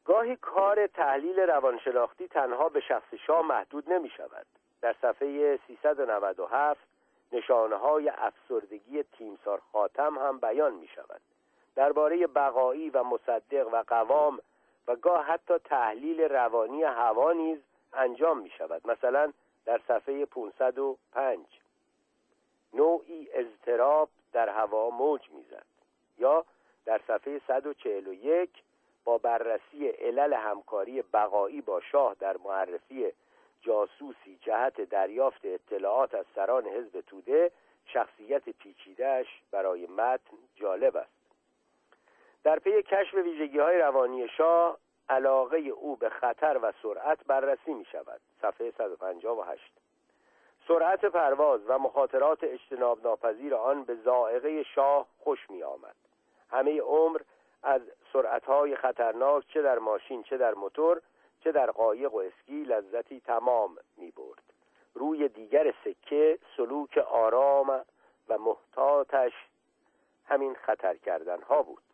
گاهی 0.06 0.36
کار 0.36 0.88
تحلیل 0.88 1.40
روانشناختی 1.40 2.28
تنها 2.28 2.70
به 2.70 2.80
شخص 2.80 3.14
شاه 3.28 3.42
محدود 3.42 3.94
نمی 3.94 4.10
شود 4.10 4.46
در 4.82 4.96
صفحه 5.02 5.60
397 5.68 6.82
نشانه 7.32 7.76
های 7.76 8.10
افسردگی 8.10 9.04
تیمسار 9.04 9.62
خاتم 9.72 10.18
هم 10.18 10.40
بیان 10.40 10.74
می 10.74 10.88
شود 10.88 11.22
درباره 11.76 12.28
بقایی 12.28 12.90
و 12.90 13.04
مصدق 13.04 13.74
و 13.74 13.84
قوام 13.88 14.40
و 14.88 14.96
گاه 14.96 15.26
حتی 15.26 15.58
تحلیل 15.58 16.22
روانی 16.22 16.84
هوا 16.84 17.34
نیز 17.34 17.60
انجام 17.94 18.40
می 18.40 18.50
شود 18.50 18.88
مثلا 18.88 19.34
در 19.66 19.82
صفحه 19.88 20.26
505 20.26 21.46
نوعی 22.74 23.30
اضطراب 23.34 24.10
در 24.34 24.50
هوا 24.50 24.90
موج 24.90 25.22
می‌زد. 25.32 25.66
یا 26.18 26.46
در 26.86 27.02
صفحه 27.08 27.42
141 27.48 28.50
با 29.04 29.18
بررسی 29.18 29.88
علل 29.88 30.34
همکاری 30.34 31.02
بقایی 31.02 31.62
با 31.62 31.82
شاه 31.82 32.16
در 32.20 32.38
معرفی 32.38 33.12
جاسوسی 33.62 34.38
جهت 34.42 34.82
دریافت 34.82 35.42
اطلاعات 35.44 36.16
از 36.16 36.26
سران 36.36 36.68
حزب 36.68 37.02
توده 37.02 37.52
شخصیت 37.86 38.50
پیچیدهش 38.50 39.28
برای 39.52 39.88
متن 39.88 40.38
جالب 40.56 40.98
است. 40.98 41.13
در 42.44 42.60
پی 42.60 42.84
کشف 42.84 43.14
ویژگی 43.14 43.60
های 43.60 43.78
روانی 43.78 44.28
شاه 44.28 44.78
علاقه 45.10 45.58
او 45.58 45.96
به 45.96 46.10
خطر 46.10 46.60
و 46.62 46.74
سرعت 46.84 47.24
بررسی 47.28 47.74
می 47.74 47.86
شود 47.86 48.22
صفحه 48.42 48.72
158 48.72 49.74
سرعت 50.68 51.06
پرواز 51.06 51.62
و 51.68 51.80
مخاطرات 51.80 52.44
اجتناب 52.44 53.04
ناپذیر 53.04 53.56
آن 53.56 53.84
به 53.84 53.96
زائقه 53.96 54.64
شاه 54.64 55.08
خوش 55.20 55.50
می 55.50 55.64
آمد 55.64 55.96
همه 56.50 56.82
عمر 56.82 57.22
از 57.64 57.82
سرعتهای 58.14 58.76
خطرناک 58.76 59.44
چه 59.48 59.62
در 59.62 59.80
ماشین 59.80 60.24
چه 60.24 60.38
در 60.38 60.54
موتور 60.54 61.02
چه 61.44 61.52
در 61.52 61.72
قایق 61.72 62.14
و 62.14 62.18
اسکی 62.18 62.64
لذتی 62.64 63.20
تمام 63.20 63.78
می 63.98 64.12
برد 64.12 64.44
روی 64.94 65.28
دیگر 65.28 65.74
سکه 65.86 66.40
سلوک 66.58 66.98
آرام 66.98 67.86
و 68.30 68.38
محتاطش 68.38 69.34
همین 70.26 70.54
خطر 70.54 70.98
کردن 70.98 71.42
ها 71.42 71.62
بود. 71.62 71.93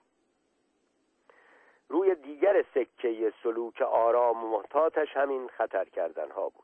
روی 1.90 2.16
دیگر 2.16 2.66
سکه 2.76 3.34
سلوک 3.44 3.82
آرام 3.82 4.44
و 4.44 4.48
محتاطش 4.58 5.18
همین 5.18 5.48
خطر 5.48 5.86
کردن 5.86 6.32
ها 6.32 6.50
بود. 6.50 6.64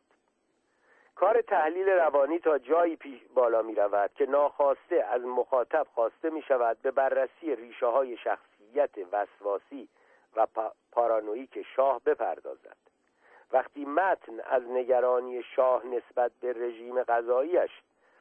کار 1.16 1.42
تحلیل 1.42 1.90
روانی 1.90 2.40
تا 2.40 2.58
جایی 2.58 2.96
پیش 2.96 3.22
بالا 3.34 3.62
می 3.62 3.76
رود 3.76 4.12
که 4.16 4.26
ناخواسته 4.26 5.06
از 5.10 5.22
مخاطب 5.22 5.88
خواسته 5.96 6.30
می 6.30 6.42
شود 6.42 6.78
به 6.82 6.92
بررسی 6.92 7.56
ریشه 7.56 7.86
های 7.86 8.18
شخصیت 8.18 8.90
وسواسی 9.12 9.88
و 10.36 10.48
پارانویک 10.92 11.66
شاه 11.76 12.02
بپردازد. 12.06 12.78
وقتی 13.52 13.86
متن 13.86 14.40
از 14.40 14.64
نگرانی 14.64 15.44
شاه 15.44 15.86
نسبت 15.86 16.32
به 16.42 16.54
رژیم 16.54 17.04
غذاییش 17.04 17.72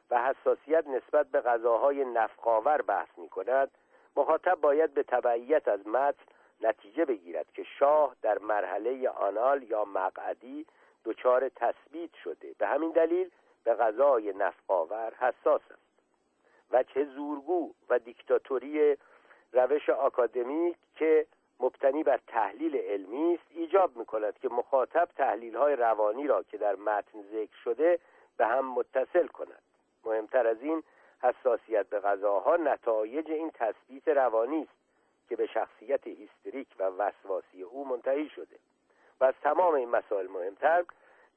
و 0.09 0.23
حساسیت 0.23 0.87
نسبت 0.87 1.27
به 1.27 1.41
غذاهای 1.41 2.05
نفقاور 2.05 2.81
بحث 2.81 3.17
می 3.17 3.29
کند 3.29 3.71
مخاطب 4.15 4.55
باید 4.61 4.93
به 4.93 5.03
تبعیت 5.03 5.67
از 5.67 5.87
متن 5.87 6.23
نتیجه 6.61 7.05
بگیرد 7.05 7.51
که 7.53 7.63
شاه 7.63 8.15
در 8.21 8.37
مرحله 8.37 9.09
آنال 9.09 9.63
یا 9.63 9.85
مقعدی 9.85 10.65
دچار 11.05 11.49
تثبیت 11.49 12.13
شده. 12.23 12.55
به 12.57 12.67
همین 12.67 12.91
دلیل 12.91 13.29
به 13.63 13.73
غذای 13.73 14.33
نفقاور 14.33 15.13
حساس 15.13 15.61
است. 15.71 15.85
و 16.71 16.83
چه 16.83 17.05
زورگو 17.05 17.73
و 17.89 17.99
دیکتاتوری 17.99 18.97
روش 19.53 19.89
آکادمیک 19.89 20.75
که 20.95 21.27
مبتنی 21.59 22.03
بر 22.03 22.19
تحلیل 22.27 22.75
علمی 22.77 23.33
است 23.33 23.43
ایجاب 23.49 23.97
می 23.97 24.05
کند 24.05 24.39
که 24.39 24.49
مخاطب 24.49 25.09
تحلیل 25.17 25.55
های 25.55 25.75
روانی 25.75 26.27
را 26.27 26.43
که 26.43 26.57
در 26.57 26.75
متن 26.75 27.21
ذکر 27.21 27.55
شده 27.63 27.99
به 28.37 28.45
هم 28.45 28.73
متصل 28.73 29.27
کند. 29.27 29.61
مهمتر 30.05 30.47
از 30.47 30.61
این 30.61 30.83
حساسیت 31.21 31.87
به 31.87 31.99
غذاها 31.99 32.55
نتایج 32.55 33.31
این 33.31 33.51
تثبیت 33.53 34.07
روانی 34.07 34.61
است. 34.61 34.84
که 35.29 35.35
به 35.35 35.45
شخصیت 35.45 36.07
هیستریک 36.07 36.67
و 36.79 36.83
وسواسی 36.83 37.63
او 37.63 37.87
منتهی 37.87 38.29
شده 38.29 38.59
و 39.19 39.25
از 39.25 39.33
تمام 39.43 39.73
این 39.73 39.89
مسائل 39.89 40.27
مهمتر 40.27 40.85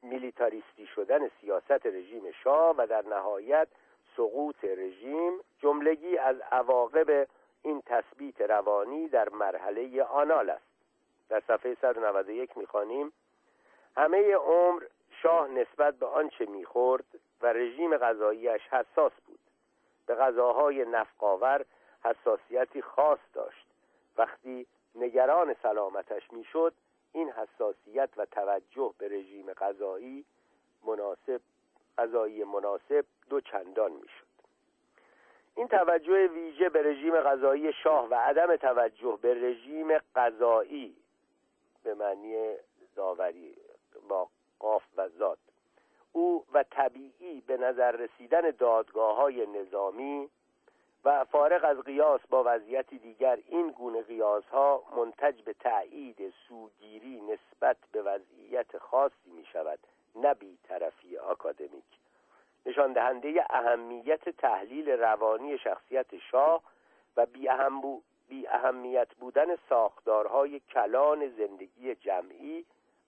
میلیتاریستی 0.02 0.86
شدن 0.86 1.28
سیاست 1.40 1.86
رژیم 1.86 2.30
شاه 2.30 2.74
و 2.78 2.86
در 2.86 3.02
نهایت 3.02 3.68
سقوط 4.16 4.64
رژیم 4.64 5.40
جملگی 5.58 6.18
از 6.18 6.36
عواقب 6.40 7.28
این 7.62 7.82
تثبیت 7.86 8.40
روانی 8.40 9.08
در 9.08 9.28
مرحله 9.28 10.02
آنال 10.02 10.50
است. 10.50 10.68
در 11.28 11.42
صفحه 11.48 11.76
191 11.82 12.56
می‌خوانیم 12.56 13.12
همه 13.96 14.34
عمر 14.34 14.82
شاه 15.22 15.48
نسبت 15.48 15.94
به 15.94 16.06
آنچه 16.06 16.46
می‌خورد 16.46 17.04
و 17.40 17.52
رژیم 17.52 17.96
غذاییش 17.96 18.62
حساس 18.70 19.12
بود. 19.26 19.38
به 20.06 20.14
غذاهای 20.14 20.84
نفقاور 20.84 21.64
حساسیتی 22.04 22.82
خاص 22.82 23.18
داشت. 23.34 23.67
وقتی 24.18 24.66
نگران 24.94 25.56
سلامتش 25.62 26.32
می‌شد 26.32 26.74
این 27.12 27.30
حساسیت 27.30 28.10
و 28.16 28.26
توجه 28.26 28.94
به 28.98 29.08
رژیم 29.08 29.52
غذایی 29.52 30.24
مناسب 30.86 31.40
غذایی 31.98 32.44
مناسب 32.44 33.04
دو 33.30 33.40
چندان 33.40 33.92
می‌شد. 33.92 34.28
این 35.54 35.68
توجه 35.68 36.26
ویژه 36.26 36.68
به 36.68 36.82
رژیم 36.82 37.20
غذایی 37.20 37.72
شاه 37.72 38.08
و 38.08 38.14
عدم 38.14 38.56
توجه 38.56 39.18
به 39.22 39.34
رژیم 39.34 39.98
غذایی 39.98 40.96
به 41.82 41.94
معنی 41.94 42.54
داوری 42.96 43.56
با 44.08 44.28
قاف 44.58 44.82
و 44.96 45.08
زاد 45.08 45.38
او 46.12 46.44
و 46.52 46.64
طبیعی 46.70 47.40
به 47.40 47.56
نظر 47.56 47.92
رسیدن 47.92 48.50
دادگاه 48.50 49.16
های 49.16 49.46
نظامی 49.46 50.30
و 51.04 51.24
فارغ 51.24 51.64
از 51.64 51.78
قیاس 51.78 52.20
با 52.30 52.42
وضعیتی 52.46 52.98
دیگر 52.98 53.38
این 53.48 53.70
گونه 53.70 54.02
قیاس 54.02 54.44
ها 54.44 54.82
منتج 54.96 55.42
به 55.42 55.52
تأیید 55.52 56.34
سوگیری 56.48 57.20
نسبت 57.20 57.76
به 57.92 58.02
وضعیت 58.02 58.78
خاصی 58.78 59.30
می 59.30 59.44
شود 59.44 59.78
نه 60.16 60.34
طرفی 60.68 61.18
آکادمیک. 61.18 61.84
نشان 62.66 62.92
دهنده 62.92 63.44
اهمیت 63.50 64.28
تحلیل 64.28 64.90
روانی 64.90 65.58
شخصیت 65.58 66.18
شاه 66.30 66.62
و 67.16 67.26
بی, 67.26 67.48
اهم 67.48 68.02
بی 68.28 68.46
اهمیت 68.46 69.14
بودن 69.14 69.56
ساختارهای 69.68 70.60
کلان 70.60 71.28
زندگی 71.28 71.94
جمعی 71.94 72.64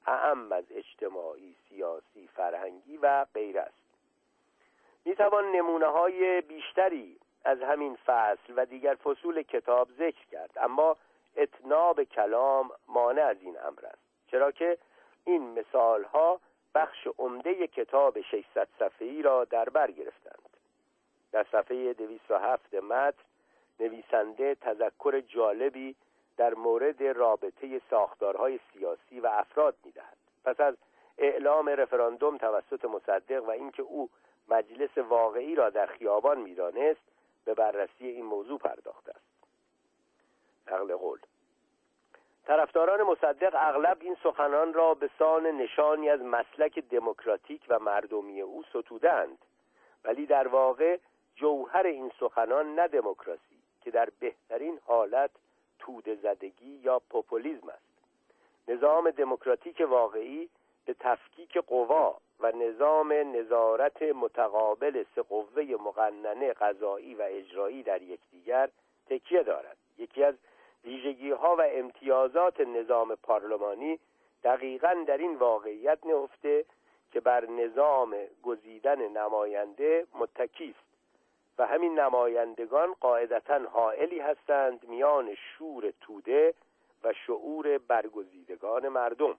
اهم 0.07 0.53
از 0.53 0.65
اجتماعی، 0.71 1.57
سیاسی، 1.69 2.29
فرهنگی 2.37 2.97
و 2.97 3.27
غیر 3.35 3.59
است. 3.59 3.81
می 5.05 5.17
توان 5.17 5.53
نمونه 5.53 5.87
های 5.87 6.41
بیشتری 6.41 7.17
از 7.45 7.63
همین 7.63 7.99
فصل 8.07 8.53
و 8.57 8.67
دیگر 8.67 8.95
فصول 8.95 9.43
کتاب 9.43 9.89
ذکر 9.99 10.27
کرد. 10.31 10.51
اما 10.57 10.97
اتناب 11.37 12.03
کلام 12.03 12.71
مانع 12.89 13.23
از 13.23 13.37
این 13.41 13.57
امر 13.67 13.87
است. 13.87 14.03
چرا 14.27 14.51
که 14.53 14.79
این 15.25 15.59
مثال 15.59 16.05
ها 16.05 16.41
بخش 16.75 17.07
عمده 17.19 17.67
کتاب 17.67 18.21
600 18.21 18.69
صفحه‌ای 18.79 19.23
را 19.23 19.45
در 19.45 19.69
بر 19.69 19.91
گرفتند. 19.91 20.51
در 21.33 21.47
صفحه 21.53 21.93
207 21.93 22.75
متن 22.75 23.19
نویسنده 23.81 24.55
تذکر 24.55 25.21
جالبی 25.21 25.97
در 26.37 26.55
مورد 26.55 27.03
رابطه 27.03 27.81
ساختارهای 27.91 28.61
سیاسی 28.73 29.21
و 29.21 29.27
افراد 29.27 29.75
می‌دهد. 29.85 30.17
پس 30.45 30.61
از 30.61 30.77
اعلام 31.19 31.69
رفراندوم 31.69 32.39
توسط 32.39 32.85
مصدق 32.85 33.45
و 33.45 33.51
اینکه 33.51 33.83
او 33.83 34.11
مجلس 34.49 34.99
واقعی 34.99 35.55
را 35.55 35.71
در 35.71 35.87
خیابان 35.87 36.41
می‌دانست 36.41 37.10
به 37.45 37.55
بررسی 37.55 38.07
این 38.07 38.25
موضوع 38.25 38.59
پرداخته 38.59 39.11
است. 39.11 39.31
نقل 40.67 40.97
قول. 40.97 41.19
طرفداران 42.45 43.03
مصدق 43.03 43.55
اغلب 43.55 43.97
این 44.01 44.17
سخنان 44.23 44.73
را 44.73 44.95
به 44.95 45.11
سان 45.19 45.47
نشانی 45.47 46.09
از 46.09 46.21
مسلک 46.21 46.79
دموکراتیک 46.79 47.63
و 47.69 47.79
مردمی 47.79 48.41
او 48.41 48.63
ستودند 48.63 49.39
ولی 50.05 50.27
در 50.27 50.49
واقع 50.49 50.99
جوهر 51.35 51.87
این 51.87 52.13
سخنان 52.21 52.75
نه 52.75 52.89
دموکراسی 52.89 53.63
که 53.81 53.91
در 53.91 54.09
بهترین 54.21 54.81
حالت 54.87 55.31
توده 55.79 56.15
زدگی 56.15 56.81
یا 56.83 56.99
پوپولیزم 56.99 57.69
است. 57.69 57.91
نظام 58.69 59.11
دموکراتیک 59.11 59.83
واقعی 59.89 60.49
به 60.91 60.97
تفکیک 61.01 61.59
قوا 61.59 62.17
و 62.41 62.53
نظام 62.53 63.13
نظارت 63.13 64.03
متقابل 64.03 65.05
سه 65.15 65.23
قوه 65.23 65.63
مقننه 65.63 66.53
قضایی 66.53 67.15
و 67.15 67.23
اجرایی 67.23 67.83
در 67.83 68.03
یکدیگر 68.03 68.69
تکیه 69.11 69.43
دارد. 69.43 69.77
یکی 69.99 70.25
از 70.25 70.35
ویژگی 70.85 71.31
ها 71.31 71.57
و 71.57 71.61
امتیازات 71.61 72.61
نظام 72.61 73.15
پارلمانی 73.15 73.99
دقیقا 74.45 75.05
در 75.07 75.19
این 75.19 75.37
واقعیت 75.37 75.99
نهفته 76.07 76.65
که 77.13 77.21
بر 77.21 77.47
نظام 77.47 78.15
گزیدن 78.43 79.09
نماینده 79.09 80.07
متکی 80.15 80.75
است 80.79 80.89
و 81.59 81.67
همین 81.67 81.99
نمایندگان 81.99 82.95
قاعدتا 83.01 83.59
حائلی 83.59 84.19
هستند 84.19 84.89
میان 84.89 85.35
شور 85.35 85.93
توده 86.01 86.55
و 87.05 87.13
شعور 87.13 87.79
برگزیدگان 87.79 88.89
مردم. 88.89 89.37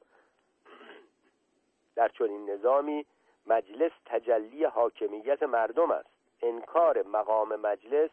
در 1.96 2.08
چنین 2.08 2.50
نظامی 2.50 3.06
مجلس 3.48 3.92
تجلی 4.06 4.66
حاکمیت 4.66 5.44
مردم 5.44 5.92
است. 5.92 6.10
انکار 6.42 7.04
مقام 7.04 7.56
مجلس 7.56 8.10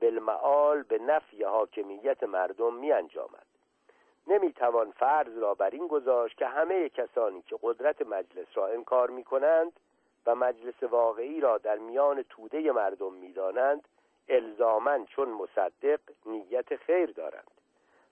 بالمعال 0.00 0.82
به 0.82 0.98
نفی 0.98 1.42
حاکمیت 1.42 2.22
مردم 2.22 2.74
می 2.74 2.92
انجامد. 2.92 3.46
نمی 4.26 4.52
توان 4.52 4.90
فرض 4.90 5.38
را 5.38 5.54
بر 5.54 5.70
این 5.70 5.86
گذاشت 5.86 6.38
که 6.38 6.46
همه 6.46 6.88
کسانی 6.88 7.42
که 7.42 7.56
قدرت 7.62 8.02
مجلس 8.02 8.46
را 8.54 8.66
انکار 8.66 9.10
می 9.10 9.24
کنند 9.24 9.72
و 10.26 10.34
مجلس 10.34 10.82
واقعی 10.82 11.40
را 11.40 11.58
در 11.58 11.78
میان 11.78 12.22
توده 12.22 12.72
مردم 12.72 13.12
می‌دانند 13.12 13.88
الزامن 14.28 15.06
چون 15.06 15.28
مصدق 15.28 16.00
نیت 16.26 16.76
خیر 16.76 17.10
دارند 17.10 17.50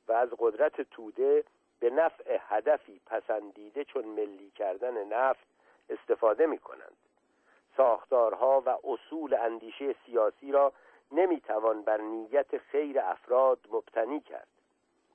و 0.09 0.13
از 0.13 0.29
قدرت 0.39 0.81
توده 0.81 1.45
به 1.83 1.91
نفع 1.91 2.39
هدفی 2.49 3.01
پسندیده 3.07 3.85
چون 3.85 4.05
ملی 4.05 4.51
کردن 4.51 5.05
نفت 5.05 5.47
استفاده 5.91 6.47
می 6.47 6.59
کنند 6.59 6.97
ساختارها 7.77 8.63
و 8.67 8.79
اصول 8.85 9.35
اندیشه 9.35 9.95
سیاسی 10.07 10.53
را 10.53 10.73
نمی‌توان 11.13 11.83
بر 11.83 12.01
نیت 12.01 12.59
خیر 12.59 13.01
افراد 13.01 13.59
مبتنی 13.73 14.21
کرد. 14.21 14.47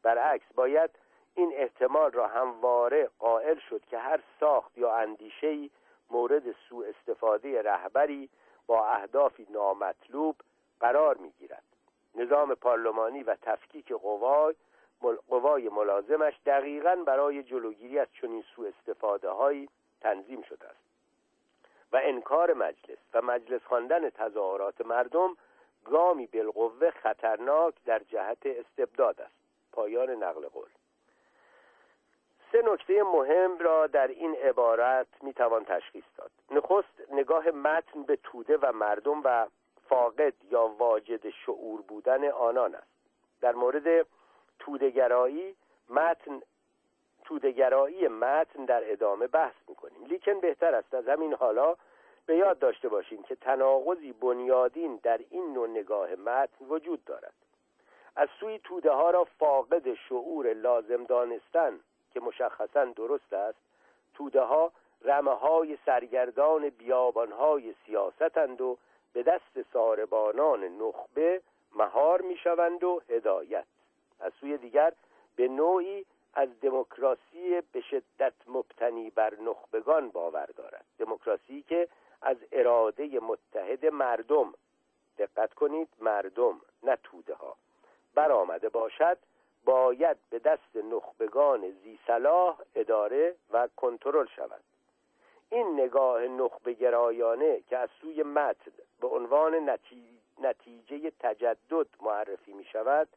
برعکس 0.03 0.53
باید 0.55 0.89
این 1.35 1.51
احتمال 1.55 2.11
را 2.11 2.27
همواره 2.27 3.09
قائل 3.19 3.59
شد 3.69 3.81
که 3.85 3.97
هر 3.97 4.19
ساخت 4.39 4.77
یا 4.77 4.95
اندیشهی 4.95 5.71
مورد 6.11 6.51
سوء 6.51 6.87
استفاده 6.87 7.61
رهبری 7.61 8.29
با 8.67 8.87
اهدافی 8.87 9.47
نامطلوب 9.49 10.35
قرار 10.79 11.17
می‌گیرد. 11.17 11.63
نظام 12.15 12.55
پارلمانی 12.55 13.23
و 13.23 13.35
تفکیک 13.41 13.91
قوای 13.93 14.55
قوای 15.01 15.69
ملازمش 15.69 16.39
دقیقا 16.45 16.95
برای 16.95 17.43
جلوگیری 17.43 17.99
از 17.99 18.07
چنین 18.21 18.43
سوء 18.55 18.67
استفاده 18.67 19.29
هایی 19.29 19.69
تنظیم 20.01 20.41
شده 20.41 20.67
است. 20.67 20.87
و 21.91 21.99
انکار 22.03 22.53
مجلس 22.53 22.97
و 23.13 23.21
مجلس 23.21 23.61
خواندن 23.61 24.09
تظاهرات 24.09 24.81
مردم 24.81 25.37
گامی 25.85 26.27
بالقوه 26.27 26.91
خطرناک 26.91 27.73
در 27.85 27.99
جهت 27.99 28.45
استبداد 28.45 29.21
است. 29.21 29.35
پایان 29.71 30.09
نقل 30.09 30.47
قول. 30.47 30.69
سه 32.51 32.61
نکته 32.61 33.03
مهم 33.03 33.57
را 33.57 33.87
در 33.87 34.07
این 34.07 34.35
عبارت 34.35 35.07
می‌توان 35.21 35.65
تشخیص 35.65 36.03
داد. 36.17 36.31
نخست 36.51 37.11
نگاه 37.11 37.51
متن 37.51 38.03
به 38.03 38.15
توده 38.15 38.57
و 38.57 38.71
مردم 38.71 39.21
و 39.23 39.47
فاقد 39.89 40.33
یا 40.51 40.67
واجد 40.67 41.29
شعور 41.29 41.81
بودن 41.81 42.29
آنان 42.29 42.75
است. 42.75 42.87
در 43.41 43.55
مورد 43.55 44.07
تودگرایی 44.59 45.55
متن 45.89 46.41
تودگرایی 47.25 48.07
متن 48.07 48.65
در 48.65 48.91
ادامه 48.91 49.27
بحث 49.27 49.55
می‌کنیم. 49.67 50.05
لیکن 50.05 50.39
بهتر 50.39 50.75
است 50.75 50.93
از 50.93 51.07
همین 51.07 51.33
حالا 51.33 51.75
به 52.25 52.37
یاد 52.37 52.59
داشته 52.59 52.89
باشیم 52.89 53.23
که 53.23 53.35
تناقضی 53.35 54.11
بنیادین 54.11 54.99
در 55.03 55.19
این 55.29 55.53
نوع 55.53 55.67
نگاه 55.67 56.15
متن 56.15 56.65
وجود 56.69 57.05
دارد. 57.05 57.33
از 58.15 58.29
سوی 58.39 58.59
توده 58.59 58.91
ها 58.91 59.09
را 59.09 59.23
فاقد 59.23 59.93
شعور 59.93 60.53
لازم 60.53 61.03
دانستن 61.03 61.79
که 62.13 62.19
مشخصا 62.19 62.85
درست 62.85 63.33
است 63.33 63.59
توده 64.13 64.41
ها 64.41 64.71
رمه 65.01 65.31
های 65.31 65.77
سرگردان 65.85 66.69
بیابان 66.69 67.31
های 67.31 67.73
سیاستند 67.85 68.61
و 68.61 68.77
به 69.13 69.23
دست 69.23 69.71
ساربانان 69.73 70.63
نخبه 70.63 71.41
مهار 71.75 72.21
می‌شوند 72.21 72.83
و 72.83 73.01
هدایت. 73.09 73.65
از 74.19 74.33
سوی 74.39 74.57
دیگر 74.57 74.93
به 75.35 75.47
نوعی 75.47 76.05
از 76.33 76.49
دموکراسی 76.61 77.61
به 77.71 77.81
شدت 77.81 78.33
مبتنی 78.47 79.09
بر 79.09 79.33
نخبگان 79.39 80.09
باور 80.09 80.45
دارد. 80.45 80.85
دموکراسی 80.99 81.61
که 81.61 81.87
از 82.21 82.37
اراده 82.51 83.19
متحد 83.19 83.85
مردم 83.85 84.53
دقت 85.17 85.53
کنید 85.53 85.87
مردم 85.99 86.61
نه 86.83 86.97
توده 87.03 87.33
ها 87.33 87.55
برآمده 88.15 88.69
باشد 88.69 89.17
باید 89.65 90.17
به 90.29 90.39
دست 90.39 90.75
نخبگان 90.75 91.71
زی 91.83 91.99
صلاح 92.07 92.59
اداره 92.75 93.35
و 93.51 93.67
کنترل 93.75 94.25
شود. 94.25 94.63
این 95.49 95.79
نگاه 95.79 96.21
نخبه 96.21 96.73
گرایانه 96.73 97.61
که 97.69 97.77
از 97.77 97.89
سوی 98.01 98.23
متن 98.23 98.71
به 99.01 99.07
عنوان 99.07 99.77
نتیجه 100.39 101.11
تجدد 101.19 101.87
معرفی 102.01 102.53
می 102.53 102.65
شود 102.65 103.07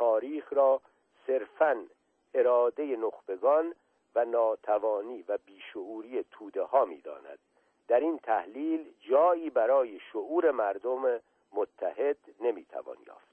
تاریخ 0.00 0.52
را 0.52 0.80
صرفا 1.26 1.86
اراده 2.34 2.96
نخبگان 2.96 3.74
و 4.14 4.24
ناتوانی 4.24 5.24
و 5.28 5.38
بیشعوری 5.46 6.24
توده 6.30 6.62
ها 6.62 6.84
می 6.84 7.00
داند 7.00 7.38
در 7.88 8.00
این 8.00 8.18
تحلیل 8.18 8.92
جایی 9.00 9.50
برای 9.50 10.00
شعور 10.12 10.50
مردم 10.50 11.20
متحد 11.52 12.16
نمی‌توان 12.40 12.96
یافت. 13.06 13.30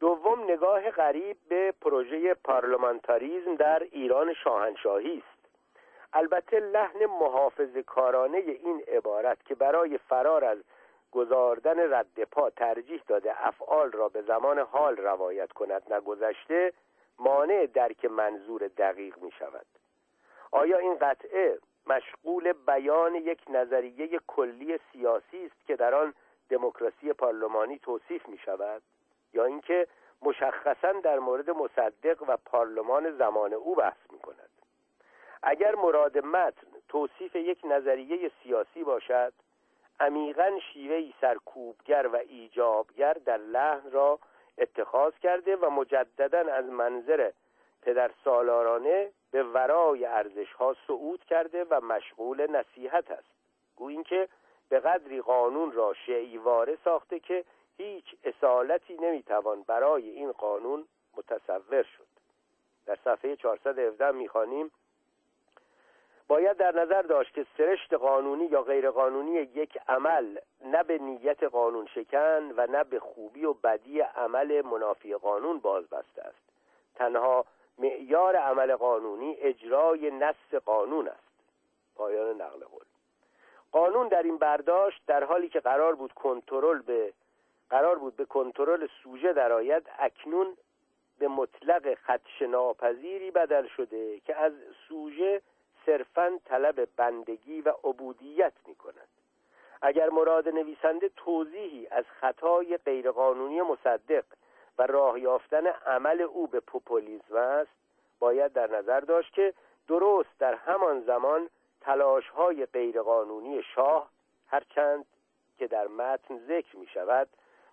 دوم 0.00 0.44
نگاه 0.44 0.90
غریب 0.90 1.36
به 1.48 1.74
پروژه 1.80 2.34
پارلمانتاریزم 2.34 3.54
در 3.54 3.82
ایران 3.82 4.34
شاهنشاهی 4.34 5.18
است. 5.18 5.48
البته 6.12 6.60
لحن 6.60 7.06
محافظ 7.06 7.76
کارانه 7.76 8.38
این 8.38 8.82
عبارت 8.88 9.44
که 9.44 9.54
برای 9.54 9.98
فرار 9.98 10.44
از 10.44 10.58
گذاردن 11.14 11.94
رد 11.94 12.24
پا 12.24 12.50
ترجیح 12.50 13.02
داده 13.06 13.46
افعال 13.46 13.92
را 13.92 14.08
به 14.08 14.22
زمان 14.22 14.58
حال 14.58 14.96
روایت 14.96 15.52
کند 15.52 15.92
نگذشته 15.92 16.72
مانع 17.18 17.66
درک 17.66 18.04
منظور 18.04 18.68
دقیق 18.68 19.18
می 19.18 19.30
شود 19.30 19.66
آیا 20.50 20.78
این 20.78 20.94
قطعه 20.94 21.58
مشغول 21.86 22.52
بیان 22.52 23.14
یک 23.14 23.40
نظریه 23.48 24.20
کلی 24.26 24.78
سیاسی 24.92 25.46
است 25.46 25.66
که 25.66 25.76
در 25.76 25.94
آن 25.94 26.14
دموکراسی 26.48 27.12
پارلمانی 27.12 27.78
توصیف 27.78 28.28
می 28.28 28.38
شود 28.38 28.82
یا 29.32 29.44
اینکه 29.44 29.86
مشخصا 30.22 30.92
در 30.92 31.18
مورد 31.18 31.50
مصدق 31.50 32.22
و 32.28 32.36
پارلمان 32.36 33.10
زمان 33.10 33.52
او 33.52 33.74
بحث 33.74 34.10
می 34.12 34.18
کند 34.18 34.50
اگر 35.42 35.74
مراد 35.74 36.18
متن 36.18 36.66
توصیف 36.88 37.36
یک 37.36 37.58
نظریه 37.64 38.30
سیاسی 38.42 38.84
باشد 38.84 39.32
عمیقا 40.00 40.58
شیوهی 40.72 41.14
سرکوبگر 41.20 42.06
و 42.06 42.16
ایجابگر 42.16 43.12
در 43.12 43.36
لحن 43.36 43.90
را 43.90 44.18
اتخاذ 44.58 45.12
کرده 45.22 45.56
و 45.56 45.70
مجددا 45.70 46.52
از 46.52 46.64
منظر 46.64 47.30
پدر 47.82 48.10
سالارانه 48.24 49.12
به 49.30 49.42
ورای 49.42 50.04
ارزش 50.04 50.52
ها 50.52 50.76
صعود 50.86 51.24
کرده 51.24 51.64
و 51.64 51.80
مشغول 51.80 52.50
نصیحت 52.50 53.10
است. 53.10 53.28
گویی 53.76 54.02
که 54.02 54.28
به 54.68 54.80
قدری 54.80 55.20
قانون 55.20 55.72
را 55.72 55.94
شیواره 55.94 56.78
ساخته 56.84 57.20
که 57.20 57.44
هیچ 57.76 58.04
اصالتی 58.24 58.94
نمی‌توان 58.94 59.62
برای 59.62 60.10
این 60.10 60.32
قانون 60.32 60.84
متصور 61.16 61.82
شد. 61.82 62.06
در 62.86 62.98
صفحه 63.04 63.36
417 63.36 64.10
می‌خوانیم 64.10 64.70
باید 66.28 66.56
در 66.56 66.74
نظر 66.74 67.02
داشت 67.02 67.34
که 67.34 67.46
سرشت 67.58 67.94
قانونی 67.94 68.44
یا 68.46 68.62
غیرقانونی 68.62 69.32
یک 69.32 69.78
عمل 69.88 70.38
نه 70.64 70.82
به 70.82 70.98
نیت 70.98 71.42
قانون 71.42 71.86
شکن 71.86 72.52
و 72.56 72.66
نه 72.66 72.84
به 72.84 73.00
خوبی 73.00 73.44
و 73.44 73.52
بدی 73.52 74.00
عمل 74.00 74.62
منافی 74.62 75.14
قانون 75.14 75.58
باز 75.58 75.88
بسته 75.88 76.22
است. 76.22 76.50
تنها 76.94 77.44
معیار 77.78 78.36
عمل 78.36 78.76
قانونی 78.76 79.36
اجرای 79.38 80.10
نص 80.10 80.54
قانون 80.64 81.08
است. 81.08 81.34
پایان 81.96 82.42
نقل 82.42 82.64
قول. 82.64 82.84
قانون 83.72 84.08
در 84.08 84.22
این 84.22 84.38
برداشت 84.38 85.02
در 85.06 85.24
حالی 85.24 85.48
که 85.48 85.60
قرار 85.60 85.94
بود 85.94 86.12
کنترل 86.12 86.82
به 86.82 87.12
قرار 87.70 87.98
بود 87.98 88.16
به 88.16 88.24
کنترل 88.24 88.86
سوژه 89.02 89.32
درآید 89.32 89.90
اکنون 89.98 90.56
به 91.18 91.28
مطلق 91.28 91.94
خدش 91.94 92.42
ناپذیری 92.42 93.30
بدل 93.30 93.66
شده 93.66 94.20
که 94.20 94.36
از 94.36 94.52
سوژه 94.88 95.42
صرفا 95.86 96.38
طلب 96.44 96.88
بندگی 96.96 97.60
و 97.60 97.72
عبودیت 97.84 98.52
می 98.66 98.74
کند 98.74 99.08
اگر 99.82 100.10
مراد 100.10 100.48
نویسنده 100.48 101.10
توضیحی 101.16 101.86
از 101.90 102.04
خطای 102.20 102.76
غیرقانونی 102.76 103.62
مصدق 103.62 104.24
و 104.78 104.86
راه 104.86 105.20
یافتن 105.20 105.66
عمل 105.66 106.20
او 106.20 106.46
به 106.46 106.60
پوپولیزم 106.60 107.36
است 107.36 107.70
باید 108.18 108.52
در 108.52 108.70
نظر 108.70 109.00
داشت 109.00 109.34
که 109.34 109.54
درست 109.88 110.38
در 110.38 110.54
همان 110.54 111.00
زمان 111.00 111.50
تلاش 111.80 112.28
های 112.28 112.66
غیرقانونی 112.66 113.62
شاه 113.62 114.10
هرچند 114.48 115.04
که 115.58 115.66
در 115.66 115.86
متن 115.86 116.38
ذکر 116.38 116.76
می 116.76 116.86
شود 116.86 117.28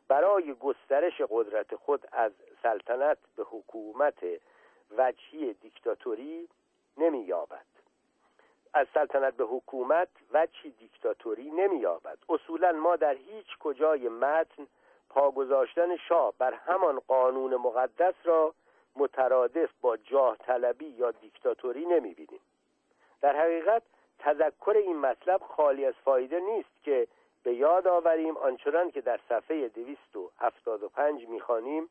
برای 0.08 0.54
گسترش 0.54 1.22
قدرت 1.30 1.76
خود 1.76 2.08
از 2.12 2.32
سلطنت 2.64 3.18
به 3.36 3.44
حکومت 3.44 4.24
وجهی 4.98 5.54
دیکتاتوری 5.54 6.50
نمییابد. 6.98 7.71
از 8.74 8.88
سلطنت 8.94 9.34
به 9.34 9.44
حکومت 9.44 10.08
وجهی 10.34 10.72
دیکتاتوری 10.72 11.52
نمییابد. 11.52 12.18
اصولا 12.30 12.72
ما 12.72 12.96
در 12.96 13.16
هیچ 13.16 13.58
کجای 13.60 14.10
متن 14.10 14.68
پا 15.10 15.32
گذاشتن 15.32 15.98
شاه 15.98 16.34
بر 16.38 16.54
همان 16.54 17.00
قانون 17.00 17.56
مقدس 17.56 18.16
را 18.24 18.54
مترادف 18.96 19.70
با 19.82 19.98
جاه 19.98 20.38
طلبی 20.38 20.86
یا 20.86 21.12
دیکتاتوری 21.12 21.86
نمی‌بینیم. 21.86 22.40
در 23.22 23.36
حقیقت 23.36 23.84
تذکر 24.20 24.74
این 24.78 24.98
مطلب 24.98 25.42
خالی 25.42 25.86
از 25.86 25.94
فایده 25.94 26.40
نیست 26.40 26.84
که 26.84 27.08
به 27.44 27.54
یاد 27.54 27.88
آوریم 27.88 28.38
آنچنان 28.38 28.92
که 28.92 29.02
در 29.02 29.20
صفحه 29.30 29.68
275 29.68 31.28
می‌خوانیم. 31.28 31.90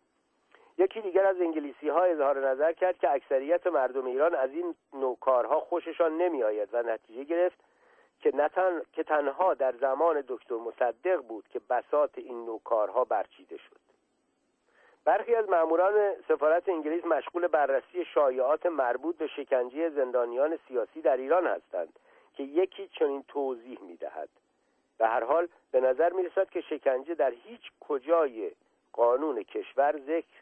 یکی 0.80 1.00
دیگر 1.00 1.26
از 1.26 1.40
انگلیسی 1.40 1.88
ها 1.88 2.02
اظهار 2.02 2.48
نظر 2.48 2.72
کرد 2.72 2.98
که 2.98 3.10
اکثریت 3.10 3.66
مردم 3.66 4.06
ایران 4.06 4.34
از 4.34 4.50
این 4.50 4.74
نوع 4.92 5.16
کارها 5.20 5.60
خوششان 5.60 6.16
نمی 6.16 6.42
آید 6.42 6.68
و 6.72 6.82
نتیجه 6.82 7.24
گرفت 7.24 7.60
که, 8.20 8.36
نتن... 8.36 8.82
که 8.92 9.02
تنها 9.02 9.54
در 9.54 9.74
زمان 9.80 10.24
دکتر 10.28 10.54
مصدق 10.54 11.20
بود 11.20 11.48
که 11.48 11.60
بسات 11.70 12.18
این 12.18 12.44
نوع 12.44 12.60
کارها 12.64 13.04
برچیده 13.04 13.56
شد. 13.56 13.76
برخی 15.04 15.34
از 15.34 15.48
ماموران 15.48 16.14
سفارت 16.28 16.68
انگلیس 16.68 17.04
مشغول 17.04 17.46
بررسی 17.46 18.04
شایعات 18.04 18.66
مربوط 18.66 19.16
به 19.16 19.26
شکنجه 19.26 19.90
زندانیان 19.90 20.58
سیاسی 20.68 21.00
در 21.00 21.16
ایران 21.16 21.46
هستند 21.46 21.98
که 22.34 22.42
یکی 22.42 22.88
چنین 22.88 23.24
توضیح 23.28 23.78
می‌دهد. 23.80 24.28
به 24.98 25.06
هر 25.06 25.24
حال 25.24 25.48
به 25.72 25.80
نظر 25.80 26.12
می 26.12 26.22
رسد 26.22 26.50
که 26.50 26.60
شکنجه 26.60 27.14
در 27.14 27.30
هیچ 27.30 27.72
کجای 27.80 28.50
قانون 28.92 29.42
کشور 29.42 30.00
ذکر 30.06 30.40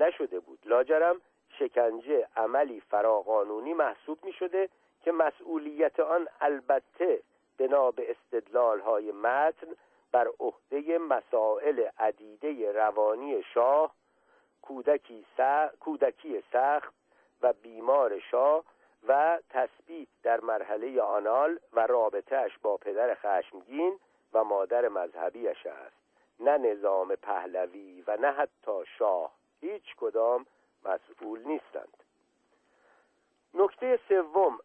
نشده 0.00 0.40
بود. 0.40 0.58
لاجرم 0.64 1.20
شکنجه 1.58 2.28
عملی 2.36 2.80
فراقانونی 2.80 3.74
محسوب 3.74 4.18
می 4.24 4.32
شده 4.32 4.68
که 5.02 5.12
مسئولیت 5.12 6.00
آن 6.00 6.28
البته 6.40 7.22
بنا 7.58 7.90
به 7.90 8.10
استدلال 8.10 8.80
های 8.80 9.12
متن 9.12 9.66
بر 10.12 10.28
عهده 10.40 10.98
مسائل 10.98 11.88
عدیده 11.98 12.72
روانی 12.72 13.42
شاه 13.42 13.94
کودکی, 14.62 15.26
کودکی 15.80 16.42
سخت 16.52 16.94
و 17.42 17.52
بیمار 17.52 18.18
شاه 18.18 18.64
و 19.08 19.38
تثبیت 19.50 20.08
در 20.22 20.40
مرحله 20.40 21.02
آنال 21.02 21.58
و 21.72 21.86
رابطهش 21.86 22.58
با 22.62 22.76
پدر 22.76 23.14
خشمگین 23.14 23.98
و 24.32 24.44
مادر 24.44 24.88
مذهبیش 24.88 25.66
است. 25.66 25.96
نه 26.40 26.58
نظام 26.58 27.14
پهلوی 27.14 28.04
و 28.06 28.16
نه 28.16 28.30
حتی 28.32 28.84
شاه. 28.98 29.39
هیچ 29.60 29.96
کدام 29.96 30.46
مسئول 30.84 31.42
نیستند. 31.44 31.96
نکته 33.54 34.00
سوم 34.08 34.58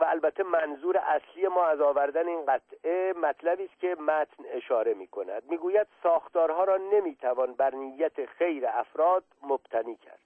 و 0.00 0.04
البته 0.04 0.42
منظور 0.42 0.96
اصلی 0.96 1.48
ما 1.48 1.66
از 1.66 1.80
آوردن 1.80 2.28
این 2.28 2.46
قطعه 2.46 3.12
مطلبی 3.12 3.64
است 3.64 3.80
که 3.80 3.94
متن 3.94 4.44
اشاره 4.46 4.94
می 4.94 5.06
کند 5.06 5.42
می‌گوید 5.50 5.86
ساختارها 6.02 6.64
را 6.64 6.76
نمی‌توان 6.76 7.54
بر 7.54 7.74
نیت 7.74 8.26
خیر 8.26 8.66
افراد 8.66 9.24
مبتنی 9.42 9.96
کرد. 9.96 10.20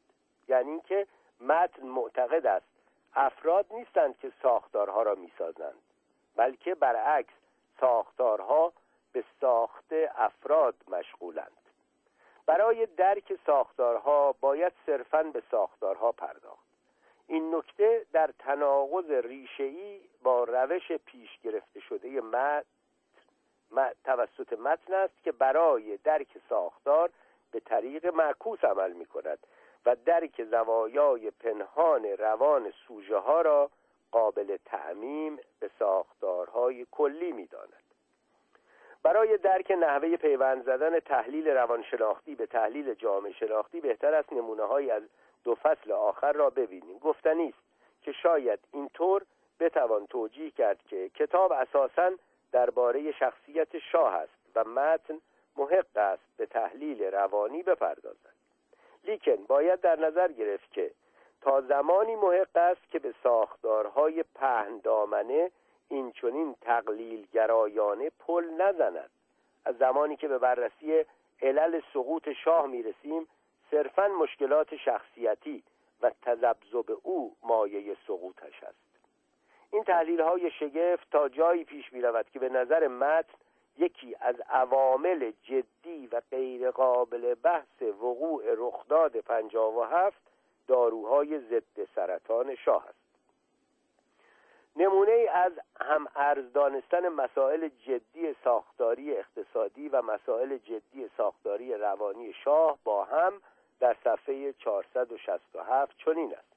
یعنی 0.48 0.70
اینکه 0.70 1.06
متن 1.40 1.86
معتقد 1.86 2.46
است. 2.46 2.66
افراد 3.14 3.66
نیستند 3.70 4.18
که 4.18 4.32
ساختارها 4.42 5.02
را 5.02 5.14
می‌سازند 5.14 5.82
بلکه 6.36 6.74
برعکس 6.74 7.34
ساختارها 7.80 8.72
به 9.12 9.24
ساخت 9.40 9.92
افراد 10.16 10.74
مشغولند. 10.88 11.61
برای 12.46 12.86
درک 12.86 13.38
ساختارها 13.46 14.34
باید 14.40 14.72
صرفا 14.86 15.22
به 15.22 15.42
ساختارها 15.50 16.12
پرداخت 16.12 16.66
این 17.26 17.54
نکته 17.54 18.06
در 18.12 18.30
تناقض 18.38 19.10
ریشه‌ای 19.10 20.00
با 20.22 20.44
روش 20.44 20.92
پیش 20.92 21.38
گرفته 21.40 21.80
شده 21.80 22.20
متن 22.20 22.62
توسط 24.04 24.52
متن 24.52 24.94
است 24.94 25.22
که 25.24 25.32
برای 25.32 25.96
درک 25.96 26.28
ساختار 26.48 27.10
به 27.52 27.60
طریق 27.60 28.06
معکوس 28.06 28.64
عمل 28.64 28.92
می 28.92 29.06
کند 29.06 29.38
و 29.86 29.96
درک 29.96 30.44
زوایای 30.44 31.30
پنهان 31.30 32.04
روان 32.04 32.72
سوژه 32.86 33.18
ها 33.18 33.40
را 33.40 33.70
قابل 34.12 34.56
تعمیم 34.64 35.38
به 35.60 35.70
ساختارهای 35.78 36.86
کلی 36.90 37.32
می 37.32 37.46
داند. 37.46 37.81
برای 39.02 39.38
درک 39.38 39.70
نحوه 39.70 40.16
پیوند 40.16 40.64
زدن 40.64 41.00
تحلیل 41.00 41.48
روانشناختی 41.48 42.34
به 42.34 42.46
تحلیل 42.46 42.94
جامعه 42.94 43.32
شناختی 43.32 43.80
بهتر 43.80 44.14
است 44.14 44.32
نمونه 44.32 44.62
های 44.62 44.90
از 44.90 45.02
دو 45.44 45.54
فصل 45.54 45.92
آخر 45.92 46.32
را 46.32 46.50
ببینیم. 46.50 46.98
گفتنی 46.98 47.48
است 47.48 47.62
که 48.02 48.12
شاید 48.12 48.58
اینطور 48.72 49.22
بتوان 49.60 50.06
توجیه 50.06 50.50
کرد 50.50 50.82
که 50.88 51.08
کتاب 51.08 51.52
اساسا 51.52 52.10
درباره 52.52 53.12
شخصیت 53.12 53.78
شاه 53.78 54.14
است 54.14 54.32
و 54.54 54.64
متن 54.64 55.18
محق 55.56 55.96
است 55.96 56.22
به 56.36 56.46
تحلیل 56.46 57.02
روانی 57.02 57.62
بپردازد. 57.62 58.32
لیکن 59.04 59.36
باید 59.48 59.80
در 59.80 59.98
نظر 59.98 60.32
گرفت 60.32 60.72
که 60.72 60.90
تا 61.40 61.60
زمانی 61.60 62.16
محق 62.16 62.56
است 62.56 62.90
که 62.90 62.98
به 62.98 63.14
ساختارهای 63.22 64.24
پهن 64.34 64.78
دامنه 64.78 65.50
این 65.92 66.12
چونین 66.12 66.54
تقلیل 66.60 67.26
گرایانه 67.32 68.10
پل 68.18 68.44
نزند. 68.44 69.10
از 69.64 69.78
زمانی 69.78 70.16
که 70.16 70.28
به 70.28 70.38
بررسی 70.38 71.04
علل 71.42 71.80
سقوط 71.92 72.28
شاه 72.44 72.66
می‌رسیم 72.66 73.28
صرفا 73.70 74.08
مشکلات 74.08 74.76
شخصیتی 74.76 75.62
و 76.02 76.10
تذبذب 76.22 76.98
او 77.02 77.36
مایه 77.42 77.96
سقوطش 78.06 78.62
است. 78.62 78.78
این 79.72 79.84
تحلیل 79.84 80.20
های 80.20 80.50
شگفت 80.50 81.10
تا 81.10 81.28
جایی 81.28 81.64
پیش 81.64 81.92
می 81.92 82.00
رود 82.00 82.30
که 82.30 82.38
به 82.38 82.48
نظر 82.48 82.88
متن 82.88 83.34
یکی 83.78 84.16
از 84.20 84.40
عوامل 84.40 85.32
جدی 85.42 86.06
و 86.12 86.20
غیر 86.30 86.70
قابل 86.70 87.34
بحث 87.34 87.82
وقوع 87.82 88.44
رخداد 88.46 89.16
پنجاب 89.16 89.76
و 89.76 89.82
هفت 89.82 90.22
داروهای 90.68 91.38
ضد 91.38 91.84
سرطان 91.94 92.54
شاه 92.54 92.86
است. 92.88 93.01
نمونه 94.76 95.26
از 95.34 95.52
هم 95.80 96.06
ارز 96.16 96.52
دانستن 96.52 97.08
مسائل 97.08 97.68
جدی 97.68 98.34
ساختاری 98.44 99.16
اقتصادی 99.16 99.88
و 99.88 100.02
مسائل 100.02 100.56
جدی 100.56 101.10
ساختاری 101.16 101.74
روانی 101.74 102.32
شاه 102.32 102.78
با 102.84 103.04
هم 103.04 103.32
در 103.80 103.96
صفحه 104.04 104.52
467 104.52 105.96
چنین 106.04 106.34
است. 106.34 106.52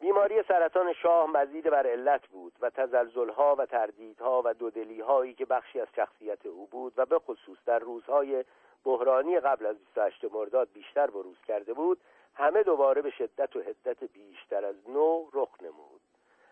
بیماری 0.00 0.42
سرطان 0.42 0.92
شاه 0.92 1.30
مزید 1.30 1.70
بر 1.70 1.86
علت 1.86 2.26
بود 2.26 2.52
و 2.60 2.70
تزلزلها 2.70 3.54
و 3.58 3.66
تردیدها 3.66 4.42
و 4.44 4.54
دودلی 4.54 5.00
هایی 5.00 5.34
که 5.34 5.44
بخشی 5.44 5.80
از 5.80 5.88
شخصیت 5.96 6.46
او 6.46 6.66
بود 6.66 6.92
و 6.96 7.06
به 7.06 7.18
خصوص 7.18 7.58
در 7.66 7.78
روزهای 7.78 8.44
بحرانی 8.84 9.40
قبل 9.40 9.66
از 9.66 9.78
28 9.78 10.24
مرداد 10.24 10.68
بیشتر 10.72 11.06
بروز 11.06 11.36
کرده 11.46 11.72
بود 11.72 12.00
همه 12.34 12.62
دوباره 12.62 13.02
به 13.02 13.10
شدت 13.10 13.56
و 13.56 13.60
حدت 13.62 14.04
بیشتر 14.04 14.64
از 14.64 14.88
نو 14.88 15.26
رخ 15.32 15.55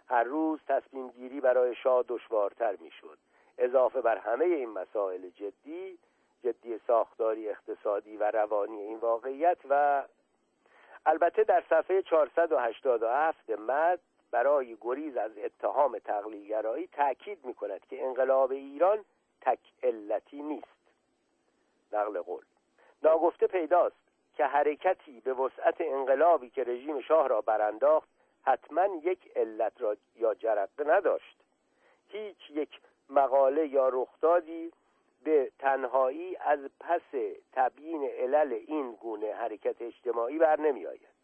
هر 0.09 0.25
روز 0.25 0.61
تصمیم 0.69 1.09
گیری 1.09 1.41
برای 1.41 1.75
شاه 1.75 2.05
دشوارتر 2.09 2.77
می‌شد. 2.81 3.19
اضافه 3.59 4.01
بر 4.01 4.19
همه 4.19 4.45
این 4.45 4.69
مسائل 4.69 5.29
جدی 5.29 5.99
جدی 6.45 6.81
ساختاری 6.87 7.49
اقتصادی 7.49 8.17
و 8.17 8.31
روانی 8.31 8.81
این 8.81 8.99
واقعیت 8.99 9.59
و 9.69 10.05
البته 11.07 11.45
در 11.45 11.65
صفحه 11.71 12.03
487 12.03 13.51
مد 13.51 14.01
برای 14.31 14.77
گریز 14.81 15.17
از 15.17 15.39
اتهام 15.39 15.99
تقلیلگرایی 15.99 16.87
تأکید 16.87 17.45
می 17.45 17.55
کند 17.55 17.81
که 17.87 18.05
انقلاب 18.05 18.51
ایران 18.53 19.05
تک 19.41 19.59
علتی 19.83 20.43
نیست. 20.43 20.67
نقل 21.93 22.21
قول. 22.21 22.43
ناگفته 23.03 23.47
پیداست 23.47 23.97
که 24.37 24.45
حرکتی 24.45 25.21
به 25.21 25.33
وسعت 25.33 25.77
انقلابی 25.81 26.51
که 26.51 26.65
رژیم 26.65 27.01
شاه 27.01 27.29
را 27.29 27.41
برانداخت 27.41 28.09
حتما 28.45 28.87
یک 29.03 29.33
علت 29.37 29.73
را 29.81 29.97
یا 30.17 30.35
جرقه 30.35 30.85
نداشت. 30.87 31.37
هیچ 32.09 32.51
یک 32.51 32.81
مقاله 33.11 33.67
یا 33.67 33.89
رخدادی 33.89 34.73
به 35.25 35.51
تنهایی 35.59 36.37
از 36.37 36.59
پس 36.81 37.35
تبیین 37.53 38.05
علل 38.05 38.53
این 38.53 38.93
گونه 38.93 39.33
حرکت 39.33 39.83
اجتماعی 39.83 40.39
بر 40.39 40.61
نمی 40.61 40.87
آید 40.87 41.15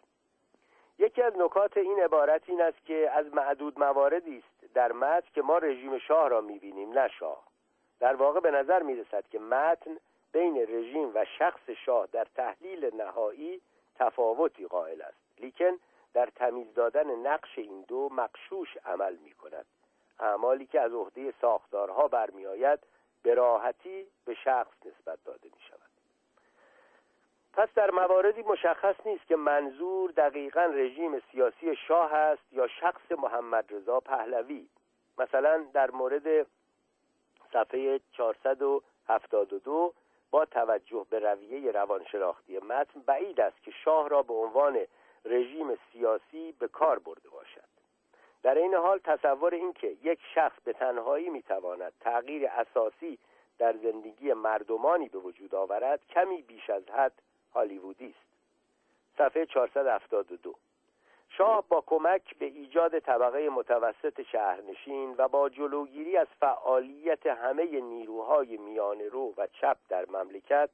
یکی 0.98 1.22
از 1.22 1.36
نکات 1.36 1.76
این 1.76 2.00
عبارت 2.00 2.42
این 2.46 2.60
است 2.60 2.86
که 2.86 3.10
از 3.10 3.34
معدود 3.34 3.78
مواردی 3.78 4.38
است 4.38 4.74
در 4.74 4.92
متن 4.92 5.28
که 5.34 5.42
ما 5.42 5.58
رژیم 5.58 5.98
شاه 5.98 6.28
را 6.28 6.40
می‌بینیم 6.40 6.92
نه 6.92 7.08
شاه. 7.08 7.44
در 8.00 8.14
واقع 8.14 8.40
به 8.40 8.50
نظر 8.50 8.82
می 8.82 8.96
رسد 8.96 9.24
که 9.28 9.38
متن 9.38 9.96
بین 10.32 10.56
رژیم 10.56 11.10
و 11.14 11.24
شخص 11.38 11.70
شاه 11.70 12.08
در 12.12 12.26
تحلیل 12.34 12.94
نهایی 12.94 13.60
تفاوتی 13.94 14.66
قائل 14.66 15.02
است. 15.02 15.40
لیکن 15.40 15.78
در 16.14 16.26
تمیز 16.26 16.74
دادن 16.74 17.10
نقش 17.10 17.58
این 17.58 17.84
دو 17.88 18.08
مقشوش 18.12 18.76
عمل 18.84 19.16
می 19.16 19.32
کند 19.32 19.66
اعمالی 20.18 20.66
که 20.66 20.80
از 20.80 20.92
عهده 20.92 21.34
ساختارها 21.40 22.08
برمیآید 22.08 22.78
به 23.22 23.34
راحتی 23.34 24.06
به 24.24 24.34
شخص 24.34 24.72
نسبت 24.84 25.18
داده 25.24 25.48
می 25.54 25.60
شود 25.68 25.90
پس 27.52 27.68
در 27.74 27.90
مواردی 27.90 28.42
مشخص 28.42 28.94
نیست 29.04 29.26
که 29.26 29.36
منظور 29.36 30.10
دقیقا 30.10 30.60
رژیم 30.60 31.22
سیاسی 31.32 31.76
شاه 31.76 32.14
است 32.14 32.52
یا 32.52 32.66
شخص 32.66 33.12
محمد 33.12 33.64
رضا 33.74 34.00
پهلوی. 34.00 34.68
مثلا 35.18 35.66
در 35.72 35.90
مورد 35.90 36.46
صفحه 37.52 38.00
472 38.12 39.94
با 40.30 40.44
توجه 40.44 41.06
به 41.10 41.18
رویه 41.18 41.72
روانشناختی 41.72 42.58
متن 42.58 43.00
بعید 43.00 43.40
است 43.40 43.62
که 43.62 43.70
شاه 43.70 44.08
را 44.08 44.22
به 44.22 44.34
عنوان 44.34 44.78
رژیم 45.24 45.78
سیاسی 45.92 46.52
به 46.58 46.68
کار 46.68 46.98
برده 46.98 47.28
باشد. 47.28 47.70
در 48.42 48.54
این 48.58 48.74
حال 48.74 48.98
تصور 48.98 49.54
اینکه 49.54 49.96
یک 50.02 50.18
شخص 50.34 50.60
به 50.64 50.72
تنهایی 50.72 51.30
می‌تواند 51.30 51.92
تغییر 52.00 52.46
اساسی 52.46 53.18
در 53.58 53.76
زندگی 53.76 54.32
مردمانی 54.32 55.08
به 55.08 55.18
وجود 55.18 55.54
آورد 55.54 56.00
کمی 56.06 56.42
بیش 56.42 56.70
از 56.70 56.82
حد 56.90 57.22
هالیوودی 57.54 58.06
است. 58.06 58.30
صفحه 59.18 59.46
472 59.46 60.54
شاه 61.28 61.64
با 61.68 61.84
کمک 61.86 62.38
به 62.38 62.46
ایجاد 62.46 62.98
طبقه 62.98 63.48
متوسط 63.48 64.22
شهرنشین 64.22 65.14
و 65.18 65.28
با 65.28 65.48
جلوگیری 65.48 66.16
از 66.16 66.26
فعالیت 66.40 67.26
همه 67.26 67.80
نیروهای 67.80 68.56
میان 68.56 69.00
رو 69.00 69.34
و 69.36 69.46
چپ 69.46 69.76
در 69.88 70.06
مملکت 70.10 70.70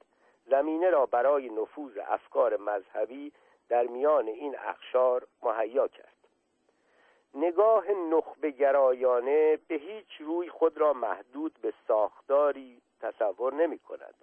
زمینه 0.47 0.91
را 0.91 1.07
برای 1.07 1.49
نفوذ 1.49 1.99
افکار 2.09 2.57
مذهبی 2.57 3.33
در 3.69 3.87
میان 3.87 4.29
این 4.29 4.57
اخشار 4.59 5.27
مهیا 5.43 5.89
کرد. 5.89 6.17
نگاه 7.35 7.91
نخبه 7.91 8.51
گرایانه 8.51 9.57
به 9.69 9.75
هیچ 9.75 10.21
روی 10.21 10.49
خود 10.49 10.79
را 10.79 10.93
محدود 10.93 11.59
به 11.63 11.73
ساختاری 11.89 12.83
تصور 13.01 13.55
نمی 13.55 13.79
کند 13.79 14.15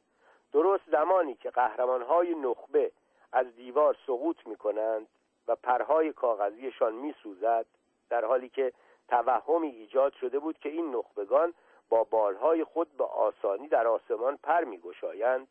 درست 0.53 0.83
زمانی 0.91 1.35
که 1.35 1.49
قهرمانهای 1.49 2.35
نخبه 2.35 2.91
از 3.31 3.55
دیوار 3.55 3.97
سقوط 4.07 4.47
می 4.47 4.55
کنند 4.55 5.07
و 5.47 5.55
پرهای 5.55 6.13
کاغذیشان 6.13 6.93
می 6.93 7.15
سوزد 7.23 7.65
در 8.09 8.25
حالی 8.25 8.49
که 8.49 8.73
توهمی 9.07 9.67
ایجاد 9.67 10.13
شده 10.13 10.39
بود 10.39 10.59
که 10.59 10.69
این 10.69 10.95
نخبگان 10.95 11.53
با 11.89 12.03
بالهای 12.03 12.63
خود 12.63 12.97
به 12.97 13.03
آسانی 13.03 13.67
در 13.67 13.87
آسمان 13.87 14.37
پر 14.37 14.63
می 14.63 14.77
گشایند 14.77 15.47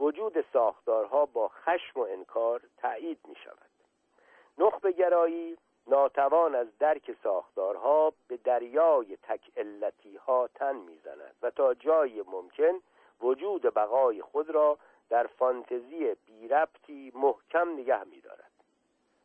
وجود 0.00 0.44
ساختارها 0.52 1.26
با 1.26 1.48
خشم 1.48 2.00
و 2.00 2.02
انکار 2.02 2.60
تایید 2.78 3.18
می 3.28 3.34
شود 3.34 3.70
نخبه 4.58 4.92
گرایی 4.92 5.58
ناتوان 5.86 6.54
از 6.54 6.78
درک 6.78 7.16
ساختارها 7.22 8.12
به 8.28 8.36
دریای 8.36 9.16
تک 9.16 9.40
علتی 9.56 10.16
ها 10.16 10.48
تن 10.54 10.76
می‌زند 10.76 11.34
و 11.42 11.50
تا 11.50 11.74
جای 11.74 12.22
ممکن 12.22 12.80
وجود 13.20 13.62
بقای 13.62 14.22
خود 14.22 14.50
را 14.50 14.78
در 15.08 15.26
فانتزی 15.26 16.14
بی 16.26 16.48
ربطی 16.48 17.12
محکم 17.14 17.72
نگه 17.72 18.04
میدارد. 18.04 18.50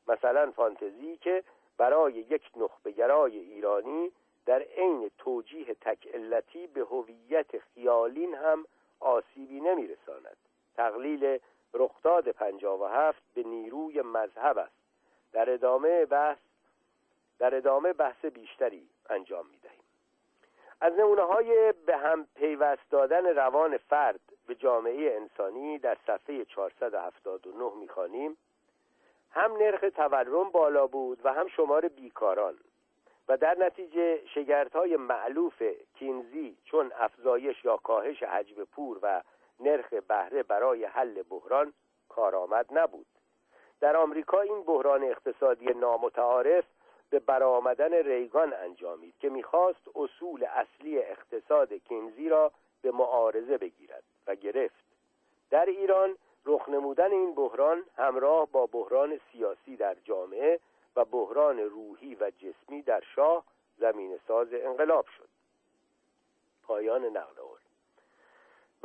مثلا 0.07 0.51
فانتزی 0.51 1.17
که 1.17 1.43
برای 1.77 2.13
یک 2.13 2.51
نخبگرای 2.55 3.39
ایرانی 3.39 4.11
در 4.45 4.59
عین 4.59 5.11
توجیه 5.17 5.73
تک 5.73 6.07
علتی 6.07 6.67
به 6.67 6.81
هویت 6.81 7.57
خیالین 7.57 8.35
هم 8.35 8.65
آسیبی 8.99 9.61
نمیرساند. 9.61 10.37
تقلیل 10.77 11.39
رخداد 11.73 12.29
پنجاه 12.29 12.81
و 12.81 12.85
هفت 12.85 13.21
به 13.33 13.43
نیروی 13.43 14.01
مذهب 14.01 14.57
است. 14.57 14.75
در 15.33 15.49
ادامه 15.49 16.05
بحث 16.05 16.37
در 17.39 17.55
ادامه 17.55 17.93
بحث 17.93 18.25
بیشتری 18.25 18.89
انجام 19.09 19.45
می 19.47 19.57
دهیم 19.57 19.83
از 20.81 20.93
نمونه 20.93 21.21
های 21.21 21.73
به 21.85 21.97
هم 21.97 22.27
پیوست 22.35 22.89
دادن 22.89 23.25
روان 23.25 23.77
فرد 23.77 24.19
به 24.47 24.55
جامعه 24.55 25.15
انسانی 25.15 25.77
در 25.77 25.97
صفحه 26.07 26.45
479 26.45 27.71
می‌خوانیم. 27.79 28.37
هم 29.31 29.57
نرخ 29.57 29.85
تورم 29.95 30.49
بالا 30.49 30.87
بود 30.87 31.21
و 31.23 31.33
هم 31.33 31.47
شمار 31.47 31.87
بیکاران. 31.87 32.55
و 33.27 33.37
در 33.37 33.57
نتیجه 33.57 34.25
شگرت 34.25 34.75
های 34.75 34.97
معلوف 34.97 35.63
کینزی 35.99 36.57
چون 36.65 36.91
افزایش 36.99 37.65
یا 37.65 37.77
کاهش 37.77 38.23
حجم 38.23 38.63
پور 38.63 38.99
و 39.01 39.21
نرخ 39.59 39.93
بهره 39.93 40.43
برای 40.43 40.85
حل 40.85 41.23
بحران 41.23 41.73
کارآمد 42.09 42.65
نبود. 42.71 43.05
در 43.79 43.97
آمریکا 43.97 44.41
این 44.41 44.63
بحران 44.63 45.03
اقتصادی 45.03 45.65
نامتعارف 45.65 46.65
به 47.09 47.19
برآمدن 47.19 47.93
ریگان 47.93 48.53
انجامید 48.53 49.13
که 49.19 49.29
می‌خواست 49.29 49.87
اصول 49.95 50.43
اصلی 50.43 50.99
اقتصاد 50.99 51.73
کینزی 51.73 52.29
را 52.29 52.51
به 52.81 52.91
معارضه 52.91 53.57
بگیرد 53.57 54.03
و 54.27 54.35
گرفت. 54.35 54.85
در 55.49 55.65
ایران 55.65 56.17
رخ 56.45 56.69
نمودن 56.69 57.11
این 57.11 57.35
بحران 57.35 57.83
همراه 57.97 58.47
با 58.51 58.65
بحران 58.65 59.19
سیاسی 59.31 59.75
در 59.75 59.95
جامعه 60.03 60.59
و 60.95 61.05
بحران 61.05 61.59
روحی 61.59 62.15
و 62.15 62.31
جسمی 62.37 62.81
در 62.81 63.03
شاه 63.15 63.43
زمین 63.77 64.19
ساز 64.27 64.47
انقلاب 64.51 65.05
شد. 65.17 65.29
پایان 66.63 67.05
نقل 67.05 67.41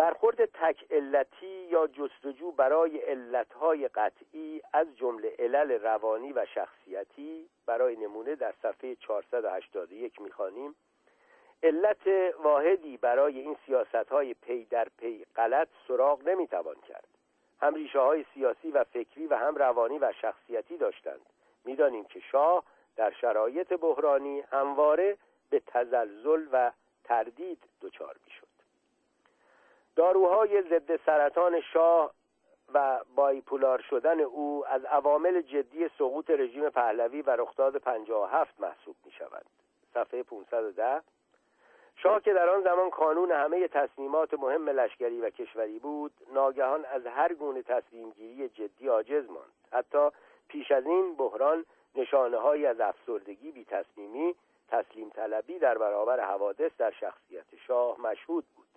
برخورد 0.00 0.44
تک 0.44 0.84
علتی 0.90 1.68
یا 1.70 1.86
جستجو 1.86 2.52
برای 2.52 2.98
علتهای 2.98 3.88
قطعی 3.88 4.62
از 4.72 4.96
جمله 4.96 5.34
علل 5.38 5.72
روانی 5.72 6.32
و 6.32 6.46
شخصیتی 6.54 7.48
برای 7.66 7.96
نمونه 7.96 8.34
در 8.34 8.54
صفحه 8.62 8.94
481 8.94 10.20
می‌خوانیم. 10.20 10.74
علت 11.62 12.06
واحدی 12.42 12.96
برای 12.96 13.40
این 13.40 13.56
سیاست 13.66 13.94
های 13.94 14.34
پی 14.34 14.64
در 14.64 14.88
پی 14.98 15.26
غلط 15.36 15.68
سراغ 15.88 16.28
نمی‌توان 16.28 16.76
کرد. 16.88 17.08
هم 17.62 17.74
ریشه 17.74 17.98
های 17.98 18.24
سیاسی 18.34 18.70
و 18.70 18.84
فکری 18.84 19.26
و 19.26 19.34
هم 19.34 19.54
روانی 19.54 19.98
و 19.98 20.12
شخصیتی 20.12 20.76
داشتند. 20.76 21.26
می‌دانیم 21.64 22.04
که 22.04 22.20
شاه 22.20 22.64
در 22.96 23.10
شرایط 23.10 23.72
بحرانی 23.72 24.40
همواره 24.40 25.16
به 25.50 25.62
تزلزل 25.66 26.46
و 26.52 26.72
تردید 27.04 27.62
دچار 27.80 28.16
می‌شد. 28.26 28.49
داروهای 30.00 30.62
ضد 30.62 30.96
سرطان 31.06 31.60
شاه 31.60 32.12
و 32.74 33.00
بایپولار 33.14 33.80
شدن 33.90 34.20
او 34.20 34.64
از 34.68 34.84
عوامل 34.84 35.42
جدی 35.42 35.88
سقوط 35.98 36.30
رژیم 36.30 36.70
پهلوی 36.70 37.22
و 37.22 37.30
رخداد 37.30 37.76
57 37.76 38.60
محسوب 38.60 38.96
می 39.04 39.12
شود 39.12 39.46
صفحه 39.94 40.22
510 40.22 41.02
شاه 41.96 42.20
که 42.20 42.32
در 42.32 42.48
آن 42.48 42.62
زمان 42.62 42.90
کانون 42.90 43.32
همه 43.32 43.68
تصمیمات 43.68 44.34
مهم 44.34 44.68
لشکری 44.68 45.20
و 45.20 45.30
کشوری 45.30 45.78
بود 45.78 46.12
ناگهان 46.32 46.84
از 46.84 47.06
هر 47.06 47.34
گونه 47.34 47.62
تصمیم 47.62 48.10
گیری 48.10 48.48
جدی 48.48 48.88
عاجز 48.88 49.30
ماند. 49.30 49.52
حتی 49.72 50.08
پیش 50.48 50.72
از 50.72 50.86
این 50.86 51.14
بحران 51.14 51.64
نشانه 51.94 52.36
های 52.36 52.66
از 52.66 52.80
افسردگی 52.80 53.50
بی 53.50 53.64
تصمیمی 53.64 54.34
تسلیم 54.68 55.10
طلبی 55.10 55.58
در 55.58 55.78
برابر 55.78 56.20
حوادث 56.20 56.70
در 56.78 56.90
شخصیت 56.90 57.46
شاه 57.66 58.00
مشهود 58.00 58.44
بود. 58.56 58.69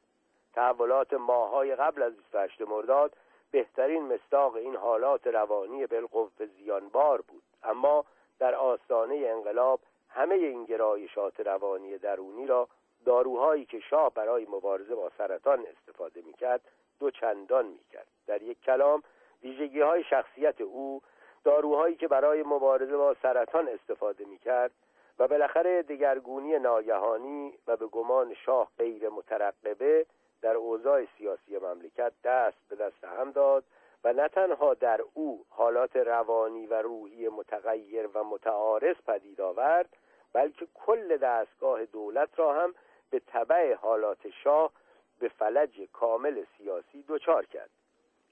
تحولات 0.54 1.14
ماهای 1.14 1.76
قبل 1.76 2.02
از 2.02 2.18
28 2.18 2.62
مرداد 2.62 3.16
بهترین 3.52 4.14
مستاق 4.14 4.56
این 4.56 4.76
حالات 4.76 5.28
روانی 5.28 5.88
بالقوه 5.88 6.46
زیانبار 6.58 7.22
بود. 7.22 7.44
اما 7.64 8.06
در 8.40 8.56
آستانه 8.56 9.16
انقلاب 9.16 9.80
همه 10.10 10.36
این 10.36 10.66
گرایشات 10.66 11.40
روانی 11.40 11.98
درونی 11.98 12.48
را 12.48 12.68
داروهایی 13.06 13.66
که 13.66 13.80
شاه 13.80 14.14
برای 14.14 14.46
مبارزه 14.46 14.96
با 14.96 15.12
سرطان 15.18 15.66
استفاده 15.66 16.22
می‌کرد 16.22 16.62
دو 17.00 17.12
چندان 17.12 17.66
می‌کرد. 17.66 18.08
در 18.28 18.42
یک 18.42 18.62
کلام 18.62 19.04
ویژگی 19.44 19.82
های 19.82 20.04
شخصیت 20.04 20.62
او 20.62 21.02
داروهایی 21.44 21.96
که 21.96 22.08
برای 22.08 22.44
مبارزه 22.44 22.98
با 22.98 23.16
سرطان 23.22 23.68
استفاده 23.68 24.26
می‌کرد 24.26 24.72
و 25.20 25.28
بالاخره 25.28 25.82
دگرگونی 25.82 26.60
ناگهانی 26.60 27.54
و 27.68 27.78
به 27.78 27.88
گمان 27.88 28.34
شاه 28.34 28.68
غیر 28.78 29.10
مترقبه 29.10 30.06
در 30.44 30.56
اوضاع 30.56 31.06
سیاسی 31.18 31.58
مملکت 31.58 32.14
دست 32.24 32.58
به 32.70 32.76
دست 32.76 33.04
هم 33.04 33.32
داد 33.32 33.64
و 34.04 34.14
نه 34.14 34.28
تنها 34.28 34.74
در 34.74 35.02
او 35.14 35.46
حالات 35.50 35.96
روانی 35.96 36.68
و 36.68 36.82
روحی 36.82 37.28
متغیر 37.28 38.10
و 38.14 38.24
متعارض 38.24 38.96
پدید 39.08 39.42
آورد 39.42 39.90
بلکه 40.34 40.68
کل 40.74 41.18
دستگاه 41.18 41.86
دولت 41.86 42.30
را 42.40 42.54
هم 42.54 42.76
به 43.10 43.20
طبع 43.20 43.74
حالات 43.74 44.30
شاه 44.30 44.72
به 45.20 45.30
فلج 45.30 45.82
کامل 45.94 46.44
سیاسی 46.58 47.06
دچار 47.08 47.46
کرد. 47.46 47.70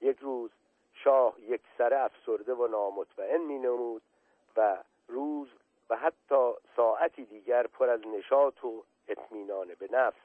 یک 0.00 0.18
روز 0.18 0.50
شاه 0.94 1.34
یک 1.40 1.60
سره 1.78 1.98
افسرده 1.98 2.54
و 2.54 2.66
نامطمئن 2.66 3.40
می 3.40 3.58
نمود 3.58 4.02
و 4.56 4.78
روز 5.08 5.48
و 5.90 5.96
حتی 5.96 6.52
ساعتی 6.76 7.24
دیگر 7.24 7.66
پر 7.66 7.88
از 7.88 8.00
نشاط 8.06 8.64
و 8.64 8.84
اطمینان 9.08 9.74
به 9.78 9.88
نفس 9.92 10.20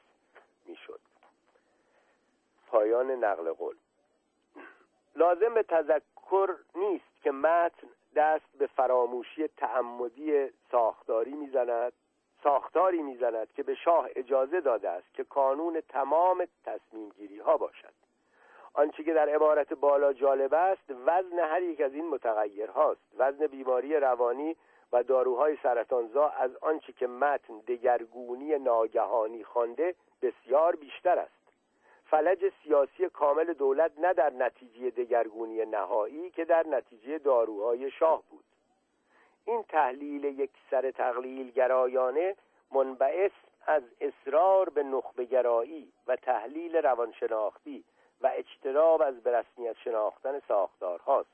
می‌شد. 0.65 0.99
پایان 2.67 3.11
نقل 3.11 3.51
قول. 3.51 3.75
لازم 5.15 5.53
به 5.53 5.63
تذکر 5.63 6.55
نیست 6.75 7.21
که 7.23 7.31
متن 7.31 7.87
دست 8.15 8.57
به 8.59 8.67
فراموشی 8.67 9.47
تعمدی 9.47 10.49
ساختاری 10.71 11.33
می‌زند 11.33 11.93
ساختاری 12.43 13.01
می‌زند 13.01 13.53
که 13.53 13.63
به 13.63 13.75
شاه 13.75 14.09
اجازه 14.15 14.61
داده 14.61 14.89
است 14.89 15.13
که 15.13 15.23
کانون 15.23 15.81
تمام 15.89 16.47
تصمیم 16.65 17.09
گیری 17.09 17.39
ها 17.39 17.57
باشد. 17.57 17.93
آنچه 18.73 19.03
که 19.03 19.13
در 19.13 19.29
عبارت 19.29 19.73
بالا 19.73 20.13
جالب 20.13 20.53
است 20.53 20.91
وزن 21.05 21.39
هر 21.39 21.61
یک 21.61 21.81
از 21.81 21.93
این 21.93 22.09
متغیر 22.09 22.69
هاست 22.69 23.01
وزن 23.17 23.47
بیماری 23.47 23.95
روانی 23.95 24.55
و 24.91 25.03
داروهای 25.03 25.57
سرطانزا 25.63 26.27
از 26.29 26.55
آنچه 26.55 26.93
که 26.93 27.07
متن 27.07 27.59
دگرگونی 27.67 28.59
ناگهانی 28.59 29.43
خوانده 29.43 29.95
بسیار 30.21 30.75
بیشتر 30.75 31.19
است. 31.19 31.36
فلج 32.09 32.51
سیاسی 32.63 33.09
کامل 33.09 33.53
دولت 33.53 33.91
نه 33.97 34.13
در 34.13 34.29
نتیجه 34.29 34.89
دگرگونی 34.89 35.65
نهایی 35.65 36.29
که 36.31 36.45
در 36.45 36.67
نتیجه 36.67 37.17
داروهای 37.17 37.91
شاه 37.91 38.23
بود. 38.29 38.43
این 39.45 39.63
تحلیل 39.63 40.23
یک 40.23 40.51
سر 40.71 40.91
تقلیل 40.91 41.51
گرایانه 41.51 42.35
منبعث 42.71 43.31
از 43.67 43.83
اصرار 44.01 44.69
به 44.69 44.83
نخبگرایی 44.83 45.93
و 46.07 46.15
تحلیل 46.15 46.75
روانشناختی 46.75 47.83
و 48.21 48.31
اجتناب 48.35 49.01
از 49.01 49.23
به 49.23 49.31
رسمیت 49.31 49.75
شناختن 49.83 50.39
ساختارهاست. 50.47 51.29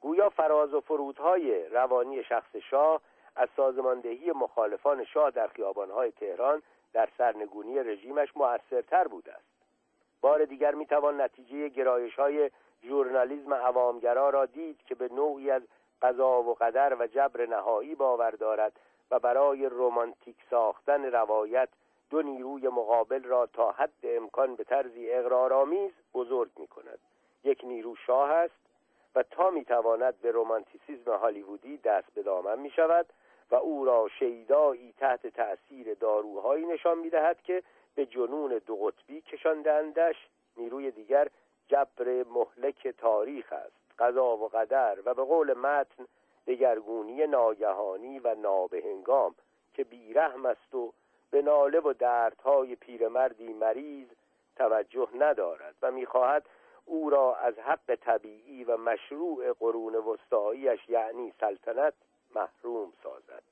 گویا 0.00 0.28
فراز 0.28 0.74
و 0.74 0.80
فرودهای 0.80 1.68
روانی 1.68 2.24
شخص 2.24 2.56
شاه 2.56 3.00
از 3.36 3.48
سازماندهی 3.56 4.32
مخالفان 4.32 5.04
شاه 5.04 5.30
در 5.30 5.46
خیابانهای 5.46 6.10
تهران 6.10 6.62
در 6.92 7.08
سرنگونی 7.18 7.78
رژیمش 7.78 8.36
مؤثرتر 8.36 9.08
بوده 9.08 9.32
است. 9.32 9.51
بار 10.22 10.44
دیگر 10.44 10.74
می‌توان 10.74 11.20
نتیجه 11.20 11.68
گرایش 11.68 12.14
های 12.14 12.50
ژورنالیزم 12.82 13.54
عوامگرا 13.54 14.30
را 14.30 14.46
دید 14.46 14.78
که 14.86 14.94
به 14.94 15.08
نوعی 15.08 15.50
از 15.50 15.62
قضا 16.02 16.42
و 16.42 16.54
قدر 16.54 16.96
و 16.98 17.06
جبر 17.06 17.46
نهایی 17.46 17.94
باور 17.94 18.30
دارد 18.30 18.72
و 19.10 19.18
برای 19.18 19.66
رومانتیک 19.66 20.36
ساختن 20.50 21.04
روایت 21.04 21.68
دو 22.10 22.22
نیروی 22.22 22.68
مقابل 22.68 23.22
را 23.22 23.46
تا 23.46 23.72
حد 23.72 23.92
امکان 24.02 24.54
به 24.54 24.64
طرزی 24.64 25.10
اقرارآمیز 25.10 25.92
بزرگ 26.14 26.50
می 26.56 26.66
کند 26.66 26.98
یک 27.44 27.64
نیرو 27.64 27.96
شاه 27.96 28.30
است 28.30 28.62
و 29.14 29.22
تا 29.22 29.50
می‌تواند 29.50 30.20
به 30.20 30.30
رومانتیسیزم 30.30 31.16
هالیوودی 31.16 31.76
دست 31.76 32.14
به 32.14 32.22
دامن 32.22 32.58
می 32.58 32.70
شود 32.70 33.06
و 33.50 33.54
او 33.54 33.84
را 33.84 34.08
شیدایی 34.18 34.94
تحت 34.98 35.26
تأثیر 35.26 35.94
داروهایی 35.94 36.66
نشان 36.66 36.98
می 36.98 37.10
دهد 37.10 37.42
که 37.42 37.62
به 37.94 38.06
جنون 38.06 38.60
دو 38.66 38.76
قطبی 38.76 39.20
کشاندندش 39.20 40.16
نیروی 40.56 40.90
دیگر 40.90 41.28
جبر 41.68 42.24
مهلک 42.24 42.88
تاریخ 42.88 43.52
است. 43.52 43.82
قضا 43.98 44.36
و 44.36 44.48
قدر 44.48 44.98
و 45.04 45.14
به 45.14 45.24
قول 45.24 45.52
متن 45.54 46.06
دگرگونی 46.46 47.26
ناگهانی 47.26 48.18
و 48.18 48.34
نابهنگام 48.34 49.34
که 49.74 49.84
بیرحم 49.84 50.46
است 50.46 50.74
و 50.74 50.92
به 51.30 51.42
ناله 51.42 51.80
و 51.80 51.92
دردهای 51.92 52.76
پیرمردی 52.76 53.52
مریض 53.52 54.08
توجه 54.56 55.08
ندارد 55.18 55.74
و 55.82 55.90
می‌خواهد 55.90 56.46
او 56.84 57.10
را 57.10 57.36
از 57.36 57.58
حق 57.58 57.94
طبیعی 57.94 58.64
و 58.64 58.76
مشروع 58.76 59.52
قرون 59.52 59.94
وسطاییش 59.94 60.88
یعنی 60.88 61.32
سلطنت 61.40 61.94
محروم 62.34 62.92
سازد. 63.02 63.42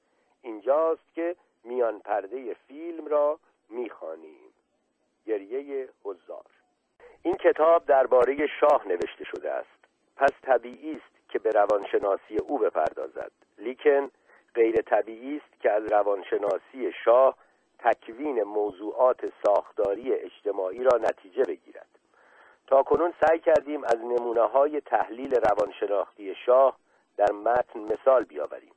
اینجاست 0.43 1.15
که 1.15 1.37
میان 1.65 2.01
پرده 2.01 2.55
فیلم 2.55 3.07
را 3.07 3.39
می‌خوانیم. 3.71 4.53
گریه 5.27 5.89
حضار. 6.05 6.47
این 7.23 7.37
کتاب 7.37 7.87
درباره 7.87 8.47
شاه 8.61 8.89
نوشته 8.89 9.25
شده 9.25 9.51
است. 9.51 9.81
پس 10.17 10.31
طبیعی 10.43 10.93
است 10.93 11.29
که 11.29 11.39
به 11.39 11.51
روانشناسی 11.51 12.37
او 12.37 12.59
بپردازد. 12.59 13.33
لیکن 13.59 14.11
غیر 14.55 14.83
طبیعی 14.83 15.37
است 15.37 15.61
که 15.61 15.71
از 15.71 15.93
روانشناسی 15.93 16.93
شاه 17.05 17.37
تکوین 17.79 18.43
موضوعات 18.43 19.33
ساختاری 19.45 20.13
اجتماعی 20.13 20.85
را 20.85 20.99
نتیجه 20.99 21.43
بگیرد. 21.43 21.87
تا 22.67 22.83
کنون 22.83 23.15
سعی 23.21 23.39
کردیم 23.39 23.85
از 23.85 23.97
نمونه 23.97 24.43
های 24.43 24.81
تحلیل 24.81 25.35
روانشناختی 25.35 26.35
شاه 26.35 26.77
در 27.17 27.33
متن 27.33 27.81
مثال 27.81 28.25
بیاوریم. 28.25 28.73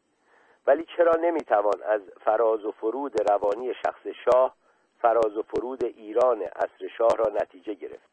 ولی 0.67 0.85
چرا 0.97 1.15
نمی‌توان 1.15 1.81
از 1.85 2.01
فراز 2.25 2.65
و 2.65 2.71
فرود 2.71 3.31
روانی 3.31 3.73
شخص 3.73 4.07
شاه 4.07 4.55
فراز 5.03 5.37
و 5.37 5.41
فرود 5.41 5.85
ایران 5.85 6.41
عصر 6.41 6.87
شاه 6.97 7.15
را 7.17 7.31
نتیجه 7.41 7.73
گرفت 7.73 8.09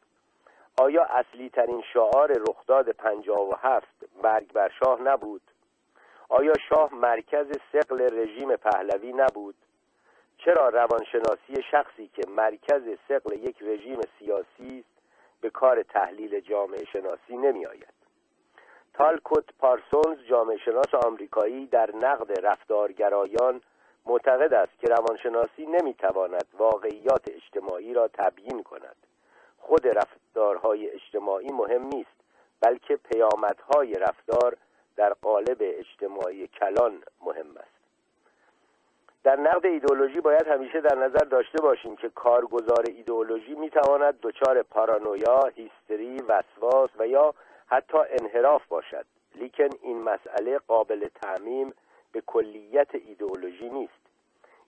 آیا 0.81 1.03
اصلی 1.03 1.49
ترین 1.49 1.83
شعار 1.93 2.31
رخداد 2.49 2.89
پنجاه 2.89 3.49
و 3.49 3.53
هفت 3.61 4.05
مرگ 4.23 4.53
بر 4.53 4.69
شاه 4.79 5.01
نبود؟ 5.01 5.41
آیا 6.29 6.53
شاه 6.69 6.95
مرکز 6.95 7.47
سقل 7.71 8.01
رژیم 8.01 8.55
پهلوی 8.55 9.13
نبود؟ 9.13 9.55
چرا 10.37 10.69
روانشناسی 10.69 11.63
شخصی 11.71 12.07
که 12.07 12.21
مرکز 12.29 12.83
سقل 13.07 13.33
یک 13.33 13.61
رژیم 13.61 13.99
سیاسی 14.19 14.79
است 14.79 15.01
به 15.41 15.49
کار 15.49 15.83
تحلیل 15.83 16.39
جامعه 16.39 16.85
شناسی 16.85 17.37
نمی 17.37 17.65
آید؟ 17.65 17.93
تالکوت 18.93 19.45
پارسونز 19.59 20.17
جامعه 20.29 20.57
شناس 20.57 20.93
آمریکایی 21.05 21.67
در 21.67 21.95
نقد 21.95 22.45
رفتارگرایان 22.45 23.61
معتقد 24.05 24.53
است 24.53 24.79
که 24.79 24.87
روانشناسی 24.87 25.65
نمی‌تواند 25.65 26.45
واقعیات 26.57 27.23
اجتماعی 27.27 27.93
را 27.93 28.07
تبیین 28.07 28.63
کند. 28.63 28.95
خود 29.57 29.87
رفتارهای 29.87 30.89
اجتماعی 30.89 31.51
مهم 31.51 31.85
نیست 31.85 32.21
بلکه 32.61 32.95
پیامدهای 32.95 33.93
رفتار 33.93 34.57
در 34.95 35.13
قالب 35.13 35.57
اجتماعی 35.59 36.47
کلان 36.47 37.03
مهم 37.25 37.57
است. 37.57 37.81
در 39.23 39.39
نقد 39.39 39.65
ایدولوژی 39.65 40.21
باید 40.21 40.47
همیشه 40.47 40.81
در 40.81 40.95
نظر 40.95 41.25
داشته 41.25 41.61
باشیم 41.61 41.95
که 41.95 42.09
کارگزار 42.09 42.85
ایدولوژی 42.87 43.55
می‌تواند 43.55 44.19
دچار 44.21 44.63
پارانویا، 44.63 45.51
هیستری، 45.55 46.21
وسواس 46.21 46.89
و 46.99 47.07
یا 47.07 47.33
حتی 47.67 47.97
انحراف 47.97 48.65
باشد. 48.67 49.05
لیکن 49.35 49.69
این 49.81 50.01
مسئله 50.01 50.57
قابل 50.57 51.07
تعمیم 51.21 51.73
به 52.11 52.21
کلیت 52.21 52.95
ایدئولوژی 52.95 53.69
نیست. 53.69 54.01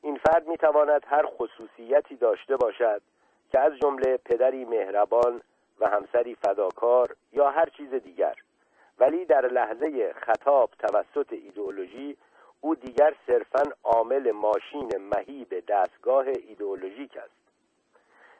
این 0.02 0.18
فرد 0.18 0.48
می‌تواند 0.48 1.06
هر 1.07 1.26
خصوصیتی 1.26 2.15
داشته 2.15 2.57
باشد 2.57 3.02
که 3.52 3.60
از 3.60 3.74
جمله 3.78 4.18
پدری 4.18 4.65
مهربان 4.65 5.41
و 5.80 5.90
همسری 5.90 6.36
فداکار 6.36 7.15
یا 7.32 7.49
هر 7.49 7.70
چیز 7.70 7.94
دیگر. 7.94 8.36
ولی 8.99 9.26
در 9.26 9.48
لحظه 9.48 10.14
خطاب 10.14 10.70
توسط 10.80 11.34
ایدئولوژی 11.34 12.18
او 12.61 12.76
دیگر 12.76 13.15
صرفا 13.28 13.64
عامل 13.84 14.32
ماشین 14.32 14.91
مهیب 14.98 15.65
دستگاه 15.68 16.28
ایدئولوژیک 16.28 17.18
است. 17.18 17.44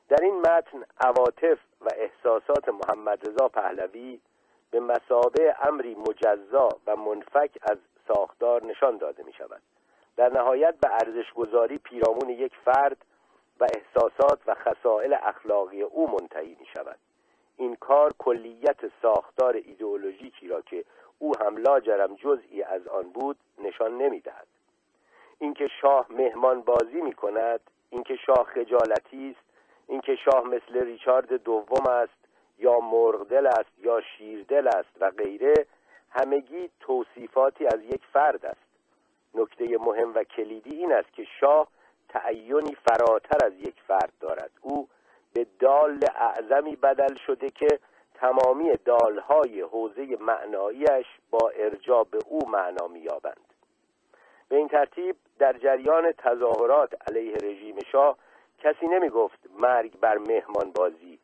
در 0.10 0.24
این 0.24 0.40
متن 0.40 0.84
عواطف 1.00 1.58
و 1.82 1.90
احساسات 1.96 2.70
محمد 2.70 3.28
رضا 3.28 3.48
پهلوی 3.48 4.20
به 4.72 4.80
مسابه 4.80 5.56
امری 5.68 5.96
مجزا 5.96 6.70
و 6.88 6.96
منفک 6.96 7.52
از 7.62 7.78
ساختار 8.08 8.66
نشان 8.66 8.98
داده 8.98 9.24
می 9.24 9.34
شود 9.34 9.62
در 10.18 10.30
نهایت 10.30 10.76
به 10.82 10.90
ارزش 10.92 11.34
گذاری 11.34 11.78
پیرامون 11.78 12.30
یک 12.30 12.54
فرد 12.66 12.98
و 13.60 13.68
احساسات 13.76 14.40
و 14.48 14.56
خصائل 14.56 15.16
اخلاقی 15.24 15.82
او 15.82 16.12
منتهی 16.12 16.58
می 16.60 16.66
شود 16.66 17.00
این 17.58 17.76
کار 17.76 18.14
کلیت 18.20 18.78
ساختار 19.02 19.56
ایدئولوژیکی 19.56 20.48
را 20.48 20.62
که 20.62 20.86
او 21.20 21.34
هم 21.42 21.58
لاجرم 21.58 22.16
جزئی 22.16 22.64
از 22.64 22.88
آن 22.88 23.10
بود 23.10 23.38
نشان 23.60 23.98
نمی 23.98 24.20
دهد 24.20 24.48
اینکه 25.40 25.68
شاه 25.82 26.06
مهمان 26.10 26.62
بازی 26.62 27.02
می 27.02 27.14
کند 27.14 27.60
اینکه 27.90 28.16
شاه 28.16 28.44
خجالتی 28.44 29.30
است 29.30 29.54
اینکه 29.88 30.16
شاه 30.16 30.44
مثل 30.48 30.86
ریچارد 30.86 31.34
دوم 31.34 31.88
است 31.88 32.24
یا 32.58 32.80
مرغدل 32.80 33.48
است 33.48 33.80
یا 33.80 34.02
شیردل 34.02 34.68
است 34.68 34.90
و 35.00 35.10
غیره 35.10 35.54
همگی 36.14 36.70
توصیفاتی 36.80 37.66
از 37.66 37.84
یک 37.84 38.02
فرد 38.14 38.46
است. 38.46 38.62
نکته 39.36 39.78
مهم 39.78 40.16
و 40.16 40.24
کلیدی 40.24 40.76
این 40.76 40.94
است 40.94 41.14
که 41.14 41.24
شاه 41.40 41.68
تعینی 42.10 42.76
فراتر 42.76 43.46
از 43.46 43.54
یک 43.54 43.76
فرد 43.88 44.14
دارد. 44.20 44.52
او 44.62 44.88
به 45.34 45.46
دال 45.60 46.00
اعظمی 46.16 46.76
بدل 46.76 47.16
شده 47.16 47.50
که 47.50 47.80
تمامی 48.14 48.74
دالهای 48.86 49.62
حوزه 49.62 50.18
معناییش 50.20 51.06
با 51.32 51.52
ارجاع 51.56 52.08
به 52.12 52.20
او 52.28 52.50
معنا 52.50 52.88
مییابند. 52.88 53.54
به 54.50 54.56
این 54.56 54.68
ترتیب 54.68 55.16
در 55.40 55.54
جریان 55.54 56.12
تظاهرات 56.12 56.94
علیه 57.08 57.36
رژیم 57.36 57.80
شاه 57.92 58.18
کسی 58.60 58.88
نمی 58.88 59.10
گفت 59.10 59.40
مرگ 59.60 60.00
بر 60.00 60.18
مهمان 60.18 60.72
بازی 60.76 61.20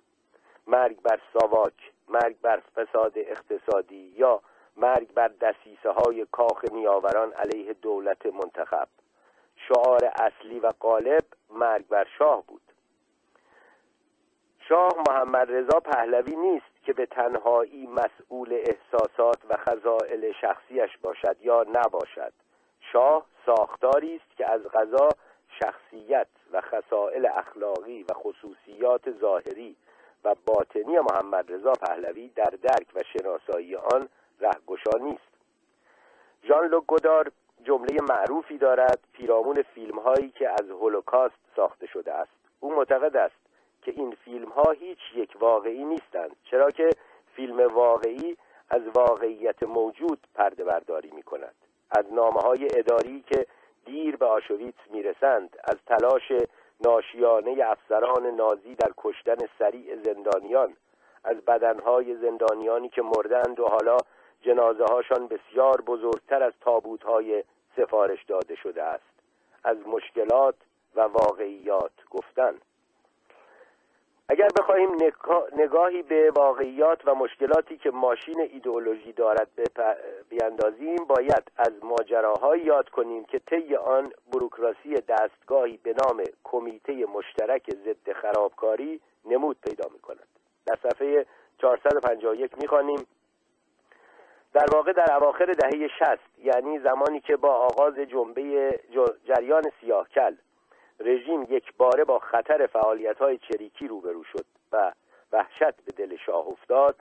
مرگ 0.67 1.01
بر 1.01 1.19
ساواک 1.33 1.91
مرگ 2.09 2.35
بر 2.41 2.61
فساد 2.75 3.13
اقتصادی 3.15 4.13
یا 4.17 4.41
مرگ 4.79 5.13
بر 5.13 5.27
دسیسه 5.27 5.89
های 5.91 6.25
کاخ 6.31 6.65
نیاوران 6.71 7.33
علیه 7.33 7.73
دولت 7.73 8.25
منتخب. 8.25 8.87
شعار 9.55 10.11
اصلی 10.19 10.59
و 10.59 10.71
غالب 10.71 11.23
مرگ 11.49 11.87
بر 11.87 12.07
شاه 12.17 12.43
بود. 12.47 12.61
شاه 14.69 14.91
محمد 15.07 15.51
رضا 15.51 15.79
پهلوی 15.79 16.35
نیست 16.35 16.83
که 16.83 16.93
به 16.93 17.05
تنهایی 17.05 17.87
مسئول 17.87 18.53
احساسات 18.53 19.39
و 19.49 19.57
خزائل 19.57 20.31
شخصیش 20.41 20.97
باشد 21.01 21.37
یا 21.41 21.65
نباشد. 21.73 22.33
شاه 22.93 23.25
ساختاری 23.45 24.15
است 24.15 24.37
که 24.37 24.51
از 24.51 24.61
غذا 24.63 25.09
شخصیت 25.63 26.27
و 26.51 26.61
خصائل 26.61 27.25
اخلاقی 27.25 28.03
و 28.03 28.13
خصوصیات 28.13 29.11
ظاهری 29.11 29.75
و 30.23 30.35
باطنی 30.45 30.99
محمد 30.99 31.51
رضا 31.51 31.71
پهلوی 31.71 32.27
در 32.27 32.53
درک 32.61 32.87
و 32.95 32.99
شناسایی 33.13 33.75
آن 33.75 34.09
رهگشا 34.41 34.97
نیست. 35.01 35.29
ژان 36.43 36.67
لوک 36.67 36.85
گودار 36.85 37.31
جمله 37.63 37.97
معروفی 38.09 38.57
دارد 38.57 38.99
پیرامون 39.13 39.61
فیلم 39.61 39.99
هایی 39.99 40.29
که 40.29 40.49
از 40.49 40.69
هولوکاست 40.69 41.35
ساخته 41.55 41.87
شده 41.87 42.13
است. 42.13 42.31
او 42.59 42.75
معتقد 42.75 43.15
است 43.15 43.49
که 43.81 43.91
این 43.91 44.17
فیلم 44.25 44.49
ها 44.49 44.71
هیچ 44.71 44.99
یک 45.15 45.37
واقعی 45.39 45.85
نیستند 45.85 46.35
چرا 46.43 46.71
که 46.71 46.89
فیلم 47.35 47.67
واقعی 47.73 48.37
از 48.69 48.81
واقعیت 48.93 49.63
موجود 49.63 50.19
پرده 50.35 50.63
برداری 50.63 51.11
می 51.11 51.23
کند 51.23 51.55
از 51.91 52.13
نامه 52.13 52.39
های 52.39 52.67
اداری 52.77 53.23
که 53.27 53.45
دیر 53.85 54.15
به 54.15 54.25
آشویتس 54.25 54.91
می‌رسند 54.91 55.57
از 55.63 55.75
تلاش 55.87 56.31
ناشیانه 56.81 57.63
افسران 57.65 58.27
نازی 58.27 58.75
در 58.75 58.91
کشتن 58.97 59.37
سریع 59.59 59.95
زندانیان 60.03 60.73
از 61.23 61.37
بدنهای 61.37 62.15
زندانیانی 62.15 62.89
که 62.89 63.01
مردند 63.01 63.59
و 63.59 63.67
حالا 63.67 63.97
جنازه 64.41 64.83
هاشان 64.83 65.27
بسیار 65.27 65.81
بزرگتر 65.81 66.43
از 66.43 66.53
تابوت 66.61 67.03
های 67.03 67.43
سفارش 67.75 68.23
داده 68.23 68.55
شده 68.55 68.83
است. 68.83 69.03
از 69.63 69.77
مشکلات 69.87 70.55
و 70.95 71.01
واقعیات 71.01 71.91
گفتن. 72.09 72.53
اگر 74.31 74.47
بخواهیم 74.59 74.89
نگاهی 75.57 76.01
به 76.01 76.31
واقعیات 76.35 77.01
و 77.05 77.15
مشکلاتی 77.15 77.77
که 77.77 77.91
ماشین 77.91 78.41
ایدئولوژی 78.41 79.11
دارد 79.13 79.47
بیاندازیم 80.29 80.95
باید 80.95 81.51
از 81.57 81.71
ماجراهایی 81.83 82.63
یاد 82.63 82.89
کنیم 82.89 83.23
که 83.25 83.39
طی 83.39 83.75
آن 83.75 84.11
بروکراسی 84.33 84.93
دستگاهی 84.93 85.79
به 85.83 85.95
نام 86.05 86.23
کمیته 86.43 87.05
مشترک 87.05 87.69
ضد 87.85 88.11
خرابکاری 88.13 89.01
نمود 89.25 89.57
پیدا 89.67 89.89
می 89.93 89.99
کند 89.99 90.27
در 90.65 90.75
صفحه 90.83 91.25
451 91.61 92.57
می‌خوانیم 92.57 93.07
در 94.53 94.65
واقع 94.73 94.93
در 94.93 95.13
اواخر 95.13 95.45
دهه 95.45 95.87
60 95.99 96.19
یعنی 96.43 96.79
زمانی 96.79 97.19
که 97.19 97.35
با 97.35 97.53
آغاز 97.53 97.95
جنبه 97.95 98.79
جریان 99.25 99.63
سیاهکل 99.81 100.35
رژیم 100.99 101.47
یک 101.49 101.73
باره 101.77 102.03
با 102.03 102.19
خطر 102.19 102.67
فعالیت 102.67 103.17
های 103.17 103.37
چریکی 103.37 103.87
روبرو 103.87 104.23
شد 104.23 104.45
و 104.71 104.91
وحشت 105.31 105.75
به 105.85 105.91
دل 105.97 106.15
شاه 106.25 106.47
افتاد 106.47 106.95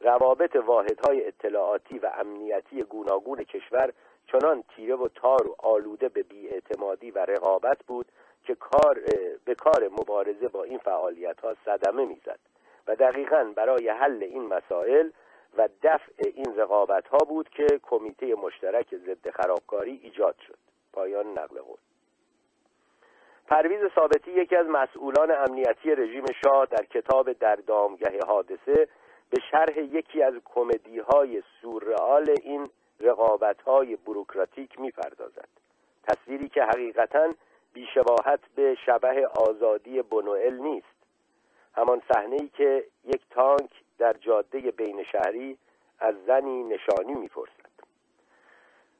روابط 0.00 0.56
واحدهای 0.56 1.26
اطلاعاتی 1.26 1.98
و 1.98 2.10
امنیتی 2.18 2.82
گوناگون 2.82 3.44
کشور 3.44 3.92
چنان 4.26 4.64
تیره 4.76 4.96
و 4.96 5.08
تار 5.08 5.48
و 5.48 5.56
آلوده 5.58 6.08
به 6.08 6.22
بیاعتمادی 6.22 7.10
و 7.10 7.18
رقابت 7.18 7.78
بود 7.86 8.06
که 8.44 8.54
کار 8.54 9.00
به 9.44 9.54
کار 9.54 9.88
مبارزه 9.88 10.48
با 10.48 10.64
این 10.64 10.78
فعالیت 10.78 11.40
ها 11.40 11.56
صدمه 11.64 12.04
می‌زد 12.04 12.38
و 12.86 12.96
دقیقا 12.96 13.52
برای 13.56 13.88
حل 13.88 14.22
این 14.22 14.42
مسائل 14.42 15.10
و 15.56 15.68
دفع 15.82 16.12
این 16.34 16.56
رقابت 16.56 17.08
ها 17.08 17.18
بود 17.18 17.48
که 17.48 17.66
کمیته 17.82 18.34
مشترک 18.34 18.96
ضد 18.96 19.30
خرابکاری 19.30 20.00
ایجاد 20.02 20.36
شد. 20.46 20.58
پایان 20.92 21.26
نقل 21.26 21.60
قول. 21.60 21.76
پرویز 23.46 23.80
ثابتی 23.94 24.30
یکی 24.30 24.56
از 24.56 24.66
مسئولان 24.66 25.30
امنیتی 25.30 25.94
رژیم 25.94 26.24
شاه 26.44 26.66
در 26.66 26.84
کتاب 26.84 27.32
در 27.32 27.56
دامگه 27.56 28.18
حادثه 28.26 28.88
به 29.30 29.40
شرح 29.50 29.78
یکی 29.78 30.22
از 30.22 30.34
کمدی 30.44 30.98
های 30.98 31.42
سورئال 31.62 32.34
این 32.42 32.70
رقابت 33.00 33.62
های 33.62 33.96
بروکراتیک 33.96 34.80
می‌پردازد. 34.80 35.48
تصویری 36.08 36.48
که 36.48 36.62
حقیقتا 36.62 37.34
بیشباهت 37.72 38.40
به 38.54 38.76
شبه 38.86 39.26
آزادی 39.26 40.02
بنوئل 40.02 40.54
نیست. 40.54 40.86
همان 41.74 42.02
صحنه 42.12 42.36
ای 42.40 42.48
که 42.48 42.84
یک 43.04 43.20
تانک 43.30 43.70
در 44.02 44.12
جاده 44.12 44.58
بین 44.58 45.04
شهری 45.04 45.58
از 46.00 46.14
زنی 46.26 46.62
نشانی 46.62 47.14
می‌پرسد. 47.14 47.72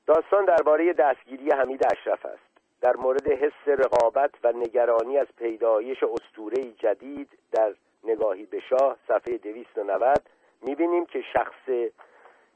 داستان 0.06 0.44
درباره 0.44 0.92
دستگیری 0.92 1.50
حمید 1.50 1.86
اشرف 1.92 2.26
است. 2.26 2.42
در 2.80 2.96
مورد 2.96 3.28
حس 3.28 3.68
رقابت 3.68 4.30
و 4.44 4.52
نگرانی 4.52 5.18
از 5.18 5.26
پیدایش 5.36 6.02
استوره 6.02 6.62
جدید 6.72 7.28
در 7.52 7.74
نگاهی 8.04 8.46
به 8.46 8.60
شاه 8.60 8.96
صفحه 9.08 9.38
290 9.38 10.22
می‌بینیم 10.62 11.06
که 11.06 11.22
شخص 11.32 11.66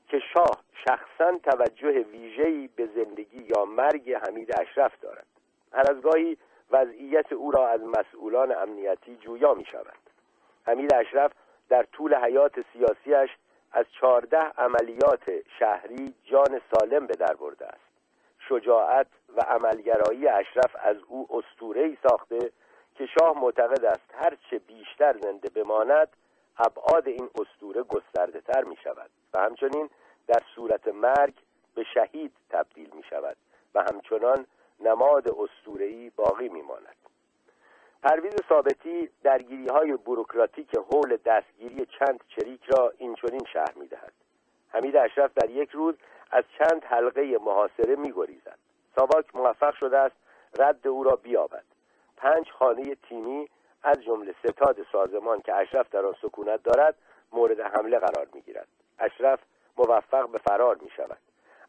که 0.09 0.19
شاه 0.35 0.63
شخصا 0.89 1.39
توجه 1.45 1.91
ویژه‌ای 1.91 2.69
به 2.77 2.87
زندگی 2.87 3.43
یا 3.57 3.65
مرگ 3.65 4.13
حمید 4.13 4.61
اشرف 4.61 5.01
دارد. 5.01 5.27
هر 5.73 5.91
از 5.91 6.01
گاهی 6.01 6.37
وضعیت 6.71 7.33
او 7.33 7.51
را 7.51 7.69
از 7.69 7.81
مسئولان 7.81 8.53
امنیتی 8.53 9.17
جویا 9.17 9.55
می 9.55 9.65
شود 9.65 9.99
حمید 10.67 10.95
اشرف 10.95 11.33
در 11.69 11.83
طول 11.83 12.15
حیات 12.15 12.55
سیاسیش 12.73 13.37
از 13.73 13.85
چهارده 14.01 14.39
عملیات 14.39 15.31
شهری 15.59 16.15
جان 16.25 16.61
سالم 16.73 17.07
به 17.07 17.15
در 17.15 17.35
برده 17.35 17.67
است. 17.67 17.87
شجاعت 18.49 19.07
و 19.37 19.41
عملگرایی 19.41 20.29
اشرف 20.29 20.77
از 20.83 20.97
او 21.09 21.43
ای 21.75 21.97
ساخته 22.09 22.53
که 22.95 23.07
شاه 23.07 23.39
معتقد 23.41 23.85
است 23.85 24.15
هرچه 24.15 24.59
بیشتر 24.59 25.17
زنده 25.23 25.49
بماند 25.49 26.09
ابعاد 26.59 27.09
این 27.09 27.31
استوره 27.41 27.83
گسترده 27.83 28.41
تر 28.41 28.65
می 28.65 28.77
شود 28.85 29.11
و 29.35 29.41
همچنین 29.41 29.91
در 30.27 30.43
صورت 30.55 30.89
مرگ 30.89 31.35
به 31.75 31.85
شهید 31.95 32.33
تبدیل 32.51 32.91
می 32.95 33.03
شود 33.03 33.37
و 33.75 33.83
همچنان 33.83 34.47
نماد 34.81 35.29
استورهی 35.29 36.11
باقی 36.11 36.49
می 36.49 36.63
ماند 36.63 36.97
پرویز 38.03 38.35
ثابتی 38.49 39.11
درگیری 39.23 39.69
های 39.69 39.93
بروکراتیک 39.97 40.75
حول 40.75 41.17
دستگیری 41.17 41.87
چند 41.99 42.21
چریک 42.29 42.65
را 42.65 42.93
اینچنین 42.99 43.45
شهر 43.53 43.73
می 43.77 43.89
دهد 43.89 44.13
حمید 44.69 44.97
اشرف 44.97 45.31
در 45.35 45.51
یک 45.51 45.71
روز 45.71 45.95
از 46.31 46.45
چند 46.59 46.85
حلقه 46.85 47.39
محاصره 47.39 47.97
میگریزد. 47.97 48.59
ساواک 48.97 49.37
موفق 49.37 49.75
شده 49.75 49.99
است 49.99 50.17
رد 50.59 50.89
او 50.89 51.05
را 51.05 51.17
بیابد. 51.17 51.65
پنج 52.17 52.51
خانه 52.51 52.95
تیمی 52.95 53.49
از 53.83 54.05
جمله 54.05 54.35
ستاد 54.45 54.77
سازمان 54.93 55.41
که 55.41 55.55
اشرف 55.55 55.91
در 55.91 56.07
آن 56.07 56.15
سکونت 56.23 56.63
دارد 56.63 56.95
مورد 57.33 57.61
حمله 57.61 57.99
قرار 57.99 58.29
می‌گیرد. 58.33 58.69
اشرف 58.99 59.41
موفق 59.77 60.29
به 60.29 60.39
فرار 60.39 60.77
می 60.83 60.91
شود 60.97 61.19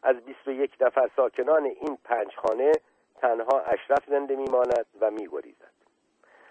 از 0.02 0.16
21 0.16 0.76
نفر 0.80 1.10
ساکنان 1.16 1.64
این 1.64 1.98
پنج 2.04 2.34
خانه 2.36 2.72
تنها 3.20 3.60
اشرف 3.60 4.04
زنده 4.08 4.36
میماند 4.36 4.86
و 5.00 5.10
میگریزد. 5.10 5.77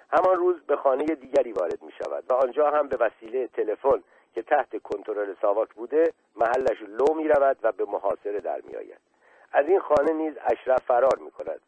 همان 0.09 0.35
روز 0.35 0.61
به 0.67 0.75
خانه 0.75 1.05
دیگری 1.05 1.51
وارد 1.51 1.81
می 1.81 1.91
شود 1.91 2.23
و 2.29 2.33
آنجا 2.33 2.69
هم 2.69 2.87
به 2.87 2.97
وسیله 2.97 3.47
تلفن 3.47 4.03
که 4.33 4.41
تحت 4.41 4.81
کنترل 4.83 5.33
ساواک 5.41 5.73
بوده 5.73 6.13
محلش 6.35 6.81
لو 6.81 7.13
می 7.15 7.27
رود 7.27 7.57
و 7.63 7.71
به 7.71 7.85
محاصره 7.85 8.39
در 8.39 8.61
می 8.61 8.75
آید 8.75 8.99
از 9.51 9.65
این 9.67 9.79
خانه 9.79 10.13
نیز 10.13 10.33
اشرف 10.37 10.83
فرار 10.87 11.19
می 11.19 11.31
کند 11.31 11.61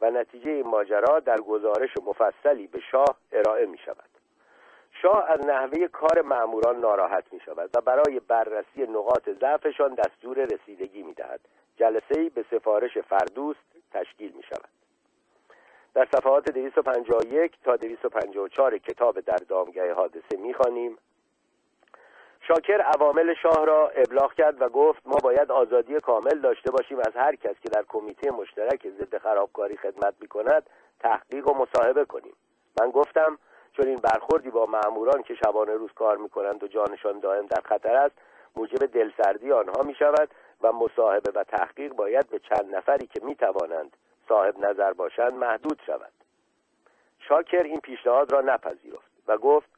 و 0.00 0.10
نتیجه 0.10 0.50
این 0.50 0.66
ماجرا 0.66 1.20
در 1.20 1.36
گزارش 1.36 1.90
مفصلی 2.06 2.66
به 2.66 2.80
شاه 2.90 3.16
ارائه 3.32 3.66
می 3.66 3.78
شود 3.78 4.08
شاه 5.02 5.24
از 5.30 5.46
نحوه 5.46 5.88
کار 5.88 6.22
معموران 6.22 6.80
ناراحت 6.80 7.24
می 7.32 7.40
شود 7.40 7.70
و 7.76 7.80
برای 7.80 8.20
بررسی 8.20 8.82
نقاط 8.82 9.28
ضعفشان 9.40 9.94
دستور 9.94 10.44
رسیدگی 10.44 11.02
می 11.02 11.14
دهد 11.14 11.40
جلسه 11.76 12.30
به 12.34 12.44
سفارش 12.50 12.98
فردوست 12.98 13.60
تشکیل 13.92 14.32
می 14.32 14.42
شود 14.42 14.75
در 15.96 16.08
صفحات 16.12 16.50
251 16.50 17.52
تا 17.64 17.76
254 17.76 18.78
کتاب 18.78 19.20
در 19.20 19.36
دامگه 19.48 19.94
حادثه 19.94 20.36
می 20.36 20.54
خانیم 20.54 20.98
شاکر 22.40 22.80
عوامل 22.80 23.34
شاه 23.42 23.64
را 23.64 23.88
ابلاغ 23.88 24.34
کرد 24.34 24.62
و 24.62 24.68
گفت 24.68 25.02
ما 25.06 25.16
باید 25.22 25.50
آزادی 25.50 26.00
کامل 26.00 26.38
داشته 26.40 26.70
باشیم 26.70 26.98
از 26.98 27.12
هر 27.14 27.36
کس 27.36 27.54
که 27.62 27.68
در 27.68 27.84
کمیته 27.88 28.30
مشترک 28.30 28.88
ضد 28.88 29.18
خرابکاری 29.18 29.76
خدمت 29.76 30.14
می 30.20 30.28
کند 30.28 30.70
تحقیق 31.00 31.48
و 31.48 31.54
مصاحبه 31.54 32.04
کنیم. 32.04 32.34
من 32.80 32.90
گفتم 32.90 33.38
چون 33.72 33.86
این 33.86 33.96
برخوردی 33.96 34.50
با 34.50 34.66
معموران 34.66 35.22
که 35.22 35.34
شبانه 35.34 35.72
روز 35.72 35.92
کار 35.92 36.16
می 36.16 36.28
کنند 36.28 36.62
و 36.64 36.68
جانشان 36.68 37.20
دائم 37.20 37.46
در 37.46 37.60
خطر 37.64 37.94
است 37.94 38.14
موجب 38.56 38.86
دلسردی 38.86 39.52
آنها 39.52 39.82
می 39.82 39.94
شود 39.94 40.28
و 40.62 40.72
مصاحبه 40.72 41.30
و 41.34 41.44
تحقیق 41.44 41.92
باید 41.92 42.30
به 42.30 42.38
چند 42.38 42.76
نفری 42.76 43.06
که 43.06 43.20
می 43.24 43.34
توانند 43.34 43.96
صاحب 44.28 44.58
نظر 44.58 44.92
باشند 44.92 45.32
محدود 45.32 45.80
شود 45.86 46.12
شاکر 47.18 47.62
این 47.62 47.80
پیشنهاد 47.80 48.32
را 48.32 48.40
نپذیرفت 48.40 49.10
و 49.28 49.38
گفت 49.38 49.68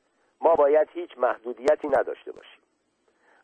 ما 0.40 0.54
باید 0.54 0.88
هیچ 0.92 1.18
محدودیتی 1.18 1.88
نداشته 1.88 2.32
باشیم. 2.32 2.60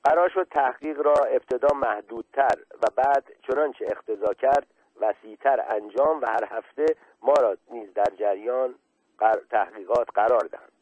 قرار 0.05 0.29
شد 0.29 0.49
تحقیق 0.51 1.01
را 1.01 1.15
ابتدا 1.15 1.69
محدودتر 1.75 2.59
و 2.83 2.87
بعد 2.97 3.25
چنانچه 3.49 3.87
اقتضا 3.89 4.35
کرد 4.35 4.67
وسیعتر 5.01 5.65
انجام 5.69 6.21
و 6.21 6.27
هر 6.27 6.45
هفته 6.51 6.87
ما 7.23 7.33
را 7.33 7.57
نیز 7.71 7.95
در 7.95 8.13
جریان 8.19 8.75
تحقیقات 9.51 10.09
قرار 10.15 10.49
دهند. 10.53 10.73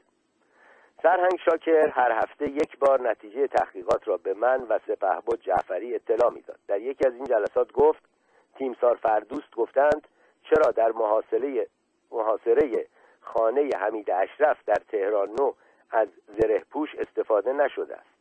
سرهنگ 1.03 1.39
شاکر 1.45 1.89
هر 1.89 2.13
هفته 2.13 2.49
یک 2.49 2.79
بار 2.79 3.11
نتیجه 3.11 3.47
تحقیقات 3.47 4.09
را 4.09 4.17
به 4.17 4.35
من 4.35 4.63
و 4.69 4.79
سپهبد 4.87 5.41
جعفری 5.41 5.95
اطلاع 5.95 6.31
می‌داد. 6.31 6.59
در 6.69 6.81
یکی 6.81 7.07
از 7.07 7.15
این 7.15 7.25
جلسات 7.25 7.73
گفت 7.73 8.03
تیمسار 8.57 8.97
فردوست 8.97 9.55
گفتند 9.57 10.09
چرا 10.51 10.71
در 10.71 10.93
محاصره 10.93 11.67
محاصره 12.11 12.87
خانه 13.21 13.71
حمید 13.77 14.11
اشرف 14.11 14.57
در 14.67 14.83
تهران 14.89 15.29
نو 15.29 15.53
از 15.91 16.09
زره 16.39 16.65
پوش 16.71 16.95
استفاده 16.95 17.53
نشده 17.53 17.97
است؟ 17.97 18.13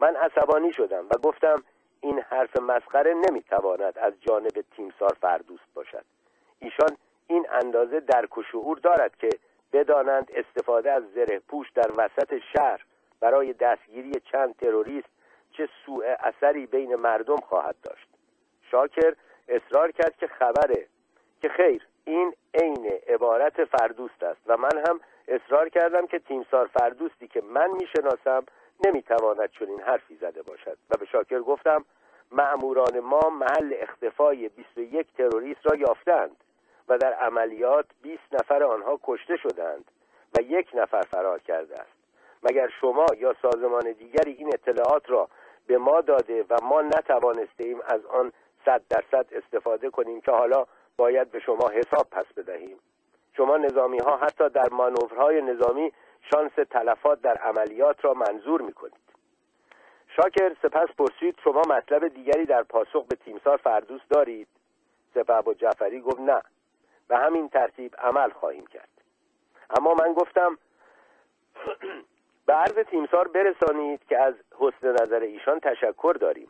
من 0.00 0.16
عصبانی 0.16 0.72
شدم 0.72 1.06
و 1.10 1.18
گفتم 1.22 1.62
این 2.00 2.20
حرف 2.20 2.60
مسخره 2.60 3.14
نمی‌تواند 3.14 3.98
از 3.98 4.12
جانب 4.20 4.64
تیمسار 4.76 5.16
فردوست 5.20 5.74
باشد. 5.74 6.04
ایشان 6.58 6.96
این 7.26 7.46
اندازه 7.50 8.00
درک 8.00 8.38
و 8.38 8.42
شعور 8.42 8.78
دارد 8.78 9.16
که 9.16 9.28
بدانند 9.72 10.30
استفاده 10.34 10.92
از 10.92 11.02
زره 11.14 11.38
پوش 11.48 11.70
در 11.70 11.90
وسط 11.96 12.38
شهر 12.56 12.84
برای 13.20 13.52
دستگیری 13.52 14.12
چند 14.32 14.56
تروریست 14.56 15.08
چه 15.52 15.68
سوء 15.86 16.14
اثری 16.20 16.66
بین 16.66 16.94
مردم 16.94 17.36
خواهد 17.36 17.76
داشت. 17.82 18.08
شاکر 18.70 19.14
اصرار 19.50 19.90
کرد 19.90 20.16
که 20.16 20.26
خبره. 20.26 20.86
که 21.42 21.48
خیر 21.48 21.86
این 22.04 22.34
عین 22.54 22.86
عبارت 23.08 23.64
فردوست 23.64 24.22
است 24.22 24.40
و 24.46 24.56
من 24.56 24.82
هم 24.88 25.00
اصرار 25.28 25.68
کردم 25.68 26.06
که 26.06 26.18
تیمسار 26.18 26.66
فردوستی 26.66 27.28
که 27.28 27.40
من 27.40 27.70
می‌شناسم 27.70 28.44
نمی‌تواند 28.86 29.50
چنین 29.50 29.80
حرفی 29.80 30.16
زده 30.16 30.42
باشد. 30.42 30.76
و 30.90 30.98
به 30.98 31.06
شاکر 31.06 31.40
گفتم 31.40 31.84
معموران 32.32 33.00
ما 33.00 33.30
محل 33.30 33.74
اختفای 33.80 34.48
21 34.48 35.06
تروریست 35.16 35.60
را 35.64 35.76
یافتند 35.76 36.36
و 36.88 36.98
در 36.98 37.12
عملیات 37.12 37.86
20 38.02 38.22
نفر 38.32 38.62
آنها 38.62 39.00
کشته 39.02 39.36
شدند 39.36 39.90
و 40.38 40.42
یک 40.42 40.68
نفر 40.74 41.02
فرار 41.02 41.38
کرده 41.38 41.74
است. 41.74 42.00
مگر 42.42 42.68
شما 42.80 43.06
یا 43.18 43.34
سازمان 43.42 43.92
دیگری 43.92 44.32
این 44.32 44.48
اطلاعات 44.54 45.10
را 45.10 45.28
به 45.66 45.78
ما 45.78 46.00
داده 46.00 46.44
و 46.50 46.56
ما 46.62 46.82
نتوانسته 46.82 47.64
ایم 47.64 47.80
از 47.86 48.06
آن 48.06 48.32
صد 48.64 48.82
درصد 48.88 49.26
استفاده 49.32 49.90
کنیم 49.90 50.20
که 50.20 50.32
حالا 50.32 50.66
باید 50.96 51.30
به 51.30 51.40
شما 51.40 51.68
حساب 51.68 52.06
پس 52.10 52.26
بدهیم. 52.36 52.78
شما 53.36 53.56
نظامی 53.56 53.98
ها 53.98 54.16
حتی 54.16 54.48
در 54.48 54.68
مانورهای 54.72 55.42
نظامی 55.42 55.92
شانس 56.32 56.52
تلفات 56.70 57.20
در 57.20 57.34
عملیات 57.34 58.04
را 58.04 58.14
منظور 58.14 58.62
می 58.62 58.72
کنید 58.72 59.10
شاکر 60.16 60.56
سپس 60.62 60.88
پرسید 60.98 61.36
شما 61.44 61.62
مطلب 61.68 62.08
دیگری 62.08 62.44
در 62.44 62.62
پاسخ 62.62 63.04
به 63.08 63.16
تیمسار 63.16 63.56
فردوس 63.56 64.00
دارید؟ 64.10 64.48
سپه 65.14 65.40
با 65.40 65.54
جعفری 65.54 66.00
گفت 66.00 66.20
نه. 66.20 66.42
به 67.08 67.18
همین 67.18 67.48
ترتیب 67.48 67.94
عمل 67.98 68.30
خواهیم 68.30 68.66
کرد. 68.66 68.88
اما 69.78 69.94
من 69.94 70.12
گفتم 70.12 70.58
به 72.46 72.52
عرض 72.52 72.86
تیمسار 72.90 73.28
برسانید 73.28 74.04
که 74.08 74.18
از 74.18 74.34
حسن 74.58 74.92
نظر 74.92 75.20
ایشان 75.20 75.60
تشکر 75.60 76.16
داریم 76.20 76.48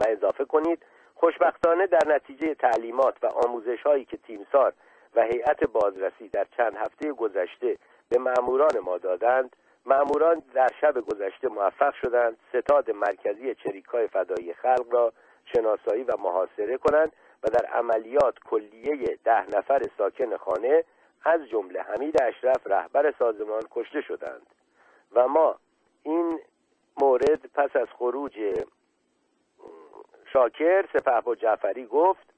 و 0.00 0.04
اضافه 0.08 0.44
کنید 0.44 0.86
خوشبختانه 1.20 1.86
در 1.86 2.06
نتیجه 2.06 2.54
تعلیمات 2.54 3.14
و 3.22 3.26
آموزش 3.26 3.82
هایی 3.82 4.04
که 4.04 4.16
تیمسار 4.16 4.72
و 5.14 5.22
هیئت 5.22 5.64
بازرسی 5.64 6.28
در 6.28 6.46
چند 6.56 6.76
هفته 6.76 7.12
گذشته 7.12 7.76
به 8.08 8.18
معموران 8.18 8.78
ما 8.84 8.98
دادند 8.98 9.56
معموران 9.86 10.42
در 10.54 10.68
شب 10.80 11.00
گذشته 11.00 11.48
موفق 11.48 11.94
شدند 11.94 12.36
ستاد 12.48 12.90
مرکزی 12.90 13.54
چریکای 13.54 14.08
فدایی 14.08 14.54
خلق 14.54 14.86
را 14.90 15.12
شناسایی 15.44 16.04
و 16.04 16.16
محاصره 16.16 16.76
کنند 16.76 17.12
و 17.42 17.48
در 17.48 17.66
عملیات 17.66 18.38
کلیه 18.50 19.18
ده 19.24 19.56
نفر 19.56 19.82
ساکن 19.98 20.36
خانه 20.36 20.84
از 21.24 21.40
جمله 21.48 21.82
حمید 21.82 22.22
اشرف 22.22 22.66
رهبر 22.66 23.14
سازمان 23.18 23.62
کشته 23.70 24.00
شدند. 24.00 24.46
و 25.12 25.28
ما 25.28 25.56
این 26.02 26.40
مورد 27.00 27.40
پس 27.54 27.76
از 27.76 27.88
خروج 27.98 28.32
شاکر 30.32 30.86
سپه 30.92 31.20
با 31.20 31.34
جعفری 31.34 31.86
گفت 31.86 32.30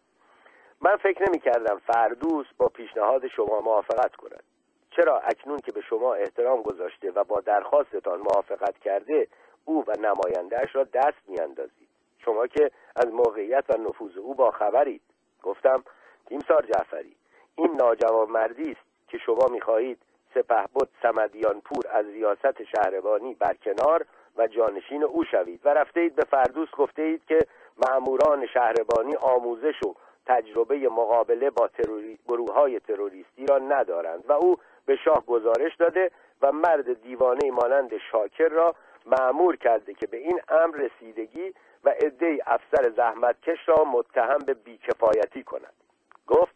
من 0.81 0.97
فکر 0.97 1.29
نمی 1.29 1.39
کردم 1.39 1.81
فردوس 1.87 2.47
با 2.57 2.69
پیشنهاد 2.69 3.27
شما 3.27 3.61
موافقت 3.61 4.17
کند. 4.17 4.43
چرا 4.91 5.19
اکنون 5.19 5.59
که 5.59 5.73
به 5.73 5.81
شما 5.81 6.15
احترام 6.15 6.63
گذاشته 6.63 7.11
و 7.11 7.25
با 7.25 7.41
درخواستتان 7.41 8.19
موافقت 8.19 8.79
کرده 8.79 9.29
او 9.65 9.85
و 9.87 9.93
نمایندهش 10.01 10.75
را 10.75 10.85
دست 10.85 11.29
میاندازید 11.29 11.89
شما 12.19 12.47
که 12.47 12.71
از 12.97 13.07
موقعیت 13.07 13.65
و 13.69 13.79
نفوذ 13.79 14.17
او 14.17 14.35
با 14.35 14.51
خبرید. 14.51 15.03
گفتم 15.43 15.85
تیمسار 16.27 16.67
جعفری 16.75 17.17
این 17.57 17.77
ناجوان 17.77 18.31
مردی 18.31 18.71
است 18.71 19.09
که 19.09 19.19
شما 19.19 19.47
می‌خواهید 19.51 19.99
سپهبد 20.35 20.89
سمدیان 21.03 21.61
پور 21.61 21.85
از 21.91 22.07
ریاست 22.07 22.63
شهربانی 22.63 23.35
برکنار 23.35 24.07
و 24.37 24.47
جانشین 24.47 25.03
او 25.03 25.25
شوید. 25.25 25.61
و 25.65 25.69
رفته 25.69 26.01
اید 26.01 26.15
به 26.15 26.25
فردوس 26.25 26.71
گفته 26.71 27.03
اید 27.03 27.25
که 27.25 27.39
معموران 27.89 28.47
شهربانی 28.47 29.17
آموزش 29.17 29.83
و 29.83 29.95
تجربه 30.27 30.89
مقابله 30.89 31.51
با 31.51 31.69
تروری... 31.69 32.19
گروه 32.29 32.55
های 32.55 32.81
تروریستی 32.81 33.47
را 33.47 33.59
ندارند 33.59 34.25
و 34.29 34.33
او 34.33 34.57
به 34.87 34.97
شاه 34.97 35.27
گزارش 35.27 35.77
داده 35.77 36.11
و 36.43 36.53
مرد 36.53 37.03
دیوانه 37.03 37.51
مانند 37.51 37.91
شاکر 38.13 38.49
را 38.49 38.75
معمور 39.07 39.57
کرده 39.57 39.95
که 39.95 40.07
به 40.07 40.17
این 40.17 40.41
امر 40.49 40.77
رسیدگی 40.77 41.55
و 41.85 41.89
عده 41.89 42.39
افسر 42.47 42.91
زحمتکش 42.97 43.69
را 43.69 43.85
متهم 43.85 44.39
به 44.39 44.55
بیکفایتی 44.55 45.43
کند. 45.43 45.73
گفت 46.27 46.55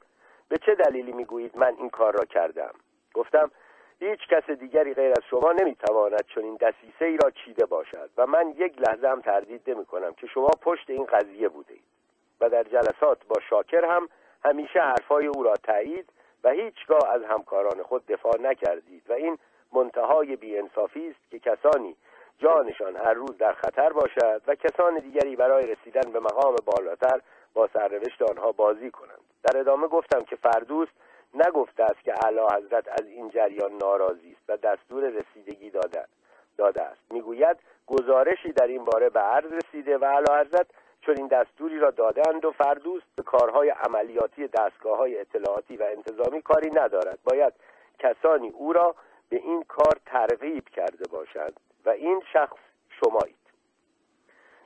به 0.48 0.58
چه 0.58 0.74
دلیلی 0.74 1.12
می‌گویید 1.12 1.58
من 1.58 1.74
این 1.78 1.90
کار 1.90 2.12
را 2.12 2.24
کردم 2.24 2.72
گفتم 3.14 3.50
هیچ 4.00 4.20
کس 4.28 4.50
دیگری 4.50 4.94
غیر 4.94 5.10
از 5.10 5.22
شما 5.30 5.52
نمی‌تواند 5.52 6.24
این 6.36 6.56
دسیسه 6.56 7.04
ای 7.04 7.16
را 7.16 7.30
چیده 7.30 7.66
باشد 7.66 8.10
و 8.16 8.26
من 8.26 8.54
یک 8.56 8.80
لحظه 8.80 9.08
هم 9.08 9.20
تردید 9.20 9.70
نمی 9.70 9.84
کنم 9.84 10.14
که 10.14 10.26
شما 10.26 10.50
پشت 10.62 10.90
این 10.90 11.04
قضیه 11.04 11.48
بوده 11.48 11.72
اید 11.72 11.82
و 12.40 12.48
در 12.48 12.62
جلسات 12.62 13.26
با 13.28 13.40
شاکر 13.50 13.84
هم 13.84 14.08
همیشه 14.44 14.80
حرفای 14.80 15.26
او 15.26 15.42
را 15.42 15.54
تایید 15.54 16.12
و 16.44 16.50
هیچگاه 16.50 17.10
از 17.10 17.22
همکاران 17.22 17.82
خود 17.82 18.06
دفاع 18.06 18.40
نکردید 18.40 19.02
و 19.08 19.12
این 19.12 19.38
منتهای 19.72 20.36
بیانصافی 20.36 21.08
است 21.08 21.30
که 21.30 21.38
کسانی 21.38 21.96
جانشان 22.38 22.96
هر 22.96 23.12
روز 23.12 23.38
در 23.38 23.52
خطر 23.52 23.92
باشد 23.92 24.42
و 24.46 24.54
کسان 24.54 24.98
دیگری 24.98 25.36
برای 25.36 25.66
رسیدن 25.66 26.12
به 26.12 26.20
مقام 26.20 26.56
بالاتر 26.64 27.20
با 27.54 27.68
سرنوشت 27.72 28.22
آنها 28.22 28.52
بازی 28.52 28.90
کنند. 28.90 29.20
در 29.42 29.60
ادامه 29.60 29.88
گفتم 29.88 30.24
که 30.24 30.36
فردوست 30.36 30.92
نگفته 31.36 31.84
است 31.84 32.00
که 32.04 32.14
اعلی 32.24 32.40
حضرت 32.40 32.88
از 32.88 33.06
این 33.06 33.30
جریان 33.30 33.72
ناراضی 33.72 34.36
است 34.38 34.50
و 34.50 34.56
دستور 34.56 35.04
رسیدگی 35.04 35.70
داده, 35.70 36.04
داده 36.58 36.82
است. 36.82 37.00
می‌گوید 37.10 37.56
گزارشی 37.86 38.52
در 38.52 38.66
این 38.66 38.84
باره 38.84 39.08
به 39.08 39.20
عرض 39.20 39.52
رسیده 39.52 39.98
و 39.98 40.04
اعلی 40.04 40.40
حضرت 40.40 40.66
چون 41.00 41.14
این 41.18 41.26
دستوری 41.26 41.78
را 41.78 41.90
دادند 41.90 42.44
و 42.44 42.50
فردوست 42.50 43.06
به 43.16 43.22
کارهای 43.22 43.68
عملیاتی 43.68 44.48
دستگاه 44.48 44.98
های 44.98 45.20
اطلاعاتی 45.20 45.76
و 45.76 45.82
انتظامی 45.82 46.42
کاری 46.42 46.70
ندارد. 46.70 47.18
باید 47.24 47.52
کسانی 47.98 48.48
او 48.48 48.72
را 48.72 48.94
به 49.28 49.36
این 49.36 49.62
کار 49.62 50.00
ترغیب 50.06 50.68
کرده 50.68 51.04
باشند 51.10 51.60
و 51.84 51.90
این 51.90 52.22
شخص 52.32 52.56
شمایید. 53.00 53.36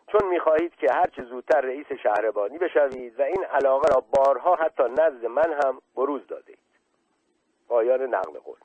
چون 0.06 0.28
می‌خواهید 0.28 0.74
که 0.74 0.86
هرچه 0.92 1.22
زودتر 1.22 1.60
رئیس 1.60 1.86
شهربانی 2.02 2.58
بشوید 2.58 3.20
و 3.20 3.22
این 3.22 3.44
علاقه 3.44 3.94
را 3.94 4.04
بارها 4.10 4.54
حتی 4.54 4.82
نزد 4.82 5.26
من 5.26 5.52
هم 5.64 5.78
بروز 5.96 6.26
داده 6.26 6.54
پایان 7.70 8.02
نقل 8.02 8.38
قول. 8.38 8.56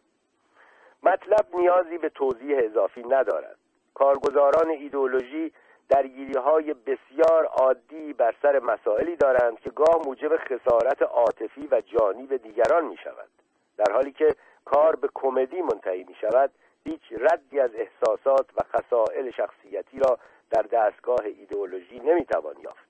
مطلب 1.03 1.45
نیازی 1.53 1.97
به 1.97 2.09
توضیح 2.09 2.57
اضافی 2.63 3.03
ندارد. 3.03 3.57
کارگزاران 3.93 4.69
ایدولوژی 4.69 5.51
درگیری 5.89 6.39
های 6.39 6.73
بسیار 6.73 7.45
عادی 7.45 8.13
بر 8.13 8.35
سر 8.41 8.59
مسائلی 8.59 9.15
دارند 9.15 9.59
که 9.59 9.69
گاه 9.69 10.01
موجب 10.05 10.37
خسارت 10.37 11.01
عاطفی 11.01 11.67
و 11.71 11.81
جانی 11.81 12.25
به 12.25 12.37
دیگران 12.37 12.85
می 12.85 12.97
شود 12.97 13.29
در 13.77 13.93
حالی 13.93 14.11
که 14.11 14.35
کار 14.65 14.95
به 14.95 15.09
کمدی 15.13 15.61
منتهی 15.61 16.03
می 16.03 16.15
شود 16.21 16.51
هیچ 16.83 17.01
ردی 17.11 17.59
از 17.59 17.71
احساسات 17.75 18.45
و 18.57 18.61
خصائل 18.73 19.31
شخصیتی 19.31 19.99
را 19.99 20.19
در 20.49 20.61
دستگاه 20.61 21.25
ایدئولوژی 21.25 21.99
نمی‌توان 21.99 22.55
یافت. 22.63 22.84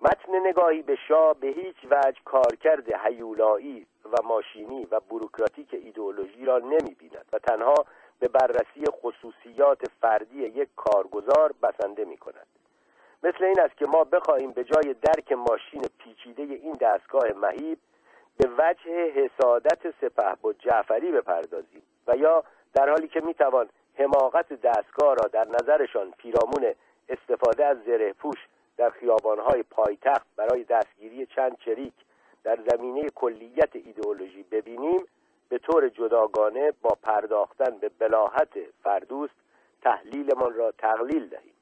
متن 0.00 0.46
نگاهی 0.46 0.82
به 0.82 0.96
شاه 1.08 1.34
به 1.34 1.46
هیچ 1.46 1.76
وجه 1.90 2.18
کارکرد 2.24 2.92
هیولایی 3.06 3.86
و 4.04 4.16
ماشینی 4.24 4.86
و 4.90 5.00
بروکراتیک 5.00 5.74
ایدئولوژی 5.74 6.44
را 6.44 6.58
نمی‌بیند 6.58 7.26
و 7.32 7.38
تنها 7.38 7.74
به 8.18 8.28
بررسی 8.28 8.84
خصوصیات 8.90 9.78
فردی 10.00 10.42
یک 10.42 10.68
کارگزار 10.76 11.52
بسنده 11.62 12.04
می 12.04 12.16
کند 12.16 12.46
مثل 13.22 13.44
این 13.44 13.60
است 13.60 13.76
که 13.76 13.86
ما 13.86 14.04
بخواهیم 14.04 14.50
به 14.50 14.64
جای 14.64 14.94
درک 14.94 15.32
ماشین 15.32 15.82
پیچیده 15.98 16.42
این 16.42 16.72
دستگاه 16.72 17.22
مهیب 17.36 17.78
به 18.36 18.48
وجه 18.58 19.10
حسادت 19.10 19.90
سپه 20.00 20.34
با 20.42 20.52
جعفری 20.52 21.12
بپردازیم 21.12 21.82
و 22.06 22.16
یا 22.16 22.44
در 22.74 22.88
حالی 22.88 23.08
که 23.08 23.20
می‌توان 23.20 23.68
حماقت 23.94 24.52
دستگاه 24.52 25.14
را 25.14 25.28
در 25.32 25.46
نظرشان 25.48 26.14
پیرامون 26.18 26.74
استفاده 27.08 27.66
از 27.66 27.76
زره 27.86 28.12
پوش 28.12 28.38
در 28.76 28.90
خیابانهای 28.90 29.62
پایتخت 29.62 30.26
برای 30.36 30.64
دستگیری 30.64 31.26
چند 31.26 31.58
چریک 31.58 31.94
در 32.44 32.58
زمینه 32.70 33.10
کلیت 33.10 33.76
ایدئولوژی 33.76 34.42
ببینیم 34.42 35.04
به 35.48 35.58
طور 35.58 35.88
جداگانه 35.88 36.72
با 36.82 36.96
پرداختن 37.02 37.78
به 37.78 37.90
بلاحت 37.98 38.58
فردوست 38.82 39.34
تحلیلمان 39.82 40.54
را 40.54 40.72
تقلیل 40.72 41.28
دهیم. 41.28 41.54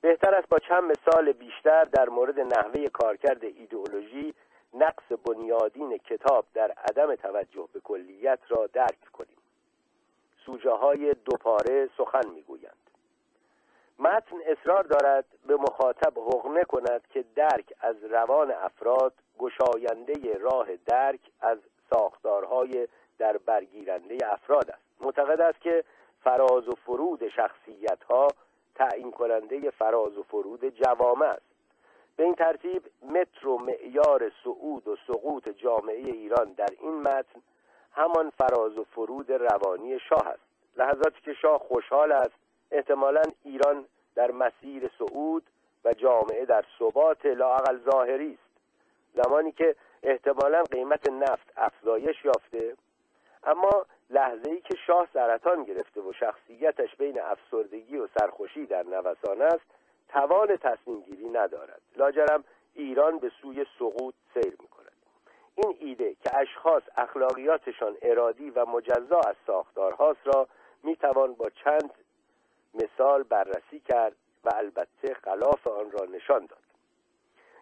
بهتر 0.00 0.34
است 0.34 0.48
با 0.48 0.58
چند 0.58 0.82
مثال 0.82 1.32
بیشتر 1.32 1.84
در 1.84 2.08
مورد 2.08 2.40
نحوه 2.40 2.88
کارکرد 2.88 3.44
ایدئولوژی 3.44 4.34
نقص 4.74 5.04
بنیادین 5.26 5.98
کتاب 5.98 6.46
در 6.54 6.70
عدم 6.70 7.14
توجه 7.14 7.68
به 7.72 7.80
کلیت 7.80 8.38
را 8.48 8.66
درک 8.66 9.04
کنیم. 9.12 9.36
سوژه 10.46 10.70
های 10.70 11.14
دوپاره 11.24 11.88
سخن 11.98 12.28
می‌گویند. 12.34 12.83
متن 13.98 14.36
اصرار 14.46 14.82
دارد 14.82 15.24
به 15.46 15.56
مخاطب 15.56 16.18
حقنه 16.18 16.64
کند 16.64 17.00
که 17.10 17.24
درک 17.34 17.72
از 17.80 18.04
روان 18.04 18.50
افراد 18.50 19.12
گشاینده 19.38 20.38
راه 20.40 20.66
درک 20.86 21.20
از 21.40 21.58
ساختارهای 21.90 22.88
در 23.18 23.36
برگیرنده 23.36 24.18
افراد 24.32 24.70
است. 24.70 24.82
معتقد 25.00 25.40
است 25.40 25.60
که 25.60 25.84
فراز 26.24 26.68
و 26.68 26.72
فرود 26.86 27.28
شخصیت 27.28 28.04
ها 28.10 28.28
تعیین 28.74 29.10
کننده 29.10 29.70
فراز 29.70 30.18
و 30.18 30.22
فرود 30.22 30.64
جوامع 30.64 31.26
است. 31.26 31.54
به 32.16 32.24
این 32.24 32.34
ترتیب 32.34 32.82
متر 33.02 33.48
و 33.48 33.58
معیار 33.58 34.32
صعود 34.44 34.88
و 34.88 34.96
سقوط 35.06 35.48
جامعه 35.48 35.96
ایران 35.96 36.52
در 36.52 36.70
این 36.80 37.02
متن 37.02 37.40
همان 37.92 38.30
فراز 38.30 38.78
و 38.78 38.84
فرود 38.84 39.32
روانی 39.32 39.98
شاه 39.98 40.26
است. 40.26 40.42
لحظاتی 40.76 41.20
که 41.24 41.34
شاه 41.34 41.58
خوشحال 41.58 42.12
است 42.12 42.43
احتمالا 42.74 43.22
ایران 43.44 43.84
در 44.14 44.30
مسیر 44.30 44.90
صعود 44.98 45.42
و 45.84 45.92
جامعه 45.92 46.44
در 46.44 46.64
ثبات 46.78 47.26
لاعقل 47.26 47.78
ظاهری 47.90 48.38
است. 48.38 49.24
زمانی 49.24 49.52
که 49.52 49.76
احتمالا 50.02 50.62
قیمت 50.62 51.10
نفت 51.10 51.52
افزایش 51.56 52.24
یافته 52.24 52.76
اما 53.44 53.86
لحظه 54.10 54.50
ای 54.50 54.60
که 54.60 54.76
شاه 54.86 55.08
سرطان 55.12 55.64
گرفته 55.64 56.00
و 56.00 56.12
شخصیتش 56.12 56.96
بین 56.96 57.20
افسردگی 57.20 57.96
و 57.96 58.08
سرخوشی 58.18 58.66
در 58.66 58.82
نوسان 58.82 59.42
است 59.42 59.64
توان 60.08 60.56
تصمیم 60.56 61.00
گیری 61.00 61.28
ندارد. 61.28 61.80
لاجرم 61.96 62.44
ایران 62.74 63.18
به 63.18 63.30
سوی 63.42 63.66
سقوط 63.78 64.14
سیر 64.34 64.56
می 64.60 64.68
کند 64.68 64.92
این 65.54 65.76
ایده 65.80 66.14
که 66.14 66.36
اشخاص 66.36 66.82
اخلاقیاتشان 66.96 67.96
ارادی 68.02 68.50
و 68.50 68.66
مجزا 68.66 69.20
از 69.20 69.36
ساختارهاست 69.46 70.20
را 70.24 70.48
می 70.82 70.96
توان 70.96 71.34
با 71.34 71.50
چند 71.64 71.90
مثال 72.74 73.22
بررسی 73.22 73.80
کرد 73.80 74.16
و 74.44 74.50
البته 74.54 75.14
خلاف 75.14 75.66
آن 75.66 75.90
را 75.90 76.04
نشان 76.04 76.46
داد. 76.46 76.58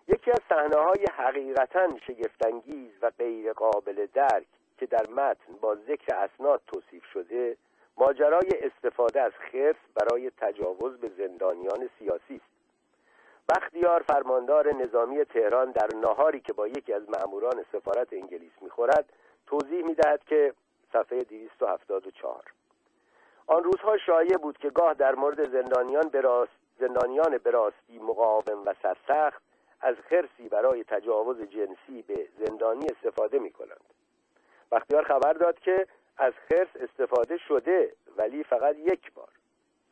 یکی 0.09 0.31
از 0.31 0.41
صحنه 0.49 0.77
های 0.77 1.07
حقیقتا 1.17 1.89
شگفتانگیز 2.07 2.91
و 3.03 3.11
غیر 3.19 3.53
قابل 3.53 4.07
درک 4.15 4.47
که 4.79 4.87
در 4.87 5.07
متن 5.11 5.53
با 5.61 5.75
ذکر 5.75 6.15
اسناد 6.15 6.61
توصیف 6.67 7.05
شده 7.05 7.57
ماجرای 7.97 8.51
استفاده 8.63 9.21
از 9.21 9.33
خرس 9.33 9.77
برای 9.95 10.31
تجاوز 10.31 10.97
به 10.99 11.11
زندانیان 11.19 11.91
سیاسی 11.99 12.35
است. 12.35 12.53
بختیار 13.49 14.03
فرماندار 14.03 14.75
نظامی 14.75 15.25
تهران 15.25 15.71
در 15.71 15.89
ناهاری 15.95 16.41
که 16.41 16.53
با 16.53 16.69
یکی 16.69 16.93
از 16.93 17.03
مأموران 17.11 17.65
سفارت 17.73 18.13
انگلیس 18.13 18.53
می‌خورد 18.61 19.13
توضیح 19.47 19.85
می‌دهد 19.85 20.25
که 20.25 20.55
صفحه 20.93 21.19
274 21.19 22.43
آن 23.53 23.65
روزها 23.65 23.99
شایع 23.99 24.37
بود 24.37 24.59
که 24.59 24.71
گاه 24.71 24.95
در 24.95 25.15
مورد 25.15 25.51
زندانیان 25.51 26.09
به 26.09 26.49
زندانیان 26.79 27.39
به 27.39 27.51
راستی 27.51 27.99
مقاوم 27.99 28.63
و 28.67 28.75
سرسخت 28.83 29.43
از 29.81 29.97
خرسی 30.09 30.49
برای 30.51 30.85
تجاوز 30.85 31.43
جنسی 31.43 32.03
به 32.03 32.29
زندانی 32.39 32.87
استفاده 32.87 33.39
می 33.39 33.51
کنند 33.51 33.81
بختیار 34.73 35.05
خبر 35.05 35.33
داد 35.33 35.59
که 35.59 35.87
از 36.17 36.33
خرس 36.49 36.69
استفاده 36.81 37.39
شده 37.39 37.93
ولی 38.17 38.45
فقط 38.45 38.77
یک 38.77 39.13
بار. 39.13 39.29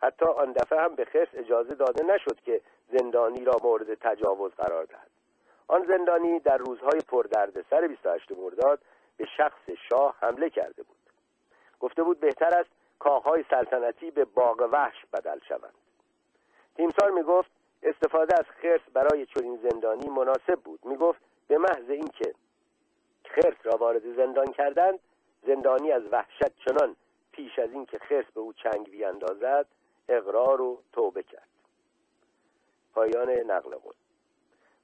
حتی 0.02 0.26
آن 0.26 0.52
دفعه 0.52 0.80
هم 0.80 0.94
به 0.94 1.04
خرس 1.04 1.28
اجازه 1.34 1.74
داده 1.74 2.04
نشد 2.04 2.40
که 2.44 2.60
زندانی 2.92 3.44
را 3.44 3.56
مورد 3.64 3.94
تجاوز 3.94 4.52
قرار 4.52 4.84
دهد. 4.84 5.10
آن 5.68 5.86
زندانی 5.88 6.40
در 6.40 6.56
روزهای 6.56 7.00
پردردسر 7.08 7.86
28 7.86 8.32
مرداد 8.32 8.80
به 9.16 9.26
شخص 9.36 9.70
شاه 9.90 10.14
حمله 10.20 10.50
کرده 10.50 10.82
بود. 10.82 10.96
گفته 11.80 12.02
بود 12.02 12.20
بهتر 12.20 12.58
است 12.58 12.79
کاخهای 13.00 13.44
سلطنتی 13.50 14.10
به 14.10 14.24
باغ 14.24 14.68
وحش 14.72 15.06
بدل 15.12 15.38
شوند. 15.48 15.74
تیمسار 16.76 17.10
می‌گفت 17.10 17.50
استفاده 17.82 18.34
از 18.38 18.44
خرس 18.62 18.80
برای 18.92 19.26
چنین 19.26 19.58
زندانی 19.70 20.08
مناسب 20.08 20.60
بود. 20.64 20.80
می‌گفت 20.84 21.20
به 21.48 21.58
محض 21.58 21.90
اینکه 21.90 22.34
خرس 23.24 23.56
را 23.64 23.76
وارد 23.76 24.16
زندان 24.16 24.46
کردند 24.46 24.98
زندانی 25.46 25.92
از 25.92 26.02
وحشت 26.12 26.56
چنان 26.64 26.96
پیش 27.32 27.58
از 27.58 27.72
اینکه 27.72 27.98
خرس 27.98 28.26
به 28.34 28.40
او 28.40 28.52
چنگ 28.52 28.90
بیاندازد 28.90 29.66
اقرار 30.08 30.60
و 30.60 30.82
توبه 30.92 31.22
کرد. 31.22 31.48
پایان 32.94 33.30
نقل 33.30 33.76
قول. 33.76 33.94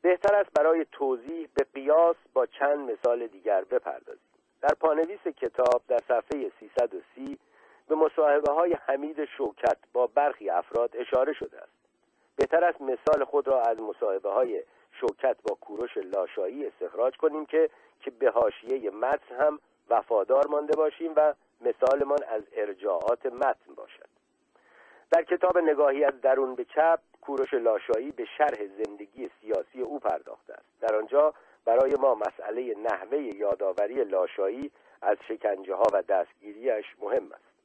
بهتر 0.02 0.34
است 0.34 0.50
برای 0.52 0.86
توضیح 0.92 1.48
به 1.54 1.66
قیاس 1.74 2.16
با 2.34 2.46
چند 2.46 2.90
مثال 2.90 3.26
دیگر 3.26 3.64
بپردازیم. 3.64 4.22
در 4.60 4.74
پانویس 4.80 5.20
کتاب 5.20 5.82
در 5.88 5.98
صفحه 6.08 6.52
330 6.60 7.38
به 7.88 7.94
مصاحبه 7.94 8.52
های 8.52 8.76
حمید 8.86 9.24
شوکت 9.24 9.76
با 9.92 10.06
برخی 10.06 10.50
افراد 10.50 10.90
اشاره 10.94 11.32
شده 11.32 11.58
است. 11.58 11.72
بهتر 12.36 12.64
است 12.64 12.80
مثال 12.80 13.24
خود 13.24 13.48
را 13.48 13.62
از 13.62 13.80
مصاحبه 13.80 14.30
های 14.30 14.62
شوکت 15.00 15.36
با 15.48 15.54
کوروش 15.54 15.96
لاشایی 15.96 16.66
استخراج 16.66 17.16
کنیم 17.16 17.46
که 17.46 17.70
که 18.00 18.10
به 18.10 18.30
حاشیه 18.30 18.90
متن 18.90 19.34
هم 19.40 19.60
وفادار 19.90 20.46
مانده 20.46 20.76
باشیم 20.76 21.12
و 21.16 21.34
مثالمان 21.60 22.18
از 22.28 22.42
ارجاعات 22.52 23.26
متن 23.26 23.74
باشد. 23.76 24.08
در 25.10 25.22
کتاب 25.22 25.58
نگاهی 25.58 26.04
از 26.04 26.20
درون 26.20 26.54
به 26.54 26.64
چپ 26.64 27.00
کوروش 27.20 27.54
لاشایی 27.54 28.10
به 28.10 28.24
شرح 28.38 28.66
زندگی 28.84 29.30
سیاسی 29.40 29.80
او 29.80 29.98
پرداخته 29.98 30.52
است. 30.52 30.80
در 30.80 30.96
آنجا 30.96 31.34
برای 31.64 31.94
ما 31.94 32.14
مسئله 32.14 32.74
نحوه 32.74 33.18
یادآوری 33.18 34.04
لاشایی 34.04 34.70
از 35.02 35.16
شکنجه 35.28 35.74
ها 35.74 35.86
و 35.92 36.02
دستگیریش 36.02 36.86
مهم 37.00 37.32
است. 37.32 37.55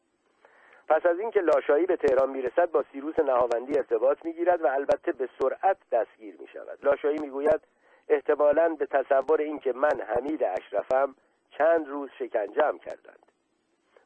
پس 0.88 1.06
از 1.06 1.20
اینکه 1.20 1.42
لاشایی 1.42 1.86
به 1.86 1.96
تهران 1.96 2.30
می‌رسد 2.30 2.72
با 2.72 2.84
سیروس 2.92 3.20
نهاوندی 3.20 3.78
ارتباط 3.78 4.26
می‌گیرد 4.26 4.62
و 4.62 4.68
البته 4.68 5.12
به 5.12 5.30
سرعت 5.40 5.78
دستگیر 5.92 6.36
می 6.40 6.48
شود 6.48 6.80
لاشایی 6.84 7.18
می‌گوید 7.18 7.62
احتمالا 8.10 8.70
به 8.70 8.86
تصور 8.86 9.42
اینکه 9.42 9.74
من 9.74 10.02
حمید 10.02 10.44
اشرفم 10.44 11.16
چند 11.58 11.88
روز 11.88 12.10
شکنجه 12.20 12.78
کردند. 12.86 13.26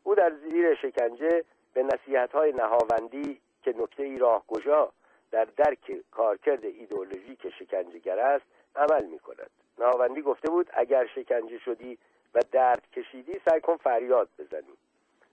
او 0.04 0.16
در 0.16 0.32
زیر 0.50 0.76
شکنجه 0.76 1.44
به 1.74 1.84
نصیحت 1.84 2.32
های 2.32 2.52
نهاوندی 2.52 3.42
که 3.64 3.74
نکته 3.78 4.04
ای 4.04 4.18
راهگشا 4.18 4.90
در 5.32 5.46
درک 5.46 6.02
کارکرد 6.12 6.66
ایدئولوژیک 6.66 7.50
شکنجهگر 7.60 8.20
است 8.20 8.46
عمل 8.76 9.06
می 9.06 9.20
کند 9.20 9.50
نهاوندی 9.80 10.22
گفته 10.22 10.50
بود 10.50 10.70
اگر 10.74 11.06
شکنجه 11.06 11.58
شدی 11.58 11.98
و 12.36 12.40
درد 12.52 12.84
کشیدی 12.94 13.42
سعی 13.50 13.62
کن 13.62 13.78
فریاد 13.78 14.30
بزنی. 14.38 14.74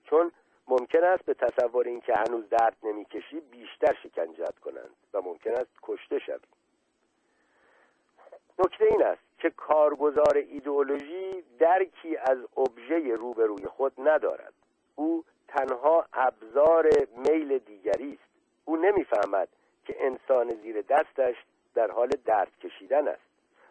چون 0.04 0.32
ممکن 0.68 1.04
است 1.04 1.24
به 1.24 1.34
تصور 1.34 1.88
اینکه 1.88 2.14
هنوز 2.14 2.48
درد 2.48 2.76
نمی‌کشی 2.82 3.40
بیشتر 3.40 3.96
شکنجت 4.02 4.58
کنند 4.58 4.90
و 5.14 5.20
ممکن 5.20 5.50
است 5.50 5.70
کشته 5.82 6.18
شوی. 6.18 6.38
نکته 8.58 8.84
این 8.84 9.02
است 9.02 9.22
که 9.38 9.50
کارگزار 9.50 10.36
ایدئولوژی 10.36 11.44
درکی 11.58 12.16
از 12.16 12.38
ابژه 12.56 13.14
روبروی 13.14 13.66
خود 13.66 13.92
ندارد. 13.98 14.52
او 14.94 15.24
تنها 15.48 16.06
ابزار 16.12 16.90
میل 17.16 17.58
دیگری 17.58 18.12
است. 18.12 18.32
او 18.64 18.76
نمی‌فهمد 18.76 19.48
که 19.84 19.96
انسان 20.06 20.48
زیر 20.62 20.82
دستش 20.82 21.36
در 21.74 21.90
حال 21.90 22.08
درد 22.24 22.58
کشیدن 22.58 23.08
است. 23.08 23.22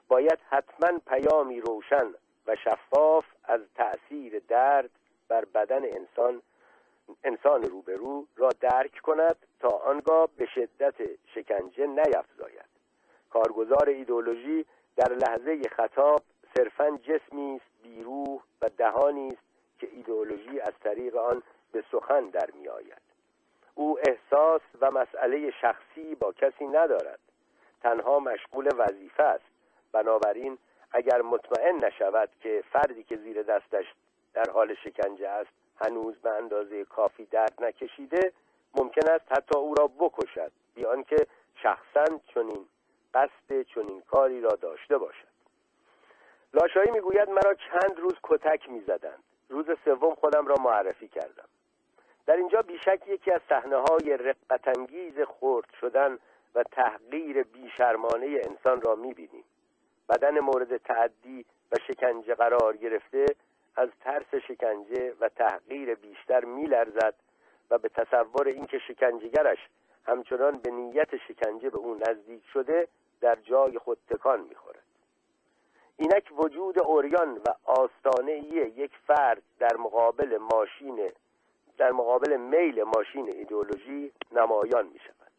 باید 0.07 0.39
حتما 0.49 0.99
پیامی 1.07 1.61
روشن 1.61 2.13
و 2.47 2.55
شفاف 2.55 3.25
از 3.43 3.61
تأثیر 3.75 4.41
درد 4.47 4.89
بر 5.27 5.45
بدن 5.45 5.85
انسان 5.85 6.41
انسان 7.23 7.63
روبرو 7.63 8.27
را 8.35 8.49
درک 8.59 8.99
کند 9.03 9.35
تا 9.59 9.69
آنگاه 9.69 10.29
به 10.37 10.45
شدت 10.45 10.95
شکنجه 11.35 11.87
نیفزاید 11.87 12.71
کارگزار 13.29 13.89
ایدولوژی 13.89 14.65
در 14.95 15.13
لحظه 15.13 15.69
خطاب 15.69 16.21
صرفا 16.57 16.99
جسمی 17.03 17.55
است 17.55 17.83
بیروح 17.83 18.41
و 18.61 18.69
دهانی 18.77 19.27
است 19.27 19.41
که 19.79 19.87
ایدئولوژی 19.91 20.59
از 20.59 20.73
طریق 20.83 21.15
آن 21.15 21.43
به 21.71 21.83
سخن 21.91 22.29
در 22.29 22.49
میآید 22.53 23.01
او 23.75 23.99
احساس 23.99 24.61
و 24.81 24.91
مسئله 24.91 25.51
شخصی 25.51 26.15
با 26.15 26.31
کسی 26.31 26.67
ندارد. 26.67 27.19
تنها 27.81 28.19
مشغول 28.19 28.69
وظیفه 28.77 29.23
است. 29.23 29.45
بنابراین 29.91 30.57
اگر 30.91 31.21
مطمئن 31.21 31.85
نشود 31.85 32.29
که 32.41 32.63
فردی 32.71 33.03
که 33.03 33.17
زیر 33.17 33.43
دستش 33.43 33.85
در 34.33 34.51
حال 34.51 34.73
شکنجه 34.73 35.27
است 35.27 35.51
هنوز 35.77 36.15
به 36.15 36.29
اندازه 36.29 36.85
کافی 36.85 37.25
درد 37.25 37.63
نکشیده 37.63 38.33
ممکن 38.75 39.09
است 39.09 39.31
حتی 39.31 39.57
او 39.57 39.75
را 39.75 39.87
بکشد 39.87 40.51
بیان 40.75 41.03
که 41.03 41.27
شخصا 41.55 42.19
چنین 42.33 42.65
قصد 43.13 43.61
چنین 43.75 44.01
کاری 44.01 44.41
را 44.41 44.49
داشته 44.49 44.97
باشد. 44.97 45.31
لاشایی 46.53 46.91
می‌گوید 46.91 47.29
مرا 47.29 47.53
چند 47.53 47.99
روز 47.99 48.13
کتک 48.23 48.69
می‌زدند. 48.69 49.23
روز 49.49 49.65
سوم 49.85 50.15
خودم 50.15 50.47
را 50.47 50.55
معرفی 50.59 51.07
کردم. 51.07 51.47
در 52.25 52.35
اینجا 52.35 52.61
بیشک 52.61 52.99
یکی 53.07 53.31
از 53.31 53.41
صحنه 53.49 53.77
های 53.77 54.17
رقتانگیز 54.17 55.13
خرد 55.27 55.65
شدن 55.81 56.17
و 56.55 56.63
تحقیر 56.63 57.43
بیشرمانه 57.43 58.41
انسان 58.49 58.81
را 58.81 58.95
می‌بینیم. 58.95 59.43
بدن 60.09 60.39
مورد 60.39 60.77
تعدی 60.77 61.45
و 61.71 61.75
شکنجه 61.87 62.35
قرار 62.35 62.77
گرفته 62.77 63.25
از 63.75 63.89
ترس 64.01 64.35
شکنجه 64.47 65.13
و 65.19 65.29
تحقیر 65.29 65.95
بیشتر 65.95 66.45
میلرزد 66.45 67.13
و 67.69 67.77
به 67.77 67.89
تصور 67.89 68.47
اینکه 68.47 68.79
شکنجهگرش 68.79 69.57
همچنان 70.05 70.57
به 70.57 70.71
نیت 70.71 71.17
شکنجه 71.27 71.69
به 71.69 71.77
او 71.77 71.95
نزدیک 71.95 72.43
شده 72.53 72.87
در 73.21 73.35
جای 73.35 73.79
خود 73.79 73.97
تکان 74.09 74.41
می‌خورد. 74.41 74.83
اینک 75.97 76.31
وجود 76.37 76.79
اوریان 76.79 77.37
و 77.37 77.53
آستانه 77.63 78.31
یک 78.31 78.91
فرد 79.07 79.41
در 79.59 79.77
مقابل 79.77 80.37
ماشین 80.37 81.11
در 81.77 81.91
مقابل 81.91 82.37
میل 82.37 82.83
ماشین 82.83 83.29
ایدئولوژی 83.29 84.11
نمایان 84.31 84.87
می 84.87 84.99
شود 84.99 85.31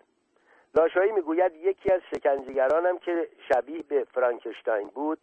لاشایی 0.74 1.12
می‌گوید 1.12 1.54
یکی 1.54 1.92
از 1.92 2.00
شکنجهگرانم 2.14 2.98
که 2.98 3.28
شبیه 3.48 3.82
به 3.82 4.04
فرانکشتاین 4.04 4.88
بود 4.88 5.18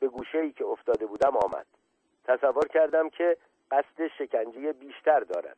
به 0.00 0.08
گوشه 0.08 0.38
ای 0.38 0.52
که 0.52 0.64
افتاده 0.64 1.06
بودم 1.06 1.36
آمد. 1.36 1.66
تصور 2.24 2.68
کردم 2.68 3.10
که 3.10 3.36
قصد 3.70 4.06
شکنجه 4.18 4.72
بیشتر 4.72 5.20
دارد. 5.20 5.56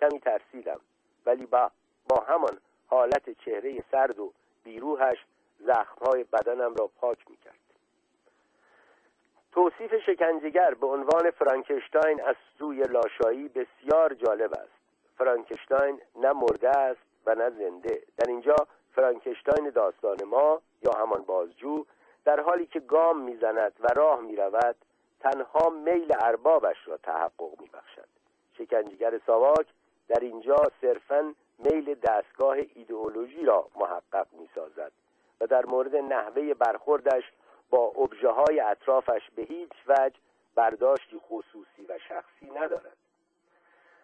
کمی 0.00 0.20
ترسیدم 0.20 0.80
ولی 1.26 1.46
با, 1.46 1.70
با 2.08 2.20
همان 2.20 2.58
حالت 2.86 3.30
چهره 3.44 3.84
سرد 3.90 4.18
و 4.18 4.32
بیروهش 4.64 5.18
زخمهای 5.58 6.24
بدنم 6.24 6.74
را 6.74 6.90
پاک 7.00 7.18
می‌کرد. 7.30 7.54
توصیف 9.52 9.94
شکنجهگر 10.06 10.74
به 10.74 10.86
عنوان 10.86 11.30
فرانکشتاین 11.30 12.22
از 12.22 12.36
سوی 12.58 12.82
لاشایی 12.82 13.48
بسیار 13.48 14.14
جالب 14.14 14.52
است. 14.52 14.80
فرانکشتاین 15.18 16.00
نه 16.16 16.32
مرده 16.32 16.68
است 16.68 17.00
و 17.26 17.34
نه 17.34 17.50
زنده. 17.50 18.02
در 18.16 18.26
اینجا 18.28 18.56
فرانکشتاین 18.94 19.70
داستان 19.70 20.24
ما 20.24 20.60
یا 20.82 20.92
همان 20.92 21.22
بازجو 21.22 21.84
در 22.24 22.40
حالی 22.40 22.66
که 22.66 22.80
گام 22.80 23.20
می‌زند 23.20 23.72
و 23.80 23.86
راه 23.86 24.20
می‌رود 24.20 24.76
تنها 25.20 25.70
میل 25.70 26.12
اربابش 26.20 26.76
را 26.86 26.96
تحقق 26.96 27.60
میبخشد. 27.60 28.08
شکنجهگر 28.58 29.20
ساواک 29.26 29.66
در 30.08 30.20
اینجا 30.20 30.56
صرفا 30.80 31.34
میل 31.58 31.94
دستگاه 31.94 32.56
ایدئولوژی 32.74 33.44
را 33.44 33.68
محقق 33.76 34.26
می‌سازد 34.32 34.92
و 35.40 35.46
در 35.46 35.66
مورد 35.66 35.96
نحوه 35.96 36.54
برخوردش 36.54 37.22
با 37.70 37.78
ابژه 37.78 38.28
های 38.28 38.60
اطرافش 38.60 39.30
به 39.36 39.42
هیچ 39.42 39.72
وجه 39.88 40.16
برداشتی 40.54 41.18
خصوصی 41.18 41.86
و 41.88 41.98
شخصی 42.08 42.50
ندارد. 42.50 42.96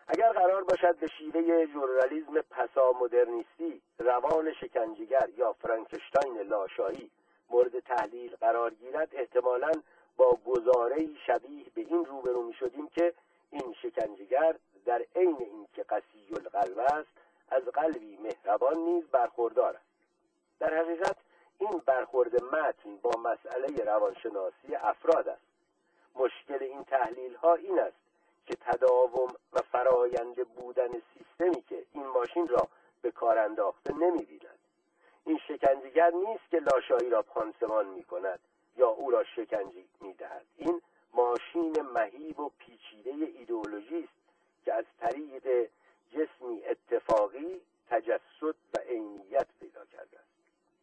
اگر 0.09 0.33
قرار 0.33 0.65
باشد 0.65 0.97
به 0.97 1.07
شیوه 1.07 1.67
ژورنالیسم 1.67 2.41
پسا 2.51 2.93
مدرنیستی 3.01 3.83
روان 3.99 4.53
شکنجهگر 4.53 5.29
یا 5.37 5.53
فرانکشتاین 5.53 6.39
لاشایی 6.41 7.11
مورد 7.51 7.79
تحلیل 7.79 8.37
قرار 8.37 8.75
گیرد 8.75 9.09
احتمالا 9.13 9.73
با 10.17 10.39
گزاره 10.47 11.09
شبیه 11.27 11.65
به 11.75 11.81
این 11.81 12.05
روبرو 12.05 12.43
می 12.43 12.53
شدیم 12.53 12.89
که 12.89 13.15
این 13.51 13.75
شکنجهگر 13.83 14.55
در 14.85 15.03
عین 15.17 15.37
اینکه 15.39 15.83
قسی 15.83 16.35
القلب 16.37 16.79
است 16.79 17.09
از 17.51 17.63
قلبی 17.63 18.17
مهربان 18.17 18.79
نیز 18.79 19.05
برخوردار 19.05 19.77
است. 19.77 19.87
در 20.61 20.75
حقیقت 20.75 21.17
این 21.59 21.83
برخورد 21.87 22.45
متن 22.45 22.97
با 23.03 23.11
مسئله 23.11 23.85
روانشناسی 23.85 24.75
افراد 24.75 25.29
است. 25.29 25.43
مشکل 26.15 26.63
این 26.63 26.85
تحلیل 26.85 27.35
ها 27.35 27.55
این 27.55 27.79
است 27.79 27.97
که 28.47 28.57
تداوم 28.57 29.35
و 29.53 29.59
فراینده 29.73 30.45
بودن 30.45 30.89
سیستمی 30.91 31.63
که 31.63 31.85
این 31.93 32.07
ماشین 32.07 32.49
را 32.49 32.69
به 33.03 33.11
کار 33.11 33.39
انداخته 33.39 33.93
نمی 33.93 34.25
بیند. 34.25 34.59
این 35.25 35.39
شکنجهگر 35.49 36.11
نیست 36.11 36.51
که 36.51 36.59
لاشایی 36.59 37.11
را 37.11 37.23
پانسمان 37.23 37.87
می 37.87 38.05
کند 38.05 38.41
یا 38.77 38.89
او 38.89 39.11
را 39.11 39.25
شکنجه 39.25 39.85
می 40.01 40.13
دهد. 40.13 40.47
این 40.57 40.83
ماشین 41.15 41.81
مهیب 41.95 42.41
و 42.41 42.51
پیچیده 42.59 43.11
ایدئولوژی 43.11 43.99
است 43.99 44.13
که 44.65 44.75
از 44.75 44.85
طریق 45.01 45.69
جسمی 46.13 46.63
اتفاقی 46.65 47.61
تجسد 47.91 48.55
و 48.75 48.79
عینیت 48.89 49.47
پیدا 49.61 49.85
کرده 49.85 50.19
است. 50.19 50.29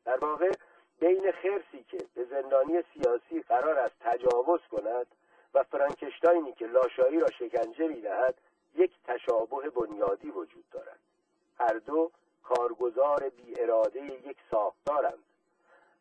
در 0.05 0.17
واقع 0.17 0.51
بین 0.99 1.31
خرسی 1.31 1.83
که 1.89 1.97
به 2.15 2.25
زندانی 2.25 2.83
سیاسی 2.93 3.41
قرار 3.41 3.79
است 3.79 3.95
تجاوز 3.99 4.61
کند 4.71 5.07
و 5.53 5.63
فرانکشتاینی 5.63 6.53
که 6.53 6.67
لاشایی 6.67 7.19
را 7.19 7.27
شکنجه 7.39 7.87
می‌دهد 7.87 8.35
یک 8.75 8.91
تشابه 9.07 9.69
بنیادی 9.69 10.29
وجود 10.29 10.69
دارد. 10.71 10.99
هر 11.59 11.73
دو 11.73 12.11
کارگزار 12.43 13.29
بی 13.29 13.61
اراده 13.61 14.01
یک 14.03 14.37
ساختارند. 14.51 15.23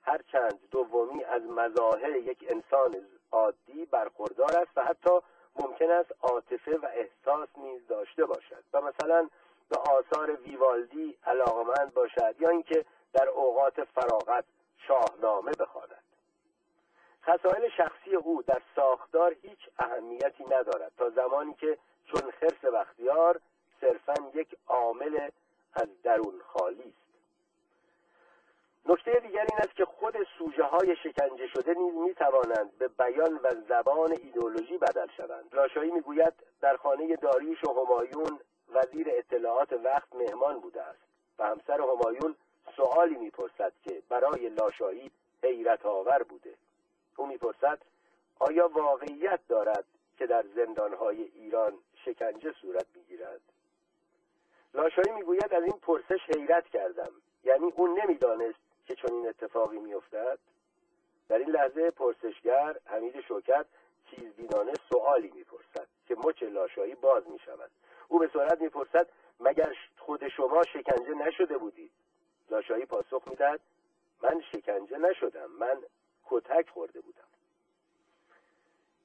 هرچند 0.03 0.61
دومی 0.71 1.25
از 1.25 1.43
مظاهر 1.43 2.17
یک 2.17 2.47
انسان 2.49 2.97
عادی 3.33 3.85
برخوردار 3.91 4.57
است 4.57 4.71
و 4.77 4.85
حتی 4.85 5.21
ممکن 5.57 5.91
است 5.91 6.13
عاطفه 6.23 6.77
و 6.77 6.87
احساس 6.95 7.49
نیز 7.57 7.87
داشته 7.87 8.25
باشد. 8.25 8.65
و 8.73 8.81
مثلا 8.81 9.29
به 9.69 9.77
آثار 9.79 10.41
ویوالدی 10.41 11.19
علاقمند 11.27 11.95
باشد 11.95 12.35
یا 12.41 12.49
اینکه 12.49 12.85
در 13.13 13.29
اوقات 13.29 13.85
فراغت 13.85 14.45
شاهنامه 14.89 15.53
بخواند. 15.61 16.03
خصایل 17.23 17.69
شخصی 17.77 18.15
او 18.15 18.43
در 18.43 18.63
ساختار 18.77 19.37
هیچ 19.43 19.59
اهمیتی 19.79 20.45
ندارد 20.45 20.93
تا 20.99 21.11
زمانی 21.11 21.55
که 21.55 21.79
چون 22.07 22.31
خرس 22.31 22.65
بختیار 22.65 23.41
صرفا 23.81 24.15
یک 24.35 24.57
عامل 24.69 25.29
از 25.75 25.89
درون 26.03 26.41
خالی 26.47 26.83
است. 26.83 27.02
نکته 28.87 29.21
دیگر 29.21 29.41
این 29.41 29.59
است 29.59 29.75
که 29.77 29.85
خود 29.85 30.17
سوژه 30.39 30.63
های 30.63 30.97
شکنجه 30.97 31.47
شده 31.47 31.75
نیز 31.75 31.95
می 31.95 32.15
توانند 32.15 32.79
به 32.79 32.89
بیان 32.89 33.41
و 33.43 33.55
زبان 33.69 34.13
ایدولوژی 34.23 34.79
بدل 34.79 35.07
شوند. 35.17 35.55
لاشایی 35.55 35.91
می‌گوید 35.91 36.33
در 36.61 36.77
خانه 36.77 37.17
داریوش 37.17 37.65
و 37.65 37.85
همایون 37.85 38.41
وزیر 38.69 39.07
اطلاعات 39.11 39.73
وقت 39.73 40.15
مهمان 40.15 40.61
بوده 40.61 40.83
است 40.83 41.01
و 41.39 41.47
همسر 41.47 41.81
همایون 41.81 42.37
سوالی 42.77 43.17
می‌پرسد 43.17 43.73
که 43.85 44.03
برای 44.09 44.49
لاشایی 44.49 45.11
حیرت 45.43 45.87
آور 45.87 46.23
بوده. 46.23 46.55
او 47.17 47.27
می‌پرسد 47.27 47.79
آیا 48.39 48.69
واقعیت 48.69 49.41
دارد 49.49 49.85
که 50.19 50.27
در 50.27 50.45
زندانهای 50.55 51.23
ایران 51.23 51.79
شکنجه 52.05 52.53
صورت 52.53 52.87
می‌گیرد؟ 52.95 53.41
لاشایی 54.75 55.11
می‌گوید 55.11 55.55
از 55.55 55.63
این 55.63 55.79
پرسش 55.83 56.21
حیرت 56.37 56.69
کردم. 56.69 57.11
یعنی 57.45 57.73
او 57.77 57.87
نمی‌دانست 57.87 58.72
که 58.87 58.95
چنین 58.95 59.29
اتفاقی 59.29 59.79
میافتد. 59.79 60.39
در 61.29 61.39
این 61.39 61.51
لحظه 61.51 61.91
پرسشگر 61.91 62.77
حمید 62.87 63.21
شوکت 63.21 63.67
چیزبینانه 64.11 64.73
سوالی 64.89 65.33
می‌پرسد 65.35 65.89
که 66.07 66.15
مچ 66.15 66.43
لاشایی 66.43 66.95
باز 66.95 67.31
می‌شود. 67.31 67.71
او 68.09 68.19
به 68.19 68.31
سرعت 68.33 68.61
می‌پرسد 68.61 69.09
مگر 69.41 69.77
خود 69.99 70.29
شما 70.29 70.63
شکنجه 70.63 71.15
نشده 71.15 71.59
بودید؟ 71.59 71.91
لاشایی 72.51 72.85
پاسخ 72.85 73.29
می‌دهد 73.29 73.61
من 74.23 74.43
شکنجه 74.53 74.99
نشدم 74.99 75.51
من 75.51 75.83
کتک 76.25 76.69
خورده 76.69 77.01
بودم. 77.01 77.23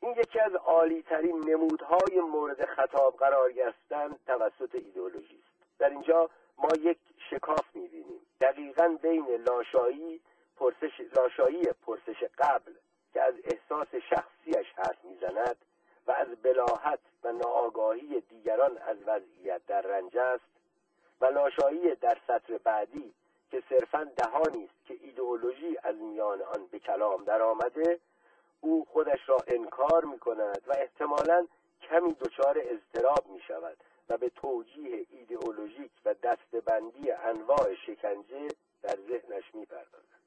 این 0.01 0.11
یکی 0.11 0.39
از 0.39 0.55
عالی 0.55 1.01
ترین 1.01 1.49
نمودهای 1.49 2.19
مورد 2.19 2.65
خطاب 2.65 3.17
قرار 3.17 3.51
گرفتن 3.51 4.15
توسط 4.27 4.75
ایدئولوژی 4.75 5.43
است 5.43 5.79
در 5.79 5.89
اینجا 5.89 6.29
ما 6.57 6.69
یک 6.79 6.97
شکاف 7.29 7.75
می‌بینیم. 7.75 8.21
دقیقا 8.41 8.97
بین 9.01 9.27
لاشایی 9.35 10.21
پرسش 10.57 11.01
لاشایی 11.15 11.63
پرسش 11.85 12.23
قبل 12.37 12.73
که 13.13 13.21
از 13.21 13.33
احساس 13.43 13.87
شخصیش 14.09 14.73
حرف 14.75 15.03
می‌زند 15.03 15.57
و 16.07 16.11
از 16.11 16.27
بلاحت 16.43 16.99
و 17.23 17.31
ناآگاهی 17.31 18.21
دیگران 18.21 18.77
از 18.77 18.97
وضعیت 19.05 19.61
در 19.67 19.81
رنج 19.81 20.17
است 20.17 20.43
و 21.21 21.25
لاشایی 21.25 21.95
در 21.95 22.17
سطر 22.27 22.57
بعدی 22.57 23.13
که 23.51 23.63
صرفا 23.69 24.03
دهانی 24.03 24.63
است 24.63 24.85
که 24.87 24.97
ایدئولوژی 25.01 25.77
از 25.83 25.95
میان 25.95 26.41
آن 26.41 26.67
به 26.71 26.79
کلام 26.79 27.23
درآمده 27.23 27.99
او 28.61 28.85
خودش 28.85 29.19
را 29.29 29.37
انکار 29.47 30.05
می 30.05 30.19
کند 30.19 30.61
و 30.67 30.73
احتمالا 30.77 31.47
کمی 31.81 32.13
دچار 32.13 32.61
اضطراب 32.61 33.27
می 33.29 33.39
شود 33.47 33.77
و 34.09 34.17
به 34.17 34.29
توجیه 34.29 35.05
ایدئولوژیک 35.09 35.91
و 36.05 36.13
دستبندی 36.13 37.11
انواع 37.11 37.75
شکنجه 37.85 38.47
در 38.81 38.95
ذهنش 38.95 39.43
می 39.53 39.65
پردازد 39.65 40.17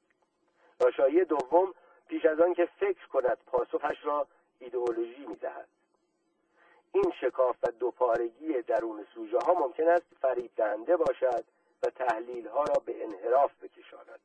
لاشایی 0.81 1.25
دوم 1.25 1.73
پیش 2.07 2.25
از 2.25 2.39
آن 2.39 2.53
که 2.53 2.69
فکر 2.79 3.07
کند 3.07 3.37
پاسخش 3.45 3.97
را 4.05 4.27
ایدئولوژی 4.59 5.25
می 5.25 5.35
دهد 5.35 5.67
این 6.93 7.13
شکاف 7.21 7.55
و 7.63 7.71
دوپارگی 7.71 8.61
درون 8.61 9.05
سوژه 9.15 9.37
ها 9.37 9.53
ممکن 9.53 9.87
است 9.87 10.05
فریب 10.21 10.51
دهنده 10.55 10.97
باشد 10.97 11.43
و 11.83 11.89
تحلیل 11.89 12.47
ها 12.47 12.63
را 12.63 12.75
به 12.85 13.03
انحراف 13.03 13.51
بکشاند. 13.63 14.19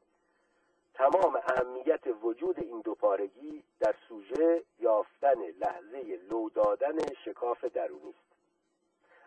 تمام 0.94 1.36
اهمیت 1.36 2.00
وجود 2.22 2.60
این 2.60 2.80
دوپارگی 2.80 3.64
در 3.80 3.94
سوژه 4.08 4.62
یافتن 4.80 5.40
لحظه 5.40 6.20
لو 6.30 6.48
دادن 6.48 6.96
شکاف 7.24 7.64
درونی 7.64 8.10
است. 8.10 8.25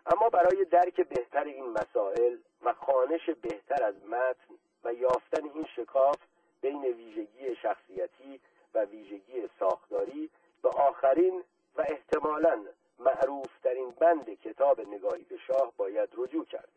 اما 0.06 0.28
برای 0.28 0.64
درک 0.64 1.00
بهتر 1.00 1.44
این 1.44 1.64
مسائل 1.64 2.36
و 2.62 2.72
خانش 2.72 3.30
بهتر 3.30 3.84
از 3.84 3.94
متن 4.04 4.54
و 4.84 4.92
یافتن 4.94 5.44
این 5.54 5.66
شکاف 5.76 6.16
بین 6.60 6.84
ویژگی 6.84 7.56
شخصیتی 7.62 8.40
و 8.74 8.84
ویژگی 8.84 9.48
ساختاری 9.58 10.30
به 10.62 10.68
آخرین 10.68 11.44
و 11.76 11.84
احتمالا 11.88 12.64
معروف 12.98 13.66
این 13.66 13.90
بند 13.90 14.40
کتاب 14.40 14.80
نگاهی 14.80 15.22
به 15.22 15.36
شاه 15.36 15.72
باید 15.76 16.08
رجوع 16.16 16.44
کرد. 16.44 16.68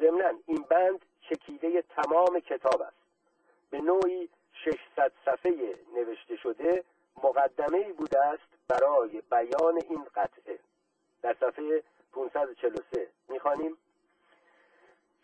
ضمنا 0.00 0.32
این 0.46 0.64
بند 0.70 1.04
چکیده 1.20 1.82
تمام 1.82 2.40
کتاب 2.40 2.82
است. 2.82 2.96
به 3.70 3.80
نوعی 3.80 4.28
600 4.64 5.12
صفحه 5.24 5.74
نوشته 5.94 6.36
شده 6.36 6.84
مقدمه 7.24 7.92
بوده 7.92 8.20
است 8.20 8.48
برای 8.68 9.22
بیان 9.30 9.82
این 9.88 10.06
قطعه. 10.14 10.58
در 11.22 11.36
صفحه 11.40 11.82
543 12.12 13.08
می‌خوانیم؟ 13.28 13.78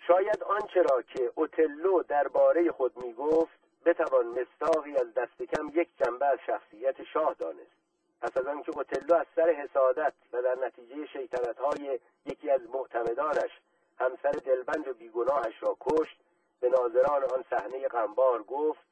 شاید 0.07 0.43
آنچه 0.43 0.83
را 0.83 1.03
که 1.03 1.33
اوتلو 1.35 2.03
درباره 2.03 2.73
خود 2.73 3.05
می‌گفت 3.05 3.59
بتوان 3.85 4.27
مستاقی 4.27 4.97
از 4.97 5.15
دست 5.15 5.43
کم 5.43 5.71
یک 5.75 5.89
جنبه 5.97 6.27
از 6.27 6.39
شخصیت 6.47 7.03
شاه 7.03 7.35
دانست. 7.35 7.85
پس 8.21 8.37
از 8.37 8.47
آنکه 8.47 8.73
اوتلو 8.77 9.15
از 9.15 9.27
سر 9.37 9.51
حسادت 9.51 10.13
و 10.33 10.43
در 10.43 10.55
نتیجه 10.67 11.07
شیطنت 11.07 11.59
های 11.59 12.01
یکی 12.27 12.51
از 12.51 12.61
معتمدانش 12.71 13.51
همسر 13.99 14.31
دلبند 14.31 14.89
و 14.89 14.95
بیگناهش 14.95 15.63
را 15.63 15.77
کشت 15.81 16.19
به 16.61 16.69
ناظران 16.69 17.25
آن 17.25 17.45
صحنه 17.51 17.89
غمبار 17.89 18.43
گفت 18.43 18.85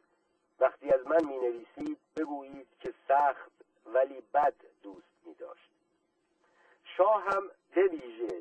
وقتی 0.60 0.90
از 0.90 1.06
من 1.06 1.24
می 1.24 1.38
نویسید 1.38 1.98
بگویید 2.16 2.66
که 2.80 2.94
سخت 3.08 3.52
ولی 3.86 4.22
بد 4.34 4.54
دوست 4.82 5.26
می 5.26 5.34
داشت 5.34 5.70
شاه 6.96 7.24
هم 7.24 7.50
به 7.74 7.88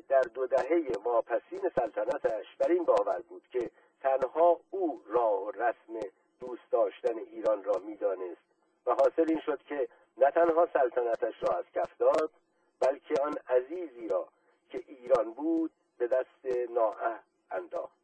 در 0.08 0.20
دو 0.20 0.46
دهه 0.46 0.86
واپسین 1.04 1.70
سلطنتش 1.74 2.46
بر 2.58 2.70
این 2.70 2.84
باور 2.84 3.20
بود 3.28 3.42
که 3.52 3.70
تنها 4.02 4.60
او 4.70 5.02
راه 5.06 5.44
و 5.44 5.50
رسم 5.50 6.08
دوست 6.40 6.70
داشتن 6.70 7.18
ایران 7.18 7.64
را 7.64 7.78
می‌دانست 7.78 8.40
و 8.86 8.90
حاصل 8.90 9.24
این 9.28 9.40
شد 9.40 9.62
که 9.62 9.88
نه 10.18 10.30
تنها 10.30 10.68
سلطنتش 10.72 11.34
را 11.42 11.58
از 11.58 11.64
کف 11.74 11.98
داد 11.98 12.30
بلکه 12.80 13.22
آن 13.22 13.34
عزیزی 13.48 14.08
را 14.08 14.28
که 14.70 14.82
ایران 14.86 15.32
بود 15.32 15.70
به 15.98 16.06
دست 16.06 16.70
نااه 16.70 17.20
انداخت. 17.50 18.02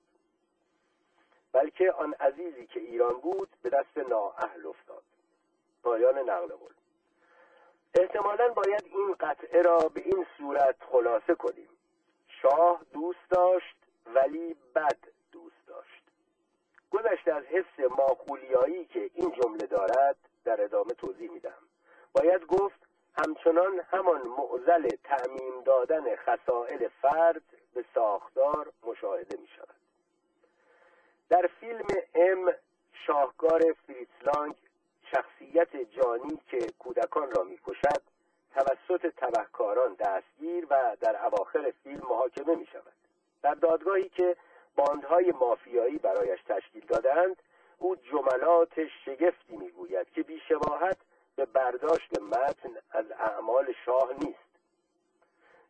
بلکه 1.53 1.93
آن 1.93 2.15
عزیزی 2.21 2.67
که 2.67 2.81
ایران 2.81 3.21
بود 3.21 3.49
به 3.63 3.71
دست 3.71 3.99
نااهل 4.09 4.67
افتاد 4.67 5.03
پایان 5.83 6.19
نقل 6.19 6.47
قول. 6.47 6.73
احتمالا 7.95 8.49
باید 8.49 8.85
این 8.85 9.15
قطعه 9.21 9.63
را 9.63 9.79
به 9.79 10.01
این 10.05 10.27
صورت 10.39 10.77
خلاصه 10.93 11.35
کنیم. 11.35 11.69
شاه 12.43 12.81
دوست 12.93 13.31
داشت 13.31 13.77
ولی 14.15 14.57
بد 14.75 14.99
دوست 15.33 15.67
داشت. 15.67 16.03
گذشته 16.91 17.35
از 17.35 17.45
حس 17.45 17.91
ماخولیایی 17.99 18.85
که 18.85 19.11
این 19.15 19.33
جمله 19.43 19.67
دارد 19.67 20.17
در 20.45 20.63
ادامه 20.63 20.95
توضیح 20.95 21.31
میدم 21.31 21.63
باید 22.13 22.47
گفت 22.47 22.89
همچنان 23.27 23.81
همان 23.91 24.23
معزل 24.23 24.89
تعمیم 25.05 25.63
دادن 25.65 26.17
خسائل 26.17 26.89
فرد 27.03 27.43
به 27.75 27.85
ساختار 27.95 28.73
مشاهده 28.83 29.39
می 29.41 29.49
شود 29.57 29.75
در 31.29 31.51
فیلم 31.61 31.87
ام 32.15 32.55
شاهکار 33.07 33.63
فریتسلانگ 33.87 34.55
شخصیت 35.11 35.77
جانی 35.77 36.41
که 36.51 36.59
کودکان 36.79 37.31
را 37.31 37.43
می‌کشد 37.43 38.03
توسط 38.55 39.07
تبهکاران 39.17 39.95
دستگیر 39.95 40.67
و 40.71 40.97
در 41.01 41.27
اواخر 41.27 41.73
فیلم 41.85 42.03
محاکمه 42.11 42.55
می 42.55 42.67
شود 42.67 42.93
در 43.43 43.55
دادگاهی 43.55 44.09
که 44.09 44.37
باندهای 44.77 45.33
مافیایی 45.41 45.99
برایش 45.99 46.41
تشکیل 46.49 46.87
دادند 46.87 47.43
او 47.79 47.97
جملات 47.97 48.87
شگفتی 49.05 49.57
می‌گوید 49.57 50.11
که 50.11 50.23
بیشباهت 50.23 50.97
به 51.37 51.45
برداشت 51.45 52.19
متن 52.21 52.71
از 52.91 53.11
اعمال 53.11 53.73
شاه 53.85 54.13
نیست. 54.13 54.49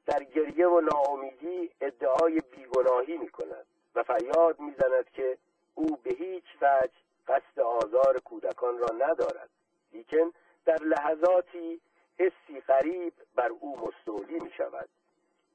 در 0.06 0.24
گریه 0.24 0.68
و 0.68 0.80
ناامیدی 0.80 1.70
ادعای 1.80 2.40
بیگناهی 2.40 3.16
می 3.16 3.28
کند 3.28 3.66
و 3.94 4.02
فریاد 4.02 4.60
می‌زند 4.60 5.10
که 5.12 5.38
او 5.74 5.96
به 5.96 6.10
هیچ 6.10 6.44
وجه 6.62 7.07
قصد 7.28 7.60
آزار 7.60 8.20
کودکان 8.20 8.78
را 8.78 8.88
ندارد. 9.06 9.48
لیکن 9.92 10.32
در 10.64 10.82
لحظاتی 10.82 11.80
حسی 12.18 12.60
غریب 12.60 13.12
بر 13.34 13.48
او 13.48 13.78
مستولی 13.80 14.40
می 14.40 14.50
شود. 14.56 14.88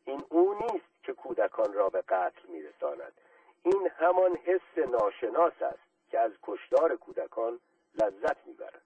این 0.05 0.23
او 0.29 0.53
نیست 0.53 1.03
که 1.03 1.13
کودکان 1.13 1.73
را 1.73 1.89
به 1.89 2.01
قتل 2.01 2.47
می 2.47 2.61
رساند. 2.61 3.13
این 3.63 3.89
همان 3.97 4.35
حس 4.35 4.77
ناشناس 4.77 5.61
است 5.61 5.83
که 6.11 6.19
از 6.19 6.31
کشتار 6.43 6.95
کودکان 6.95 7.59
لذت 7.95 8.47
می‌برد 8.47 8.81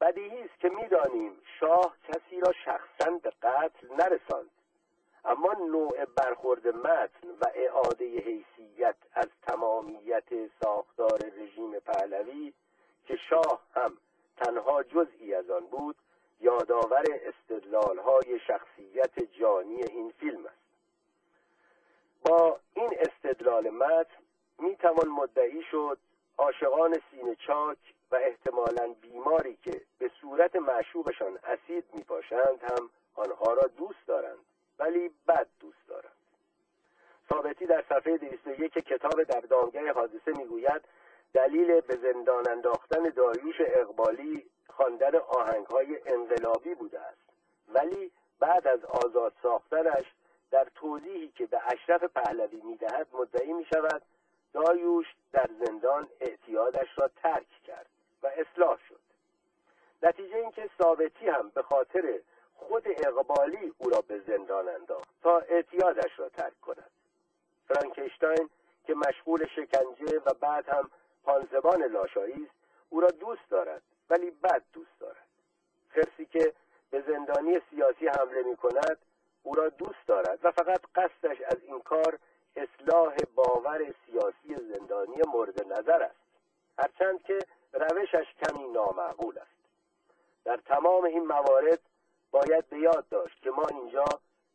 بدیهی 0.00 0.42
است 0.42 0.60
که 0.60 0.68
می‌دانیم 0.68 1.36
شاه 1.60 1.96
کسی 2.08 2.40
را 2.40 2.52
شخصا 2.64 3.10
به 3.22 3.32
قتل 3.42 3.88
نرساند. 3.98 4.50
اما 5.24 5.52
نوع 5.52 6.04
برخورد 6.04 6.68
متن 6.68 7.28
و 7.28 7.44
اعاده 7.54 8.04
حیثیت 8.04 8.96
از 9.12 9.28
تمامیت 9.46 10.28
ساختار 10.62 11.18
رژیم 11.36 11.78
پهلوی 11.78 12.52
که 13.06 13.16
شاه 13.16 13.60
هم 13.74 13.96
تنها 14.36 14.82
جزئی 14.82 15.34
از 15.34 15.50
آن 15.50 15.66
بود 15.66 15.96
یادآور 16.40 17.04
استدلال 17.10 17.98
های 17.98 18.40
شخصیت 18.46 19.32
جانی 19.40 19.82
این 19.82 20.10
فیلم 20.10 20.46
است. 20.46 20.60
با 22.24 22.60
این 22.74 22.90
استدلال 22.98 23.70
متن 23.70 24.22
می 24.58 24.76
توان 24.76 25.08
مدعی 25.08 25.62
شد 25.70 25.98
عاشقان 26.38 27.00
سینه 27.10 27.34
چاک 27.34 27.78
و 28.10 28.16
احتمالا 28.16 28.94
بیماری 29.00 29.58
که 29.62 29.80
به 29.98 30.10
صورت 30.20 30.56
معشوقشان 30.56 31.38
اسید 31.44 31.84
می 31.94 32.02
پاشند 32.02 32.62
هم 32.62 32.90
آنها 33.14 33.52
را 33.52 33.68
دوست 33.76 34.06
دارند. 34.06 34.49
ولی 34.80 35.10
بد 35.28 35.46
دوست 35.60 35.88
دارند 35.88 36.12
ثابتی 37.28 37.66
در 37.66 37.84
صفحه 37.88 38.16
201 38.18 38.72
کتاب 38.72 39.22
در 39.22 39.40
دامگه 39.40 39.92
حادثه 39.92 40.32
می‌گوید 40.32 40.82
دلیل 41.34 41.80
به 41.80 41.96
زندان 41.96 42.48
انداختن 42.48 43.02
داریوش 43.02 43.56
اقبالی 43.60 44.46
خواندن 44.68 45.16
آهنگهای 45.16 45.98
انقلابی 46.06 46.74
بوده 46.74 47.00
است. 47.00 47.20
ولی 47.68 48.12
بعد 48.38 48.66
از 48.66 48.84
آزاد 48.84 49.32
ساختنش 49.42 50.04
در 50.50 50.66
توضیحی 50.74 51.28
که 51.28 51.46
به 51.46 51.60
اشرف 51.66 52.04
پهلوی 52.04 52.60
می‌دهد 52.60 53.06
مدعی 53.12 53.52
می 53.52 53.64
شود 53.64 54.02
داریوش 54.52 55.06
در 55.32 55.50
زندان 55.66 56.08
اعتیادش 56.20 56.88
را 56.96 57.08
ترک 57.08 57.50
کرد 57.64 57.86
و 58.22 58.26
اصلاح 58.26 58.78
شد. 58.88 59.00
نتیجه 60.02 60.36
اینکه 60.36 60.70
ثابتی 60.82 61.28
هم 61.28 61.48
به 61.54 61.62
خاطر 61.62 62.20
خود 62.68 62.84
اقبالی 62.88 63.74
او 63.78 63.90
را 63.90 64.00
به 64.00 64.20
زندان 64.26 64.68
انداخت 64.68 65.08
تا 65.22 65.38
اعتیادش 65.38 66.18
را 66.18 66.28
ترک 66.28 66.60
کند. 66.60 66.90
فرانکشتاین 67.68 68.50
که 68.86 68.94
مشغول 68.94 69.46
شکنجه 69.46 70.18
و 70.26 70.34
بعد 70.40 70.68
هم 70.68 70.90
پانزبان 71.24 71.82
لاشایی 71.82 72.44
است 72.44 72.54
او 72.90 73.00
را 73.00 73.08
دوست 73.08 73.50
دارد 73.50 73.82
ولی 74.10 74.30
بد 74.30 74.62
دوست 74.72 75.00
دارد. 75.00 75.26
خرسی 75.88 76.24
که 76.24 76.52
به 76.90 77.04
زندانی 77.06 77.60
سیاسی 77.70 78.08
حمله 78.08 78.42
می 78.42 78.56
کند 78.56 78.98
او 79.42 79.54
را 79.54 79.68
دوست 79.68 80.06
دارد 80.06 80.38
و 80.42 80.50
فقط 80.50 80.80
قصدش 80.94 81.40
از 81.40 81.56
این 81.62 81.80
کار 81.80 82.18
اصلاح 82.56 83.16
باور 83.34 83.94
سیاسی 84.06 84.74
زندانی 84.74 85.16
مورد 85.32 85.72
نظر 85.72 86.02
است. 86.02 86.20
هرچند 86.78 87.22
که 87.22 87.38
روشش 87.72 88.26
کمی 88.42 88.68
نامعقول 88.68 89.38
است. 89.38 89.60
در 90.44 90.56
تمام 90.56 91.04
این 91.04 91.26
موارد 91.26 91.78
باید 92.30 92.68
به 92.68 92.78
یاد 92.78 93.08
داشت 93.08 93.42
که 93.42 93.50
ما 93.50 93.62
اینجا 93.70 94.04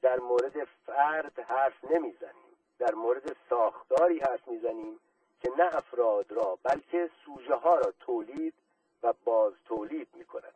در 0.02 0.20
مورد 0.20 0.64
فرد 0.86 1.40
حرف 1.40 1.92
نمی‌زنیم. 1.92 2.56
در 2.80 2.94
مورد 2.94 3.36
ساختاری 3.50 4.20
حرف 4.20 4.48
می‌زنیم 4.48 5.00
که 5.42 5.52
نه 5.58 5.76
افراد 5.76 6.32
را 6.32 6.58
بلکه 6.64 7.10
سوژه 7.26 7.56
ها 7.56 7.76
را 7.76 7.94
تولید 8.00 8.54
و 9.04 9.14
باز 9.26 9.54
تولید 9.66 10.08
می 10.14 10.26
کند 10.26 10.56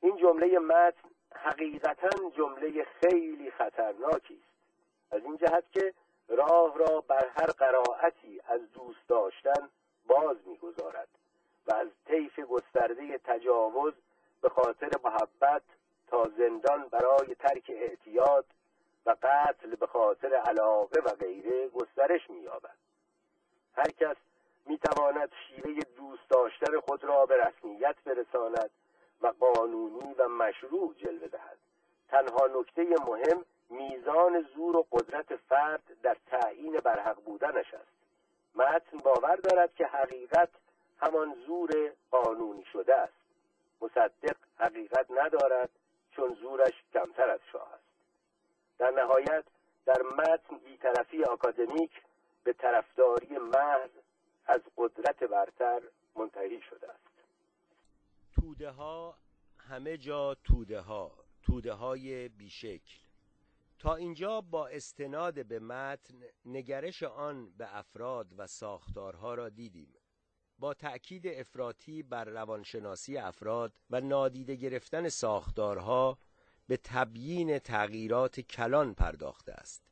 این 0.00 0.16
جمله 0.16 0.58
متن 0.58 1.08
حقیقتا 1.34 2.30
جمله 2.36 2.84
خیلی 2.84 3.50
خطرناکی 3.50 4.34
است. 4.34 4.52
از 5.12 5.24
این 5.24 5.36
جهت 5.36 5.64
که 5.72 5.94
راه 6.28 6.78
را 6.78 7.00
بر 7.00 7.28
هر 7.28 7.46
قرائتی 7.46 8.40
از 8.46 8.72
دوست 8.72 9.08
داشتن 9.08 9.68
باز 10.06 10.36
می‌گذارد 10.46 11.08
و 11.66 11.74
از 11.74 11.88
طیف 12.06 12.40
گسترده 12.40 13.18
تجاوز 13.18 13.94
به 14.42 14.48
خاطر 14.48 14.90
محبت 15.04 15.62
تا 16.12 16.30
زندان 16.38 16.88
برای 16.88 17.34
ترک 17.34 17.64
اعتیاد 17.68 18.44
و 19.06 19.16
قتل 19.22 19.74
به 19.74 19.86
خاطر 19.86 20.34
علاقه 20.34 21.00
و 21.00 21.08
غیره 21.08 21.68
گسترش 21.68 22.30
مییابد. 22.30 22.76
هر 23.76 23.90
کس 23.90 24.16
می‌تواند 24.66 25.32
شیوه 25.48 25.80
دوست 25.96 26.28
داشتن 26.28 26.80
خود 26.80 27.04
را 27.04 27.26
به 27.26 27.36
رسمیت 27.36 27.96
برساند 28.04 28.70
و 29.22 29.26
قانونی 29.26 30.14
و 30.18 30.28
مشروع 30.28 30.94
جلوه 30.94 31.28
دهد. 31.28 31.58
تنها 32.08 32.46
نکته 32.46 32.82
مهم 33.06 33.44
میزان 33.70 34.46
زور 34.54 34.76
و 34.76 34.86
قدرت 34.92 35.36
فرد 35.36 35.82
در 36.02 36.16
تعیین 36.26 36.76
برحق 36.76 37.24
بودنش 37.24 37.74
است. 37.74 37.92
متن 38.54 38.98
باور 38.98 39.36
دارد 39.36 39.74
که 39.74 39.86
حقیقت 39.86 40.48
همان 41.00 41.34
زور 41.46 41.92
قانونی 42.10 42.64
شده 42.72 42.94
است. 42.94 43.14
مصدق 43.80 44.36
حقیقت 44.58 45.06
ندارد 45.10 45.70
چون 46.16 46.34
زورش 46.42 46.72
کمتر 46.92 47.30
از 47.30 47.40
شاه 47.52 47.72
است. 47.74 47.84
در 48.78 48.90
نهایت 48.90 49.44
در 49.86 50.02
متن 50.02 50.58
بیطرفی 50.64 51.24
آکادمیک 51.24 51.90
به 52.44 52.52
طرفداری 52.52 53.38
محض 53.38 53.90
از 54.46 54.60
قدرت 54.76 55.24
برتر 55.24 55.82
منتهی 56.16 56.60
شده 56.62 56.90
است. 56.90 57.12
توده 58.34 58.70
ها 58.70 59.16
همه 59.58 59.96
جا 59.96 60.34
توده 60.34 60.80
ها 60.80 61.24
توده 61.42 61.72
های 61.72 62.28
بیشکل. 62.28 63.02
تا 63.78 63.94
اینجا 63.94 64.40
با 64.40 64.66
استناد 64.68 65.46
به 65.46 65.58
متن 65.58 66.14
نگرش 66.44 67.02
آن 67.02 67.50
به 67.58 67.76
افراد 67.78 68.26
و 68.38 68.46
ساختارها 68.46 69.34
را 69.34 69.48
دیدیم. 69.48 69.94
با 70.58 70.74
تأکید 70.74 71.26
افراطی 71.26 72.02
بر 72.02 72.24
روانشناسی 72.24 73.16
افراد 73.16 73.72
و 73.90 74.00
نادیده 74.00 74.54
گرفتن 74.56 75.08
ساختارها 75.08 76.18
به 76.66 76.76
تبیین 76.76 77.58
تغییرات 77.58 78.40
کلان 78.40 78.94
پرداخته 78.94 79.52
است. 79.52 79.82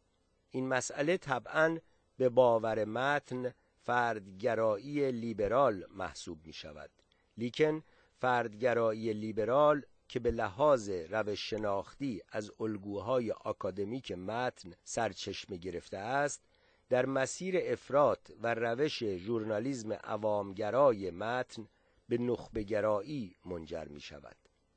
این 0.51 0.69
مسئله 0.69 1.17
طبعا 1.17 1.79
به 2.17 2.29
باور 2.29 2.85
متن 2.85 3.55
فردگرایی 3.83 5.13
لیبرال 5.13 5.85
محسوب 5.91 6.47
می 6.47 6.53
شود 6.53 6.91
لیکن 7.37 7.83
فردگرایی 8.15 9.13
لیبرال 9.13 9.83
که 10.09 10.21
به 10.21 10.31
لحاظ 10.31 10.89
روش 10.89 11.51
شناختی 11.51 12.23
از 12.29 12.51
الگوهای 12.61 13.31
آکادمیک 13.33 14.13
متن 14.13 14.73
سرچشمه 14.85 15.57
گرفته 15.57 15.99
است 15.99 16.43
در 16.91 17.07
مسیر 17.07 17.55
افراط 17.62 18.31
و 18.43 18.55
روش 18.55 19.05
ژورنالیزم 19.05 19.93
عوامگرای 19.93 21.10
متن 21.10 21.69
به 22.09 22.19
نخبگرایی 22.19 23.36
منجر 23.44 23.85
می 23.85 24.01
شود 24.01 24.36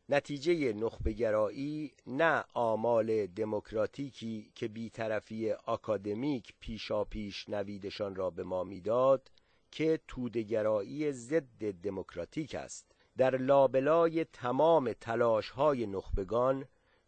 نتیجه 0.09 0.73
نخبگرایی 0.73 1.91
نه 2.07 2.43
آمال 2.53 3.25
دموکراتیکی 3.27 4.51
که 4.55 4.67
بیطرفی 4.67 5.51
آکادمیک 5.51 6.53
پیشا 6.59 7.03
پیش 7.03 7.49
نویدشان 7.49 8.15
را 8.15 8.29
به 8.29 8.43
ما 8.43 8.63
می‌داد 8.63 9.31
که 9.71 9.99
تودگرایی 10.07 11.11
ضد 11.11 11.71
دموکراتیک 11.71 12.55
است. 12.55 12.91
در 13.17 13.37
لابلای 13.37 14.23
تمام 14.25 14.93
تلاش 14.93 15.49
های 15.49 15.85
نخبگان 15.87 16.65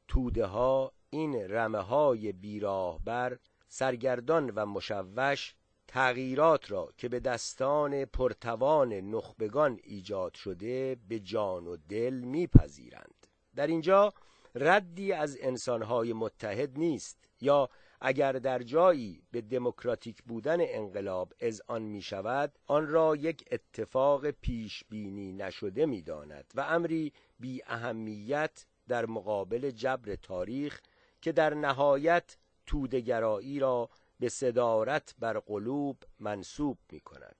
توده 0.08 0.46
ها 0.46 0.92
این 1.10 1.36
رمه 1.36 1.80
های 1.80 2.32
بیراهبر 2.32 3.38
سرگردان 3.78 4.50
و 4.50 4.66
مشوش 4.66 5.56
تغییرات 5.88 6.72
را 6.72 6.90
که 6.98 7.10
به 7.10 7.20
دستان 7.20 8.06
پرتوان 8.06 8.94
نخبگان 8.94 9.80
ایجاد 9.84 10.34
شده 10.34 10.98
به 11.08 11.20
جان 11.20 11.68
و 11.68 11.78
دل 11.90 12.14
میپذیرند. 12.14 13.28
در 13.56 13.68
اینجا 13.68 14.14
ردی 14.56 15.12
از 15.14 15.38
انسانهای 15.42 16.14
متحد 16.14 16.80
نیست 16.80 17.30
یا 17.42 17.70
اگر 18.02 18.32
در 18.32 18.64
جایی 18.64 19.24
به 19.32 19.42
دموکراتیک 19.42 20.24
بودن 20.24 20.58
انقلاب 20.60 21.34
آن 21.68 21.82
می 21.82 22.02
شود 22.02 22.60
آن 22.66 22.88
را 22.88 23.16
یک 23.16 23.46
اتفاق 23.52 24.32
پیش 24.32 24.84
بینی 24.90 25.34
نشده 25.34 25.86
می 25.86 26.02
داند 26.02 26.52
و 26.56 26.62
امری 26.62 27.14
بی 27.40 27.62
اهمیت 27.68 28.66
در 28.88 29.06
مقابل 29.06 29.72
جبر 29.72 30.16
تاریخ 30.16 30.82
که 31.22 31.32
در 31.32 31.54
نهایت 31.54 32.38
تودگرایی 32.66 33.60
را 33.60 33.90
به 34.20 34.30
صدارت 34.30 35.16
بر 35.20 35.40
قلوب 35.40 36.04
منصوب 36.20 36.78
می 36.92 37.00
کند 37.00 37.36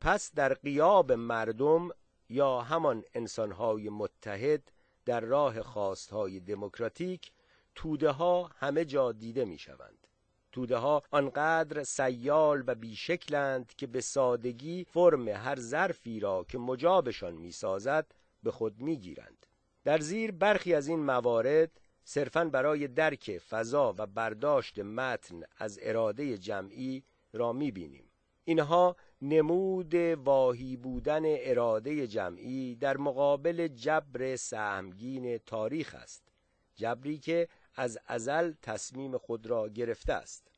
پس 0.00 0.34
در 0.34 0.54
قیاب 0.54 1.12
مردم 1.12 1.88
یا 2.28 2.60
همان 2.60 3.04
انسانهای 3.14 3.88
متحد 3.88 4.72
در 5.04 5.20
راه 5.20 5.62
خواستهای 5.62 6.40
دموکراتیک 6.40 7.32
توده 7.74 8.10
ها 8.10 8.50
همه 8.58 8.84
جا 8.84 9.12
دیده 9.12 9.44
می 9.44 9.58
شوند 9.58 10.06
توده 10.52 10.76
ها 10.76 11.02
آنقدر 11.10 11.84
سیال 11.84 12.64
و 12.66 12.74
بیشکلند 12.74 13.74
که 13.76 13.86
به 13.86 14.00
سادگی 14.00 14.84
فرم 14.84 15.28
هر 15.28 15.60
ظرفی 15.60 16.20
را 16.20 16.44
که 16.48 16.58
مجابشان 16.58 17.34
می 17.34 17.52
سازد 17.52 18.14
به 18.42 18.50
خود 18.50 18.80
می 18.80 18.96
گیرند. 18.96 19.46
در 19.84 19.98
زیر 19.98 20.32
برخی 20.32 20.74
از 20.74 20.88
این 20.88 21.00
موارد 21.04 21.80
صرفا 22.08 22.44
برای 22.44 22.88
درک 22.88 23.38
فضا 23.38 23.94
و 23.98 24.06
برداشت 24.06 24.78
متن 24.78 25.42
از 25.56 25.78
اراده 25.82 26.38
جمعی 26.38 27.04
را 27.32 27.52
می 27.52 27.70
بینیم. 27.70 28.10
اینها 28.44 28.96
نمود 29.22 29.94
واهی 29.94 30.76
بودن 30.76 31.22
اراده 31.24 32.06
جمعی 32.06 32.76
در 32.76 32.96
مقابل 32.96 33.68
جبر 33.68 34.36
سهمگین 34.36 35.38
تاریخ 35.38 35.94
است 35.94 36.22
جبری 36.74 37.18
که 37.18 37.48
از 37.74 37.98
ازل 38.06 38.52
تصمیم 38.62 39.18
خود 39.18 39.46
را 39.46 39.68
گرفته 39.68 40.12
است 40.12 40.48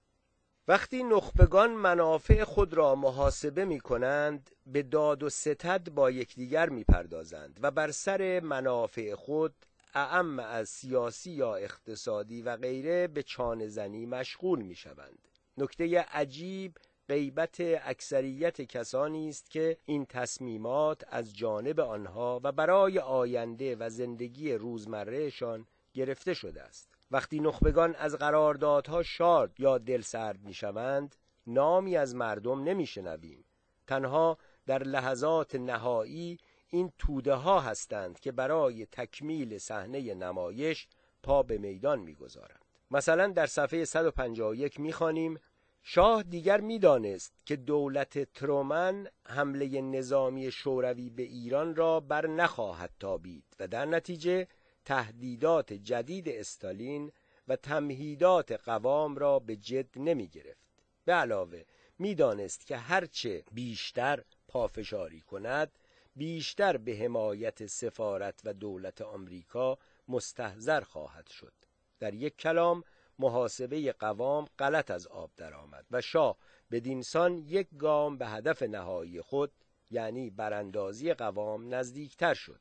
وقتی 0.69 1.03
نخبگان 1.03 1.71
منافع 1.71 2.45
خود 2.45 2.75
را 2.75 2.95
محاسبه 2.95 3.65
می 3.65 3.81
کنند 3.81 4.51
به 4.67 4.83
داد 4.83 5.23
و 5.23 5.31
ستد 5.31 5.91
با 5.91 6.11
یکدیگر 6.11 6.69
می 6.69 6.85
پردازند 6.85 7.59
و 7.63 7.71
بر 7.71 7.91
سر 7.91 8.41
منافع 8.41 9.15
خود 9.15 9.55
اعم 9.95 10.39
از 10.39 10.69
سیاسی 10.69 11.31
یا 11.31 11.55
اقتصادی 11.55 12.43
و 12.43 12.57
غیره 12.57 13.07
به 13.07 13.23
چانه 13.23 13.69
زنی 13.69 14.07
مشغول 14.07 14.63
می 14.63 14.75
شوند 14.75 15.29
نکته 15.59 16.01
عجیب 16.01 16.79
غیبت 17.09 17.57
اکثریت 17.61 18.61
کسانی 18.61 19.29
است 19.29 19.51
که 19.51 19.79
این 19.87 20.07
تصمیمات 20.07 21.05
از 21.09 21.37
جانب 21.37 21.81
آنها 21.81 22.41
و 22.45 22.53
برای 22.53 22.99
آینده 22.99 23.77
و 23.77 23.89
زندگی 23.89 24.53
روزمرهشان 24.53 25.67
گرفته 25.95 26.35
شده 26.35 26.63
است. 26.63 26.89
وقتی 27.11 27.41
نخبگان 27.41 27.95
از 27.95 28.15
قراردادها 28.15 29.03
شاد 29.03 29.61
یا 29.61 29.79
دلسرد 29.79 30.41
می‌شوند 30.45 31.17
نامی 31.47 31.97
از 31.97 32.15
مردم 32.15 32.63
نمیشنویم. 32.65 33.45
تنها 33.87 34.39
در 34.67 34.83
لحظات 34.83 35.55
نهایی 35.55 36.39
این 36.71 36.93
توده 36.99 37.35
ها 37.35 37.61
هستند 37.61 38.21
که 38.21 38.33
برای 38.33 38.87
تکمیل 38.87 39.59
صحنه 39.59 40.15
نمایش 40.15 40.87
پا 41.23 41.43
به 41.43 41.59
میدان 41.59 42.01
می‌گذارند. 42.01 42.65
مثلا 42.91 43.27
در 43.27 43.47
صفحه 43.47 43.85
151 43.85 44.81
می‌خوانیم 44.81 45.39
شاه 45.83 46.23
دیگر 46.23 46.61
می‌دانست 46.61 47.33
که 47.47 47.57
دولت 47.57 48.33
ترومن 48.33 49.07
حمله 49.27 49.81
نظامی 49.81 50.51
شوروی 50.51 51.11
به 51.11 51.23
ایران 51.23 51.77
را 51.77 52.01
بر 52.01 52.27
نخواهد 52.27 52.91
تابید 53.01 53.45
و 53.61 53.69
در 53.69 53.85
نتیجه 53.85 54.49
تهدیدات 54.85 55.73
جدید 55.73 56.29
استالین 56.29 57.13
و 57.49 57.57
تمهیدات 57.57 58.53
قوام 58.53 59.17
را 59.17 59.39
به 59.39 59.57
جد 59.57 59.99
نمی 59.99 60.29
گرفت 60.29 60.69
به 61.05 61.13
علاوه 61.13 61.63
می‌دانست 61.99 62.67
که 62.67 62.77
هرچه 62.77 63.45
بیشتر 63.53 64.25
پافشاری 64.49 65.21
کند 65.21 65.73
بیشتر 66.19 66.77
به 66.77 66.97
حمایت 66.97 67.67
سفارت 67.67 68.41
و 68.45 68.55
دولت 68.55 69.01
آمریکا 69.01 69.79
مستحضر 70.09 70.81
خواهد 70.81 71.27
شد. 71.27 71.53
در 72.01 72.15
یک 72.15 72.37
کلام 72.37 72.85
محاسبه 73.19 73.93
قوام 73.93 74.47
غلط 74.59 74.91
از 74.91 75.07
آب 75.07 75.31
درآمد 75.37 75.87
و 75.91 76.01
شاه 76.01 76.39
به 76.71 76.81
دینسان 76.81 77.39
یک 77.39 77.69
گام 77.79 78.19
به 78.19 78.27
هدف 78.27 78.63
نهایی 78.63 79.21
خود 79.21 79.53
یعنی 79.91 80.31
براندازی 80.31 81.15
قوام 81.15 81.75
نزدیکتر 81.75 82.35
شد. 82.35 82.61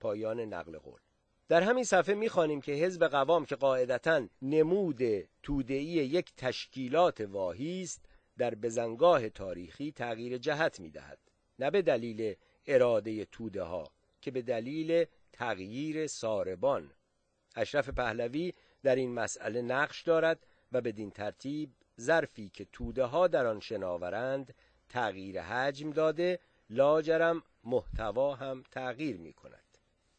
پایان 0.00 0.40
نقل 0.40 0.78
قول. 0.78 1.00
در 1.48 1.62
همین 1.62 1.84
صفحه 1.84 2.14
می‌خوانیم 2.14 2.60
که 2.60 2.72
حزب 2.72 3.06
قوام 3.06 3.44
که 3.44 3.56
قاعدتا 3.56 4.26
نمود 4.42 5.02
تودهی 5.42 5.84
یک 5.84 6.32
تشکیلات 6.36 7.20
واهی 7.20 7.82
است 7.82 8.04
در 8.38 8.54
بزنگاه 8.54 9.28
تاریخی 9.28 9.92
تغییر 9.92 10.38
جهت 10.38 10.80
می‌دهد. 10.80 11.18
نه 11.58 11.70
به 11.70 11.82
دلیل 11.82 12.34
اراده 12.66 13.24
توده 13.24 13.62
ها 13.62 13.90
که 14.20 14.30
به 14.30 14.42
دلیل 14.42 15.04
تغییر 15.32 16.06
ساربان. 16.06 16.90
اشرف 17.56 17.88
پهلوی 17.88 18.52
در 18.82 18.96
این 18.96 19.14
مسئله 19.14 19.62
نقش 19.62 20.02
دارد 20.02 20.46
و 20.72 20.80
بدین 20.80 21.10
ترتیب 21.10 21.70
ظرفی 22.00 22.48
که 22.48 22.66
توده 22.72 23.04
ها 23.04 23.28
در 23.28 23.46
آن 23.46 23.60
شناورند 23.60 24.54
تغییر 24.88 25.42
حجم 25.42 25.90
داده 25.90 26.40
لاجرم 26.70 27.42
محتوا 27.64 28.34
هم 28.34 28.62
تغییر 28.70 29.16
می 29.16 29.32
کند. 29.32 29.78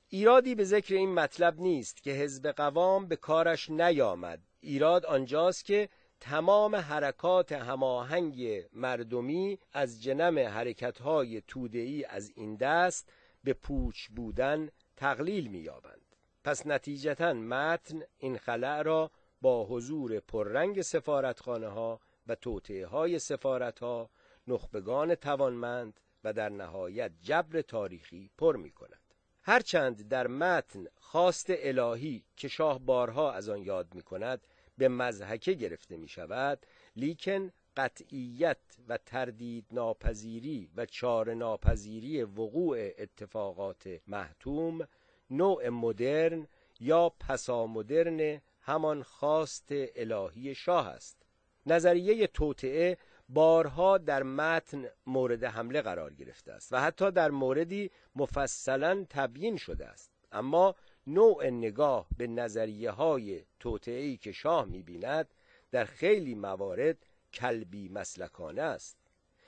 ایرادی 0.09 0.55
به 0.55 0.63
ذکر 0.63 0.95
این 0.95 1.13
مطلب 1.13 1.59
نیست 1.59 2.03
که 2.03 2.11
حزب 2.11 2.47
قوام 2.51 3.07
به 3.07 3.15
کارش 3.15 3.69
نیامد. 3.69 4.39
ایراد 4.61 5.05
آنجاست 5.05 5.65
که 5.65 5.89
تمام 6.29 6.75
حرکات 6.75 7.51
هماهنگ 7.51 8.65
مردمی 8.73 9.59
از 9.73 10.03
جنم 10.03 10.39
حرکتهای 10.39 11.41
توده‌ای 11.41 12.05
از 12.05 12.31
این 12.35 12.55
دست 12.55 13.09
به 13.43 13.53
پوچ 13.53 14.07
بودن 14.07 14.69
تقلیل 14.95 15.47
می‌یابند 15.47 16.15
پس 16.43 16.67
نتیجتا 16.67 17.33
متن 17.33 18.01
این 18.17 18.37
خلع 18.37 18.81
را 18.81 19.11
با 19.41 19.65
حضور 19.65 20.19
پررنگ 20.19 20.81
سفارتخانه 20.81 21.67
ها 21.67 21.99
و 22.27 22.35
توطعه 22.35 22.85
های 22.85 23.19
سفارت 23.19 23.79
ها 23.79 24.09
نخبگان 24.47 25.15
توانمند 25.15 25.99
و 26.23 26.33
در 26.33 26.49
نهایت 26.49 27.11
جبر 27.21 27.61
تاریخی 27.61 28.31
پر 28.37 28.55
می 28.55 28.71
کند. 28.71 29.01
هرچند 29.43 30.07
در 30.07 30.27
متن 30.27 30.85
خواست 30.97 31.45
الهی 31.49 32.23
که 32.37 32.47
شاه 32.47 32.79
بارها 32.79 33.31
از 33.31 33.49
آن 33.49 33.63
یاد 33.63 33.93
می 33.93 34.01
کند 34.01 34.47
به 34.77 34.87
مزحکه 34.87 35.53
گرفته 35.53 35.97
می 35.97 36.07
شود 36.07 36.65
لیکن 36.95 37.51
قطعیت 37.77 38.57
و 38.87 38.97
تردید 38.97 39.65
ناپذیری 39.71 40.69
و 40.75 40.85
چار 40.85 41.33
ناپذیری 41.33 42.23
وقوع 42.23 42.77
اتفاقات 42.97 43.99
محتوم 44.07 44.87
نوع 45.29 45.69
مدرن 45.69 46.47
یا 46.79 47.09
پسامدرن 47.09 48.41
همان 48.61 49.03
خواست 49.03 49.67
الهی 49.71 50.55
شاه 50.55 50.87
است. 50.87 51.17
نظریه 51.65 52.27
توطعه 52.27 52.97
بارها 53.29 53.97
در 53.97 54.23
متن 54.23 54.85
مورد 55.05 55.43
حمله 55.43 55.81
قرار 55.81 56.13
گرفته 56.13 56.51
است 56.51 56.73
و 56.73 56.77
حتی 56.77 57.11
در 57.11 57.31
موردی 57.31 57.91
مفصلا 58.15 59.05
تبیین 59.09 59.57
شده 59.57 59.87
است. 59.87 60.11
اما 60.31 60.75
نوع 61.07 61.49
نگاه 61.49 62.07
به 62.17 62.27
نظریه 62.27 62.91
های 62.91 63.43
توطعه‌ای 63.59 64.17
که 64.17 64.31
شاه 64.31 64.65
می‌بیند 64.65 65.33
در 65.71 65.85
خیلی 65.85 66.35
موارد 66.35 66.97
کلبی 67.33 67.89
مسلکانه 67.89 68.61
است. 68.61 68.97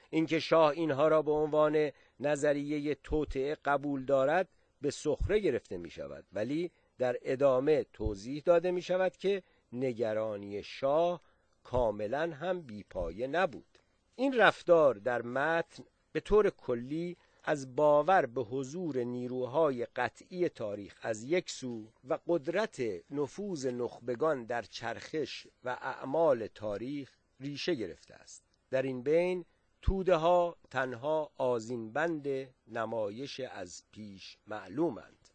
اینکه 0.09 0.39
شاه 0.39 0.71
اینها 0.71 1.07
را 1.07 1.21
به 1.21 1.31
عنوان 1.31 1.91
نظریه 2.19 2.95
توطعه 2.95 3.55
قبول 3.55 4.05
دارد 4.05 4.49
به 4.81 4.91
سخره 4.91 5.39
گرفته 5.39 5.77
می 5.77 5.89
شود 5.89 6.25
ولی 6.33 6.71
در 6.97 7.17
ادامه 7.21 7.85
توضیح 7.93 8.41
داده 8.45 8.71
می 8.71 8.81
شود 8.81 9.17
که 9.17 9.43
نگرانی 9.73 10.63
شاه 10.63 11.21
کاملا 11.63 12.31
هم 12.31 12.61
بیپایه 12.61 13.27
نبود. 13.27 13.77
این 14.15 14.37
رفتار 14.37 14.95
در 14.95 15.21
متن 15.21 15.83
به 16.11 16.19
طور 16.19 16.49
کلی 16.49 17.17
از 17.49 17.75
باور 17.75 18.25
به 18.25 18.41
حضور 18.41 19.03
نیروهای 19.03 19.85
قطعی 19.85 20.49
تاریخ 20.49 20.95
از 21.01 21.23
یک 21.23 21.49
سو 21.49 21.91
و 22.07 22.19
قدرت 22.27 22.81
نفوذ 23.11 23.65
نخبگان 23.65 24.45
در 24.45 24.61
چرخش 24.61 25.47
و 25.63 25.69
اعمال 25.69 26.47
تاریخ 26.47 27.17
ریشه 27.39 27.75
گرفته 27.75 28.13
است. 28.13 28.43
در 28.69 28.81
این 28.81 29.03
بین 29.03 29.45
توده 29.81 30.15
ها 30.15 30.57
تنها 30.69 31.31
آزینبند 31.37 32.27
نمایش 32.67 33.39
از 33.39 33.83
پیش 33.91 34.37
معلومند. 34.47 35.29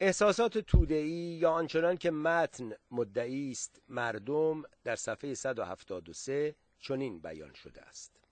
احساسات 0.00 0.58
توده‌ای 0.58 1.38
یا 1.40 1.50
آنچنان 1.50 1.96
که 1.96 2.10
متن 2.10 2.72
مدعی 2.90 3.50
است 3.50 3.82
مردم 3.88 4.62
در 4.84 4.96
صفحه 4.96 5.34
173 5.34 6.54
چنین 6.78 7.18
بیان 7.18 7.54
شده 7.54 7.82
است. 7.82 8.23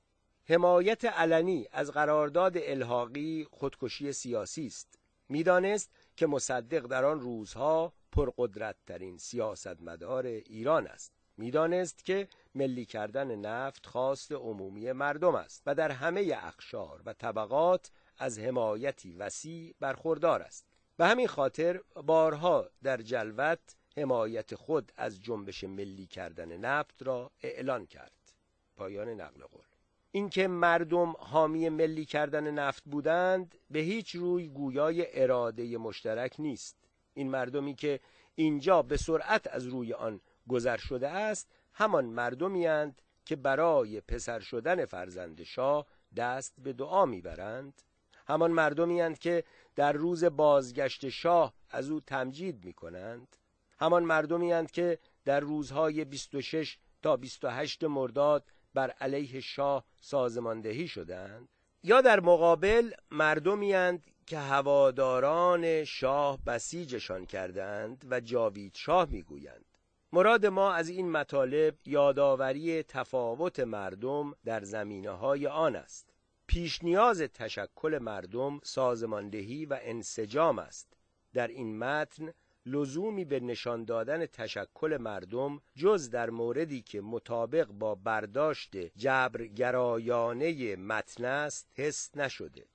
حمایت 0.49 1.05
علنی 1.05 1.69
از 1.73 1.91
قرارداد 1.91 2.57
الحاقی 2.57 3.47
خودکشی 3.51 4.13
سیاسی 4.13 4.67
است. 4.67 4.99
می‌دانست 5.29 5.91
که 6.17 6.27
مصدق 6.27 6.87
در 6.87 7.05
آن 7.05 7.21
روزها 7.21 7.93
پرقدرتترین 8.13 9.19
سیاستمدار 9.19 10.27
ایران 10.27 10.87
است. 10.87 11.13
می‌دانست 11.37 12.05
که 12.05 12.29
ملی 12.55 12.85
کردن 12.85 13.37
نفت 13.37 13.87
خواست 13.87 14.33
عمومی 14.33 14.93
مردم 14.93 15.35
است 15.35 15.63
و 15.67 15.75
در 15.75 15.91
همه 15.91 16.39
اخشار 16.43 17.03
و 17.07 17.13
طبقات 17.13 17.91
از 18.19 18.39
حمایتی 18.39 19.13
وسیع 19.13 19.75
برخوردار 19.81 20.43
است. 20.43 20.67
به 20.97 21.07
همین 21.07 21.29
خاطر 21.29 21.81
بارها 22.07 22.71
در 22.83 22.97
جلوت 22.97 23.77
حمایت 23.97 24.55
خود 24.55 24.93
از 24.97 25.23
جنبش 25.23 25.65
ملی 25.65 26.07
کردن 26.07 26.57
نفت 26.57 27.03
را 27.03 27.31
اعلان 27.43 27.87
کرد. 27.87 28.33
پایان 28.77 29.09
نقل 29.09 29.43
قول. 29.43 29.72
اینکه 30.15 30.49
مردم 30.49 31.15
حامی 31.19 31.69
ملی 31.69 32.05
کردن 32.05 32.51
نفت 32.51 32.83
بودند 32.87 33.55
به 33.71 33.79
هیچ 33.79 34.15
روی 34.15 34.49
گویای 34.49 35.23
اراده 35.23 35.79
مشترک 35.79 36.35
نیست. 36.39 36.77
این 37.15 37.31
مردمی 37.31 37.75
که 37.75 38.01
اینجا 38.35 38.83
به 38.83 38.97
سرعت 38.97 39.47
از 39.47 39.67
روی 39.67 39.93
آن 39.93 40.21
گذر 40.49 40.77
شده 40.77 41.09
است 41.09 41.49
همان 41.73 42.05
مردمی 42.05 42.93
که 43.25 43.37
برای 43.37 44.01
پسر 44.01 44.41
شدن 44.41 44.85
فرزند 44.85 45.43
شاه 45.43 45.87
دست 46.17 46.55
به 46.59 46.73
دعا 46.73 47.07
می‌برند. 47.07 47.83
همان 48.27 48.51
مردمی 48.51 49.15
که 49.15 49.45
در 49.77 49.93
روز 49.93 50.25
بازگشت 50.25 51.09
شاه 51.09 51.55
از 51.71 51.91
او 51.91 52.01
تمجید 52.01 52.65
می 52.65 52.73
کنند 52.73 53.37
همان 53.79 54.05
مردمی 54.05 54.67
که 54.67 54.99
در 55.25 55.41
روزهای 55.41 56.05
26 56.05 56.79
تا 57.03 57.17
28 57.17 57.85
مرداد 57.85 58.52
بر 58.75 58.91
علیه 58.91 59.41
شاه 59.41 59.85
سازماندهی 60.01 60.89
شدند 60.89 61.49
یا 61.83 62.01
در 62.01 62.21
مقابل 62.21 62.91
مردمی 63.11 63.99
که 64.27 64.39
هواداران 64.39 65.85
شاه 65.85 66.39
بسیجشان 66.45 67.27
کردند 67.27 68.07
و 68.11 68.21
جاوید 68.21 68.75
شاه 68.75 69.09
می‌گویند. 69.11 69.65
مراد 70.13 70.47
ما 70.47 70.73
از 70.73 70.89
این 70.89 71.11
مطالب 71.11 71.75
یادآوری 71.87 72.83
تفاوت 72.83 73.61
مردم 73.61 74.35
در 74.45 74.65
زمینه 74.65 75.11
های 75.11 75.47
آن 75.47 75.77
است. 75.77 76.13
پیش 76.47 76.85
نیاز 76.85 77.23
تشکل 77.23 77.99
مردم 78.03 78.61
سازماندهی 78.63 79.67
و 79.67 79.79
انسجام 79.83 80.59
است. 80.59 80.97
در 81.35 81.49
این 81.49 81.79
متن 81.79 82.33
لزومی 82.67 83.25
به 83.25 83.41
نشان 83.41 83.85
دادن 83.85 84.27
تشکل 84.27 84.97
مردم 85.01 85.61
جز 85.75 86.11
در 86.11 86.31
موردی 86.31 86.83
که 86.83 87.01
مطابق 87.01 87.67
با 87.67 87.95
برداشت 87.95 88.77
جبرگرایانه 88.97 90.77
متن 90.77 91.25
است 91.25 91.69
حس 91.75 92.17
نشده. 92.17 92.67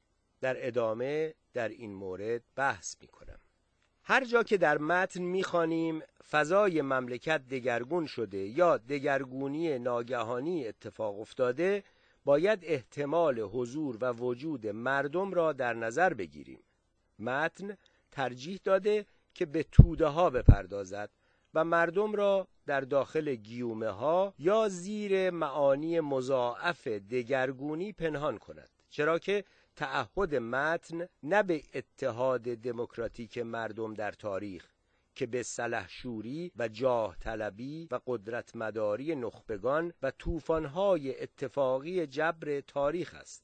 در 0.42 0.68
ادامه 0.68 1.34
در 1.54 1.70
این 1.70 1.94
مورد 1.94 2.42
بحث 2.56 2.96
می 3.02 3.08
کنم 3.08 3.40
هر 4.04 4.26
جا 4.26 4.44
که 4.44 4.58
در 4.58 4.78
متن 4.78 5.22
می‌خوانیم 5.22 6.02
فضای 6.30 6.82
مملکت 6.82 7.48
دگرگون 7.48 8.06
شده 8.06 8.38
یا 8.38 8.78
دگرگونی 8.78 9.80
ناگهانی 9.80 10.68
اتفاق 10.68 11.20
افتاده 11.20 11.84
باید 12.26 12.60
احتمال 12.64 13.40
حضور 13.40 13.98
و 14.02 14.14
وجود 14.14 14.68
مردم 14.68 15.34
را 15.34 15.54
در 15.54 15.74
نظر 15.74 16.14
بگیریم. 16.14 16.64
متن 17.20 17.78
ترجیح 18.12 18.60
داده 18.64 19.06
که 19.38 19.46
به 19.46 19.64
توده 19.64 20.08
ها 20.08 20.30
بپردازد 20.30 21.10
و 21.54 21.64
مردم 21.64 22.16
را 22.16 22.48
در 22.66 22.82
داخل 22.82 23.36
گیومه 23.36 23.90
ها 23.90 24.34
یا 24.40 24.70
زیر 24.70 25.30
معانی 25.30 26.00
مضاعف 26.00 26.88
دگرگونی 26.88 27.94
پنهان 27.94 28.38
کند 28.38 28.70
چرا 28.90 29.20
که 29.20 29.44
تعهد 29.76 30.36
متن 30.36 31.08
نه 31.24 31.44
به 31.44 31.64
اتحاد 31.74 32.42
دموکراتیک 32.42 33.38
مردم 33.38 33.94
در 33.94 34.12
تاریخ 34.12 34.68
که 35.16 35.26
به 35.26 35.44
سلحشوری 35.44 36.52
و 36.56 36.68
جاه 36.68 37.16
طلبی 37.20 37.88
و 37.92 38.00
قدرت 38.08 38.56
مداری 38.56 39.16
نخبگان 39.16 39.94
و 40.02 40.12
توفانهای 40.12 41.22
اتفاقی 41.22 42.08
جبر 42.08 42.62
تاریخ 42.62 43.16
است. 43.16 43.44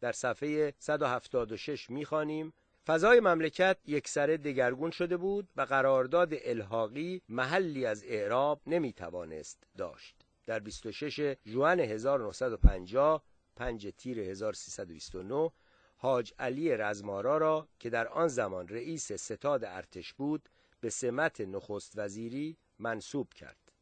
در 0.00 0.12
صفحه 0.12 0.74
176 0.78 1.90
می‌خوانیم 1.90 2.52
فضای 2.86 3.20
مملکت 3.20 3.76
یکسره 3.86 4.36
دگرگون 4.36 4.90
شده 4.90 5.16
بود 5.16 5.48
و 5.56 5.62
قرارداد 5.62 6.34
الحاقی 6.44 7.22
محلی 7.28 7.86
از 7.86 8.04
اعراب 8.04 8.60
نمی‌توانست 8.66 9.66
داشت. 9.78 10.16
در 10.46 10.58
26 10.58 11.36
جوان 11.44 11.80
1950 11.80 13.24
5 13.56 13.88
تیر 13.88 14.20
1329 14.20 15.50
حاج 15.96 16.34
علی 16.38 16.76
رزمارا 16.76 17.38
را 17.38 17.68
که 17.78 17.90
در 17.90 18.08
آن 18.08 18.28
زمان 18.28 18.68
رئیس 18.68 19.12
ستاد 19.12 19.64
ارتش 19.64 20.14
بود 20.14 20.48
به 20.80 20.90
سمت 20.90 21.40
نخست 21.40 21.92
وزیری 21.98 22.56
منصوب 22.78 23.32
کرد. 23.32 23.72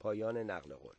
پایان 0.00 0.36
نقل 0.36 0.74
قول. 0.74 0.96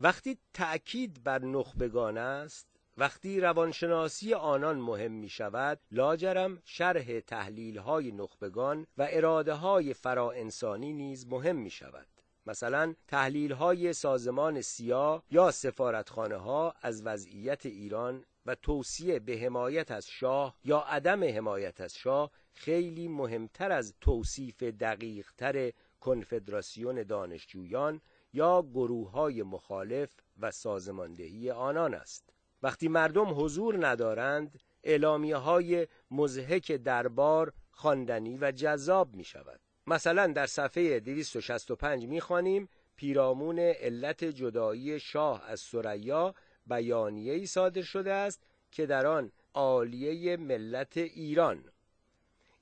وقتی 0.00 0.38
تأکید 0.54 1.22
بر 1.24 1.44
نخبگان 1.44 2.18
است 2.18 2.79
وقتی 2.96 3.40
روانشناسی 3.40 4.34
آنان 4.34 4.78
مهم 4.78 5.12
می 5.12 5.28
شود 5.28 5.80
لاجرم 5.90 6.62
شرح 6.64 7.20
تحلیل 7.20 7.78
های 7.78 8.12
نخبگان 8.12 8.86
و 8.98 9.08
اراده 9.10 9.54
های 9.54 9.94
فراانسانی 9.94 10.92
نیز 10.92 11.26
مهم 11.26 11.56
می 11.56 11.70
شود 11.70 12.06
مثلا 12.46 12.94
تحلیل 13.08 13.52
های 13.52 13.92
سازمان 13.92 14.60
سیا 14.60 15.22
یا 15.30 15.50
سفارتخانه 15.50 16.36
ها 16.36 16.74
از 16.82 17.02
وضعیت 17.06 17.66
ایران 17.66 18.24
و 18.46 18.54
توصیه 18.54 19.18
به 19.18 19.38
حمایت 19.38 19.90
از 19.90 20.06
شاه 20.06 20.56
یا 20.64 20.78
عدم 20.78 21.24
حمایت 21.24 21.80
از 21.80 21.94
شاه 21.94 22.30
خیلی 22.52 23.08
مهمتر 23.08 23.72
از 23.72 23.94
توصیف 24.00 24.62
دقیقتر 24.62 25.72
کنفدراسیون 26.00 27.02
دانشجویان 27.02 28.00
یا 28.32 28.62
گروه 28.62 29.10
های 29.10 29.42
مخالف 29.42 30.10
و 30.40 30.50
سازماندهی 30.50 31.50
آنان 31.50 31.94
است. 31.94 32.32
وقتی 32.62 32.88
مردم 32.88 33.44
حضور 33.44 33.86
ندارند 33.86 34.60
اعلامیه 34.84 35.36
های 35.36 35.86
مزهک 36.10 36.72
دربار 36.72 37.52
خواندنی 37.70 38.38
و 38.38 38.52
جذاب 38.52 39.14
می 39.14 39.24
شود 39.24 39.60
مثلا 39.86 40.26
در 40.26 40.46
صفحه 40.46 41.00
265 41.00 42.06
می 42.06 42.20
خوانیم 42.20 42.68
پیرامون 42.96 43.58
علت 43.58 44.24
جدایی 44.24 45.00
شاه 45.00 45.44
از 45.46 45.60
سریا 45.60 46.34
بیانیه 46.66 47.32
ای 47.32 47.46
صادر 47.46 47.82
شده 47.82 48.12
است 48.12 48.42
که 48.70 48.86
در 48.86 49.06
آن 49.06 49.32
عالیه 49.54 50.36
ملت 50.36 50.96
ایران. 50.96 51.64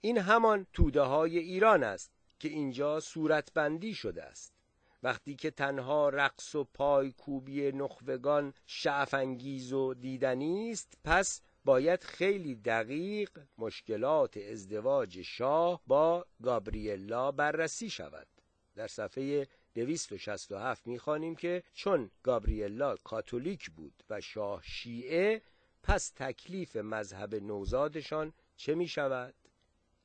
این 0.01 0.19
همان 0.19 0.67
توده 0.73 1.01
های 1.01 1.39
ایران 1.39 1.85
است 1.85 2.13
که 2.39 2.49
اینجا 2.49 3.01
صورتبندی 3.01 3.95
شده 3.95 4.23
است. 4.23 4.58
وقتی 5.03 5.37
که 5.37 5.51
تنها 5.51 6.09
رقص 6.09 6.55
و 6.55 6.65
پایکوبی 6.65 7.73
نخبگان 7.73 8.55
شعفانگیز 8.67 9.73
و 9.73 9.95
دیدنی 9.95 10.71
است 10.71 10.99
پس 11.05 11.41
باید 11.65 12.05
خیلی 12.05 12.55
دقیق 12.55 13.31
مشکلات 13.59 14.37
ازدواج 14.37 15.23
شاه 15.23 15.81
با 15.87 16.27
گابریلا 16.43 17.33
بررسی 17.33 17.91
شود 17.91 18.27
در 18.75 18.87
صفحه 18.87 19.49
267 19.75 20.87
می‌خوانیم 20.87 21.37
که 21.37 21.63
چون 21.75 22.11
گابریلا 22.23 22.97
کاتولیک 22.97 23.71
بود 23.71 24.03
و 24.11 24.21
شاه 24.21 24.63
شیعه 24.65 25.43
پس 25.83 26.13
تکلیف 26.17 26.77
مذهب 26.77 27.35
نوزادشان 27.35 28.33
چه 28.57 28.75
می 28.75 28.89
شود؟ 28.89 29.35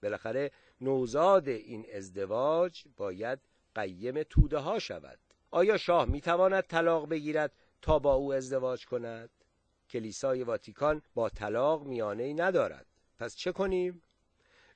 بالاخره 0.04 0.52
نوزاد 0.82 1.48
این 1.48 1.86
ازدواج 1.94 2.84
باید 2.98 3.40
قیم 3.76 4.24
توده 4.24 4.58
ها 4.58 4.80
شود 4.80 5.20
آیا 5.52 5.78
شاه 5.78 6.06
می 6.06 6.22
تواند 6.22 6.64
طلاق 6.64 7.10
بگیرد 7.10 7.52
تا 7.82 8.00
با 8.00 8.14
او 8.14 8.34
ازدواج 8.34 8.86
کند؟ 8.86 9.30
کلیسای 9.90 10.44
واتیکان 10.44 11.02
با 11.16 11.30
طلاق 11.30 11.84
میانه 11.84 12.24
ای 12.24 12.34
ندارد 12.34 12.86
پس 13.20 13.36
چه 13.36 13.52
کنیم؟ 13.52 14.02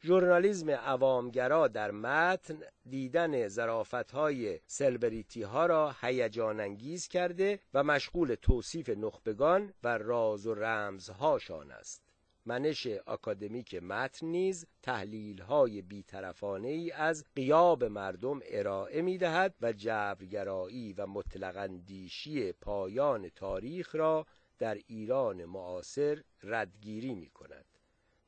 ژورنالیزم 0.03 0.69
عوامگرا 0.69 1.67
در 1.67 1.92
متن 1.92 2.59
دیدن 2.90 3.48
زرافت 3.48 4.11
های 4.11 4.59
سلبریتی 4.67 5.42
ها 5.42 5.66
را 5.66 5.95
هیجان 6.01 6.59
انگیز 6.59 7.08
کرده 7.08 7.59
و 7.74 7.84
مشغول 7.84 8.35
توصیف 8.35 8.90
نخبگان 8.90 9.74
و 9.84 9.98
راز 9.98 10.48
و 10.48 10.53
رمزهاشان 10.53 11.72
است 11.72 12.06
منش 12.48 12.88
آکادمیک 12.88 13.76
متن 13.76 14.27
نیز 14.27 14.66
تحلیل 14.82 15.42
های 15.42 15.82
بیطرفانه 15.82 16.67
ای 16.67 16.92
از 16.92 17.26
قیاب 17.35 17.84
مردم 17.84 18.40
ارائه 18.45 19.01
می 19.01 19.17
دهد 19.17 19.56
و 19.61 19.74
جبرگرایی 19.74 20.93
و 20.93 21.08
مطلق 21.08 21.67
دیشی 21.85 22.51
پایان 22.51 23.30
تاریخ 23.30 23.95
را 23.95 24.26
در 24.59 24.77
ایران 24.88 25.45
معاصر 25.45 26.24
ردگیری 26.43 27.16
می 27.16 27.30
کند 27.30 27.66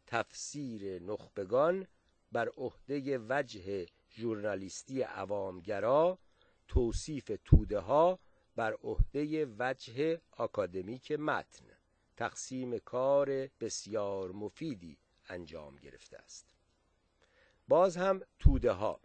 تفسیر 0.07 1.01
نخبگان 1.01 1.87
بر 2.31 2.49
عهده 2.57 3.17
وجه 3.17 3.85
ژورنالیستی 4.11 5.01
عوامگرا 5.01 6.19
توصیف 6.67 7.31
توده 7.45 7.79
ها 7.79 8.19
بر 8.55 8.73
عهده 8.83 9.45
وجه 9.59 10.21
آکادمیک 10.31 11.11
متن. 11.11 11.68
تقسیم 12.19 12.77
کار 12.77 13.47
بسیار 13.59 14.31
مفیدی 14.31 14.97
انجام 15.29 15.75
گرفته 15.75 16.17
است. 16.17 16.55
باز 17.67 17.97
هم 17.97 18.21
توده 18.39 18.71
ها 18.71 18.99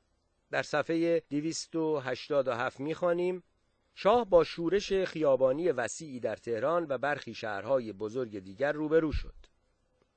در 0.51 0.63
صفحه 0.63 1.23
287 1.31 2.81
می‌خوانیم 2.81 3.43
شاه 3.95 4.25
با 4.25 4.45
شورش 4.45 4.93
خیابانی 4.93 5.69
وسیعی 5.69 6.21
در 6.21 6.37
تهران 6.37 6.87
و 6.89 6.99
برخی 6.99 7.35
شهرهای 7.35 7.93
بزرگ 7.93 8.39
دیگر 8.39 8.73
روبرو 8.73 9.13
شد. 9.13 9.35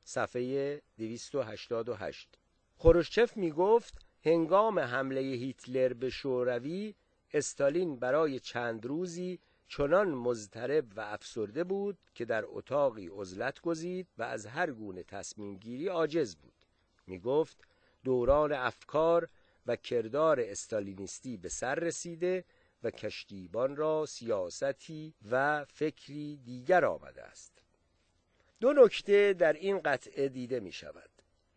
صفحه 0.03 0.81
288 0.97 2.37
خروشچف 2.77 3.37
می 3.37 3.51
گفت 3.51 4.05
هنگام 4.23 4.79
حمله 4.79 5.21
هیتلر 5.21 5.93
به 5.93 6.09
شوروی 6.09 6.95
استالین 7.33 7.99
برای 7.99 8.39
چند 8.39 8.85
روزی 8.85 9.39
چنان 9.67 10.09
مضطرب 10.09 10.85
و 10.95 10.99
افسرده 10.99 11.63
بود 11.63 11.97
که 12.15 12.25
در 12.25 12.43
اتاقی 12.47 13.09
عزلت 13.13 13.61
گزید 13.61 14.07
و 14.17 14.23
از 14.23 14.45
هر 14.45 14.71
گونه 14.71 15.03
تصمیم 15.03 15.57
گیری 15.57 15.87
عاجز 15.87 16.35
بود. 16.35 16.65
می 17.07 17.19
گفت 17.19 17.57
دوران 18.03 18.53
افکار 18.53 19.29
و 19.65 19.75
کردار 19.75 20.39
استالینیستی 20.39 21.37
به 21.37 21.49
سر 21.49 21.75
رسیده 21.75 22.45
و 22.83 22.91
کشتیبان 22.91 23.75
را 23.75 24.05
سیاستی 24.05 25.13
و 25.31 25.65
فکری 25.65 26.37
دیگر 26.37 26.85
آمده 26.85 27.23
است. 27.23 27.63
دو 28.59 28.73
نکته 28.73 29.33
در 29.33 29.53
این 29.53 29.79
قطعه 29.79 30.29
دیده 30.29 30.59
می 30.59 30.71
شود 30.71 31.09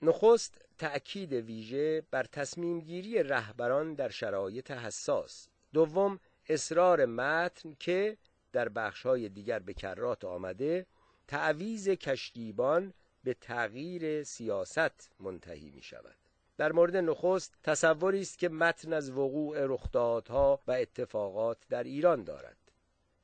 نخست 0.02 0.54
تأکید 0.78 1.32
ویژه 1.32 2.02
بر 2.10 2.24
تصمیم 2.24 2.80
گیری 2.80 3.22
رهبران 3.22 3.94
در 3.94 4.08
شرایط 4.08 4.70
حساس. 4.70 5.48
دوم 5.72 6.20
اصرار 6.52 7.06
متن 7.06 7.76
که 7.78 8.16
در 8.52 8.68
بخشهای 8.68 9.28
دیگر 9.28 9.58
به 9.58 9.74
کرات 9.74 10.24
آمده 10.24 10.86
تعویز 11.28 11.88
کشتیبان 11.88 12.94
به 13.24 13.34
تغییر 13.34 14.22
سیاست 14.22 15.10
منتهی 15.20 15.70
می 15.70 15.82
شود 15.82 16.16
در 16.60 16.72
مورد 16.72 16.96
نخست 16.96 17.54
تصوری 17.62 18.20
است 18.20 18.38
که 18.38 18.48
متن 18.48 18.92
از 18.92 19.10
وقوع 19.10 19.66
رخدادها 19.66 20.60
و 20.66 20.72
اتفاقات 20.72 21.58
در 21.68 21.82
ایران 21.82 22.24
دارد. 22.24 22.56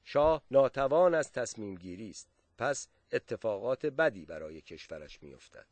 شاه 0.05 0.43
ناتوان 0.51 1.15
از 1.15 1.33
تصمیم 1.33 1.75
گیری 1.75 2.11
است. 2.11 2.29
پس 2.59 2.89
اتفاقات 3.13 3.87
بدی 3.87 4.27
برای 4.27 4.61
کشورش 4.61 5.23
میافتد. 5.23 5.67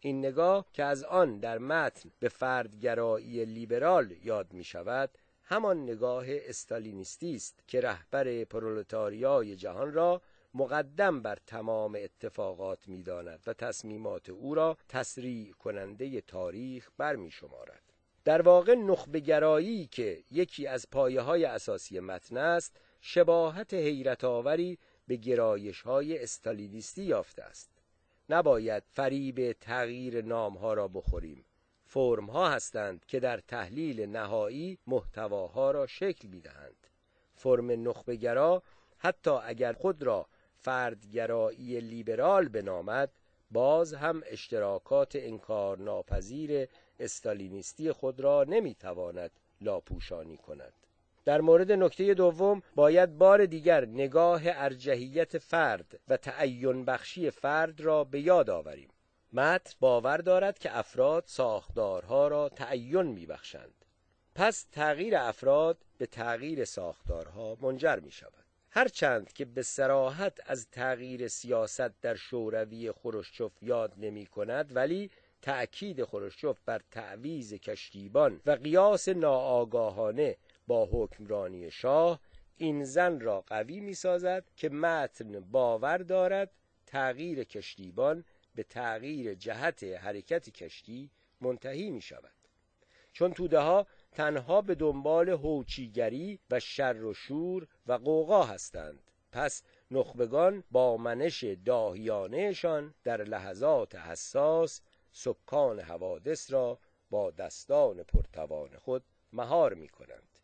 این 0.00 0.18
نگاه 0.18 0.66
که 0.72 0.84
از 0.84 1.04
آن 1.04 1.38
در 1.38 1.58
متن 1.58 2.10
به 2.18 2.28
فردگرایی 2.28 3.44
لیبرال 3.44 4.14
یاد 4.22 4.52
می 4.52 4.64
شود 4.64 5.10
همان 5.52 5.82
نگاه 5.82 6.24
استالینیستی 6.28 7.34
است 7.34 7.62
که 7.66 7.80
رهبر 7.80 8.44
پرولتاریای 8.44 9.56
جهان 9.56 9.92
را 9.92 10.22
مقدم 10.54 11.22
بر 11.22 11.38
تمام 11.46 11.98
اتفاقات 12.00 12.88
می‌داند 12.88 13.42
و 13.46 13.52
تصمیمات 13.52 14.30
او 14.30 14.54
را 14.54 14.76
تسریع 14.88 15.52
کننده 15.52 16.20
تاریخ 16.20 16.90
برمی 16.98 17.30
شمارد. 17.30 17.82
در 18.24 18.42
واقع 18.42 18.74
نخبگرایی 18.74 19.86
که 19.86 20.24
یکی 20.30 20.66
از 20.66 20.86
پایه 20.90 21.20
های 21.20 21.44
اساسی 21.44 22.00
متن 22.00 22.36
است 22.36 22.80
شباهت 23.00 23.74
حیرت 23.74 24.24
آوری 24.24 24.78
به 25.06 25.16
گرایش 25.16 25.80
های 25.80 26.22
استالینیستی 26.22 27.02
یافته 27.02 27.42
است 27.42 27.70
نباید 28.28 28.82
فریب 28.92 29.52
تغییر 29.52 30.24
نام 30.24 30.56
ها 30.56 30.74
را 30.74 30.88
بخوریم 30.88 31.44
فرم 31.92 32.26
ها 32.26 32.48
هستند 32.48 33.04
که 33.06 33.20
در 33.20 33.38
تحلیل 33.38 34.06
نهایی 34.06 34.78
محتواها 34.86 35.70
را 35.70 35.86
شکل 35.86 36.28
می 36.28 36.40
دهند 36.40 36.86
فرم 37.34 37.88
نخبگرا 37.88 38.62
حتی 38.98 39.30
اگر 39.30 39.72
خود 39.72 40.02
را 40.02 40.26
فردگرایی 40.54 41.80
لیبرال 41.80 42.48
بنامد 42.48 43.10
باز 43.50 43.94
هم 43.94 44.22
اشتراکات 44.26 45.12
انکار 45.16 45.78
ناپذیر 45.78 46.68
استالینیستی 47.00 47.92
خود 47.92 48.20
را 48.20 48.44
نمی‌تواند 48.44 49.30
لاپوشانی 49.60 50.36
کند. 50.36 50.72
در 51.24 51.40
مورد 51.40 51.72
نکته 51.72 52.14
دوم 52.14 52.62
باید 52.74 53.18
بار 53.18 53.46
دیگر 53.46 53.84
نگاه 53.84 54.42
ارجحیت 54.44 55.38
فرد 55.38 56.00
و 56.08 56.16
تعین 56.16 56.84
بخشی 56.84 57.30
فرد 57.30 57.80
را 57.80 58.04
به 58.04 58.20
یاد 58.20 58.50
آوریم. 58.50 58.88
متن 59.32 59.74
باور 59.80 60.16
دارد 60.16 60.58
که 60.58 60.78
افراد 60.78 61.24
ساختارها 61.26 62.28
را 62.28 62.48
تعین 62.48 63.06
میبخشند. 63.06 63.84
پس 64.34 64.66
تغییر 64.72 65.16
افراد 65.16 65.78
به 65.98 66.06
تغییر 66.06 66.64
ساختارها 66.64 67.56
منجر 67.60 67.96
می 67.96 68.10
شود 68.10 68.44
هرچند 68.70 69.32
که 69.32 69.44
به 69.44 69.62
سراحت 69.62 70.38
از 70.46 70.70
تغییر 70.70 71.28
سیاست 71.28 72.00
در 72.00 72.14
شوروی 72.14 72.92
خروشچوف 72.92 73.52
یاد 73.62 73.92
نمی 73.96 74.26
کند 74.26 74.76
ولی 74.76 75.10
تأکید 75.42 76.04
خروشچوف 76.04 76.58
بر 76.66 76.80
تعویز 76.90 77.54
کشتیبان 77.54 78.40
و 78.46 78.50
قیاس 78.50 79.08
ناآگاهانه 79.08 80.36
با 80.66 80.88
حکمرانی 80.92 81.70
شاه 81.70 82.20
این 82.56 82.84
زن 82.84 83.20
را 83.20 83.40
قوی 83.40 83.80
می 83.80 83.94
سازد 83.94 84.44
که 84.56 84.68
متن 84.68 85.40
باور 85.40 85.98
دارد 85.98 86.50
تغییر 86.86 87.44
کشتیبان 87.44 88.24
به 88.54 88.62
تغییر 88.62 89.34
جهت 89.34 89.82
حرکت 89.82 90.50
کشتی 90.50 91.10
منتهی 91.40 91.90
می 91.90 92.00
شود 92.00 92.34
چون 93.12 93.32
توده 93.32 93.58
ها 93.58 93.86
تنها 94.12 94.62
به 94.62 94.74
دنبال 94.74 95.28
هوچیگری 95.28 96.38
و 96.50 96.60
شر 96.60 97.04
و 97.04 97.14
شور 97.14 97.66
و 97.86 97.92
قوقا 97.92 98.42
هستند 98.42 99.10
پس 99.32 99.62
نخبگان 99.90 100.64
با 100.70 100.96
منش 100.96 101.44
داهیانهشان 101.44 102.94
در 103.04 103.24
لحظات 103.24 103.94
حساس 103.94 104.80
سکان 105.12 105.80
حوادث 105.80 106.52
را 106.52 106.78
با 107.10 107.30
دستان 107.30 108.02
پرتوان 108.02 108.76
خود 108.76 109.04
مهار 109.32 109.74
می 109.74 109.88
کنند 109.88 110.38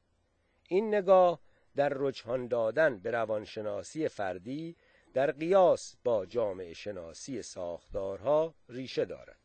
این 0.68 0.94
نگاه 0.94 1.40
در 1.76 1.92
رجحان 1.96 2.48
دادن 2.48 2.98
به 2.98 3.10
روانشناسی 3.10 4.08
فردی 4.08 4.76
در 5.16 5.30
قیاس 5.30 5.96
با 6.04 6.26
جامعه 6.26 6.72
شناسی 6.72 7.42
ساختارها 7.42 8.54
ریشه 8.68 9.04
دارد. 9.04 9.40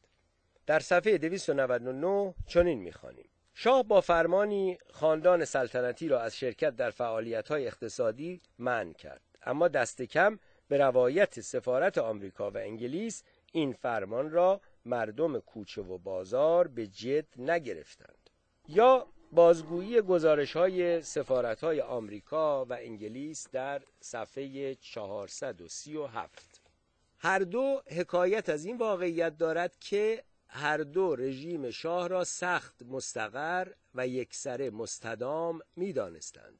در 0.65 0.79
صفحه 0.79 1.17
299 1.17 2.33
چنین 2.47 2.79
می‌خوانیم. 2.79 3.29
شاه 3.53 3.83
با 3.83 4.01
فرمانی 4.01 4.77
خاندان 4.89 5.45
سلطنتی 5.45 6.07
را 6.07 6.21
از 6.21 6.37
شرکت 6.37 6.75
در 6.75 6.89
فعالیت‌های 6.89 7.67
اقتصادی 7.67 8.41
منع 8.57 8.93
کرد. 8.93 9.21
اما 9.43 9.67
دست 9.67 10.01
کم 10.01 10.39
به 10.67 10.77
روایت 10.77 11.41
سفارت 11.41 11.97
آمریکا 11.97 12.51
و 12.51 12.57
انگلیس 12.57 13.23
این 13.51 13.73
فرمان 13.73 14.31
را 14.31 14.61
مردم 14.85 15.39
کوچه 15.39 15.81
و 15.81 15.97
بازار 15.97 16.67
به 16.67 16.87
جد 16.87 17.25
نگرفتند. 17.37 18.29
یا 18.67 19.07
بازگویی 19.33 20.01
گزارش 20.01 20.55
های 20.55 21.01
سفارت 21.01 21.63
های 21.63 21.81
آمریکا 21.81 22.65
و 22.65 22.73
انگلیس 22.73 23.47
در 23.51 23.81
صفحه 23.99 24.75
437 24.75 26.61
هر 27.17 27.39
دو 27.39 27.81
حکایت 27.87 28.49
از 28.49 28.65
این 28.65 28.77
واقعیت 28.77 29.37
دارد 29.37 29.79
که 29.79 30.23
هر 30.47 30.77
دو 30.77 31.15
رژیم 31.15 31.69
شاه 31.69 32.07
را 32.07 32.23
سخت 32.23 32.83
مستقر 32.83 33.67
و 33.95 34.07
یکسره 34.07 34.69
مستدام 34.69 35.59
می 35.75 35.93
دانستند 35.93 36.59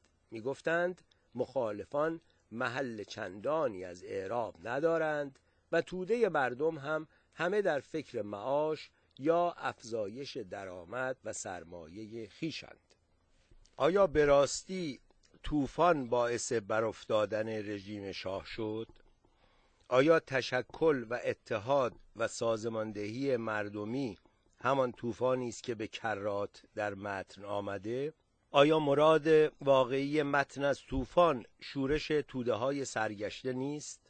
مخالفان 1.36 2.22
محل 2.52 3.04
چندانی 3.04 3.86
از 3.86 4.04
اعراب 4.04 4.56
ندارند 4.64 5.40
و 5.72 5.82
توده 5.82 6.30
مردم 6.30 6.78
هم 6.78 7.08
همه 7.34 7.62
در 7.62 7.80
فکر 7.80 8.22
معاش 8.22 8.90
یا 9.22 9.54
افزایش 9.58 10.38
درآمد 10.38 11.18
و 11.24 11.34
سرمایه 11.34 12.28
خیشند 12.28 12.96
آیا 13.78 14.08
به 14.08 14.26
راستی 14.26 15.00
طوفان 15.44 16.10
باعث 16.10 16.54
برافتادن 16.54 17.48
رژیم 17.48 18.12
شاه 18.12 18.46
شد؟ 18.46 18.88
آیا 19.88 20.20
تشکل 20.20 21.06
و 21.10 21.20
اتحاد 21.24 21.94
و 22.16 22.28
سازماندهی 22.28 23.38
مردمی 23.38 24.18
همان 24.58 24.92
طوفانی 24.92 25.50
است 25.50 25.64
که 25.64 25.76
به 25.76 25.88
کرات 25.88 26.64
در 26.76 26.94
متن 26.94 27.46
آمده؟ 27.46 28.14
آیا 28.52 28.80
مراد 28.80 29.28
واقعی 29.62 30.24
متن 30.24 30.64
از 30.64 30.80
طوفان 30.80 31.46
شورش 31.60 32.08
توده 32.08 32.54
های 32.54 32.86
سرگشته 32.86 33.54
نیست؟ 33.54 34.02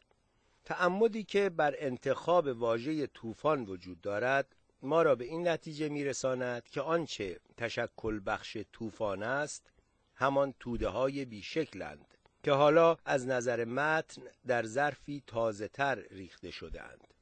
تعمدی 0.66 1.24
که 1.24 1.50
بر 1.50 1.76
انتخاب 1.78 2.48
واژه 2.48 3.08
طوفان 3.08 3.66
وجود 3.66 4.02
دارد 4.02 4.56
ما 4.82 5.02
را 5.02 5.16
به 5.16 5.26
این 5.26 5.48
نتیجه 5.48 5.90
میرساند 5.90 6.70
که 6.70 6.82
آنچه 6.82 7.40
تشکل 7.58 8.22
بخش 8.26 8.58
طوفان 8.74 9.24
است 9.24 9.72
همان 10.16 10.54
توده 10.60 10.88
های 10.88 11.26
بیشکلند 11.26 12.18
که 12.44 12.52
حالا 12.52 12.98
از 13.06 13.28
نظر 13.28 13.66
متن 13.66 14.22
در 14.48 14.66
ظرفی 14.66 15.24
تازه 15.28 15.68
تر 15.68 15.96
ریخته 15.96 16.52
شدند 16.52 17.14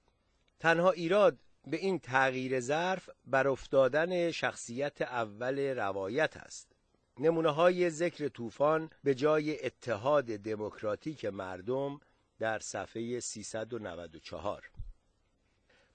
تنها 0.60 0.92
ایراد 0.92 1.38
به 1.68 1.78
این 1.78 2.00
تغییر 2.00 2.60
ظرف 2.60 3.10
بر 3.26 3.48
افتادن 3.48 4.32
شخصیت 4.32 5.02
اول 5.02 5.60
روایت 5.60 6.38
است. 6.38 6.72
نمونه 7.20 7.50
های 7.50 7.90
ذکر 7.90 8.28
طوفان 8.28 8.90
به 9.04 9.16
جای 9.16 9.66
اتحاد 9.66 10.26
دموکراتیک 10.26 11.26
مردم 11.26 12.00
در 12.40 12.60
صفحه 12.60 13.20
394 13.20 14.70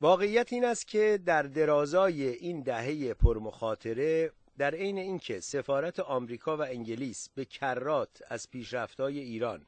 واقعیت 0.00 0.52
این 0.52 0.64
است 0.64 0.86
که 0.86 1.20
در 1.26 1.42
درازای 1.42 2.28
این 2.28 2.60
دهه 2.60 3.14
پرمخاطره 3.14 4.32
در 4.58 4.74
عین 4.74 4.98
اینکه 4.98 5.40
سفارت 5.40 6.00
آمریکا 6.00 6.56
و 6.56 6.62
انگلیس 6.62 7.28
به 7.34 7.44
کرات 7.44 8.22
از 8.28 8.50
پیشرفت‌های 8.50 9.18
ایران 9.18 9.66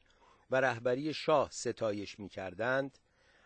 و 0.51 0.61
رهبری 0.61 1.13
شاه 1.13 1.49
ستایش 1.51 2.19
می‌کردند 2.19 2.97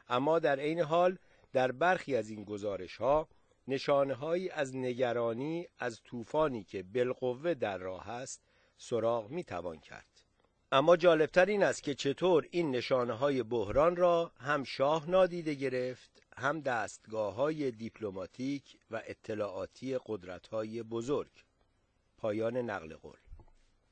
اما 0.10 0.40
در 0.40 0.60
عین 0.60 0.80
حال 0.80 1.18
در 1.54 1.72
برخی 1.72 2.16
از 2.16 2.30
این 2.30 2.44
گزارش 2.44 2.98
ها 2.98 3.28
نشانههایی 3.68 4.50
از 4.50 4.76
نگرانی 4.76 5.68
از 5.80 6.02
طوفانی 6.04 6.64
که 6.64 6.84
بالقوه 6.84 7.54
در 7.54 7.78
راه 7.78 8.10
است 8.10 8.42
سراغ 8.78 9.30
می 9.30 9.44
توان 9.44 9.80
کرد. 9.80 10.08
اما 10.72 10.98
جالبتر 10.98 11.46
این 11.46 11.64
است 11.64 11.84
که 11.84 11.94
چطور 11.94 12.48
این 12.52 12.72
نشانه 12.72 13.14
های 13.14 13.44
بحران 13.44 13.96
را 13.96 14.32
هم 14.40 14.64
شاه 14.64 15.10
نادیده 15.10 15.54
گرفت 15.54 16.21
هم 16.38 16.62
دستگاه 16.62 17.34
های 17.34 17.72
دیپلماتیک 17.72 18.78
و 18.92 19.02
اطلاعاتی 19.06 20.00
قدرت 20.06 20.48
های 20.48 20.84
بزرگ 20.84 21.32
پایان 22.18 22.58
نقل 22.58 22.96
قول 22.96 23.18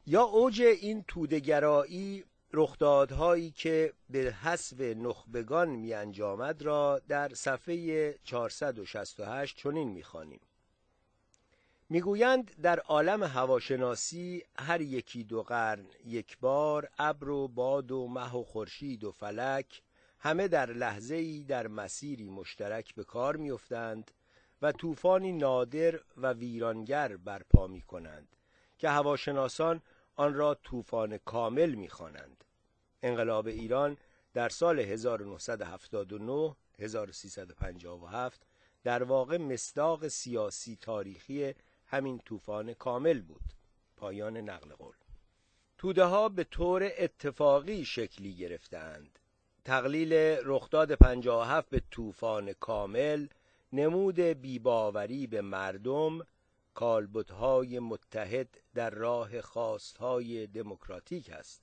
یا 0.06 0.24
اوج 0.24 0.61
این 0.61 1.03
تودگرایی 1.08 2.24
رخدادهایی 2.53 3.51
که 3.51 3.93
به 4.09 4.19
حسب 4.19 4.82
نخبگان 4.82 5.69
می 5.69 5.93
انجامد 5.93 6.61
را 6.61 7.01
در 7.08 7.34
صفحه 7.34 8.14
468 8.24 9.58
چنین 9.58 9.90
می 9.90 10.03
خانیم. 10.03 10.40
می‌گویند 11.90 12.61
در 12.61 12.80
عالم 12.80 13.24
هواشناسی 13.24 14.43
هر 14.56 14.82
یکی 14.82 15.24
دو 15.24 15.43
قرن 15.43 15.85
یک 16.06 16.38
بار 16.38 16.90
ابر 17.00 17.30
و 17.30 17.48
باد 17.48 17.92
و 17.92 18.08
مه 18.08 18.35
و 18.35 18.43
خورشید 18.43 19.03
و 19.03 19.11
فلک 19.11 19.82
همه 20.19 20.48
در 20.48 20.73
لحظه 20.73 21.15
ای 21.15 21.43
در 21.43 21.67
مسیری 21.67 22.30
مشترک 22.30 22.95
به 22.95 23.03
کار 23.03 23.35
میافتند 23.35 24.11
و 24.61 24.72
طوفانی 24.72 25.31
نادر 25.31 25.99
و 26.17 26.33
ویرانگر 26.33 27.17
برپا 27.17 27.67
می 27.67 27.81
کنند 27.81 28.35
که 28.77 28.89
هواشناسان 28.89 29.81
آن 30.15 30.33
را 30.33 30.53
طوفان 30.56 31.17
کامل 31.17 31.75
می‌خوانند. 31.75 32.43
انقلاب 33.03 33.48
ایران 33.48 33.98
در 34.33 34.49
سال 34.49 34.80
1979 34.80 36.56
1357 36.80 38.41
در 38.83 39.03
واقع 39.03 39.38
مصداق 39.38 40.07
سیاسی 40.07 40.77
تاریخی 40.81 41.53
همین 41.85 42.19
طوفان 42.19 42.73
کامل 42.73 43.22
بود. 43.22 43.53
پایان 43.98 44.38
نقل 44.38 44.73
قول. 44.73 44.95
توده 45.77 46.03
ها 46.03 46.30
به 46.30 46.43
طور 46.43 46.91
اتفاقی 46.98 47.85
شکلی 47.85 48.35
گرفتند 48.35 49.18
تقلیل 49.69 50.14
رخداد 50.45 50.91
57 50.95 51.69
به 51.69 51.81
طوفان 51.91 52.53
کامل 52.53 53.27
نمود 53.73 54.19
بیباوری 54.19 55.27
به 55.27 55.41
مردم 55.41 56.19
کالبدهای 56.73 57.80
متحد 57.80 58.61
در 58.73 58.89
راه 58.89 59.41
خواستهای 59.41 60.48
دموکراتیک 60.48 61.30
است. 61.30 61.61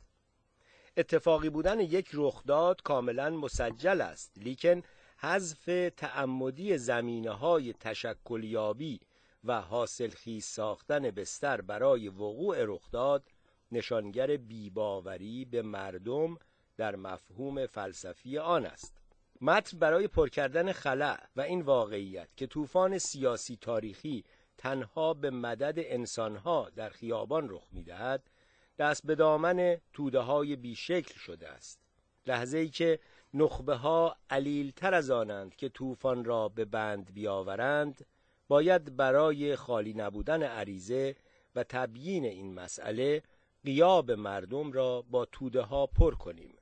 اتفاقی 0.97 1.51
بودن 1.51 1.81
یک 1.81 2.11
رخداد 2.13 2.83
کاملا 2.83 3.31
مسجل 3.31 4.01
است 4.01 4.39
لیکن 4.39 4.83
حذف 5.19 5.91
تعمدی 5.97 6.79
زمینه 6.79 7.31
های 7.31 7.73
تشکلیابی 7.73 9.01
و 9.45 9.61
حاصل 9.61 10.09
خیز 10.11 10.45
ساختن 10.45 11.11
بستر 11.11 11.61
برای 11.61 12.09
وقوع 12.09 12.65
رخداد 12.65 13.25
نشانگر 13.73 14.37
بیباوری 14.37 15.45
به 15.45 15.63
مردم 15.63 16.39
در 16.77 16.97
مفهوم 16.97 17.67
فلسفی 17.67 18.39
آن 18.39 18.67
است. 18.67 18.97
متن 19.41 19.79
برای 19.79 20.09
پر 20.09 20.29
کردن 20.29 20.73
خلع 20.73 21.27
و 21.37 21.41
این 21.41 21.63
واقعیت 21.63 22.29
که 22.37 22.47
طوفان 22.47 22.99
سیاسی 22.99 23.57
تاریخی 23.57 24.25
تنها 24.59 25.15
به 25.15 25.31
مدد 25.31 25.75
انسانها 25.77 26.71
در 26.77 26.89
خیابان 26.89 27.51
رخ 27.51 27.69
می‌دهد 27.73 28.31
دست 28.79 29.07
به 29.07 29.15
دامن 29.15 29.77
توده 29.93 30.19
های 30.19 30.57
بیشکل 30.57 31.15
شده 31.19 31.49
است. 31.49 31.81
لحظه 32.27 32.59
ای 32.59 32.69
که 32.69 32.99
نخبه 33.35 33.75
ها 33.75 34.17
علیل 34.31 34.71
تر 34.71 34.95
از 34.95 35.11
آنند 35.11 35.57
که 35.57 35.69
طوفان 35.69 36.25
را 36.25 36.49
به 36.49 36.65
بند 36.65 37.15
بیاورند 37.15 38.07
باید 38.49 38.97
برای 38.97 39.57
خالی 39.57 39.95
نبودن 39.95 40.43
عریضه 40.43 41.17
و 41.55 41.65
تبیین 41.65 42.25
این 42.25 42.55
مسئله 42.55 43.23
قیاب 43.65 44.11
مردم 44.11 44.73
را 44.73 45.03
با 45.03 45.25
توده 45.25 45.61
ها 45.61 45.87
پر 45.87 46.15
کنیم. 46.15 46.55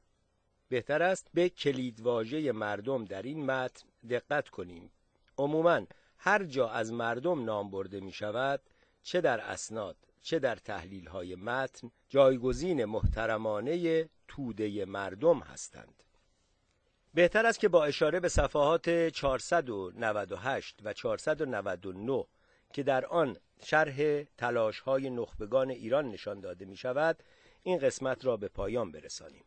بهتر 0.74 1.02
است 1.02 1.28
به 1.34 1.48
کلیدواژه 1.48 2.52
مردم 2.52 3.04
در 3.04 3.22
این 3.22 3.46
متن 3.46 3.86
دقت 4.10 4.48
کنیم. 4.48 4.90
عموما 5.38 5.80
هر 6.18 6.44
جا 6.44 6.68
از 6.68 6.92
مردم 6.92 7.44
نام 7.44 7.70
برده 7.70 8.00
می 8.00 8.12
شود 8.12 8.60
چه 9.02 9.20
در 9.20 9.40
اسناد 9.40 9.96
چه 10.22 10.38
در 10.38 10.56
تحلیل 10.56 11.08
های 11.08 11.34
متن 11.34 11.90
جایگزین 12.08 12.84
محترمانه 12.84 14.08
توده 14.28 14.84
مردم 14.84 15.38
هستند. 15.38 16.02
بهتر 17.14 17.46
است 17.46 17.60
که 17.60 17.68
با 17.68 17.84
اشاره 17.84 18.20
به 18.20 18.28
صفحات 18.28 19.08
498 19.08 20.80
و 20.84 20.92
499 20.92 22.24
که 22.72 22.82
در 22.82 23.06
آن 23.06 23.36
شرح 23.62 24.22
تلاش 24.38 24.80
های 24.80 25.10
نخبگان 25.10 25.70
ایران 25.70 26.08
نشان 26.08 26.40
داده 26.40 26.64
می 26.64 26.76
شود 26.76 27.22
این 27.62 27.78
قسمت 27.78 28.24
را 28.24 28.36
به 28.36 28.48
پایان 28.48 28.92
برسانیم. 28.92 29.44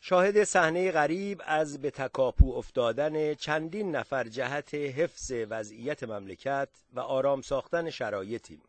شاهد 0.00 0.44
صحنه 0.44 0.90
غریب 0.90 1.42
از 1.44 1.82
به 1.82 1.90
تکاپو 1.90 2.52
افتادن 2.52 3.34
چندین 3.34 3.96
نفر 3.96 4.28
جهت 4.28 4.74
حفظ 4.74 5.32
وضعیت 5.32 6.02
مملکت 6.02 6.68
و 6.92 7.00
آرام 7.00 7.42
ساختن 7.42 7.90
شرایطیم. 7.90 8.62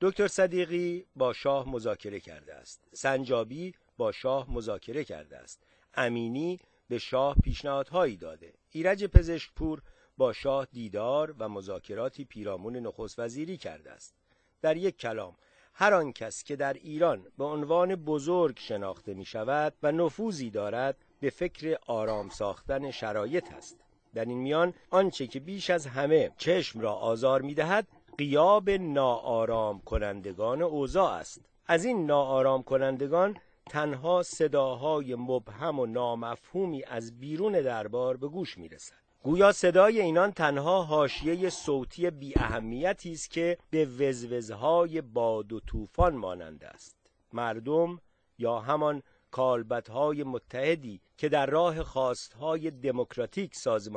دکتر 0.00 0.28
صدیقی 0.28 1.06
با 1.16 1.32
شاه 1.32 1.68
مذاکره 1.68 2.20
کرده 2.20 2.54
است. 2.54 2.80
سنجابی 2.92 3.74
با 3.96 4.12
شاه 4.12 4.52
مذاکره 4.52 5.04
کرده 5.04 5.36
است. 5.36 5.62
امینی 5.94 6.60
به 6.88 6.98
شاه 6.98 7.36
پیشنهادهایی 7.44 8.16
داده. 8.16 8.52
ایرج 8.70 9.04
پزشکپور 9.04 9.82
با 10.16 10.32
شاه 10.32 10.68
دیدار 10.72 11.34
و 11.38 11.48
مذاکراتی 11.48 12.24
پیرامون 12.24 12.76
نخست 12.76 13.18
وزیری 13.18 13.56
کرده 13.56 13.90
است. 13.90 14.14
در 14.62 14.76
یک 14.76 14.96
کلام 14.96 15.36
هر 15.80 15.94
آن 15.94 16.12
کس 16.12 16.44
که 16.44 16.56
در 16.56 16.72
ایران 16.72 17.26
به 17.38 17.44
عنوان 17.44 17.94
بزرگ 17.94 18.58
شناخته 18.58 19.14
می 19.14 19.24
شود 19.24 19.74
و 19.82 19.92
نفوذی 19.92 20.50
دارد 20.50 20.96
به 21.20 21.30
فکر 21.30 21.78
آرام 21.86 22.28
ساختن 22.28 22.90
شرایط 22.90 23.52
است. 23.52 23.78
در 24.14 24.24
این 24.24 24.38
میان 24.38 24.74
آنچه 24.90 25.26
که 25.26 25.40
بیش 25.40 25.70
از 25.70 25.86
همه 25.86 26.30
چشم 26.36 26.80
را 26.80 26.92
آزار 26.92 27.42
می 27.42 27.54
دهد 27.54 27.86
قیاب 28.18 28.70
ناآرام 28.70 29.80
کنندگان 29.80 30.62
اوضاع 30.62 31.12
است. 31.12 31.40
از 31.66 31.84
این 31.84 32.06
ناآرام 32.06 32.62
کنندگان 32.62 33.36
تنها 33.70 34.22
صداهای 34.22 35.14
مبهم 35.14 35.78
و 35.78 35.86
نامفهومی 35.86 36.84
از 36.84 37.20
بیرون 37.20 37.52
دربار 37.52 38.16
به 38.16 38.28
گوش 38.28 38.58
می 38.58 38.68
رسد 38.68 39.07
گویا 39.28 39.52
صدای 39.52 40.00
اینان 40.00 40.32
تنها 40.32 40.82
حاشیه 40.82 41.50
صوتی 41.50 42.10
بی 42.10 42.32
اهمیتی 42.36 43.12
است 43.12 43.30
که 43.30 43.58
به 43.70 43.84
وزوزهای 43.84 45.00
باد 45.00 45.52
و 45.52 45.60
طوفان 45.60 46.16
مانند 46.16 46.64
است. 46.64 46.96
مردم 47.32 48.00
یا 48.38 48.58
همان 48.58 49.02
کالبدهای 49.30 50.24
متحدی 50.24 51.00
که 51.16 51.28
در 51.28 51.46
راه 51.46 51.82
خواستهای 51.82 52.70
دموکراتیک 52.70 53.54
سازمان 53.54 53.96